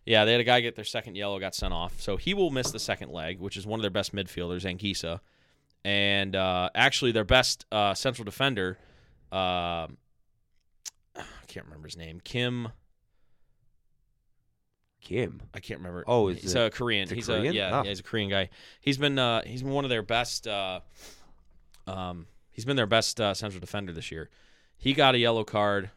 Yeah, 0.10 0.26
they 0.26 0.32
had 0.32 0.42
a 0.42 0.44
guy 0.44 0.60
get 0.62 0.76
their 0.76 0.84
second 0.86 1.16
yellow, 1.16 1.40
got 1.40 1.54
sent 1.54 1.72
off. 1.72 2.02
So 2.02 2.18
he 2.18 2.34
will 2.34 2.50
miss 2.50 2.72
the 2.72 2.80
second 2.80 3.12
leg, 3.12 3.40
which 3.40 3.56
is 3.56 3.68
one 3.68 3.80
of 3.80 3.84
their 3.84 3.92
best 3.92 4.14
midfielders, 4.16 4.66
Anguissa. 4.66 5.20
And 5.86 6.36
uh, 6.36 6.72
actually, 6.74 7.12
their 7.12 7.24
best 7.24 7.66
uh, 7.72 7.94
central 7.94 8.26
defender, 8.26 8.78
um 9.32 9.98
I 11.16 11.46
can't 11.48 11.66
remember 11.68 11.88
his 11.88 11.96
name, 11.98 12.20
Kim. 12.24 12.70
Kim. 15.02 15.42
I 15.54 15.60
can't 15.60 15.80
remember. 15.80 16.04
Oh, 16.08 16.28
is 16.30 16.42
he's 16.42 16.56
it- 16.56 16.60
a 16.66 16.70
Korean. 16.70 17.08
he's 17.10 17.28
Korean? 17.28 17.48
a 17.48 17.52
yeah, 17.56 17.80
Oh. 17.80 17.84
yeah, 17.84 17.90
he's 17.90 18.00
a 18.00 18.04
Korean 18.04 18.30
guy. 18.30 18.50
He's 18.82 18.98
been 18.98 19.18
uh, 19.18 19.44
he's 19.46 19.62
been 19.64 19.72
one 19.72 19.86
of 19.86 19.90
their 19.90 20.02
best. 20.04 20.48
Uh, 20.48 20.82
um, 21.88 22.28
he's 22.52 22.66
been 22.66 22.76
their 22.76 22.86
best 22.88 23.20
uh, 23.22 23.34
central 23.34 23.60
defender 23.62 23.94
this 23.94 24.12
year. 24.12 24.30
He 24.78 24.94
got 24.94 25.16
a 25.16 25.18
yellow 25.18 25.44
card, 25.44 25.90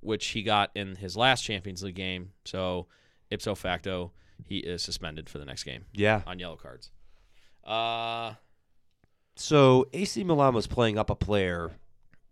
which 0.00 0.28
he 0.28 0.42
got 0.42 0.70
in 0.74 0.96
his 0.96 1.16
last 1.16 1.42
Champions 1.42 1.82
League 1.82 1.94
game. 1.94 2.32
So 2.44 2.86
ipso 3.30 3.54
facto, 3.54 4.12
he 4.44 4.58
is 4.58 4.82
suspended 4.82 5.28
for 5.28 5.38
the 5.38 5.44
next 5.44 5.64
game 5.64 5.84
Yeah. 5.92 6.22
on 6.26 6.38
yellow 6.38 6.56
cards. 6.56 6.90
Uh, 7.64 8.34
So 9.36 9.86
AC 9.92 10.22
Milan 10.24 10.54
was 10.54 10.66
playing 10.66 10.98
up 10.98 11.08
a 11.10 11.14
player 11.14 11.70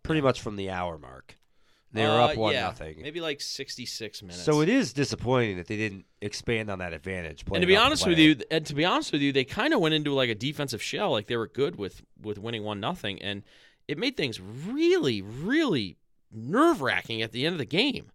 pretty 0.02 0.20
much 0.20 0.40
from 0.40 0.56
the 0.56 0.70
hour 0.70 0.98
mark. 0.98 1.36
They 1.90 2.02
were 2.04 2.10
uh, 2.10 2.26
up 2.28 2.36
one 2.36 2.52
yeah, 2.52 2.62
nothing. 2.64 3.00
maybe 3.00 3.20
like 3.22 3.40
sixty 3.40 3.86
six 3.86 4.20
minutes. 4.22 4.42
So 4.42 4.60
it 4.60 4.68
is 4.68 4.92
disappointing 4.92 5.56
that 5.56 5.68
they 5.68 5.76
didn't 5.78 6.04
expand 6.20 6.70
on 6.70 6.80
that 6.80 6.92
advantage. 6.92 7.44
and 7.50 7.62
to 7.62 7.66
be 7.66 7.76
honest 7.78 8.06
with 8.06 8.18
you, 8.18 8.36
and 8.50 8.66
to 8.66 8.74
be 8.74 8.84
honest 8.84 9.10
with 9.10 9.22
you, 9.22 9.32
they 9.32 9.44
kind 9.44 9.72
of 9.72 9.80
went 9.80 9.94
into 9.94 10.12
like 10.12 10.28
a 10.28 10.34
defensive 10.34 10.82
shell. 10.82 11.10
Like 11.12 11.28
they 11.28 11.36
were 11.38 11.46
good 11.46 11.76
with 11.76 12.02
with 12.20 12.36
winning 12.36 12.62
one 12.62 12.78
nothing, 12.78 13.22
and 13.22 13.42
it 13.86 13.96
made 13.96 14.18
things 14.18 14.38
really, 14.38 15.22
really 15.22 15.96
nerve 16.30 16.82
wracking 16.82 17.22
at 17.22 17.32
the 17.32 17.46
end 17.46 17.54
of 17.54 17.58
the 17.58 17.64
game. 17.64 18.10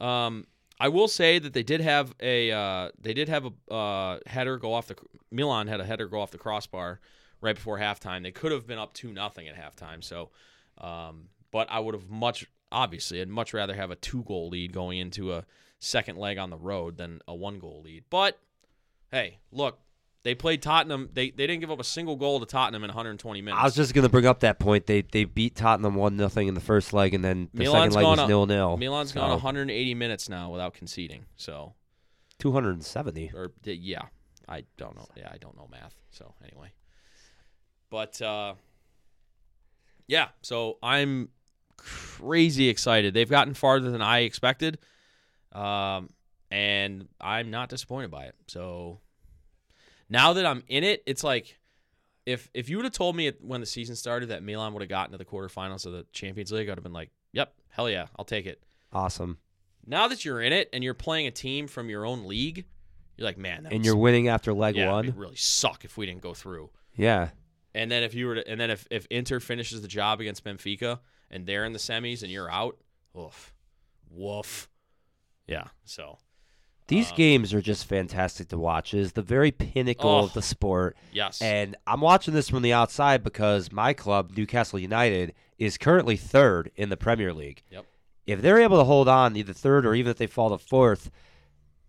Um, 0.00 0.46
I 0.80 0.88
will 0.88 1.08
say 1.08 1.38
that 1.38 1.52
they 1.52 1.62
did 1.62 1.82
have 1.82 2.14
a 2.20 2.50
uh, 2.50 2.88
they 2.98 3.12
did 3.12 3.28
have 3.28 3.52
a 3.70 3.72
uh, 3.72 4.18
header 4.26 4.56
go 4.56 4.72
off 4.72 4.86
the 4.86 4.96
Milan 5.30 5.66
had 5.68 5.78
a 5.78 5.84
header 5.84 6.08
go 6.08 6.20
off 6.20 6.30
the 6.30 6.38
crossbar 6.38 7.00
right 7.42 7.54
before 7.54 7.78
halftime. 7.78 8.22
They 8.22 8.32
could 8.32 8.50
have 8.50 8.66
been 8.66 8.78
up 8.78 8.94
two 8.94 9.12
nothing 9.12 9.46
at 9.46 9.56
halftime. 9.56 10.02
So, 10.02 10.30
um, 10.78 11.28
but 11.50 11.68
I 11.70 11.80
would 11.80 11.94
have 11.94 12.08
much 12.08 12.46
obviously 12.72 13.20
I'd 13.20 13.28
much 13.28 13.52
rather 13.52 13.74
have 13.74 13.90
a 13.90 13.96
two 13.96 14.22
goal 14.22 14.48
lead 14.48 14.72
going 14.72 14.98
into 14.98 15.34
a 15.34 15.44
second 15.80 16.16
leg 16.16 16.38
on 16.38 16.48
the 16.48 16.56
road 16.56 16.96
than 16.96 17.20
a 17.28 17.34
one 17.34 17.58
goal 17.58 17.82
lead. 17.84 18.04
But 18.08 18.38
hey, 19.12 19.38
look, 19.52 19.80
they 20.22 20.34
played 20.34 20.60
Tottenham. 20.62 21.08
They 21.12 21.30
they 21.30 21.46
didn't 21.46 21.60
give 21.60 21.70
up 21.70 21.80
a 21.80 21.84
single 21.84 22.16
goal 22.16 22.40
to 22.40 22.46
Tottenham 22.46 22.84
in 22.84 22.88
120 22.88 23.40
minutes. 23.40 23.60
I 23.60 23.64
was 23.64 23.74
just 23.74 23.94
going 23.94 24.02
to 24.02 24.08
bring 24.08 24.26
up 24.26 24.40
that 24.40 24.58
point. 24.58 24.86
They 24.86 25.02
they 25.02 25.24
beat 25.24 25.56
Tottenham 25.56 25.94
one 25.94 26.16
nothing 26.16 26.48
in 26.48 26.54
the 26.54 26.60
first 26.60 26.92
leg, 26.92 27.14
and 27.14 27.24
then 27.24 27.48
the 27.54 27.64
Milan's 27.64 27.94
second 27.94 28.08
leg 28.08 28.18
was 28.18 28.28
nil 28.28 28.46
nil. 28.46 28.76
Milan's 28.76 29.12
gone 29.12 29.30
180 29.30 29.94
minutes 29.94 30.28
now 30.28 30.50
without 30.50 30.74
conceding. 30.74 31.24
So, 31.36 31.74
two 32.38 32.52
hundred 32.52 32.72
and 32.72 32.84
seventy. 32.84 33.30
or 33.34 33.52
yeah, 33.64 34.02
I 34.48 34.64
don't 34.76 34.96
know. 34.96 35.06
Yeah, 35.16 35.30
I 35.32 35.38
don't 35.38 35.56
know 35.56 35.68
math. 35.70 35.94
So 36.10 36.34
anyway, 36.44 36.72
but 37.88 38.20
uh, 38.20 38.54
yeah. 40.06 40.28
So 40.42 40.76
I'm 40.82 41.30
crazy 41.78 42.68
excited. 42.68 43.14
They've 43.14 43.30
gotten 43.30 43.54
farther 43.54 43.90
than 43.90 44.02
I 44.02 44.20
expected, 44.20 44.78
um, 45.52 46.10
and 46.50 47.08
I'm 47.18 47.50
not 47.50 47.70
disappointed 47.70 48.10
by 48.10 48.24
it. 48.24 48.34
So 48.48 49.00
now 50.10 50.34
that 50.34 50.44
I'm 50.44 50.62
in 50.68 50.84
it, 50.84 51.02
it's 51.06 51.24
like 51.24 51.58
if 52.26 52.50
if 52.52 52.68
you 52.68 52.76
would 52.76 52.84
have 52.84 52.92
told 52.92 53.16
me 53.16 53.32
when 53.40 53.60
the 53.60 53.66
season 53.66 53.96
started 53.96 54.28
that 54.28 54.42
Milan 54.42 54.72
would 54.74 54.82
have 54.82 54.88
gotten 54.88 55.12
to 55.12 55.18
the 55.18 55.24
quarterfinals 55.24 55.86
of 55.86 55.92
the 55.92 56.04
Champions 56.12 56.52
League, 56.52 56.68
I'd 56.68 56.76
have 56.76 56.82
been 56.82 56.92
like, 56.92 57.10
"Yep, 57.32 57.54
hell 57.70 57.88
yeah, 57.88 58.08
I'll 58.18 58.24
take 58.24 58.44
it." 58.46 58.62
Awesome. 58.92 59.38
Now 59.86 60.08
that 60.08 60.24
you're 60.24 60.42
in 60.42 60.52
it 60.52 60.68
and 60.72 60.84
you're 60.84 60.92
playing 60.94 61.26
a 61.26 61.30
team 61.30 61.66
from 61.66 61.88
your 61.88 62.04
own 62.04 62.26
league, 62.28 62.66
you're 63.16 63.24
like, 63.24 63.38
"Man, 63.38 63.66
And 63.70 63.84
you're 63.84 63.96
winning 63.96 64.28
after 64.28 64.52
leg 64.52 64.76
yeah, 64.76 64.90
one. 64.92 65.04
it'd 65.06 65.16
really 65.16 65.36
suck 65.36 65.84
if 65.84 65.96
we 65.96 66.04
didn't 66.06 66.20
go 66.22 66.34
through." 66.34 66.70
Yeah. 66.94 67.30
And 67.74 67.90
then 67.90 68.02
if 68.02 68.14
you 68.14 68.26
were 68.26 68.34
to, 68.36 68.48
and 68.48 68.60
then 68.60 68.70
if 68.70 68.86
if 68.90 69.06
Inter 69.10 69.40
finishes 69.40 69.80
the 69.80 69.88
job 69.88 70.20
against 70.20 70.44
Benfica 70.44 70.98
and 71.30 71.46
they're 71.46 71.64
in 71.64 71.72
the 71.72 71.78
semis 71.78 72.22
and 72.22 72.30
you're 72.30 72.50
out, 72.50 72.76
woof, 73.14 73.54
woof, 74.10 74.68
yeah. 75.46 75.68
So 75.84 76.18
These 76.90 77.10
Um, 77.10 77.16
games 77.16 77.54
are 77.54 77.62
just 77.62 77.86
fantastic 77.86 78.48
to 78.48 78.58
watch. 78.58 78.92
It 78.92 79.00
is 79.00 79.12
the 79.12 79.22
very 79.22 79.50
pinnacle 79.50 80.10
Oh. 80.10 80.24
of 80.24 80.32
the 80.34 80.42
sport. 80.42 80.96
yes, 81.12 81.40
And 81.40 81.76
I'm 81.86 82.00
watching 82.02 82.34
this 82.34 82.48
from 82.50 82.62
the 82.62 82.72
outside 82.72 83.22
because 83.24 83.72
my 83.72 83.92
club, 83.94 84.32
Newcastle 84.36 84.78
United, 84.78 85.32
is 85.58 85.78
currently 85.78 86.16
third 86.16 86.70
in 86.76 86.88
the 86.88 86.96
Premier 86.96 87.32
League. 87.32 87.62
Yep. 87.70 87.86
If 88.26 88.42
they're 88.42 88.60
able 88.60 88.76
to 88.78 88.84
hold 88.84 89.08
on, 89.08 89.36
either 89.36 89.52
third 89.52 89.86
or 89.86 89.94
even 89.94 90.10
if 90.10 90.18
they 90.18 90.26
fall 90.26 90.50
to 90.50 90.58
fourth, 90.58 91.10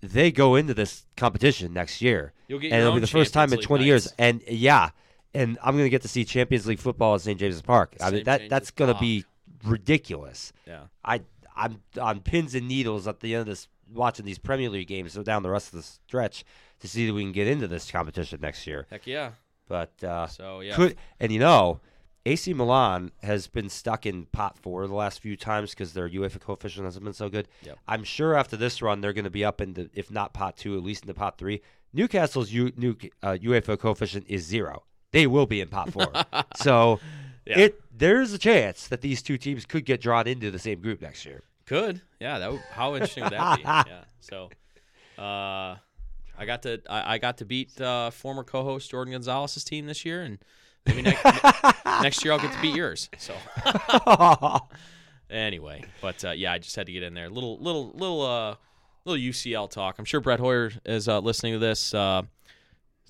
they 0.02 0.32
go 0.32 0.56
into 0.56 0.74
this 0.74 1.06
competition 1.18 1.74
next 1.74 2.02
year. 2.02 2.34
you'll 2.48 2.60
get 2.60 2.72
and 2.72 2.82
it'll 2.82 2.94
be 2.94 3.00
the 3.00 3.08
first 3.08 3.34
time 3.34 3.46
in 3.46 3.60
Champions 3.60 3.66
20 3.68 3.82
League 3.84 3.88
years. 3.88 4.06
nights. 4.06 4.16
And 4.20 4.44
yeah, 4.48 4.90
and 5.34 5.58
I'm 5.64 5.74
going 5.76 5.86
to 5.86 5.90
get 5.90 6.02
to 6.04 6.08
see 6.08 6.26
Champions 6.26 6.66
League 6.68 6.80
football 6.80 7.16
at 7.16 7.22
St. 7.22 7.40
James's 7.40 7.62
Park. 7.62 7.96
I 8.02 8.12
mean, 8.12 8.24
that 8.26 8.38
James's 8.40 8.50
that's 8.50 8.72
going 8.72 8.94
to 8.94 9.00
be 9.00 9.26
ridiculous. 9.64 10.52
Yeah, 10.68 10.84
I 11.04 11.22
I'm 11.56 11.82
on 12.00 12.22
pins 12.22 12.56
and 12.56 12.68
needles 12.68 13.08
at 13.08 13.20
the 13.20 13.34
end 13.36 13.42
of 13.42 13.48
this 13.48 13.68
watching 13.94 14.26
these 14.26 14.40
Premier 14.40 14.70
League 14.70 14.88
games 14.88 15.14
so 15.14 15.24
down 15.24 15.44
the 15.44 15.50
rest 15.50 15.68
of 15.74 15.80
the 15.80 15.84
stretch 15.84 16.44
to 16.80 16.88
see 16.88 17.06
that 17.08 17.14
we 17.14 17.22
can 17.24 17.32
get 17.32 17.48
into 17.48 17.68
this 17.68 17.90
competition 17.92 18.40
next 18.42 18.66
year. 18.68 18.88
heck 18.90 19.06
yeah. 19.08 19.32
But 19.68 20.04
uh, 20.04 20.28
So 20.28 20.60
yeah, 20.62 20.76
could 20.76 20.98
and 21.20 21.32
you 21.32 21.40
know, 21.40 21.80
AC 22.26 22.54
Milan 22.54 23.12
has 23.24 23.48
been 23.48 23.70
stuck 23.70 24.06
in 24.06 24.26
pot 24.28 24.58
four 24.58 24.86
the 24.88 24.94
last 24.94 25.20
few 25.22 25.36
times 25.38 25.72
because 25.72 25.94
their 25.94 26.10
UEFA 26.10 26.40
coefficient 26.40 26.86
hasn't 26.86 27.04
been 27.04 27.14
so 27.14 27.30
good. 27.30 27.48
Yep. 27.64 27.78
I'm 27.88 28.04
sure 28.04 28.36
after 28.36 28.58
this 28.58 28.82
run 28.82 29.02
they're 29.02 29.14
going 29.14 29.24
to 29.26 29.30
be 29.32 29.46
up 29.46 29.62
into 29.62 29.90
if 29.94 30.12
not 30.12 30.34
pot 30.34 30.58
two, 30.58 30.76
at 30.78 30.84
least 30.84 31.04
into 31.04 31.14
pot 31.14 31.38
three. 31.38 31.62
Newcastle's 31.94 32.52
U, 32.52 32.72
new, 32.78 32.96
uh, 33.22 33.38
UEFA 33.42 33.78
coefficient 33.78 34.26
is 34.28 34.46
zero. 34.46 34.84
They 35.12 35.28
will 35.28 35.46
be 35.46 35.62
in 35.62 35.68
pot 35.68 35.92
four. 35.92 36.12
so 36.56 37.00
Yeah. 37.46 37.60
it 37.60 37.82
there's 37.96 38.34
a 38.34 38.38
chance 38.38 38.88
that 38.88 39.02
these 39.02 39.22
two 39.22 39.38
teams 39.38 39.66
could 39.66 39.86
get 39.86 40.02
drawn 40.02 40.28
into 40.28 40.52
the 40.52 40.60
same 40.60 40.80
group 40.82 41.02
next 41.02 41.26
year. 41.26 41.42
Could 41.72 42.02
yeah. 42.20 42.38
That 42.40 42.52
would, 42.52 42.62
how 42.72 42.96
interesting 42.96 43.24
would 43.24 43.32
that 43.32 43.56
be? 43.56 43.64
Yeah. 43.66 44.04
So, 44.20 44.50
uh, 45.18 45.78
I 46.38 46.46
got 46.46 46.64
to 46.64 46.82
I, 46.90 47.14
I 47.14 47.18
got 47.18 47.38
to 47.38 47.46
beat 47.46 47.80
uh, 47.80 48.12
former 48.12 48.44
co-host 48.44 48.92
Jordan 48.92 49.14
Gonzalez's 49.14 49.64
team 49.64 49.86
this 49.86 50.04
year, 50.04 50.22
and 50.22 50.38
maybe 50.86 51.02
next 51.02 51.24
next 51.86 52.26
year 52.26 52.34
I'll 52.34 52.40
get 52.40 52.52
to 52.52 52.62
beat 52.62 52.76
yours. 52.76 53.10
So 53.18 53.34
anyway, 55.30 55.86
but 56.02 56.26
uh, 56.26 56.32
yeah, 56.32 56.52
I 56.52 56.60
just 56.60 56.76
had 56.76 56.88
to 56.88 56.92
get 56.92 57.04
in 57.04 57.14
there. 57.14 57.30
Little 57.30 57.58
little 57.60 57.94
little 57.96 58.22
uh 58.22 58.56
little 59.06 59.32
UCL 59.32 59.72
talk. 59.72 59.98
I'm 59.98 60.04
sure 60.04 60.20
Brett 60.20 60.42
Hoyer 60.42 60.74
is 60.84 61.08
uh, 61.08 61.20
listening 61.20 61.54
to 61.54 61.60
this. 61.60 61.94
Uh, 61.94 62.24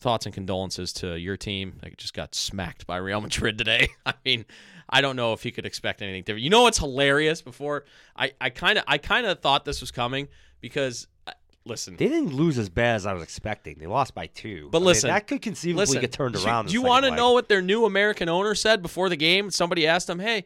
thoughts 0.02 0.26
and 0.26 0.34
condolences 0.34 0.92
to 0.92 1.16
your 1.16 1.38
team. 1.38 1.78
that 1.82 1.96
just 1.98 2.14
got 2.14 2.34
smacked 2.36 2.88
by 2.88 2.98
Real 2.98 3.22
Madrid 3.22 3.58
today. 3.58 3.88
I 4.06 4.14
mean, 4.26 4.46
I 4.92 5.02
don't 5.02 5.16
know 5.16 5.34
if 5.34 5.42
he 5.44 5.52
could 5.52 5.66
expect 5.66 6.02
anything 6.02 6.24
different. 6.24 6.44
You 6.44 6.50
know 6.50 6.64
what's 6.64 6.78
hilarious? 6.78 7.42
Before 7.42 7.86
I, 8.16 8.34
I 8.42 8.50
kind 8.50 8.78
of, 8.78 8.84
I 8.88 8.98
kind 8.98 9.26
of 9.26 9.40
thought 9.40 9.64
this 9.64 9.80
was 9.80 9.90
coming 9.92 10.28
because, 10.60 11.08
uh, 11.28 11.32
listen, 11.66 11.96
They 11.96 12.10
didn't 12.10 12.34
lose 12.34 12.58
as 12.58 12.68
bad 12.70 12.96
as 12.96 13.06
I 13.06 13.14
was 13.14 13.24
expecting. 13.24 13.78
They 13.80 13.88
lost 13.88 14.14
by 14.14 14.28
two. 14.28 14.68
But 14.72 14.80
I 14.80 14.82
mean, 14.82 14.88
listen, 14.88 15.08
that 15.10 15.28
could 15.28 15.42
conceivably 15.42 15.84
listen. 15.84 16.02
get 16.02 16.12
turned 16.12 16.36
around. 16.36 16.68
Do 16.68 16.74
you 16.74 16.82
want 16.82 17.06
to 17.06 17.12
know 17.12 17.32
what 17.32 17.48
their 17.48 17.62
new 17.62 17.86
American 17.86 18.28
owner 18.28 18.54
said 18.54 18.82
before 18.82 19.08
the 19.08 19.16
game? 19.16 19.50
Somebody 19.50 19.88
asked 19.88 20.10
him, 20.10 20.20
"Hey, 20.20 20.44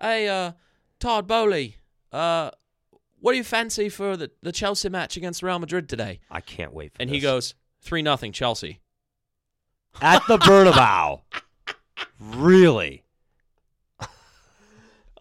hey, 0.00 0.28
uh, 0.28 0.52
Todd 1.00 1.26
Boehly, 1.26 1.76
uh, 2.12 2.50
what 3.20 3.32
do 3.32 3.38
you 3.38 3.44
fancy 3.44 3.88
for 3.88 4.16
the, 4.16 4.30
the 4.42 4.52
Chelsea 4.52 4.88
match 4.88 5.16
against 5.16 5.42
Real 5.42 5.58
Madrid 5.58 5.88
today?" 5.88 6.20
I 6.30 6.40
can't 6.40 6.72
wait. 6.72 6.92
For 6.92 7.02
And 7.02 7.10
he 7.10 7.18
goes, 7.18 7.54
three 7.82 8.02
nothing 8.02 8.32
Chelsea." 8.32 8.80
at 10.00 10.22
the 10.28 10.38
Bernabeu. 10.38 11.22
really? 12.20 13.02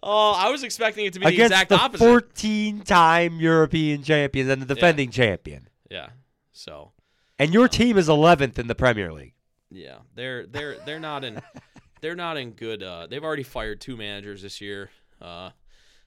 Oh, 0.09 0.31
I 0.31 0.49
was 0.49 0.63
expecting 0.63 1.05
it 1.05 1.13
to 1.13 1.19
be 1.19 1.25
the 1.25 1.33
Against 1.33 1.51
exact 1.51 1.69
the 1.69 1.75
opposite. 1.75 2.03
14-time 2.35 3.39
European 3.41 4.03
champions 4.03 4.49
and 4.49 4.61
the 4.61 4.73
defending 4.73 5.11
champion. 5.11 5.67
yeah. 5.91 6.09
So 6.53 6.93
And 7.37 7.53
your 7.53 7.67
team 7.67 7.97
is 7.97 8.07
11th 8.07 8.57
in 8.57 8.67
the 8.67 8.73
Premier 8.75 9.11
League. 9.11 9.33
Yeah, 9.69 9.97
they're 10.15 10.45
they're 10.47 10.77
they're 10.85 10.99
not 10.99 11.25
in 11.25 11.41
they're 12.01 12.15
not 12.15 12.37
in 12.37 12.51
good. 12.51 12.81
Uh, 12.81 13.05
they've 13.07 13.23
already 13.23 13.43
fired 13.43 13.81
two 13.81 13.97
managers 13.97 14.41
this 14.41 14.61
year. 14.61 14.89
Uh, 15.21 15.49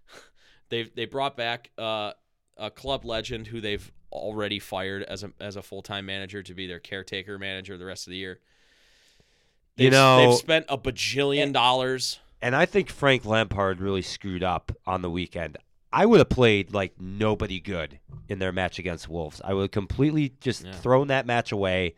they 0.70 0.84
they 0.84 1.04
brought 1.04 1.36
back 1.36 1.70
uh, 1.76 2.12
a 2.56 2.70
club 2.70 3.04
legend 3.04 3.46
who 3.48 3.60
they've 3.60 3.92
already 4.10 4.58
fired 4.58 5.02
as 5.02 5.22
a 5.24 5.30
as 5.40 5.56
a 5.56 5.62
full 5.62 5.82
time 5.82 6.06
manager 6.06 6.42
to 6.42 6.54
be 6.54 6.66
their 6.66 6.80
caretaker 6.80 7.38
manager 7.38 7.76
the 7.76 7.84
rest 7.84 8.06
of 8.06 8.12
the 8.12 8.16
year. 8.16 8.40
You 9.76 9.84
They've- 9.84 9.92
know- 9.92 10.30
they've 10.30 10.38
spent 10.38 10.66
a 10.70 10.78
bajillion 10.78 11.52
dollars. 11.52 12.18
And 12.42 12.56
I 12.56 12.66
think 12.66 12.90
Frank 12.90 13.24
Lampard 13.24 13.80
really 13.80 14.02
screwed 14.02 14.42
up 14.42 14.72
on 14.86 15.02
the 15.02 15.10
weekend. 15.10 15.58
I 15.92 16.06
would 16.06 16.18
have 16.18 16.28
played 16.28 16.72
like 16.72 17.00
nobody 17.00 17.60
good 17.60 17.98
in 18.28 18.38
their 18.38 18.52
match 18.52 18.78
against 18.78 19.08
Wolves. 19.08 19.40
I 19.44 19.52
would 19.54 19.62
have 19.62 19.70
completely 19.72 20.34
just 20.40 20.64
Yeah. 20.64 20.72
thrown 20.72 21.08
that 21.08 21.26
match 21.26 21.52
away. 21.52 21.94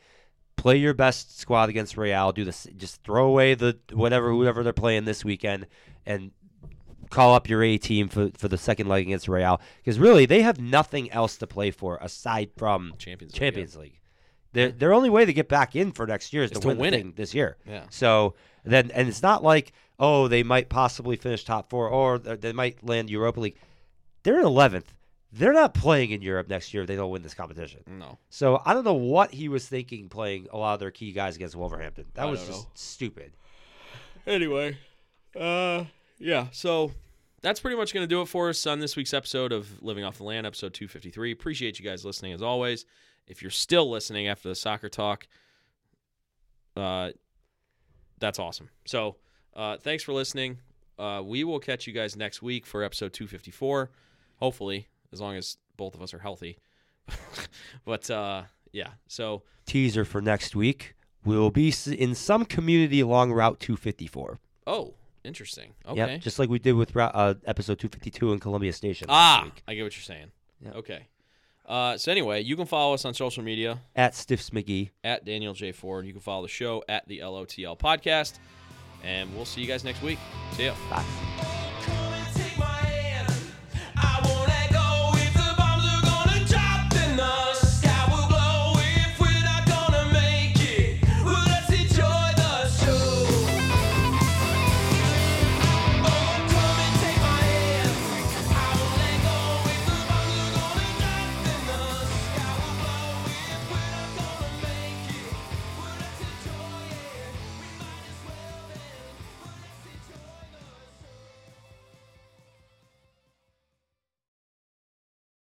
Play 0.56 0.76
your 0.78 0.94
best 0.94 1.38
squad 1.38 1.68
against 1.68 1.96
Real. 1.96 2.32
Do 2.32 2.44
this. 2.44 2.66
Just 2.76 3.02
throw 3.02 3.26
away 3.26 3.54
the 3.54 3.78
whatever 3.92 4.30
whoever 4.30 4.62
they're 4.62 4.72
playing 4.72 5.04
this 5.04 5.24
weekend, 5.24 5.66
and 6.06 6.30
call 7.10 7.34
up 7.34 7.48
your 7.48 7.62
A 7.62 7.76
team 7.78 8.08
for 8.08 8.30
for 8.36 8.48
the 8.48 8.58
second 8.58 8.88
leg 8.88 9.06
against 9.06 9.28
Real. 9.28 9.60
Because 9.78 9.98
really, 9.98 10.24
they 10.26 10.42
have 10.42 10.58
nothing 10.60 11.10
else 11.10 11.36
to 11.38 11.46
play 11.46 11.70
for 11.70 11.98
aside 12.00 12.50
from 12.56 12.94
Champions 12.98 13.32
League, 13.34 13.38
Champions 13.40 13.76
League. 13.76 14.00
Their 14.52 14.70
their 14.70 14.92
only 14.94 15.10
way 15.10 15.24
to 15.24 15.32
get 15.32 15.48
back 15.48 15.74
in 15.74 15.92
for 15.92 16.06
next 16.06 16.32
year 16.32 16.44
is 16.44 16.50
to, 16.52 16.60
to 16.60 16.68
win, 16.68 16.78
win 16.78 16.94
it. 16.94 17.16
this 17.16 17.34
year. 17.34 17.56
Yeah. 17.66 17.84
So 17.90 18.34
then, 18.64 18.90
and 18.92 19.08
it's 19.08 19.22
not 19.22 19.42
like 19.42 19.72
oh 19.98 20.28
they 20.28 20.42
might 20.42 20.68
possibly 20.68 21.16
finish 21.16 21.44
top 21.44 21.70
four 21.70 21.88
or 21.88 22.18
they 22.18 22.52
might 22.52 22.84
land 22.84 23.10
Europa 23.10 23.40
League. 23.40 23.56
They're 24.22 24.38
in 24.38 24.44
eleventh. 24.44 24.94
They're 25.34 25.54
not 25.54 25.72
playing 25.72 26.10
in 26.10 26.20
Europe 26.20 26.48
next 26.48 26.74
year 26.74 26.82
if 26.82 26.88
they 26.88 26.96
don't 26.96 27.10
win 27.10 27.22
this 27.22 27.32
competition. 27.32 27.80
No, 27.86 28.18
So 28.28 28.60
I 28.66 28.74
don't 28.74 28.84
know 28.84 28.92
what 28.92 29.32
he 29.32 29.48
was 29.48 29.66
thinking 29.66 30.10
playing 30.10 30.48
a 30.52 30.58
lot 30.58 30.74
of 30.74 30.80
their 30.80 30.90
key 30.90 31.12
guys 31.12 31.36
against 31.36 31.56
Wolverhampton. 31.56 32.04
That 32.14 32.26
I 32.26 32.30
was 32.30 32.40
just 32.46 32.64
know. 32.64 32.70
stupid. 32.74 33.32
Anyway, 34.26 34.76
uh, 35.34 35.84
yeah. 36.18 36.48
So 36.52 36.92
that's 37.40 37.60
pretty 37.60 37.76
much 37.76 37.94
going 37.94 38.04
to 38.04 38.08
do 38.08 38.20
it 38.20 38.26
for 38.26 38.50
us 38.50 38.66
on 38.66 38.78
this 38.78 38.94
week's 38.94 39.14
episode 39.14 39.52
of 39.52 39.82
Living 39.82 40.04
Off 40.04 40.18
the 40.18 40.24
Land, 40.24 40.46
episode 40.46 40.74
253. 40.74 41.32
Appreciate 41.32 41.78
you 41.78 41.84
guys 41.84 42.04
listening 42.04 42.32
as 42.32 42.42
always. 42.42 42.84
If 43.26 43.42
you're 43.42 43.50
still 43.50 43.90
listening 43.90 44.28
after 44.28 44.48
the 44.48 44.54
soccer 44.54 44.88
talk, 44.88 45.26
uh, 46.76 47.10
that's 48.18 48.38
awesome. 48.38 48.68
So 48.84 49.16
uh, 49.54 49.76
thanks 49.78 50.02
for 50.02 50.12
listening. 50.12 50.58
Uh, 50.98 51.22
we 51.24 51.44
will 51.44 51.58
catch 51.58 51.86
you 51.86 51.92
guys 51.92 52.16
next 52.16 52.42
week 52.42 52.66
for 52.66 52.82
episode 52.82 53.12
254. 53.12 53.90
Hopefully, 54.36 54.88
as 55.12 55.20
long 55.20 55.36
as 55.36 55.56
both 55.76 55.94
of 55.94 56.02
us 56.02 56.14
are 56.14 56.18
healthy. 56.18 56.58
but 57.84 58.10
uh, 58.10 58.42
yeah, 58.72 58.88
so 59.06 59.42
Teaser 59.66 60.04
for 60.04 60.20
next 60.20 60.54
week. 60.54 60.94
We'll 61.24 61.50
be 61.50 61.72
in 61.86 62.14
some 62.14 62.44
community 62.44 63.00
along 63.00 63.32
Route 63.32 63.60
254. 63.60 64.40
oh, 64.66 64.94
interesting. 65.22 65.72
Okay. 65.86 65.96
Yep, 65.96 66.20
just 66.20 66.38
like 66.40 66.48
we 66.48 66.58
did 66.58 66.72
with 66.72 66.96
uh, 66.96 67.34
episode 67.46 67.78
252 67.78 68.32
in 68.32 68.40
Columbia 68.40 68.72
Station. 68.72 69.06
Ah. 69.08 69.48
I 69.68 69.74
get 69.74 69.84
what 69.84 69.96
you're 69.96 70.02
saying. 70.02 70.32
Yeah. 70.60 70.72
Okay. 70.72 71.06
Uh, 71.64 71.96
so 71.96 72.10
anyway, 72.10 72.42
you 72.42 72.56
can 72.56 72.66
follow 72.66 72.94
us 72.94 73.04
on 73.04 73.14
social 73.14 73.42
media 73.42 73.78
at 73.94 74.14
Stiffs 74.16 74.50
McGee. 74.50 74.90
at 75.04 75.24
Daniel 75.24 75.54
J 75.54 75.70
Ford. 75.72 76.04
You 76.06 76.12
can 76.12 76.20
follow 76.20 76.42
the 76.42 76.48
show 76.48 76.82
at 76.88 77.06
the 77.06 77.20
LOTL 77.20 77.78
Podcast, 77.78 78.34
and 79.02 79.34
we'll 79.34 79.44
see 79.44 79.60
you 79.60 79.66
guys 79.66 79.84
next 79.84 80.02
week. 80.02 80.18
See 80.52 80.66
ya. 80.66 80.74
Bye. 80.90 81.61